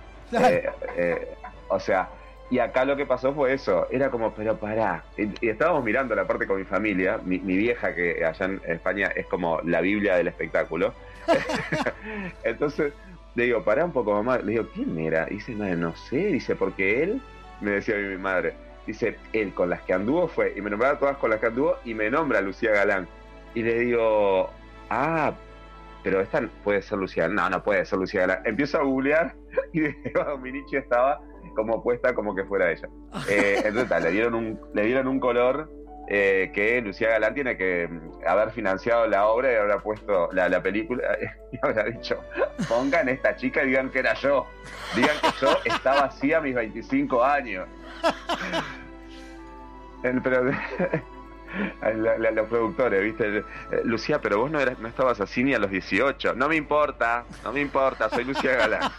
Eh, 0.96 1.36
o 1.68 1.80
sea, 1.80 2.10
y 2.50 2.58
acá 2.60 2.84
lo 2.84 2.96
que 2.96 3.06
pasó 3.06 3.34
fue 3.34 3.52
eso, 3.52 3.86
era 3.90 4.10
como, 4.10 4.34
pero 4.34 4.58
pará, 4.58 5.04
y, 5.16 5.46
y 5.46 5.50
estábamos 5.50 5.84
mirando 5.84 6.14
la 6.14 6.26
parte 6.26 6.46
con 6.46 6.58
mi 6.58 6.64
familia, 6.64 7.18
mi, 7.22 7.38
mi 7.40 7.56
vieja 7.56 7.94
que 7.94 8.24
allá 8.24 8.46
en 8.46 8.60
España 8.66 9.12
es 9.14 9.26
como 9.26 9.60
la 9.64 9.80
Biblia 9.80 10.16
del 10.16 10.28
espectáculo. 10.28 10.94
Entonces, 12.42 12.92
le 13.34 13.44
digo, 13.44 13.62
pará 13.62 13.84
un 13.84 13.92
poco 13.92 14.12
mamá, 14.12 14.38
le 14.38 14.52
digo, 14.52 14.66
¿quién 14.72 14.98
era? 14.98 15.26
dice, 15.26 15.54
madre, 15.54 15.76
no 15.76 15.94
sé, 15.94 16.16
dice, 16.16 16.56
porque 16.56 17.02
él, 17.02 17.20
me 17.60 17.72
decía 17.72 17.96
mi 17.96 18.16
madre, 18.16 18.54
dice, 18.86 19.16
él 19.32 19.52
con 19.54 19.70
las 19.70 19.82
que 19.82 19.92
anduvo 19.92 20.28
fue, 20.28 20.54
y 20.56 20.60
me 20.60 20.70
nombraba 20.70 20.98
todas 20.98 21.16
con 21.18 21.30
las 21.30 21.40
que 21.40 21.46
anduvo, 21.46 21.76
y 21.84 21.94
me 21.94 22.10
nombra 22.10 22.40
Lucía 22.40 22.72
Galán. 22.72 23.08
Y 23.54 23.62
le 23.62 23.78
digo, 23.80 24.50
ah, 24.90 25.34
pero 26.02 26.20
esta 26.20 26.40
puede 26.64 26.82
ser 26.82 26.98
Lucía 26.98 27.24
Galán. 27.24 27.36
No, 27.36 27.58
no 27.58 27.62
puede 27.62 27.84
ser 27.84 27.98
Lucía 27.98 28.20
Galán. 28.22 28.42
Empiezo 28.44 28.78
a 28.78 28.82
googlear 28.82 29.34
y 29.72 29.84
Eva 30.08 30.24
Dominici 30.24 30.76
estaba 30.76 31.20
como 31.54 31.82
puesta 31.82 32.14
como 32.14 32.34
que 32.34 32.44
fuera 32.44 32.70
ella. 32.70 32.88
Eh, 33.28 33.62
entonces, 33.64 33.88
tal, 33.88 34.02
le 34.02 34.10
dieron 34.10 34.34
un, 34.34 34.60
le 34.74 34.84
dieron 34.84 35.08
un 35.08 35.18
color 35.18 35.70
eh, 36.10 36.50
que 36.54 36.80
Lucía 36.80 37.10
Galán 37.10 37.34
tiene 37.34 37.56
que 37.56 37.86
mm, 37.88 38.26
haber 38.26 38.50
financiado 38.52 39.06
la 39.06 39.26
obra 39.26 39.52
y 39.52 39.56
habrá 39.56 39.78
puesto 39.80 40.30
la, 40.32 40.48
la 40.48 40.62
película 40.62 41.02
y 41.52 41.58
habrá 41.62 41.84
dicho, 41.84 42.18
pongan 42.68 43.08
esta 43.08 43.36
chica 43.36 43.62
y 43.62 43.68
digan 43.68 43.90
que 43.90 43.98
era 44.00 44.14
yo. 44.14 44.46
Digan 44.96 45.16
que 45.20 45.28
yo 45.40 45.58
estaba 45.64 46.06
así 46.06 46.32
a 46.32 46.40
mis 46.40 46.54
25 46.54 47.22
años. 47.22 47.68
El- 50.02 50.22
los 52.34 52.48
productores, 52.48 53.02
¿viste? 53.02 53.38
Eh, 53.38 53.44
Lucía, 53.84 54.20
pero 54.20 54.38
vos 54.38 54.50
no, 54.50 54.60
eras, 54.60 54.78
no 54.78 54.88
estabas 54.88 55.20
así 55.20 55.42
ni 55.42 55.54
a 55.54 55.58
los 55.58 55.70
18. 55.70 56.34
No 56.34 56.48
me 56.48 56.56
importa, 56.56 57.24
no 57.44 57.52
me 57.52 57.60
importa, 57.60 58.08
soy 58.10 58.24
Lucía 58.24 58.56
Galán. 58.56 58.90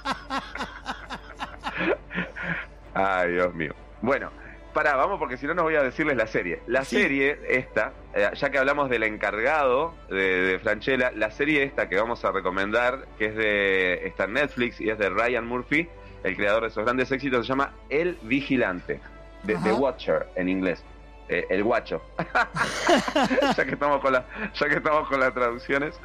Ay, 2.94 3.34
Dios 3.34 3.54
mío. 3.54 3.74
Bueno, 4.02 4.32
Pará, 4.74 4.96
vamos 4.96 5.18
porque 5.20 5.38
si 5.38 5.48
no 5.48 5.54
no 5.54 5.64
voy 5.64 5.76
a 5.76 5.82
decirles 5.82 6.16
la 6.16 6.28
serie. 6.28 6.62
La 6.68 6.84
serie 6.84 7.40
esta, 7.48 7.94
eh, 8.14 8.30
ya 8.34 8.50
que 8.50 8.58
hablamos 8.58 8.90
del 8.90 9.04
encargado 9.04 9.96
de, 10.10 10.42
de 10.42 10.60
Franchella, 10.60 11.12
la 11.16 11.32
serie 11.32 11.64
esta 11.64 11.90
que 11.90 11.96
vamos 11.96 12.24
a 12.24 12.32
recomendar, 12.32 13.08
que 13.18 13.26
es 13.26 13.36
de 13.36 14.08
está 14.08 14.26
en 14.26 14.34
Netflix 14.34 14.80
y 14.80 14.90
es 14.90 14.98
de 15.00 15.10
Ryan 15.10 15.48
Murphy, 15.48 15.90
el 16.24 16.36
creador 16.36 16.64
de 16.64 16.68
esos 16.70 16.84
grandes 16.84 17.12
éxitos, 17.12 17.46
se 17.46 17.52
llama 17.52 17.74
El 17.90 18.18
Vigilante, 18.24 19.00
de 19.44 19.56
The 19.56 19.72
Watcher 19.74 20.28
en 20.36 20.50
inglés. 20.50 20.84
Eh, 21.30 21.46
el 21.52 21.64
guacho. 21.64 22.02
ya 23.56 23.66
que 23.66 23.74
estamos 23.74 24.02
con 24.02 24.14
la, 24.14 24.26
ya 24.54 24.68
que 24.68 24.76
estamos 24.76 25.08
con 25.08 25.20
las 25.20 25.34
traducciones. 25.34 26.00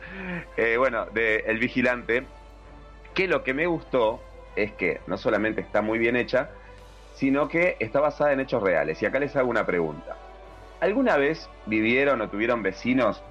Eh, 0.57 0.77
bueno, 0.77 1.07
de 1.07 1.37
El 1.47 1.59
Vigilante, 1.59 2.27
que 3.15 3.27
lo 3.27 3.43
que 3.43 3.55
me 3.55 3.67
gustó 3.67 4.23
es 4.55 4.73
que 4.73 5.01
no 5.07 5.17
solamente 5.17 5.63
está 5.63 5.81
muy 5.81 5.99
bien 5.99 6.17
hecha, 6.17 6.51
sino 7.15 7.49
que 7.49 7.77
está 7.81 8.01
basada 8.01 8.33
en 8.33 8.41
hechos 8.41 8.63
reales. 8.63 9.01
Y 9.03 9.07
acá 9.07 9.19
les 9.19 9.35
hago 9.37 9.49
una 9.49 9.65
pregunta. 9.65 10.17
¿Alguna 10.81 11.17
vez 11.17 11.49
vivieron 11.67 12.21
o 12.21 12.29
tuvieron 12.29 12.63
vecinos 12.63 13.23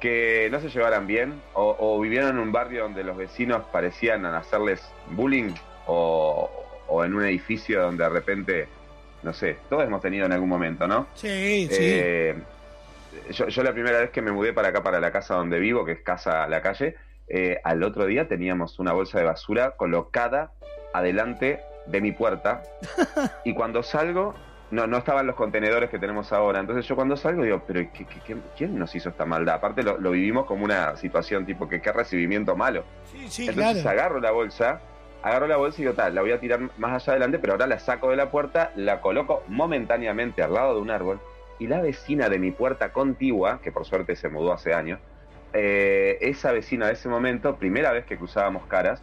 que 0.00 0.48
no 0.50 0.60
se 0.60 0.68
llevaran 0.68 1.06
bien? 1.06 1.40
¿O, 1.54 1.76
o 1.78 2.00
vivieron 2.00 2.30
en 2.30 2.38
un 2.38 2.52
barrio 2.52 2.82
donde 2.82 3.04
los 3.04 3.16
vecinos 3.16 3.62
parecían 3.70 4.24
hacerles 4.26 4.82
bullying? 5.10 5.52
¿O, 5.86 6.50
o 6.88 7.04
en 7.04 7.14
un 7.14 7.24
edificio 7.24 7.82
donde 7.82 8.04
de 8.04 8.10
repente, 8.10 8.68
no 9.22 9.32
sé, 9.32 9.56
todos 9.68 9.84
hemos 9.84 10.00
tenido 10.00 10.26
en 10.26 10.32
algún 10.32 10.48
momento, 10.48 10.86
¿no? 10.86 11.06
Sí, 11.14 11.68
sí. 11.70 11.78
Eh, 11.80 12.36
yo, 13.30 13.48
yo 13.48 13.62
la 13.62 13.72
primera 13.72 14.00
vez 14.00 14.10
que 14.10 14.22
me 14.22 14.32
mudé 14.32 14.52
para 14.52 14.68
acá, 14.68 14.82
para 14.82 15.00
la 15.00 15.10
casa 15.10 15.34
donde 15.34 15.58
vivo, 15.58 15.84
que 15.84 15.92
es 15.92 16.00
casa 16.00 16.44
a 16.44 16.48
la 16.48 16.62
calle, 16.62 16.96
eh, 17.28 17.60
al 17.64 17.82
otro 17.82 18.06
día 18.06 18.28
teníamos 18.28 18.78
una 18.78 18.92
bolsa 18.92 19.18
de 19.18 19.24
basura 19.24 19.72
colocada 19.72 20.52
adelante 20.92 21.60
de 21.86 22.00
mi 22.00 22.12
puerta 22.12 22.62
y 23.44 23.54
cuando 23.54 23.82
salgo 23.82 24.34
no 24.70 24.86
no 24.88 24.96
estaban 24.98 25.26
los 25.26 25.36
contenedores 25.36 25.88
que 25.90 25.98
tenemos 25.98 26.32
ahora. 26.32 26.58
Entonces 26.60 26.84
yo 26.86 26.96
cuando 26.96 27.16
salgo 27.16 27.44
digo 27.44 27.62
pero 27.66 27.80
¿qué, 27.92 28.04
qué- 28.04 28.20
qué- 28.26 28.36
quién 28.56 28.78
nos 28.78 28.94
hizo 28.94 29.08
esta 29.10 29.24
maldad 29.24 29.54
aparte 29.56 29.82
lo, 29.82 29.98
lo 29.98 30.10
vivimos 30.10 30.46
como 30.46 30.64
una 30.64 30.96
situación 30.96 31.46
tipo 31.46 31.68
que 31.68 31.80
qué 31.80 31.92
recibimiento 31.92 32.56
malo. 32.56 32.84
Sí, 33.12 33.28
sí, 33.28 33.48
entonces 33.48 33.82
claro. 33.82 33.90
agarro 34.00 34.20
la 34.20 34.32
bolsa 34.32 34.80
agarro 35.22 35.46
la 35.46 35.56
bolsa 35.56 35.80
y 35.80 35.84
digo 35.84 35.94
tal 35.94 36.14
la 36.14 36.20
voy 36.22 36.32
a 36.32 36.40
tirar 36.40 36.60
más 36.78 36.92
allá 37.02 37.12
adelante 37.12 37.38
pero 37.38 37.52
ahora 37.54 37.66
la 37.66 37.78
saco 37.78 38.10
de 38.10 38.16
la 38.16 38.30
puerta 38.30 38.72
la 38.76 39.00
coloco 39.00 39.42
momentáneamente 39.48 40.42
al 40.42 40.52
lado 40.54 40.74
de 40.74 40.80
un 40.80 40.90
árbol 40.90 41.20
y 41.58 41.68
la 41.68 41.80
vecina 41.80 42.28
de 42.28 42.38
mi 42.38 42.50
puerta 42.50 42.92
contigua 42.92 43.60
que 43.62 43.72
por 43.72 43.86
suerte 43.86 44.14
se 44.16 44.28
mudó 44.28 44.52
hace 44.52 44.74
años 44.74 45.00
eh, 45.52 46.18
esa 46.20 46.52
vecina 46.52 46.86
de 46.86 46.92
ese 46.94 47.08
momento 47.08 47.56
primera 47.56 47.92
vez 47.92 48.04
que 48.04 48.16
cruzábamos 48.18 48.66
caras 48.66 49.00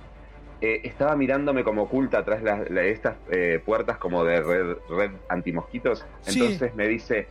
eh, 0.64 0.80
estaba 0.86 1.18
mirándome 1.18 1.66
como 1.66 1.82
oculta 1.82 2.20
atrás 2.20 2.42
de 2.42 2.90
estas 2.90 3.18
eh, 3.30 3.62
puertas 3.66 3.98
como 3.98 4.24
de 4.24 4.42
red, 4.42 4.78
red 4.90 5.12
antimosquitos. 5.28 6.06
Sí. 6.22 6.40
Entonces 6.40 6.74
me 6.74 6.88
dice, 6.88 7.28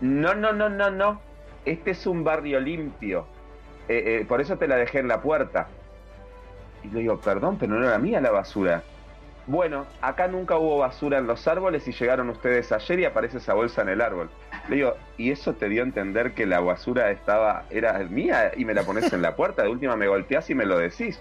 no, 0.00 0.34
no, 0.34 0.54
no, 0.54 0.70
no, 0.70 0.90
no, 0.90 1.20
este 1.66 1.90
es 1.90 2.06
un 2.06 2.24
barrio 2.24 2.58
limpio. 2.58 3.26
Eh, 3.86 4.24
por 4.26 4.40
eso 4.40 4.56
te 4.56 4.66
la 4.66 4.76
dejé 4.76 5.00
en 5.00 5.08
la 5.08 5.20
puerta. 5.20 5.68
Y 6.82 6.88
le 6.88 7.00
digo, 7.00 7.20
perdón, 7.20 7.58
pero 7.60 7.74
no 7.74 7.86
era 7.86 7.98
mía 7.98 8.18
la 8.22 8.30
basura. 8.30 8.82
Bueno, 9.46 9.84
acá 10.00 10.26
nunca 10.28 10.56
hubo 10.56 10.78
basura 10.78 11.18
en 11.18 11.26
los 11.26 11.46
árboles 11.48 11.86
y 11.86 11.92
llegaron 11.92 12.30
ustedes 12.30 12.72
ayer 12.72 13.00
y 13.00 13.04
aparece 13.04 13.36
esa 13.36 13.52
bolsa 13.52 13.82
en 13.82 13.90
el 13.90 14.00
árbol. 14.00 14.30
Le 14.70 14.76
digo, 14.76 14.96
¿y 15.18 15.32
eso 15.32 15.52
te 15.52 15.68
dio 15.68 15.82
a 15.82 15.84
entender 15.84 16.32
que 16.32 16.46
la 16.46 16.60
basura 16.60 17.10
estaba 17.10 17.64
era 17.68 17.98
mía 17.98 18.52
y 18.56 18.64
me 18.64 18.72
la 18.72 18.84
pones 18.84 19.12
en 19.12 19.20
la 19.20 19.36
puerta? 19.36 19.64
De 19.64 19.68
última 19.68 19.96
me 19.96 20.08
golpeás 20.08 20.48
y 20.48 20.54
me 20.54 20.64
lo 20.64 20.78
decís. 20.78 21.20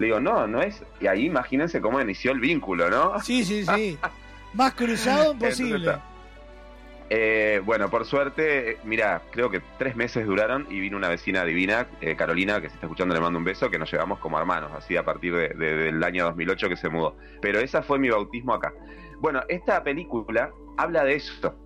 Le 0.00 0.06
digo, 0.06 0.18
no, 0.18 0.46
no 0.48 0.60
es. 0.62 0.82
Y 1.00 1.06
ahí 1.06 1.26
imagínense 1.26 1.80
cómo 1.80 2.00
inició 2.00 2.32
el 2.32 2.40
vínculo, 2.40 2.90
¿no? 2.90 3.18
Sí, 3.22 3.44
sí, 3.44 3.64
sí. 3.64 3.96
Más 4.54 4.74
cruzado 4.74 5.32
imposible. 5.34 5.92
Eh, 7.12 7.60
bueno, 7.64 7.90
por 7.90 8.04
suerte, 8.04 8.78
mira, 8.84 9.22
creo 9.32 9.50
que 9.50 9.60
tres 9.78 9.96
meses 9.96 10.24
duraron 10.24 10.66
y 10.70 10.78
vino 10.78 10.96
una 10.96 11.08
vecina 11.08 11.44
divina, 11.44 11.88
eh, 12.00 12.14
Carolina, 12.14 12.60
que 12.60 12.68
se 12.68 12.74
está 12.74 12.86
escuchando, 12.86 13.12
le 13.14 13.20
mando 13.20 13.36
un 13.38 13.44
beso, 13.44 13.68
que 13.68 13.80
nos 13.80 13.90
llevamos 13.90 14.20
como 14.20 14.38
hermanos, 14.38 14.70
así 14.76 14.96
a 14.96 15.04
partir 15.04 15.34
de- 15.34 15.48
de- 15.48 15.74
del 15.76 16.04
año 16.04 16.24
2008 16.26 16.68
que 16.68 16.76
se 16.76 16.88
mudó. 16.88 17.16
Pero 17.42 17.58
esa 17.58 17.82
fue 17.82 17.98
mi 17.98 18.08
bautismo 18.10 18.54
acá. 18.54 18.72
Bueno, 19.18 19.42
esta 19.48 19.82
película 19.82 20.52
habla 20.76 21.02
de 21.02 21.16
esto, 21.16 21.56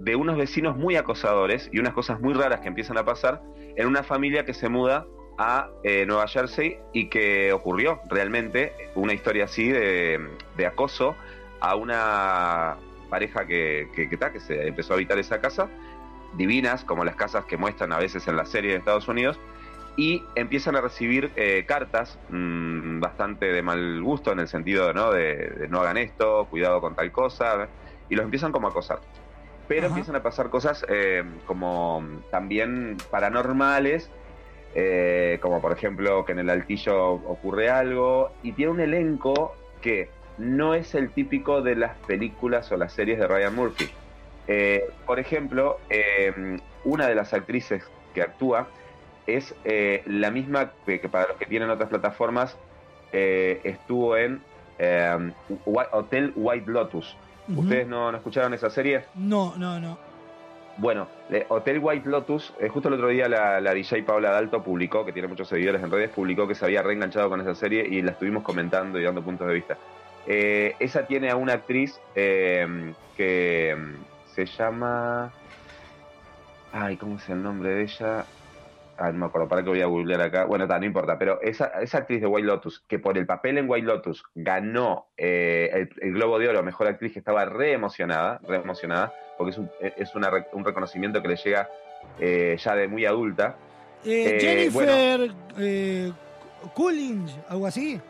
de 0.00 0.16
unos 0.16 0.38
vecinos 0.38 0.74
muy 0.76 0.96
acosadores 0.96 1.68
y 1.70 1.78
unas 1.80 1.92
cosas 1.92 2.18
muy 2.20 2.32
raras 2.32 2.60
que 2.60 2.68
empiezan 2.68 2.96
a 2.96 3.04
pasar 3.04 3.42
en 3.76 3.86
una 3.86 4.02
familia 4.04 4.46
que 4.46 4.54
se 4.54 4.70
muda 4.70 5.06
a 5.38 5.68
eh, 5.82 6.04
Nueva 6.06 6.28
Jersey 6.28 6.78
y 6.92 7.08
que 7.08 7.52
ocurrió 7.52 8.00
realmente 8.08 8.72
una 8.94 9.12
historia 9.12 9.44
así 9.44 9.68
de, 9.68 10.20
de 10.56 10.66
acoso 10.66 11.16
a 11.60 11.76
una 11.76 12.76
pareja 13.10 13.46
que, 13.46 13.88
que, 13.94 14.08
que, 14.08 14.16
ta, 14.16 14.32
que 14.32 14.40
se 14.40 14.68
empezó 14.68 14.92
a 14.92 14.96
habitar 14.96 15.18
esa 15.18 15.40
casa, 15.40 15.68
divinas, 16.36 16.84
como 16.84 17.04
las 17.04 17.16
casas 17.16 17.44
que 17.44 17.56
muestran 17.56 17.92
a 17.92 17.98
veces 17.98 18.26
en 18.28 18.36
la 18.36 18.44
serie 18.44 18.72
de 18.72 18.78
Estados 18.78 19.08
Unidos, 19.08 19.38
y 19.96 20.22
empiezan 20.34 20.74
a 20.74 20.80
recibir 20.80 21.30
eh, 21.36 21.64
cartas 21.66 22.18
mmm, 22.28 22.98
bastante 22.98 23.46
de 23.46 23.62
mal 23.62 24.02
gusto 24.02 24.32
en 24.32 24.40
el 24.40 24.48
sentido 24.48 24.92
¿no? 24.92 25.12
De, 25.12 25.36
de, 25.36 25.68
no 25.68 25.80
hagan 25.80 25.96
esto, 25.96 26.48
cuidado 26.50 26.80
con 26.80 26.96
tal 26.96 27.12
cosa, 27.12 27.68
y 28.08 28.16
los 28.16 28.24
empiezan 28.24 28.52
como 28.52 28.66
a 28.66 28.70
acosar. 28.70 28.98
Pero 29.68 29.86
Ajá. 29.86 29.88
empiezan 29.88 30.16
a 30.16 30.22
pasar 30.22 30.50
cosas 30.50 30.84
eh, 30.88 31.24
como 31.46 32.04
también 32.30 32.96
paranormales, 33.10 34.10
eh, 34.74 35.38
como 35.40 35.60
por 35.60 35.72
ejemplo 35.72 36.24
que 36.24 36.32
en 36.32 36.40
el 36.40 36.50
altillo 36.50 37.12
ocurre 37.12 37.70
algo, 37.70 38.32
y 38.42 38.52
tiene 38.52 38.72
un 38.72 38.80
elenco 38.80 39.54
que 39.80 40.08
no 40.38 40.74
es 40.74 40.94
el 40.94 41.10
típico 41.10 41.62
de 41.62 41.76
las 41.76 41.96
películas 42.06 42.70
o 42.72 42.76
las 42.76 42.92
series 42.92 43.18
de 43.18 43.26
Ryan 43.26 43.54
Murphy. 43.54 43.88
Eh, 44.46 44.90
por 45.06 45.18
ejemplo, 45.18 45.78
eh, 45.88 46.58
una 46.84 47.06
de 47.06 47.14
las 47.14 47.32
actrices 47.32 47.82
que 48.14 48.22
actúa 48.22 48.68
es 49.26 49.54
eh, 49.64 50.02
la 50.06 50.30
misma 50.30 50.72
que, 50.84 51.00
que, 51.00 51.08
para 51.08 51.28
los 51.28 51.36
que 51.36 51.46
tienen 51.46 51.70
otras 51.70 51.88
plataformas 51.88 52.56
estuvo 53.12 54.16
en 54.16 54.42
Hotel 55.64 56.32
White 56.34 56.68
Lotus. 56.68 57.16
Uh 57.46 57.52
-huh. 57.52 57.58
¿Ustedes 57.60 57.86
no, 57.86 58.10
no, 58.10 58.18
escucharon 58.18 58.52
esa 58.54 58.70
serie? 58.70 59.04
No, 59.14 59.54
no, 59.56 59.78
no. 59.78 59.96
Bueno, 60.76 61.06
Hotel 61.48 61.78
White 61.80 62.08
Lotus, 62.08 62.52
eh, 62.58 62.68
justo 62.68 62.88
el 62.88 62.94
otro 62.94 63.08
día 63.08 63.28
la, 63.28 63.60
la, 63.60 63.72
DJ 63.72 64.02
Paula 64.02 64.30
Dalto 64.30 64.62
publicó, 64.62 65.04
que 65.04 65.12
tiene 65.12 65.28
muchos 65.28 65.48
seguidores 65.48 65.82
en 65.82 65.90
redes, 65.90 66.10
publicó 66.10 66.48
que 66.48 66.56
se 66.56 66.64
había 66.64 66.82
reenganchado 66.82 67.28
con 67.28 67.40
esa 67.40 67.54
serie 67.54 67.86
y 67.88 68.02
la 68.02 68.10
estuvimos 68.10 68.42
comentando 68.42 68.98
y 68.98 69.04
dando 69.04 69.22
puntos 69.22 69.46
de 69.46 69.54
vista. 69.54 69.78
Eh, 70.26 70.74
esa 70.78 71.06
tiene 71.06 71.30
a 71.30 71.36
una 71.36 71.54
actriz 71.54 72.00
eh, 72.14 72.92
que 73.16 73.76
se 74.34 74.46
llama. 74.46 75.30
Ay, 76.72 76.96
¿cómo 76.96 77.16
es 77.16 77.28
el 77.28 77.42
nombre 77.42 77.70
de 77.70 77.82
ella? 77.82 78.24
Ah, 78.96 79.10
no 79.10 79.18
me 79.18 79.26
acuerdo, 79.26 79.48
para 79.48 79.62
que 79.62 79.70
voy 79.70 79.80
a 79.80 79.86
googlear 79.86 80.20
acá. 80.20 80.44
Bueno, 80.44 80.64
está, 80.64 80.78
no 80.78 80.86
importa, 80.86 81.18
pero 81.18 81.40
esa, 81.42 81.66
esa 81.80 81.98
actriz 81.98 82.20
de 82.20 82.26
White 82.26 82.46
Lotus, 82.46 82.80
que 82.86 82.98
por 82.98 83.18
el 83.18 83.26
papel 83.26 83.58
en 83.58 83.68
White 83.68 83.86
Lotus 83.86 84.22
ganó 84.34 85.08
eh, 85.16 85.70
el, 85.72 85.90
el, 86.00 86.12
Globo 86.12 86.38
de 86.38 86.48
Oro, 86.48 86.62
mejor 86.62 86.86
actriz, 86.86 87.12
que 87.12 87.18
estaba 87.18 87.44
re 87.44 87.72
emocionada, 87.72 88.40
re 88.46 88.56
emocionada, 88.56 89.12
porque 89.36 89.50
es 89.50 89.58
un, 89.58 89.70
es 89.80 90.14
una, 90.14 90.30
un 90.52 90.64
reconocimiento 90.64 91.20
que 91.22 91.28
le 91.28 91.36
llega 91.36 91.68
eh, 92.20 92.56
ya 92.62 92.76
de 92.76 92.88
muy 92.88 93.04
adulta. 93.04 93.56
Eh, 94.04 94.38
Jennifer 94.40 95.32
bueno, 95.56 96.14
Coolidge, 96.74 97.34
algo 97.48 97.66
así. 97.66 98.00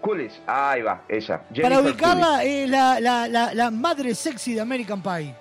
Coolidge, 0.00 0.40
ahí 0.46 0.82
va, 0.82 1.02
ella. 1.08 1.42
Jennifer 1.52 1.62
Para 1.62 1.80
ubicarla, 1.80 2.42
la, 2.66 3.00
la, 3.00 3.28
la, 3.28 3.54
la, 3.54 3.70
madre 3.70 4.14
sexy 4.14 4.54
de 4.54 4.60
American 4.60 5.02
Pie. 5.02 5.34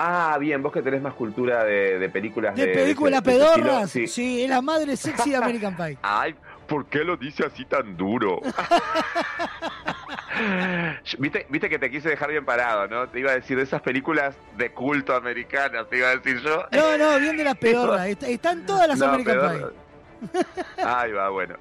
Ah, 0.00 0.38
bien, 0.38 0.62
vos 0.62 0.72
que 0.72 0.80
tenés 0.80 1.02
más 1.02 1.14
cultura 1.14 1.64
de, 1.64 1.98
de 1.98 2.08
películas 2.08 2.54
de, 2.54 2.66
de 2.66 2.72
películas 2.72 3.20
pedorras. 3.20 3.90
Sí. 3.90 4.06
sí, 4.06 4.44
es 4.44 4.48
la 4.48 4.62
madre 4.62 4.96
sexy 4.96 5.30
de 5.30 5.36
American 5.36 5.76
Pie. 5.76 5.98
Ay, 6.02 6.36
¿por 6.68 6.86
qué 6.86 7.02
lo 7.02 7.16
dice 7.16 7.44
así 7.44 7.64
tan 7.64 7.96
duro? 7.96 8.40
¿Viste, 11.18 11.46
Viste 11.48 11.68
que 11.68 11.80
te 11.80 11.90
quise 11.90 12.10
dejar 12.10 12.30
bien 12.30 12.44
parado, 12.44 12.86
¿no? 12.86 13.08
Te 13.08 13.18
iba 13.18 13.32
a 13.32 13.34
decir 13.34 13.56
de 13.56 13.64
esas 13.64 13.82
películas 13.82 14.36
de 14.56 14.70
culto 14.70 15.16
americanas, 15.16 15.88
te 15.90 15.98
iba 15.98 16.10
a 16.10 16.16
decir 16.16 16.40
yo. 16.42 16.64
No, 16.70 16.96
no, 16.96 17.18
bien 17.18 17.36
de 17.36 17.42
las 17.42 17.56
pedorras. 17.58 18.06
Están 18.06 18.64
todas 18.66 18.86
las 18.86 19.00
no, 19.00 19.06
American. 19.06 19.72
Pie. 20.30 20.44
Ahí 20.84 21.10
va, 21.10 21.28
bueno. 21.30 21.56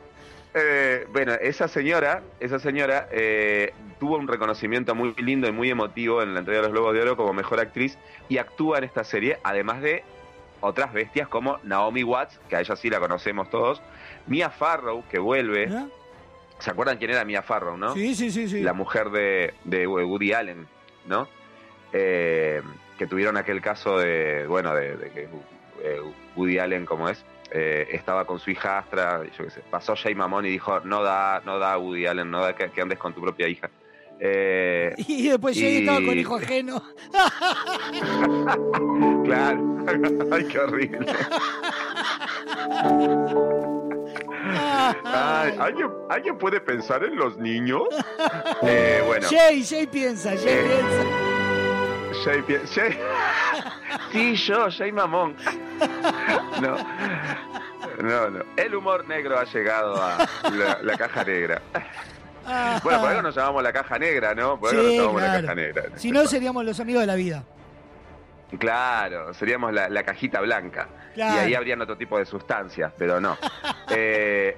Eh, 0.53 1.05
bueno, 1.11 1.33
esa 1.33 1.67
señora, 1.67 2.23
esa 2.39 2.59
señora 2.59 3.07
eh, 3.11 3.73
tuvo 3.99 4.17
un 4.17 4.27
reconocimiento 4.27 4.95
muy 4.95 5.13
lindo 5.17 5.47
y 5.47 5.51
muy 5.51 5.69
emotivo 5.69 6.21
en 6.23 6.33
la 6.33 6.39
entrega 6.39 6.61
de 6.61 6.67
los 6.67 6.73
Globos 6.73 6.93
de 6.93 7.01
Oro 7.01 7.17
como 7.17 7.33
mejor 7.33 7.59
actriz 7.59 7.97
y 8.29 8.37
actúa 8.37 8.79
en 8.79 8.85
esta 8.85 9.03
serie, 9.03 9.37
además 9.43 9.81
de 9.81 10.03
otras 10.61 10.93
bestias 10.93 11.27
como 11.27 11.59
Naomi 11.63 12.03
Watts, 12.03 12.39
que 12.49 12.55
a 12.55 12.61
ella 12.61 12.75
sí 12.75 12.89
la 12.89 12.99
conocemos 12.99 13.49
todos, 13.49 13.81
Mia 14.25 14.49
Farrow, 14.49 15.03
que 15.09 15.19
vuelve. 15.19 15.65
¿Eh? 15.65 15.85
¿Se 16.59 16.71
acuerdan 16.71 16.97
quién 16.97 17.11
era 17.11 17.23
Mia 17.23 17.43
Farrow, 17.43 17.77
no? 17.77 17.93
Sí, 17.93 18.15
sí, 18.15 18.31
sí. 18.31 18.47
sí. 18.47 18.61
La 18.61 18.73
mujer 18.73 19.11
de, 19.11 19.53
de 19.63 19.85
Woody 19.85 20.33
Allen, 20.33 20.67
¿no? 21.05 21.27
Eh, 21.93 22.61
que 22.97 23.05
tuvieron 23.05 23.37
aquel 23.37 23.61
caso 23.61 23.99
de, 23.99 24.47
bueno, 24.47 24.73
de, 24.73 24.97
de 24.97 25.11
que 25.11 25.29
Woody 26.35 26.57
Allen, 26.57 26.85
como 26.87 27.09
es, 27.09 27.23
eh, 27.51 27.87
estaba 27.91 28.25
con 28.25 28.39
su 28.39 28.51
hijastra, 28.51 29.23
yo 29.37 29.45
qué 29.45 29.49
sé, 29.51 29.61
pasó 29.69 29.95
Jay 29.95 30.15
Mamón 30.15 30.45
y 30.45 30.49
dijo, 30.49 30.79
no 30.81 31.01
da, 31.03 31.41
no 31.45 31.59
da 31.59 31.77
Woody 31.77 32.05
Allen, 32.05 32.29
no 32.29 32.41
da 32.41 32.55
que, 32.55 32.69
que, 32.71 32.81
andes 32.81 32.99
con 32.99 33.13
tu 33.13 33.21
propia 33.21 33.47
hija. 33.47 33.69
Eh, 34.19 34.93
Y 35.07 35.29
después 35.29 35.55
y 35.57 35.77
estaba 35.79 35.97
con 35.97 36.17
hijo 36.17 36.35
ajeno. 36.35 36.81
claro. 39.23 39.77
Ay, 40.31 40.45
qué 40.45 40.59
horrible. 40.59 41.05
Ay, 45.05 45.53
¿alguien, 45.59 45.89
alguien 46.09 46.37
puede 46.37 46.59
pensar 46.59 47.03
en 47.03 47.15
los 47.15 47.37
niños? 47.37 47.83
Eh, 48.63 49.01
bueno. 49.05 49.27
Jay, 49.29 49.63
Jay 49.65 49.87
piensa, 49.87 50.31
Jay 50.31 50.63
piensa. 50.63 52.23
Jay, 52.23 52.41
pi- 52.41 52.67
Jay- 52.73 52.97
Sí, 54.11 54.35
yo, 54.35 54.67
Jay 54.71 54.91
Mamón. 54.91 55.35
No. 56.61 56.77
No, 58.01 58.29
no. 58.29 58.43
El 58.55 58.75
humor 58.75 59.07
negro 59.07 59.39
ha 59.39 59.43
llegado 59.45 60.01
a 60.01 60.17
la, 60.51 60.79
la 60.81 60.97
caja 60.97 61.23
negra. 61.23 61.61
Bueno, 62.83 63.01
por 63.01 63.09
algo 63.09 63.21
nos 63.23 63.35
llamamos 63.35 63.63
la 63.63 63.73
caja 63.73 63.97
negra, 63.99 64.33
¿no? 64.35 64.59
Por 64.59 64.69
algo 64.69 64.83
nos 64.83 64.91
Sí, 64.91 64.97
llamamos 64.97 65.21
la 65.21 65.41
caja 65.41 65.55
negra. 65.55 65.83
Si 65.95 66.11
no, 66.11 66.25
seríamos 66.25 66.63
los 66.65 66.79
amigos 66.79 67.01
de 67.01 67.07
la 67.07 67.15
vida. 67.15 67.43
Claro, 68.59 69.33
seríamos 69.33 69.73
la, 69.73 69.89
la 69.89 70.03
cajita 70.03 70.39
blanca. 70.41 70.87
Claro. 71.15 71.35
Y 71.35 71.39
ahí 71.45 71.55
habrían 71.55 71.81
otro 71.81 71.97
tipo 71.97 72.17
de 72.17 72.25
sustancias, 72.25 72.91
pero 72.97 73.19
no. 73.19 73.37
Eh, 73.89 74.57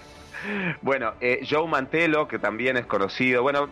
bueno, 0.82 1.12
eh, 1.20 1.46
Joe 1.48 1.66
Mantelo, 1.68 2.26
que 2.26 2.38
también 2.38 2.76
es 2.78 2.86
conocido. 2.86 3.42
Bueno, 3.42 3.68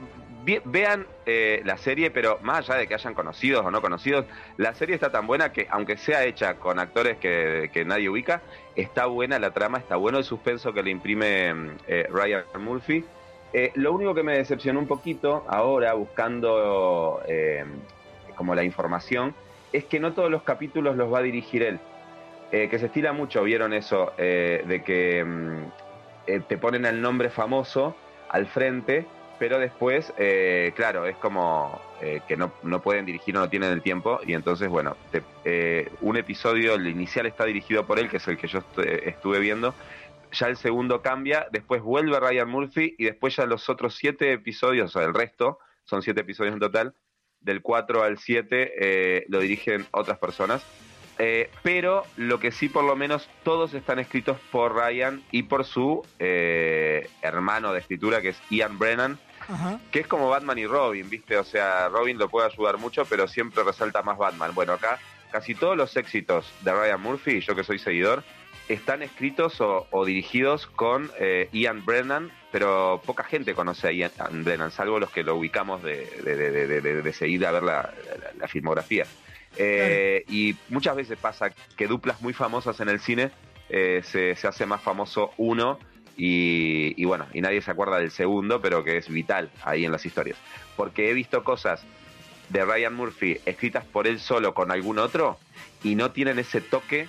vean 0.65 1.07
eh, 1.27 1.63
la 1.65 1.77
serie, 1.77 2.11
pero 2.11 2.39
más 2.43 2.69
allá 2.69 2.79
de 2.81 2.87
que 2.87 2.95
hayan 2.95 3.15
conocidos 3.15 3.65
o 3.65 3.71
no 3.71 3.81
conocidos, 3.81 4.27
la 4.57 4.75
serie 4.75 4.95
está 4.95 5.11
tan 5.11 5.27
buena 5.27 5.53
que, 5.53 5.67
aunque 5.71 5.97
sea 5.97 6.25
hecha 6.25 6.55
con 6.55 6.79
actores 6.79 7.19
que, 7.19 7.85
nadie 7.87 8.09
ubica, 8.09 8.43
está 8.77 9.07
buena 9.07 9.39
la 9.39 9.51
trama, 9.51 9.79
está 9.79 9.97
bueno 9.97 10.19
el 10.19 10.25
suspenso 10.25 10.73
que 10.73 10.83
le 10.83 10.91
imprime 10.91 11.55
mm, 11.55 11.71
eh, 11.87 12.07
Ryan 12.11 12.45
Murphy. 12.59 13.05
Eh, 13.53 13.71
lo 13.75 13.93
único 13.93 14.15
que 14.15 14.23
me 14.23 14.37
decepcionó 14.37 14.81
un 14.81 14.87
poquito 14.87 15.45
ahora, 15.49 15.95
buscando 15.95 17.23
como 18.37 18.55
la 18.55 18.65
información, 18.65 19.35
es 19.73 19.85
que 19.85 20.01
no 20.01 20.13
todos 20.13 20.31
los 20.31 20.43
capítulos 20.43 20.97
los 20.97 21.13
va 21.13 21.21
a 21.21 21.23
dirigir 21.23 21.63
él. 21.63 21.81
Que 22.51 22.79
se 22.79 22.87
estila 22.87 23.13
mucho, 23.13 23.43
vieron 23.43 23.73
eso, 23.73 24.13
de 24.17 24.83
que 24.85 25.25
mm, 25.25 26.43
te 26.47 26.59
ponen 26.59 26.85
el 26.85 27.01
nombre 27.01 27.31
famoso 27.31 27.97
al 28.29 28.47
frente, 28.47 29.07
pero 29.45 29.59
después, 29.59 30.11
eh, 30.17 30.73
claro, 30.75 31.05
es 31.05 31.19
como 31.19 31.79
eh, 32.01 32.23
que 32.27 32.35
no, 32.35 32.55
no 32.63 32.81
pueden 32.81 33.05
dirigir 33.05 33.37
o 33.37 33.41
no 33.41 33.51
tienen 33.51 33.73
el 33.73 33.83
tiempo, 33.83 34.19
y 34.27 34.33
entonces, 34.33 34.71
bueno, 34.71 34.97
eh, 35.45 35.91
un 36.01 36.17
episodio, 36.17 36.77
el 36.77 36.87
inicial 36.87 37.27
está 37.27 37.45
dirigido 37.45 37.87
por 37.87 37.99
él, 37.99 38.09
que 38.09 38.17
es 38.17 38.27
el 38.27 38.39
que 38.39 38.47
yo 38.47 38.61
estu- 38.61 38.83
estuve 39.05 39.41
viendo, 39.41 39.75
ya 40.33 40.47
el 40.47 40.57
segundo 40.57 41.03
cambia, 41.03 41.47
después 41.53 41.83
vuelve 41.83 42.19
Ryan 42.19 42.49
Murphy, 42.49 42.95
y 42.97 43.05
después 43.05 43.37
ya 43.37 43.45
los 43.45 43.69
otros 43.69 43.97
siete 43.97 44.33
episodios, 44.33 44.97
o 44.97 44.99
sea, 44.99 45.07
el 45.07 45.13
resto, 45.13 45.59
son 45.85 46.01
siete 46.01 46.23
episodios 46.23 46.55
en 46.55 46.61
total, 46.61 46.95
del 47.41 47.61
4 47.61 48.03
al 48.03 48.17
7 48.17 48.73
eh, 48.81 49.27
lo 49.29 49.41
dirigen 49.41 49.85
otras 49.91 50.17
personas. 50.17 50.65
Pero 51.63 52.03
lo 52.17 52.41
que 52.41 52.51
sí, 52.51 52.69
por 52.69 52.83
lo 52.83 52.97
menos, 52.97 53.29
todos 53.45 53.73
están 53.75 54.01
escritos 54.01 54.37
por 54.51 54.75
Ryan 54.75 55.23
y 55.31 55.45
por 55.45 55.65
su 55.65 56.03
hermano 56.19 57.73
de 57.73 57.79
escritura, 57.79 58.21
que 58.21 58.31
es 58.31 58.43
Ian 58.51 58.81
Brennan, 58.81 59.17
Ajá. 59.49 59.79
que 59.91 60.01
es 60.01 60.07
como 60.07 60.29
Batman 60.29 60.59
y 60.59 60.67
Robin, 60.67 61.09
¿viste? 61.11 61.37
O 61.37 61.45
sea, 61.45 61.89
Robin 61.89 62.19
lo 62.19 62.29
puede 62.29 62.47
ayudar 62.51 62.79
mucho, 62.79 63.05
pero 63.05 63.29
siempre 63.29 63.63
resalta 63.65 64.03
más 64.03 64.17
Batman. 64.19 64.55
Bueno, 64.55 64.73
acá 64.75 64.99
casi 65.33 65.55
todos 65.55 65.77
los 65.77 65.97
éxitos 65.97 66.51
de 66.61 66.73
Ryan 66.73 67.01
Murphy, 67.01 67.41
yo 67.41 67.55
que 67.57 67.65
soy 67.65 67.79
seguidor, 67.79 68.23
están 68.69 69.03
escritos 69.03 69.61
o, 69.61 69.87
o 69.91 70.05
dirigidos 70.07 70.67
con 70.69 71.11
eh, 71.19 71.49
Ian 71.53 71.85
Brennan, 71.85 72.31
pero 72.51 73.03
poca 73.05 73.25
gente 73.25 73.53
conoce 73.55 73.89
a 73.89 73.93
Ian 73.93 74.11
Brennan, 74.45 74.71
salvo 74.71 74.99
los 74.99 75.11
que 75.11 75.23
lo 75.23 75.35
ubicamos 75.37 75.83
de, 75.83 76.07
de, 76.25 76.37
de, 76.37 76.51
de- 76.67 76.81
de- 76.81 77.03
de 77.03 77.13
seguir 77.13 77.45
a 77.47 77.51
ver 77.51 77.63
la, 77.65 77.83
la- 77.83 78.31
la 78.39 78.49
filmografía. 78.49 79.05
Eh, 79.57 80.25
Y 80.29 80.57
muchas 80.69 80.97
veces 80.97 81.19
pasa 81.19 81.51
que 81.77 81.87
duplas 81.87 82.21
muy 82.23 82.33
famosas 82.33 82.81
en 82.81 82.89
el 82.89 83.01
cine 83.01 83.31
eh, 83.69 84.03
se, 84.05 84.35
se 84.37 84.47
hace 84.49 84.67
más 84.67 84.81
famoso 84.83 85.33
uno 85.37 85.79
y, 86.17 87.05
bueno, 87.05 87.27
y 87.33 87.41
nadie 87.41 87.61
se 87.63 87.71
acuerda 87.71 87.99
del 87.99 88.11
segundo, 88.11 88.61
pero 88.61 88.85
que 88.85 88.97
es 88.97 89.09
vital 89.09 89.51
ahí 89.65 89.85
en 89.85 89.93
las 89.93 90.05
historias. 90.07 90.37
Porque 90.77 91.11
he 91.11 91.15
visto 91.15 91.43
cosas 91.45 91.85
de 92.49 92.65
Ryan 92.65 92.95
Murphy 92.95 93.39
escritas 93.47 93.85
por 93.85 94.07
él 94.07 94.21
solo 94.21 94.55
con 94.55 94.71
algún 94.71 94.99
otro 94.99 95.39
y 95.83 95.95
no 95.95 96.11
tienen 96.13 96.39
ese 96.39 96.61
toque 96.61 97.09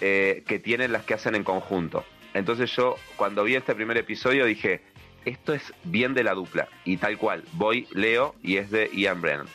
eh, 0.00 0.42
que 0.46 0.58
tienen 0.58 0.92
las 0.92 1.04
que 1.04 1.14
hacen 1.14 1.34
en 1.34 1.44
conjunto. 1.44 2.04
Entonces 2.34 2.74
yo 2.76 2.96
cuando 3.16 3.44
vi 3.44 3.54
este 3.54 3.74
primer 3.74 3.96
episodio 3.96 4.44
dije, 4.44 4.80
esto 5.24 5.54
es 5.54 5.72
bien 5.84 6.14
de 6.14 6.22
la 6.24 6.34
dupla 6.34 6.68
y 6.84 6.96
tal 6.98 7.16
cual, 7.16 7.44
voy, 7.52 7.86
leo 7.92 8.34
y 8.42 8.56
es 8.56 8.70
de 8.70 8.90
Ian 8.92 9.20
Brennan. 9.20 9.46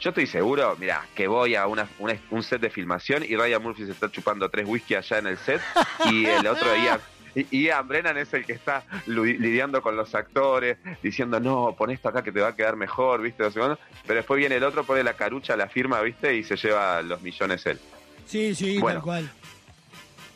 Yo 0.00 0.10
estoy 0.10 0.26
seguro, 0.28 0.76
mira, 0.78 1.04
que 1.16 1.26
voy 1.26 1.56
a 1.56 1.66
una, 1.66 1.88
una- 1.98 2.16
un 2.30 2.44
set 2.44 2.60
de 2.60 2.70
filmación 2.70 3.24
y 3.24 3.34
Ryan 3.34 3.60
Murphy 3.62 3.84
se 3.86 3.90
está 3.92 4.08
chupando 4.10 4.48
tres 4.48 4.64
whisky 4.68 4.94
allá 4.94 5.18
en 5.18 5.26
el 5.26 5.38
set 5.38 5.60
y 6.08 6.26
el 6.26 6.46
otro 6.46 6.68
Ian, 6.76 7.00
y- 7.50 7.62
Ian 7.64 7.86
Brennan 7.88 8.16
es 8.18 8.32
el 8.34 8.44
que 8.44 8.52
está 8.52 8.84
lidiando 9.06 9.82
con 9.82 9.96
los 9.96 10.14
actores, 10.14 10.78
diciendo, 11.02 11.40
no, 11.40 11.74
pon 11.76 11.90
esto 11.90 12.08
acá 12.08 12.22
que 12.22 12.32
te 12.32 12.40
va 12.40 12.48
a 12.48 12.56
quedar 12.56 12.76
mejor, 12.76 13.20
¿viste? 13.22 13.50
Sé 13.50 13.58
cuándo. 13.58 13.78
Pero 14.06 14.16
después 14.16 14.38
viene 14.38 14.56
el 14.56 14.64
otro, 14.64 14.84
pone 14.84 15.02
la 15.02 15.14
carucha, 15.14 15.56
la 15.56 15.68
firma, 15.68 16.00
¿viste? 16.00 16.34
Y 16.34 16.42
se 16.44 16.56
lleva 16.56 17.02
los 17.02 17.20
millones 17.22 17.64
él. 17.66 17.78
Sí, 18.26 18.54
sí, 18.54 18.78
Bueno. 18.78 18.98
tal 19.00 19.04
cual. 19.04 19.30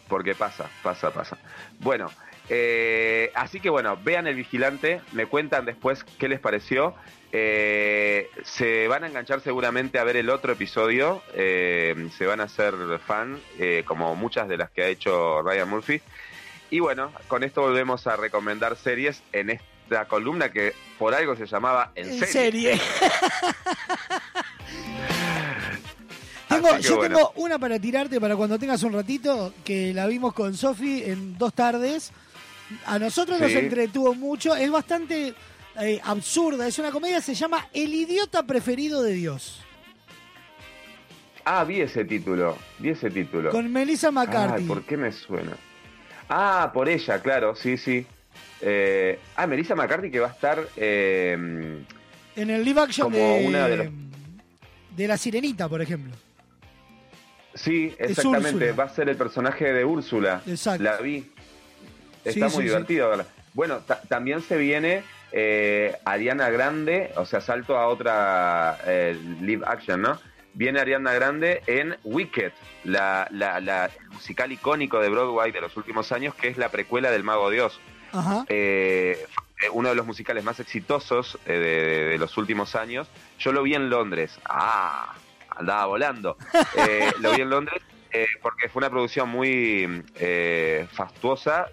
Porque 0.08 0.34
pasa, 0.34 0.68
pasa, 0.82 1.10
pasa. 1.10 1.38
Bueno, 1.78 2.10
eh, 2.48 3.30
así 3.34 3.60
que 3.60 3.70
bueno, 3.70 3.96
vean 4.02 4.26
El 4.26 4.34
Vigilante, 4.34 5.00
me 5.12 5.26
cuentan 5.26 5.64
después 5.64 6.04
qué 6.04 6.28
les 6.28 6.40
pareció. 6.40 6.94
Eh, 7.34 8.28
se 8.44 8.88
van 8.88 9.04
a 9.04 9.06
enganchar 9.06 9.40
seguramente 9.40 9.98
a 9.98 10.04
ver 10.04 10.18
el 10.18 10.28
otro 10.28 10.52
episodio, 10.52 11.22
eh, 11.34 12.08
se 12.18 12.26
van 12.26 12.40
a 12.40 12.44
hacer 12.44 12.74
fan, 13.06 13.38
eh, 13.58 13.84
como 13.86 14.14
muchas 14.14 14.48
de 14.48 14.58
las 14.58 14.70
que 14.70 14.82
ha 14.82 14.88
hecho 14.88 15.40
Ryan 15.42 15.68
Murphy. 15.70 16.02
Y 16.72 16.80
bueno, 16.80 17.12
con 17.28 17.44
esto 17.44 17.60
volvemos 17.60 18.06
a 18.06 18.16
recomendar 18.16 18.76
series 18.76 19.22
en 19.34 19.50
esta 19.50 20.06
columna 20.06 20.50
que 20.50 20.72
por 20.98 21.14
algo 21.14 21.36
se 21.36 21.44
llamaba 21.46 21.92
En, 21.94 22.08
En 22.08 22.18
serie. 22.26 22.78
serie. 22.78 22.80
Tengo, 26.48 26.78
yo 26.78 26.96
bueno. 26.96 27.16
tengo 27.16 27.32
una 27.36 27.58
para 27.58 27.78
tirarte 27.78 28.18
para 28.20 28.36
cuando 28.36 28.58
tengas 28.58 28.82
un 28.84 28.92
ratito, 28.94 29.52
que 29.64 29.92
la 29.92 30.06
vimos 30.06 30.32
con 30.32 30.54
Sofi 30.56 31.02
en 31.04 31.36
dos 31.38 31.52
tardes. 31.54 32.10
A 32.86 32.98
nosotros 32.98 33.38
nos 33.38 33.50
entretuvo 33.50 34.14
mucho, 34.14 34.56
es 34.56 34.70
bastante 34.70 35.34
eh, 35.78 36.00
absurda, 36.04 36.66
es 36.66 36.78
una 36.78 36.90
comedia, 36.90 37.20
se 37.20 37.34
llama 37.34 37.68
El 37.74 37.92
idiota 37.94 38.44
preferido 38.44 39.02
de 39.02 39.12
Dios, 39.12 39.58
Ah, 41.44 41.64
vi 41.64 41.80
ese 41.80 42.04
título, 42.04 42.56
vi 42.78 42.90
ese 42.90 43.10
título. 43.10 43.50
con 43.50 43.70
Melissa 43.72 44.12
McCarthy. 44.12 44.62
Ay, 44.62 44.68
¿por 44.68 44.84
qué 44.84 44.96
me 44.96 45.10
suena? 45.10 45.56
Ah, 46.28 46.70
por 46.72 46.88
ella, 46.88 47.20
claro, 47.20 47.54
sí, 47.54 47.76
sí. 47.76 48.06
Eh, 48.60 49.18
ah, 49.36 49.46
Melissa 49.46 49.74
McCarthy 49.74 50.10
que 50.10 50.20
va 50.20 50.28
a 50.28 50.32
estar 50.32 50.58
eh, 50.76 51.32
en 52.36 52.50
el 52.50 52.64
live 52.64 52.80
action 52.80 53.10
como 53.10 53.16
de, 53.18 53.46
una 53.46 53.68
de 53.68 53.76
los... 53.76 53.86
de 54.96 55.08
La 55.08 55.16
Sirenita, 55.16 55.68
por 55.68 55.82
ejemplo. 55.82 56.12
Sí, 57.54 57.94
exactamente, 57.98 58.72
va 58.72 58.84
a 58.84 58.88
ser 58.88 59.08
el 59.08 59.16
personaje 59.16 59.72
de 59.72 59.84
Úrsula. 59.84 60.40
Exacto. 60.46 60.82
La 60.82 60.96
vi. 60.98 61.30
Está 62.24 62.48
Sí, 62.48 62.56
muy 62.56 62.62
sí, 62.64 62.68
divertido. 62.68 63.08
verla. 63.10 63.26
Bueno, 63.52 63.78
ta- 63.80 64.00
también 64.08 64.40
se 64.40 64.56
viene 64.56 65.02
eh, 65.32 65.94
Ariana 66.04 66.48
Grande, 66.48 67.10
o 67.16 67.26
sea, 67.26 67.40
salto 67.42 67.76
a 67.76 67.88
otra 67.88 68.78
eh, 68.86 69.18
live 69.42 69.64
action, 69.66 70.00
¿no? 70.00 70.18
Viene 70.54 70.80
Ariana 70.80 71.12
Grande 71.14 71.62
en 71.66 71.96
Wicked, 72.04 72.52
la, 72.84 73.26
la, 73.30 73.90
musical 74.12 74.52
icónico 74.52 75.00
de 75.00 75.08
Broadway 75.08 75.50
de 75.52 75.60
los 75.60 75.76
últimos 75.76 76.12
años, 76.12 76.34
que 76.34 76.48
es 76.48 76.58
la 76.58 76.68
precuela 76.70 77.10
del 77.10 77.24
Mago 77.24 77.48
de 77.50 77.62
Oz. 77.62 77.80
Ajá. 78.12 78.44
Eh, 78.48 79.26
uno 79.72 79.88
de 79.88 79.94
los 79.94 80.04
musicales 80.06 80.44
más 80.44 80.60
exitosos 80.60 81.38
eh, 81.46 82.08
de, 82.10 82.18
los 82.18 82.36
últimos 82.36 82.74
años. 82.74 83.08
Yo 83.38 83.52
lo 83.52 83.62
vi 83.62 83.74
en 83.74 83.88
Londres. 83.88 84.38
Ah, 84.44 85.14
andaba 85.56 85.86
volando. 85.86 86.36
Eh, 86.76 87.10
lo 87.20 87.32
vi 87.32 87.40
en 87.42 87.50
Londres 87.50 87.80
eh, 88.12 88.26
porque 88.42 88.68
fue 88.68 88.80
una 88.80 88.90
producción 88.90 89.28
muy 89.28 90.02
eh, 90.16 90.86
fastuosa. 90.92 91.68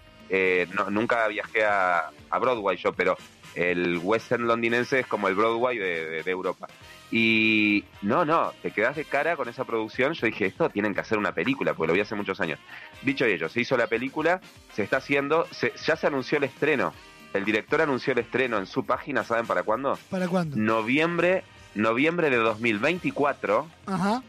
No- 0.74 0.88
nunca 0.90 1.26
viajé 1.28 1.64
a, 1.64 2.10
a 2.30 2.38
Broadway 2.38 2.76
yo, 2.76 2.92
pero 2.92 3.16
el 3.54 3.98
West 4.02 4.30
End 4.32 4.44
londinense 4.46 5.00
es 5.00 5.06
como 5.06 5.26
el 5.28 5.34
Broadway 5.34 5.76
de, 5.76 6.08
de- 6.08 6.22
de 6.22 6.30
Europa. 6.30 6.68
Y 7.12 7.84
no, 8.02 8.24
no, 8.24 8.52
te 8.62 8.70
quedas 8.70 8.94
de 8.96 9.04
cara 9.04 9.36
con 9.36 9.48
esa 9.48 9.64
producción. 9.64 10.12
Yo 10.14 10.26
dije, 10.26 10.46
esto 10.46 10.70
tienen 10.70 10.94
que 10.94 11.00
hacer 11.00 11.18
una 11.18 11.32
película, 11.32 11.74
porque 11.74 11.88
lo 11.88 11.94
vi 11.94 12.00
hace 12.00 12.14
muchos 12.14 12.40
años. 12.40 12.58
Dicho 13.02 13.24
ello, 13.24 13.48
se 13.48 13.60
hizo 13.60 13.76
la 13.76 13.88
película, 13.88 14.40
se 14.74 14.82
está 14.84 14.98
haciendo, 14.98 15.46
se- 15.50 15.72
ya 15.86 15.96
se 15.96 16.06
anunció 16.06 16.38
el 16.38 16.44
estreno. 16.44 16.92
El 17.32 17.44
director 17.44 17.80
anunció 17.80 18.12
el 18.12 18.20
estreno 18.20 18.58
en 18.58 18.66
su 18.66 18.84
página, 18.84 19.24
¿saben 19.24 19.46
para 19.46 19.62
cuándo? 19.62 19.98
¿Para 20.08 20.28
cuándo? 20.28 20.56
Noviembre, 20.56 21.42
noviembre 21.74 22.30
de 22.30 22.36
2024 22.36 23.68
Ajá. 23.86 24.22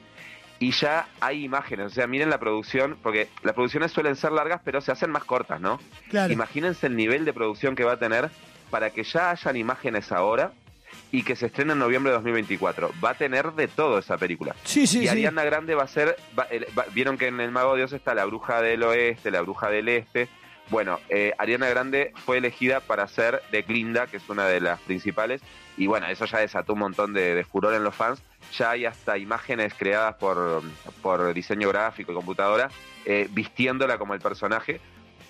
y 0.60 0.72
ya 0.72 1.08
hay 1.20 1.44
imágenes. 1.44 1.88
O 1.88 1.90
sea, 1.90 2.08
miren 2.08 2.30
la 2.30 2.40
producción, 2.40 2.98
porque 3.02 3.30
las 3.44 3.54
producciones 3.56 3.92
suelen 3.92 4.16
ser 4.16 4.32
largas, 4.32 4.62
pero 4.64 4.82
se 4.82 4.92
hacen 4.92 5.10
más 5.12 5.24
cortas, 5.24 5.60
¿no? 5.62 5.80
Claro. 6.10 6.32
Imagínense 6.34 6.88
el 6.88 6.96
nivel 6.96 7.26
de 7.26 7.34
producción 7.34 7.76
que 7.76 7.84
va 7.84 7.94
a 7.94 7.98
tener 8.00 8.30
para 8.70 8.90
que 8.92 9.04
ya 9.04 9.32
hayan 9.32 9.56
imágenes 9.58 10.12
ahora 10.12 10.52
y 11.12 11.24
que 11.24 11.36
se 11.36 11.48
estrena 11.48 11.74
en 11.74 11.80
noviembre 11.80 12.12
de 12.12 12.16
2024. 12.18 12.92
Va 13.04 13.12
a 13.12 13.14
tener 13.16 13.52
de 13.54 13.68
todo 13.68 14.00
esa 14.00 14.18
película. 14.18 14.56
Sí, 14.64 14.88
sí, 14.88 15.00
y 15.00 15.02
sí. 15.04 15.08
Ariana 15.10 15.44
Grande 15.44 15.76
va 15.76 15.84
a 15.84 15.88
ser, 15.88 16.16
va- 16.38 16.48
va- 16.78 16.86
vieron 16.94 17.18
que 17.18 17.28
en 17.28 17.40
El 17.42 17.52
Mago 17.52 17.72
de 17.74 17.80
Dios 17.80 17.94
está 17.94 18.14
la 18.14 18.26
bruja 18.26 18.62
del 18.62 18.84
oeste, 18.84 19.30
la 19.32 19.42
bruja 19.42 19.70
del 19.70 19.90
este. 19.90 20.30
Bueno, 20.70 21.00
eh, 21.10 21.34
Ariana 21.38 21.68
Grande 21.68 22.14
fue 22.26 22.38
elegida 22.38 22.80
para 22.80 23.06
ser 23.08 23.42
de 23.52 23.62
Glinda, 23.64 24.08
que 24.08 24.18
es 24.18 24.30
una 24.30 24.46
de 24.46 24.62
las 24.62 24.80
principales, 24.80 25.42
y 25.76 25.86
bueno, 25.88 26.08
eso 26.08 26.24
ya 26.26 26.38
desató 26.40 26.74
un 26.74 26.80
montón 26.80 27.14
de, 27.14 27.36
de 27.36 27.44
furor 27.44 27.74
en 27.74 27.84
los 27.84 27.94
fans. 27.94 28.22
Ya 28.58 28.72
hay 28.72 28.86
hasta 28.86 29.18
imágenes 29.18 29.74
creadas 29.74 30.16
por, 30.16 30.62
por 31.02 31.34
diseño 31.34 31.68
gráfico 31.70 32.12
y 32.14 32.16
computadora, 32.16 32.70
eh, 33.06 33.28
vistiéndola 33.32 33.98
como 33.98 34.14
el 34.14 34.22
personaje. 34.22 34.80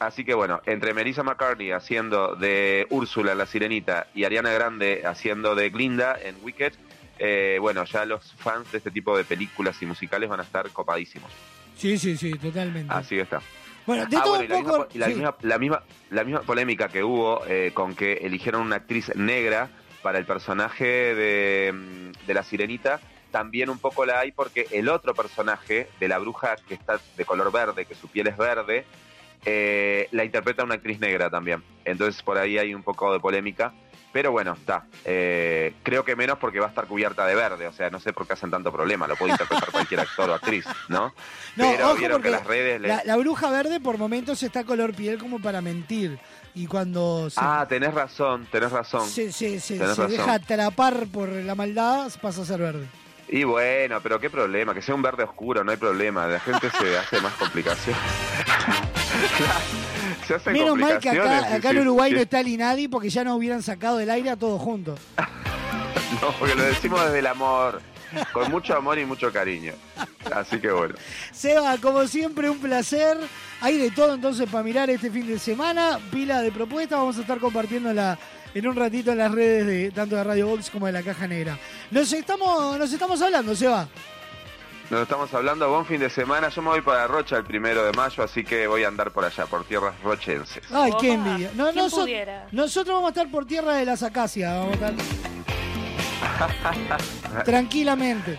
Así 0.02 0.26
que 0.26 0.34
bueno, 0.34 0.62
entre 0.66 0.96
Melissa 0.96 1.22
McCartney 1.22 1.70
haciendo 1.70 2.34
de 2.36 2.88
Úrsula 2.90 3.36
la 3.36 3.46
sirenita 3.46 4.08
y 4.16 4.24
Ariana 4.24 4.52
Grande 4.52 5.04
haciendo 5.06 5.54
de 5.54 5.70
Glinda 5.70 6.18
en 6.20 6.36
Wicked, 6.42 6.74
eh, 7.20 7.60
bueno, 7.62 7.84
ya 7.86 8.04
los 8.06 8.34
fans 8.34 8.72
de 8.72 8.80
este 8.80 8.90
tipo 8.90 9.16
de 9.16 9.24
películas 9.26 9.80
y 9.80 9.86
musicales 9.86 10.28
van 10.28 10.40
a 10.40 10.44
estar 10.44 10.68
copadísimos. 10.72 11.32
Sí, 11.78 12.00
sí, 12.00 12.18
sí, 12.18 12.32
totalmente. 12.34 12.92
Así 12.92 13.14
que 13.16 13.22
está. 13.22 13.42
Bueno, 13.86 14.08
de 14.08 14.18
Ah, 14.18 14.24
todo 14.24 14.38
bueno, 14.38 14.46
y 14.46 14.48
la, 14.48 14.58
un 14.58 14.64
poco. 14.66 14.88
misma, 14.92 15.00
la, 15.00 15.06
sí. 15.06 15.14
misma, 15.14 15.36
la, 15.44 15.58
misma, 15.60 15.84
la 16.10 16.24
misma 16.24 16.42
polémica 16.42 16.88
que 16.90 17.04
hubo 17.04 17.44
eh, 17.46 17.70
con 17.76 17.94
que 17.94 18.14
eligieron 18.24 18.64
una 18.64 18.78
actriz 18.78 19.16
negra 19.16 19.70
para 20.02 20.18
el 20.18 20.26
personaje 20.26 20.84
de, 21.14 21.74
mm, 21.74 22.26
de 22.26 22.34
la 22.34 22.42
sirenita, 22.42 23.00
también 23.30 23.70
un 23.70 23.78
poco 23.78 24.04
la 24.08 24.20
hay 24.22 24.32
porque 24.32 24.66
el 24.72 24.90
otro 24.90 25.14
personaje 25.14 25.90
de 26.00 26.08
la 26.08 26.18
bruja 26.18 26.56
que 26.68 26.74
está 26.74 27.00
de 27.16 27.24
color 27.24 27.52
verde, 27.52 27.86
que 27.86 27.94
su 27.94 28.08
piel 28.08 28.26
es 28.30 28.36
verde, 28.38 28.84
eh, 29.46 30.08
la 30.12 30.24
interpreta 30.24 30.64
una 30.64 30.76
actriz 30.76 31.00
negra 31.00 31.30
también. 31.30 31.64
Entonces 31.86 32.22
por 32.24 32.38
ahí 32.38 32.58
hay 32.58 32.74
un 32.74 32.84
poco 32.84 33.12
de 33.14 33.20
polémica. 33.20 33.74
Pero 34.14 34.32
bueno, 34.34 34.52
está. 34.60 34.84
Eh, 35.06 35.74
creo 35.84 36.04
que 36.04 36.18
menos 36.18 36.38
porque 36.38 36.60
va 36.60 36.66
a 36.66 36.70
estar 36.70 36.86
cubierta 36.86 37.26
de 37.26 37.34
verde. 37.34 37.66
O 37.68 37.72
sea, 37.72 37.90
no 37.90 37.98
sé 37.98 38.12
por 38.12 38.28
qué 38.28 38.34
hacen 38.34 38.52
tanto 38.52 38.70
problema. 38.70 39.08
Lo 39.08 39.16
puede 39.16 39.32
interpretar 39.32 39.70
cualquier 39.72 40.02
actor 40.02 40.30
o 40.30 40.34
actriz, 40.34 40.66
¿no? 40.90 41.14
No, 41.56 41.72
Pero 41.72 41.96
vieron 41.96 42.22
que 42.22 42.30
las 42.30 42.46
redes... 42.46 42.82
le- 42.82 42.90
La, 42.90 43.04
la 43.06 43.16
bruja 43.16 43.50
verde 43.50 43.80
por 43.80 43.98
momentos 43.98 44.44
está 44.44 44.66
color 44.66 44.94
piel 44.94 45.18
como 45.18 45.40
para 45.42 45.62
mentir. 45.62 46.20
Y 46.54 46.68
cuando 46.68 47.30
se, 47.30 47.40
Ah, 47.42 47.66
tenés 47.70 47.94
razón, 47.94 48.46
tenés 48.52 48.74
razón. 48.74 49.08
se, 49.08 49.32
se- 49.32 49.62
se- 49.62 49.78
tenés 49.78 49.96
se 49.96 50.02
razón. 50.02 50.12
deja 50.12 50.34
atrapar 50.34 51.06
por 51.08 51.30
la 51.30 51.56
maldad, 51.56 52.12
pasa 52.22 52.42
a 52.42 52.46
ser 52.46 52.60
verde. 52.60 52.88
Y 53.30 53.46
bueno, 53.46 54.02
pero 54.04 54.20
qué 54.20 54.30
problema, 54.30 54.74
que 54.74 54.82
sea 54.82 54.94
un 54.94 55.02
verde 55.02 55.24
oscuro, 55.24 55.64
no 55.64 55.72
hay 55.72 55.78
problema. 55.78 56.28
La 56.28 56.42
gente 56.42 56.70
se 56.70 56.98
hace 56.98 57.22
más 57.22 57.32
complicación. 57.36 57.96
Claro, 59.38 59.60
se 60.28 60.36
hacen 60.36 60.54
Menos 60.54 60.78
mal 60.78 61.00
que 61.00 61.10
acá, 61.10 61.56
acá 61.56 61.70
en 61.72 61.80
Uruguay 61.80 62.12
no 62.12 62.20
está 62.20 62.40
el 62.40 62.48
INADI 62.48 62.88
porque 62.88 63.10
ya 63.10 63.24
nos 63.24 63.38
hubieran 63.38 63.62
sacado 63.62 63.98
del 63.98 64.10
aire 64.10 64.30
a 64.30 64.36
todos 64.36 64.62
juntos. 64.62 65.00
No, 66.22 66.32
porque 66.38 66.56
lo 66.56 66.64
decimos 66.64 67.04
desde 67.06 67.20
el 67.20 67.28
amor, 67.28 67.82
con 68.34 68.52
mucho 68.52 68.76
amor 68.76 69.00
y 69.00 69.06
mucho 69.06 69.32
cariño. 69.32 69.74
Así 70.36 70.60
que 70.60 70.70
bueno. 70.70 70.94
Seba, 71.32 71.78
como 71.78 72.06
siempre, 72.06 72.50
un 72.50 72.60
placer. 72.60 73.18
Hay 73.62 73.78
de 73.78 73.92
todo 73.92 74.16
entonces 74.16 74.48
para 74.50 74.64
mirar 74.64 74.90
este 74.90 75.10
fin 75.10 75.26
de 75.26 75.40
semana. 75.40 76.00
Pila 76.12 76.42
de 76.42 76.52
propuestas. 76.52 77.00
Vamos 77.00 77.18
a 77.18 77.22
estar 77.22 77.40
compartiéndola 77.40 78.20
en 78.54 78.68
un 78.68 78.76
ratito 78.76 79.14
en 79.14 79.20
las 79.20 79.32
redes 79.32 79.66
de 79.66 79.92
tanto 79.92 80.16
de 80.18 80.24
Radio 80.24 80.48
Box 80.48 80.70
como 80.70 80.86
de 80.86 80.92
la 80.92 81.02
Caja 81.02 81.28
Negra. 81.28 81.58
Nos 81.90 82.12
estamos, 82.12 82.78
nos 82.78 82.92
estamos 82.92 83.22
hablando, 83.22 83.56
Seba. 83.56 83.88
Nos 84.92 85.02
estamos 85.04 85.34
hablando, 85.34 85.70
buen 85.70 85.86
fin 85.86 86.02
de 86.02 86.10
semana. 86.10 86.50
Yo 86.50 86.62
me 86.62 86.68
voy 86.70 86.82
para 86.82 87.08
Rocha 87.08 87.38
el 87.38 87.46
primero 87.46 87.86
de 87.86 87.94
mayo, 87.94 88.24
así 88.24 88.44
que 88.44 88.68
voy 88.68 88.84
a 88.84 88.90
andar 88.90 89.12
por 89.12 89.24
allá, 89.24 89.46
por 89.46 89.64
tierras 89.64 89.94
rochenses. 90.04 90.64
Ay, 90.70 90.92
qué 91.00 91.14
envidia. 91.14 91.50
No, 91.56 91.72
¿Quién 91.72 91.86
noso- 91.86 92.02
pudiera? 92.02 92.48
nosotros 92.52 92.94
vamos 92.96 93.08
a 93.08 93.12
estar 93.12 93.32
por 93.32 93.46
tierra 93.46 93.76
de 93.76 93.86
las 93.86 94.04
acacias. 94.04 94.54
Vamos 94.54 94.78
a 94.82 94.90
estar 96.84 97.44
tranquilamente. 97.46 98.38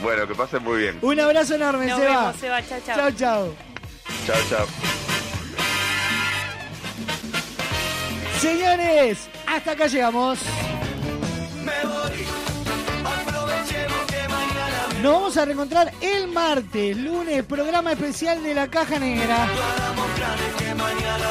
Bueno, 0.00 0.28
que 0.28 0.34
pasen 0.36 0.62
muy 0.62 0.78
bien. 0.82 0.98
Un 1.02 1.18
abrazo 1.18 1.56
enorme, 1.56 1.86
Nos 1.86 1.98
Seba. 1.98 2.20
vemos, 2.20 2.36
Seba. 2.36 2.62
Chao, 2.64 2.78
chao. 2.86 2.96
Chao, 2.96 3.10
chao. 3.10 3.54
Chao, 4.26 4.36
chao. 4.48 4.66
Señores, 8.38 9.28
hasta 9.48 9.72
acá 9.72 9.86
llegamos. 9.88 10.38
Nos 15.06 15.14
vamos 15.14 15.36
a 15.36 15.44
reencontrar 15.44 15.92
el 16.00 16.26
martes, 16.26 16.96
lunes, 16.96 17.44
programa 17.44 17.92
especial 17.92 18.42
de 18.42 18.52
la 18.52 18.66
Caja 18.66 18.98
Negra. 18.98 19.46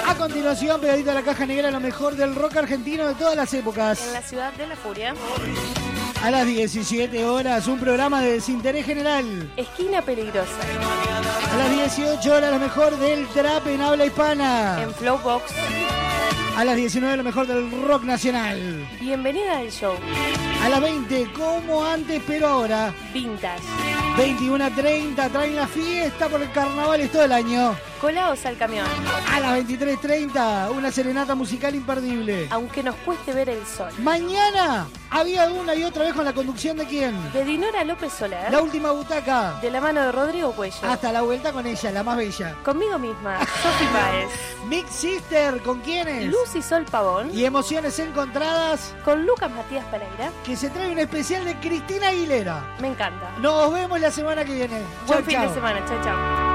A 0.07 0.15
continuación, 0.15 0.79
pegadito 0.79 1.11
a 1.11 1.13
la 1.13 1.23
Caja 1.23 1.45
Negra, 1.45 1.69
lo 1.71 1.81
mejor 1.81 2.15
del 2.15 2.35
rock 2.35 2.55
argentino 2.55 3.05
de 3.05 3.15
todas 3.15 3.35
las 3.35 3.53
épocas. 3.53 4.07
En 4.07 4.13
la 4.13 4.21
ciudad 4.21 4.53
de 4.53 4.67
la 4.67 4.77
furia. 4.77 5.13
A 6.21 6.31
las 6.31 6.47
17 6.47 7.23
horas, 7.25 7.67
un 7.67 7.79
programa 7.79 8.21
de 8.21 8.33
desinterés 8.33 8.85
general. 8.85 9.51
Esquina 9.57 10.01
peligrosa. 10.01 10.51
A 11.51 11.57
las 11.57 11.95
18 11.95 12.33
horas, 12.33 12.51
lo 12.51 12.59
mejor 12.59 12.97
del 12.97 13.27
trap 13.27 13.67
en 13.67 13.81
habla 13.81 14.05
hispana. 14.05 14.81
En 14.81 14.93
Flowbox. 14.93 15.53
A 16.57 16.63
las 16.63 16.75
19, 16.75 17.17
lo 17.17 17.23
mejor 17.23 17.47
del 17.47 17.69
rock 17.83 18.03
nacional. 18.03 18.87
Bienvenida 18.99 19.59
al 19.59 19.69
show. 19.69 19.93
A 20.63 20.69
las 20.69 20.81
20, 20.81 21.31
como 21.33 21.85
antes, 21.85 22.21
pero 22.25 22.47
ahora. 22.47 22.93
Vintage. 23.13 23.61
21 24.17 24.63
a 24.63 24.69
30, 24.69 25.29
traen 25.29 25.55
la 25.57 25.67
fiesta 25.67 26.29
por 26.29 26.41
el 26.41 26.49
carnaval 26.53 27.01
es 27.01 27.11
todo 27.11 27.25
el 27.25 27.33
año. 27.33 27.75
Colados 27.99 28.45
al 28.45 28.57
camión. 28.57 28.87
A 29.31 29.39
las 29.41 29.59
23.30, 29.59 30.71
una 30.71 30.91
serenata 30.91 31.35
musical 31.35 31.75
imperdible. 31.75 32.47
Aunque 32.49 32.81
nos 32.81 32.95
cueste 32.95 33.33
ver 33.33 33.49
el 33.49 33.65
sol. 33.65 33.91
Mañana 33.99 34.87
había 35.09 35.45
una 35.49 35.75
y 35.75 35.83
otra 35.83 36.03
vez 36.03 36.13
con 36.13 36.25
la 36.25 36.33
conducción 36.33 36.77
de 36.77 36.85
quién? 36.85 37.15
De 37.33 37.43
Dinora 37.43 37.83
López 37.83 38.13
Soler. 38.13 38.51
La 38.51 38.61
última 38.61 38.91
butaca. 38.91 39.59
De 39.61 39.69
la 39.71 39.79
mano 39.81 40.01
de 40.01 40.11
Rodrigo 40.11 40.51
Cuello. 40.53 40.75
Hasta 40.83 41.11
la 41.11 41.21
vuelta 41.21 41.51
con 41.51 41.65
ella, 41.65 41.91
la 41.91 42.03
más 42.03 42.17
bella. 42.17 42.55
Conmigo 42.63 42.97
misma, 42.99 43.39
Sofi 43.39 43.85
Páez. 43.93 44.29
Mix 44.67 44.89
Sister, 44.89 45.61
¿con 45.61 45.79
quiénes? 45.81 46.25
Luz 46.31 46.55
y 46.55 46.61
Sol 46.61 46.85
Pavón. 46.89 47.29
Y 47.33 47.45
emociones 47.45 47.97
encontradas. 47.99 48.93
Con 49.03 49.25
Lucas 49.25 49.51
Matías 49.51 49.85
Pereira. 49.85 50.31
Que 50.43 50.55
se 50.55 50.69
trae 50.69 50.91
un 50.91 50.99
especial 50.99 51.45
de 51.45 51.55
Cristina 51.59 52.09
Aguilera. 52.09 52.75
Me 52.79 52.87
encanta. 52.89 53.29
Nos 53.39 53.71
vemos 53.73 53.99
la 53.99 54.11
semana 54.11 54.43
que 54.43 54.53
viene. 54.53 54.81
Buen 55.07 55.19
Chau, 55.19 55.23
fin 55.23 55.35
chau. 55.35 55.47
de 55.49 55.53
semana. 55.53 55.85
Chao, 55.87 56.03
chao. 56.03 56.54